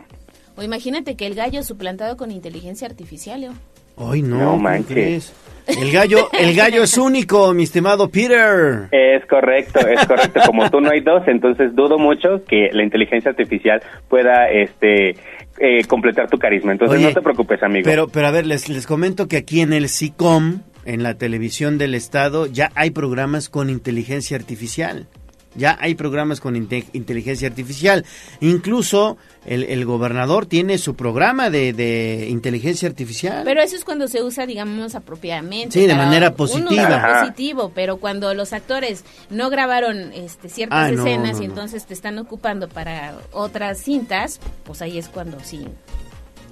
O 0.56 0.62
imagínate 0.62 1.16
que 1.16 1.26
el 1.26 1.34
gallo 1.34 1.62
suplantado 1.62 2.18
con 2.18 2.30
inteligencia 2.30 2.86
artificial, 2.86 3.40
Leo. 3.40 3.52
Ay, 3.96 4.20
no, 4.20 4.36
No 4.36 4.50
¿cómo 4.50 4.62
manches. 4.62 5.34
El 5.66 5.92
gallo, 5.92 6.28
el 6.32 6.54
gallo 6.54 6.82
es 6.82 6.98
único, 6.98 7.52
mi 7.54 7.62
estimado 7.64 8.08
Peter. 8.08 8.88
Es 8.90 9.24
correcto, 9.26 9.80
es 9.86 10.06
correcto. 10.06 10.40
Como 10.46 10.68
tú 10.70 10.80
no 10.80 10.90
hay 10.90 11.00
dos, 11.00 11.22
entonces 11.26 11.74
dudo 11.74 11.98
mucho 11.98 12.44
que 12.48 12.70
la 12.72 12.82
inteligencia 12.82 13.30
artificial 13.30 13.82
pueda 14.08 14.50
este 14.50 15.16
eh, 15.58 15.84
completar 15.86 16.28
tu 16.28 16.38
carisma. 16.38 16.72
Entonces 16.72 16.98
Oye, 16.98 17.06
no 17.08 17.14
te 17.14 17.22
preocupes, 17.22 17.62
amigo. 17.62 17.84
Pero, 17.84 18.08
pero 18.08 18.26
a 18.26 18.30
ver, 18.30 18.46
les, 18.46 18.68
les 18.68 18.86
comento 18.86 19.28
que 19.28 19.36
aquí 19.36 19.60
en 19.60 19.72
el 19.72 19.88
SICOM, 19.88 20.60
en 20.84 21.02
la 21.02 21.14
televisión 21.14 21.78
del 21.78 21.94
Estado, 21.94 22.46
ya 22.46 22.70
hay 22.74 22.90
programas 22.90 23.48
con 23.48 23.70
inteligencia 23.70 24.36
artificial. 24.36 25.06
Ya 25.54 25.76
hay 25.80 25.94
programas 25.94 26.40
con 26.40 26.56
inte- 26.56 26.86
inteligencia 26.94 27.46
artificial. 27.48 28.04
Incluso 28.40 29.18
el, 29.44 29.64
el 29.64 29.84
gobernador 29.84 30.46
tiene 30.46 30.78
su 30.78 30.94
programa 30.96 31.50
de, 31.50 31.72
de 31.72 32.26
inteligencia 32.30 32.88
artificial. 32.88 33.42
Pero 33.44 33.60
eso 33.62 33.76
es 33.76 33.84
cuando 33.84 34.08
se 34.08 34.22
usa, 34.22 34.46
digamos, 34.46 34.94
apropiadamente. 34.94 35.78
Sí, 35.80 35.86
de 35.86 35.94
manera 35.94 36.30
un 36.30 36.34
positiva. 36.36 37.20
positivo, 37.20 37.72
pero 37.74 37.98
cuando 37.98 38.32
los 38.34 38.52
actores 38.52 39.04
no 39.30 39.50
grabaron 39.50 40.12
este, 40.14 40.48
ciertas 40.48 40.78
Ah, 40.78 40.90
no, 40.90 41.04
escenas 41.06 41.36
no, 41.38 41.44
y 41.44 41.46
no. 41.48 41.52
entonces 41.52 41.84
te 41.86 41.94
están 41.94 42.18
ocupando 42.18 42.68
para 42.68 43.14
otras 43.32 43.78
cintas, 43.78 44.40
pues 44.64 44.80
ahí 44.82 44.96
es 44.98 45.08
cuando 45.08 45.38
sí, 45.40 45.66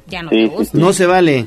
ya 0.06 0.22
no 0.22 0.30
Sí, 0.30 0.36
te 0.36 0.42
sí, 0.48 0.54
gusta. 0.54 0.78
No 0.78 0.92
se 0.92 1.06
vale. 1.06 1.46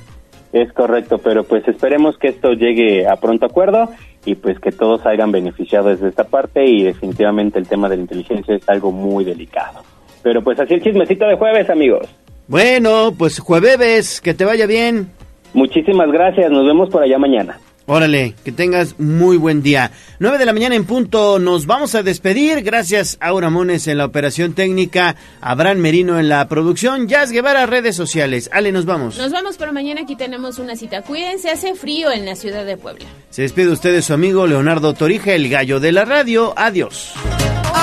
Es 0.53 0.71
correcto, 0.73 1.17
pero 1.17 1.43
pues 1.43 1.67
esperemos 1.67 2.15
que 2.19 2.27
esto 2.29 2.53
llegue 2.53 3.07
a 3.07 3.15
pronto 3.17 3.45
acuerdo 3.45 3.89
y 4.25 4.35
pues 4.35 4.59
que 4.59 4.71
todos 4.71 5.01
salgan 5.01 5.31
beneficiados 5.31 5.99
de 5.99 6.09
esta 6.09 6.23
parte 6.23 6.65
y 6.65 6.83
definitivamente 6.83 7.59
el 7.59 7.67
tema 7.67 7.89
de 7.89 7.97
la 7.97 8.03
inteligencia 8.03 8.55
es 8.55 8.67
algo 8.69 8.91
muy 8.91 9.23
delicado. 9.23 9.81
Pero 10.21 10.41
pues 10.41 10.59
así 10.59 10.75
el 10.75 10.83
chismecito 10.83 11.25
de 11.25 11.35
jueves, 11.35 11.69
amigos. 11.69 12.07
Bueno, 12.47 13.13
pues 13.17 13.39
jueves, 13.39 14.21
que 14.21 14.33
te 14.33 14.45
vaya 14.45 14.65
bien. 14.65 15.11
Muchísimas 15.53 16.11
gracias, 16.11 16.51
nos 16.51 16.65
vemos 16.65 16.89
por 16.89 17.03
allá 17.03 17.17
mañana. 17.17 17.59
Órale, 17.85 18.33
que 18.45 18.53
tengas 18.53 18.97
muy 18.97 19.35
buen 19.35 19.61
día. 19.61 19.91
9 20.19 20.37
de 20.37 20.45
la 20.45 20.53
mañana 20.53 20.75
en 20.75 20.85
punto, 20.85 21.37
nos 21.37 21.65
vamos 21.65 21.95
a 21.95 22.03
despedir. 22.03 22.61
Gracias 22.61 23.17
a 23.19 23.27
Aura 23.27 23.49
Mones 23.49 23.87
en 23.87 23.97
la 23.97 24.05
operación 24.05 24.53
técnica, 24.53 25.17
Abraham 25.41 25.79
Merino 25.79 26.17
en 26.17 26.29
la 26.29 26.47
producción, 26.47 27.09
Jazz 27.09 27.31
Guevara, 27.31 27.65
redes 27.65 27.95
sociales. 27.95 28.49
Ale, 28.53 28.71
nos 28.71 28.85
vamos. 28.85 29.17
Nos 29.17 29.31
vamos, 29.31 29.57
pero 29.57 29.73
mañana 29.73 30.01
aquí 30.01 30.15
tenemos 30.15 30.59
una 30.59 30.77
cita. 30.77 31.01
Cuídense, 31.01 31.49
hace 31.49 31.75
frío 31.75 32.09
en 32.09 32.25
la 32.25 32.35
ciudad 32.35 32.65
de 32.65 32.77
Puebla. 32.77 33.05
Se 33.29 33.41
despide 33.41 33.69
usted 33.69 33.91
de 33.91 34.01
su 34.01 34.13
amigo 34.13 34.47
Leonardo 34.47 34.93
Torija, 34.93 35.33
el 35.33 35.49
gallo 35.49 35.81
de 35.81 35.91
la 35.91 36.05
radio. 36.05 36.53
Adiós. 36.55 37.13
Adiós, 37.15 37.82